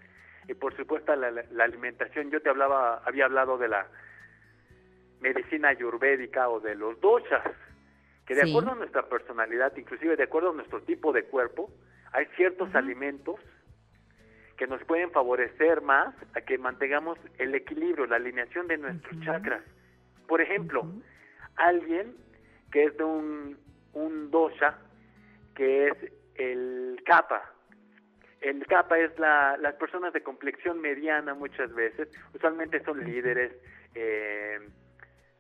y 0.49 0.55
por 0.55 0.77
supuesto 0.77 1.15
la, 1.17 1.31
la- 1.31 1.65
alimentación. 1.65 2.31
Yo 2.31 2.41
te 2.43 2.49
hablaba, 2.51 3.03
había 3.05 3.25
hablado 3.27 3.57
de 3.59 3.69
la 3.69 3.87
medicina 5.21 5.69
ayurvédica 5.69 6.49
o 6.49 6.61
de 6.61 6.75
los 6.75 7.01
doshas, 7.01 7.43
que 8.27 8.35
de 8.35 8.43
Sí. 8.43 8.51
acuerdo 8.51 8.73
a 8.73 8.75
nuestra 8.77 9.09
personalidad, 9.09 9.75
inclusive 9.77 10.17
de 10.17 10.25
acuerdo 10.25 10.51
a 10.51 10.55
nuestro 10.55 10.83
tipo 10.83 11.13
de 11.13 11.25
cuerpo, 11.25 11.71
hay 12.13 12.27
ciertos 12.37 12.75
alimentos 12.75 13.41
que 14.57 14.67
nos 14.67 14.83
pueden 14.85 15.11
favorecer 15.11 15.81
más 15.83 16.15
a 16.35 16.41
que 16.43 16.59
mantengamos 16.59 17.19
el 17.39 17.55
equilibrio, 17.55 18.07
la 18.07 18.17
alineación 18.17 18.69
de 18.69 18.79
nuestros 18.79 19.19
chakras. 19.25 19.63
Por 20.29 20.41
ejemplo, 20.41 20.87
alguien 21.57 22.15
que 22.71 22.85
es 22.85 22.97
de 22.97 23.05
un, 23.05 23.59
un 23.95 24.31
dosha, 24.31 24.79
que 25.55 25.89
es 25.89 26.13
el 26.37 27.03
kapha. 27.05 27.51
El 28.45 28.67
kapha 28.67 28.99
es 28.99 29.19
la, 29.19 29.57
las 29.57 29.75
personas 29.77 30.13
de 30.13 30.23
complexión 30.23 30.79
mediana 30.79 31.33
muchas 31.33 31.75
veces, 31.75 32.11
usualmente 32.35 32.85
son 32.85 33.03
líderes, 33.03 33.53
eh, 33.95 34.59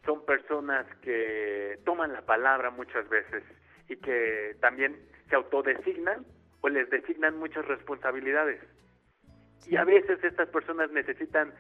son 0.06 0.24
personas 0.24 0.86
que 1.02 1.78
toman 1.85 2.14
la 2.14 2.22
palabra 2.22 2.70
muchas 2.70 3.06
veces 3.10 3.44
y 3.90 3.97
que 3.97 4.56
también 4.62 4.97
se 5.28 5.36
autodesignan 5.36 6.24
o 6.62 6.70
les 6.70 6.89
designan 6.89 7.39
muchas 7.39 7.66
responsabilidades. 7.66 8.59
Y 9.66 9.76
a 9.76 9.85
veces 9.85 10.24
estas 10.24 10.48
personas 10.48 10.90
necesitan 10.90 11.52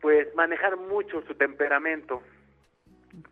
pues 0.00 0.32
manejar 0.36 0.76
mucho 0.76 1.20
su 1.22 1.34
temperamento 1.34 2.22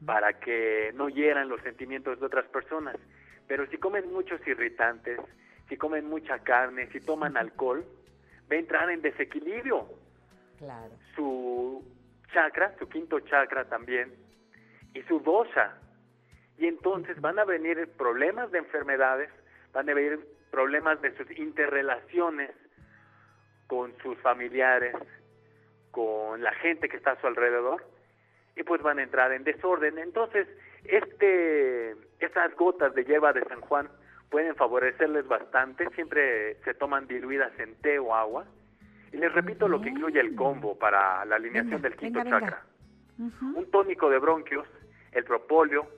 para 0.05 0.41
que 0.41 0.91
no 0.97 1.09
hieran 1.09 1.49
los 1.49 1.63
sentimientos 1.63 2.19
de 2.19 2.27
otras 2.27 2.47
personas. 2.49 2.97
Pero 3.47 3.65
si 3.69 3.79
comen 3.79 4.13
muchos 4.13 4.45
irritantes, 4.45 5.21
si 5.69 5.77
comen 5.77 6.09
mucha 6.09 6.39
carne, 6.41 6.89
si 6.93 7.01
toman 7.01 7.37
alcohol, 7.37 7.85
va 8.51 8.57
a 8.57 8.59
entrar 8.59 8.91
en 8.91 9.03
desequilibrio 9.03 9.87
Claro. 10.59 10.91
su 11.15 11.85
chakra, 12.33 12.75
su 12.79 12.89
quinto 12.89 13.21
chakra 13.21 13.65
también, 13.67 14.13
y 14.95 15.03
su 15.03 15.21
dosha. 15.21 15.77
Y 16.57 16.67
entonces 16.67 17.21
van 17.21 17.39
a 17.39 17.45
venir 17.45 17.89
problemas 17.97 18.51
de 18.51 18.59
enfermedades, 18.59 19.31
van 19.73 19.89
a 19.89 19.95
venir 19.95 20.19
problemas 20.51 21.01
de 21.03 21.17
sus 21.17 21.31
interrelaciones 21.39 22.51
con 23.67 23.97
sus 24.03 24.19
familiares, 24.19 24.97
con 25.91 26.43
la 26.43 26.53
gente 26.55 26.89
que 26.89 26.97
está 26.97 27.13
a 27.13 27.21
su 27.21 27.27
alrededor, 27.27 27.85
y 28.57 28.63
pues 28.65 28.83
van 28.83 28.99
a 28.99 29.03
entrar 29.03 29.33
en 29.33 29.45
desorden. 29.45 29.99
Entonces, 29.99 30.49
Este, 30.85 31.97
estas 32.21 32.55
gotas 32.55 32.95
de 32.95 33.05
hierba 33.05 33.33
de 33.33 33.45
San 33.47 33.61
Juan 33.63 33.89
pueden 34.31 34.55
favorecerles 34.55 35.27
bastante, 35.27 35.89
siempre 35.95 36.57
se 36.65 36.75
toman 36.75 37.07
diluidas 37.07 37.53
en 37.59 37.75
té 37.77 37.99
o 37.99 38.15
agua. 38.15 38.45
Y 39.13 39.17
les 39.17 39.33
repito 39.33 39.69
lo 39.69 39.81
que 39.81 39.89
incluye 39.89 40.21
el 40.21 40.35
combo 40.35 40.79
para 40.79 41.25
la 41.25 41.37
alineación 41.37 41.81
del 41.81 41.97
quinto 41.97 42.23
venga, 42.23 42.39
venga. 42.39 42.51
chakra. 42.51 42.67
Un 43.57 43.71
tónico 43.71 44.11
de 44.11 44.19
bronquios, 44.19 44.67
el 45.13 45.25
propóleo, 45.25 45.89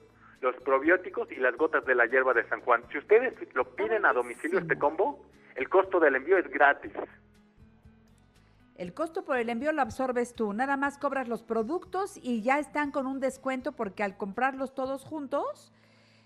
los 0.41 0.55
probióticos 0.63 1.31
y 1.31 1.35
las 1.35 1.55
gotas 1.55 1.85
de 1.85 1.93
la 1.93 2.05
hierba 2.05 2.33
de 2.33 2.47
San 2.47 2.61
Juan. 2.61 2.83
Si 2.91 2.97
ustedes 2.97 3.33
lo 3.53 3.75
piden 3.75 4.05
a 4.05 4.13
domicilio 4.13 4.59
este 4.59 4.77
combo, 4.77 5.23
el 5.55 5.69
costo 5.69 5.99
del 5.99 6.15
envío 6.15 6.37
es 6.37 6.49
gratis. 6.49 6.93
El 8.75 8.93
costo 8.93 9.23
por 9.23 9.37
el 9.37 9.49
envío 9.49 9.71
lo 9.73 9.81
absorbes 9.81 10.33
tú, 10.33 10.53
nada 10.53 10.75
más 10.75 10.97
cobras 10.97 11.27
los 11.27 11.43
productos 11.43 12.17
y 12.17 12.41
ya 12.41 12.57
están 12.57 12.91
con 12.91 13.05
un 13.05 13.19
descuento 13.19 13.73
porque 13.73 14.01
al 14.01 14.17
comprarlos 14.17 14.73
todos 14.73 15.03
juntos, 15.03 15.71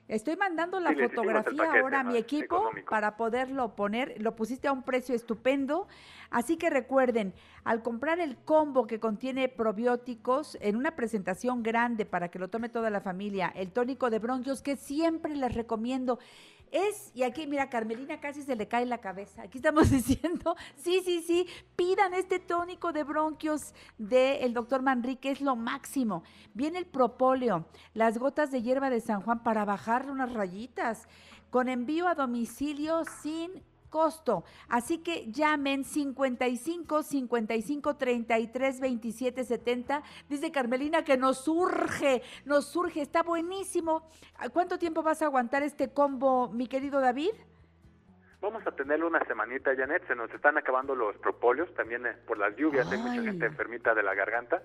estoy 0.07 0.35
mandando 0.37 0.79
la 0.79 0.93
Sí, 0.93 0.95
fotografía 0.95 1.57
paquete 1.67 1.79
ahora 1.79 1.99
a 2.01 2.03
mi 2.03 2.17
equipo 2.17 2.57
económico. 2.57 2.89
para 2.89 3.17
poderlo 3.17 3.75
poner, 3.75 4.15
lo 4.21 4.35
pusiste 4.35 4.67
a 4.67 4.71
un 4.71 4.83
precio 4.83 5.15
estupendo, 5.15 5.87
así 6.29 6.57
que 6.57 6.69
recuerden, 6.69 7.33
al 7.63 7.81
comprar 7.81 8.19
el 8.19 8.37
combo 8.37 8.87
que 8.87 8.99
contiene 8.99 9.49
probióticos 9.49 10.57
en 10.61 10.75
una 10.75 10.95
presentación 10.95 11.63
grande 11.63 12.05
para 12.05 12.29
que 12.29 12.39
lo 12.39 12.49
tome 12.49 12.69
toda 12.69 12.89
la 12.89 13.01
familia, 13.01 13.51
el 13.55 13.71
tónico 13.71 14.09
de 14.09 14.19
bronquios 14.19 14.61
que 14.61 14.75
siempre 14.75 15.35
les 15.35 15.53
recomiendo, 15.53 16.19
es, 16.71 17.11
y 17.13 17.23
aquí 17.23 17.47
mira, 17.47 17.69
Carmelina 17.69 18.19
casi 18.19 18.41
se 18.41 18.55
le 18.55 18.67
cae 18.67 18.85
la 18.85 18.99
cabeza. 18.99 19.43
Aquí 19.43 19.57
estamos 19.57 19.89
diciendo, 19.91 20.55
sí, 20.75 21.01
sí, 21.03 21.21
sí, 21.21 21.47
pidan 21.75 22.13
este 22.13 22.39
tónico 22.39 22.91
de 22.91 23.03
bronquios 23.03 23.73
del 23.97 24.53
doctor 24.53 24.81
Manrique, 24.81 25.31
es 25.31 25.41
lo 25.41 25.55
máximo. 25.55 26.23
Viene 26.53 26.79
el 26.79 26.85
propóleo, 26.85 27.65
las 27.93 28.17
gotas 28.17 28.51
de 28.51 28.61
hierba 28.61 28.89
de 28.89 29.01
San 29.01 29.21
Juan 29.21 29.43
para 29.43 29.65
bajar 29.65 30.09
unas 30.09 30.33
rayitas, 30.33 31.07
con 31.49 31.69
envío 31.69 32.07
a 32.07 32.15
domicilio 32.15 33.03
sin 33.21 33.63
costo. 33.95 34.43
Así 34.67 35.01
que 35.01 35.31
llamen 35.31 35.85
55 35.85 37.01
55 37.01 37.95
33 37.95 38.81
27 38.81 39.45
70. 39.45 40.03
Dice 40.27 40.51
Carmelina 40.51 41.05
que 41.05 41.15
nos 41.15 41.45
surge, 41.45 42.21
nos 42.43 42.67
surge, 42.67 43.01
está 43.01 43.23
buenísimo. 43.23 44.09
¿Cuánto 44.51 44.77
tiempo 44.77 45.01
vas 45.01 45.21
a 45.21 45.27
aguantar 45.27 45.63
este 45.63 45.93
combo, 45.93 46.49
mi 46.49 46.67
querido 46.67 46.99
David? 46.99 47.31
Vamos 48.41 48.67
a 48.67 48.71
tenerlo 48.73 49.07
una 49.07 49.23
semanita, 49.23 49.73
Janet. 49.73 50.05
Se 50.07 50.15
nos 50.15 50.29
están 50.33 50.57
acabando 50.57 50.93
los 50.93 51.15
propóleos, 51.19 51.73
también 51.73 52.05
eh, 52.05 52.17
por 52.27 52.37
las 52.37 52.53
lluvias. 52.57 52.91
Hay 52.91 52.97
mucha 52.97 53.23
gente 53.23 53.45
enfermita 53.45 53.95
de 53.95 54.03
la 54.03 54.13
garganta. 54.13 54.61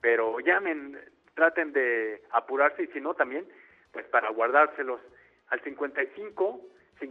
Pero 0.00 0.38
llamen, 0.38 1.00
traten 1.34 1.72
de 1.72 2.22
apurarse 2.30 2.84
y 2.84 2.86
si 2.92 3.00
no, 3.00 3.14
también, 3.14 3.44
pues 3.90 4.06
para 4.06 4.30
guardárselos 4.30 5.00
al 5.48 5.60
55 5.62 6.60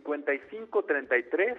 55 0.02 0.84
33 0.86 1.58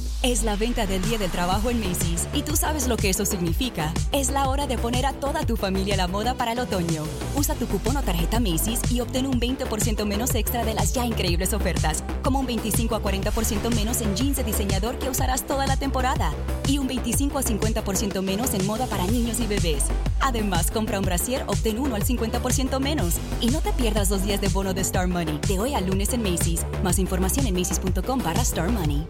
Es 0.23 0.43
la 0.43 0.55
venta 0.55 0.85
del 0.85 1.01
Día 1.01 1.17
del 1.17 1.31
Trabajo 1.31 1.71
en 1.71 1.79
Macy's 1.79 2.27
y 2.31 2.43
tú 2.43 2.55
sabes 2.55 2.87
lo 2.87 2.95
que 2.95 3.09
eso 3.09 3.25
significa. 3.25 3.91
Es 4.11 4.29
la 4.29 4.49
hora 4.49 4.67
de 4.67 4.77
poner 4.77 5.07
a 5.07 5.13
toda 5.13 5.47
tu 5.47 5.57
familia 5.57 5.95
a 5.95 5.97
la 5.97 6.07
moda 6.07 6.35
para 6.35 6.51
el 6.51 6.59
otoño. 6.59 7.05
Usa 7.35 7.55
tu 7.55 7.65
cupón 7.65 7.97
o 7.97 8.03
tarjeta 8.03 8.39
Macy's 8.39 8.81
y 8.91 8.99
obtén 8.99 9.25
un 9.25 9.39
20% 9.39 10.05
menos 10.05 10.35
extra 10.35 10.63
de 10.63 10.75
las 10.75 10.93
ya 10.93 11.07
increíbles 11.07 11.53
ofertas, 11.53 12.03
como 12.21 12.39
un 12.39 12.45
25 12.45 12.93
a 12.93 13.01
40% 13.01 13.73
menos 13.73 14.01
en 14.01 14.15
jeans 14.15 14.37
de 14.37 14.43
diseñador 14.43 14.99
que 14.99 15.09
usarás 15.09 15.47
toda 15.47 15.65
la 15.65 15.75
temporada 15.75 16.31
y 16.67 16.77
un 16.77 16.85
25 16.85 17.39
a 17.39 17.41
50% 17.41 18.21
menos 18.21 18.53
en 18.53 18.67
moda 18.67 18.85
para 18.85 19.07
niños 19.07 19.39
y 19.39 19.47
bebés. 19.47 19.85
Además, 20.19 20.69
compra 20.69 20.99
un 20.99 21.05
brasier, 21.05 21.45
obtén 21.47 21.79
uno 21.79 21.95
al 21.95 22.05
50% 22.05 22.79
menos. 22.79 23.15
Y 23.41 23.47
no 23.47 23.61
te 23.61 23.73
pierdas 23.73 24.11
los 24.11 24.23
días 24.23 24.39
de 24.39 24.49
bono 24.49 24.75
de 24.75 24.81
Star 24.81 25.07
Money 25.07 25.39
de 25.47 25.57
hoy 25.57 25.73
al 25.73 25.87
lunes 25.87 26.13
en 26.13 26.21
Macy's. 26.21 26.63
Más 26.83 26.99
información 26.99 27.47
en 27.47 27.55
macy's.com 27.55 28.21
barra 28.21 28.43
Star 28.43 28.69
Money. 28.69 29.07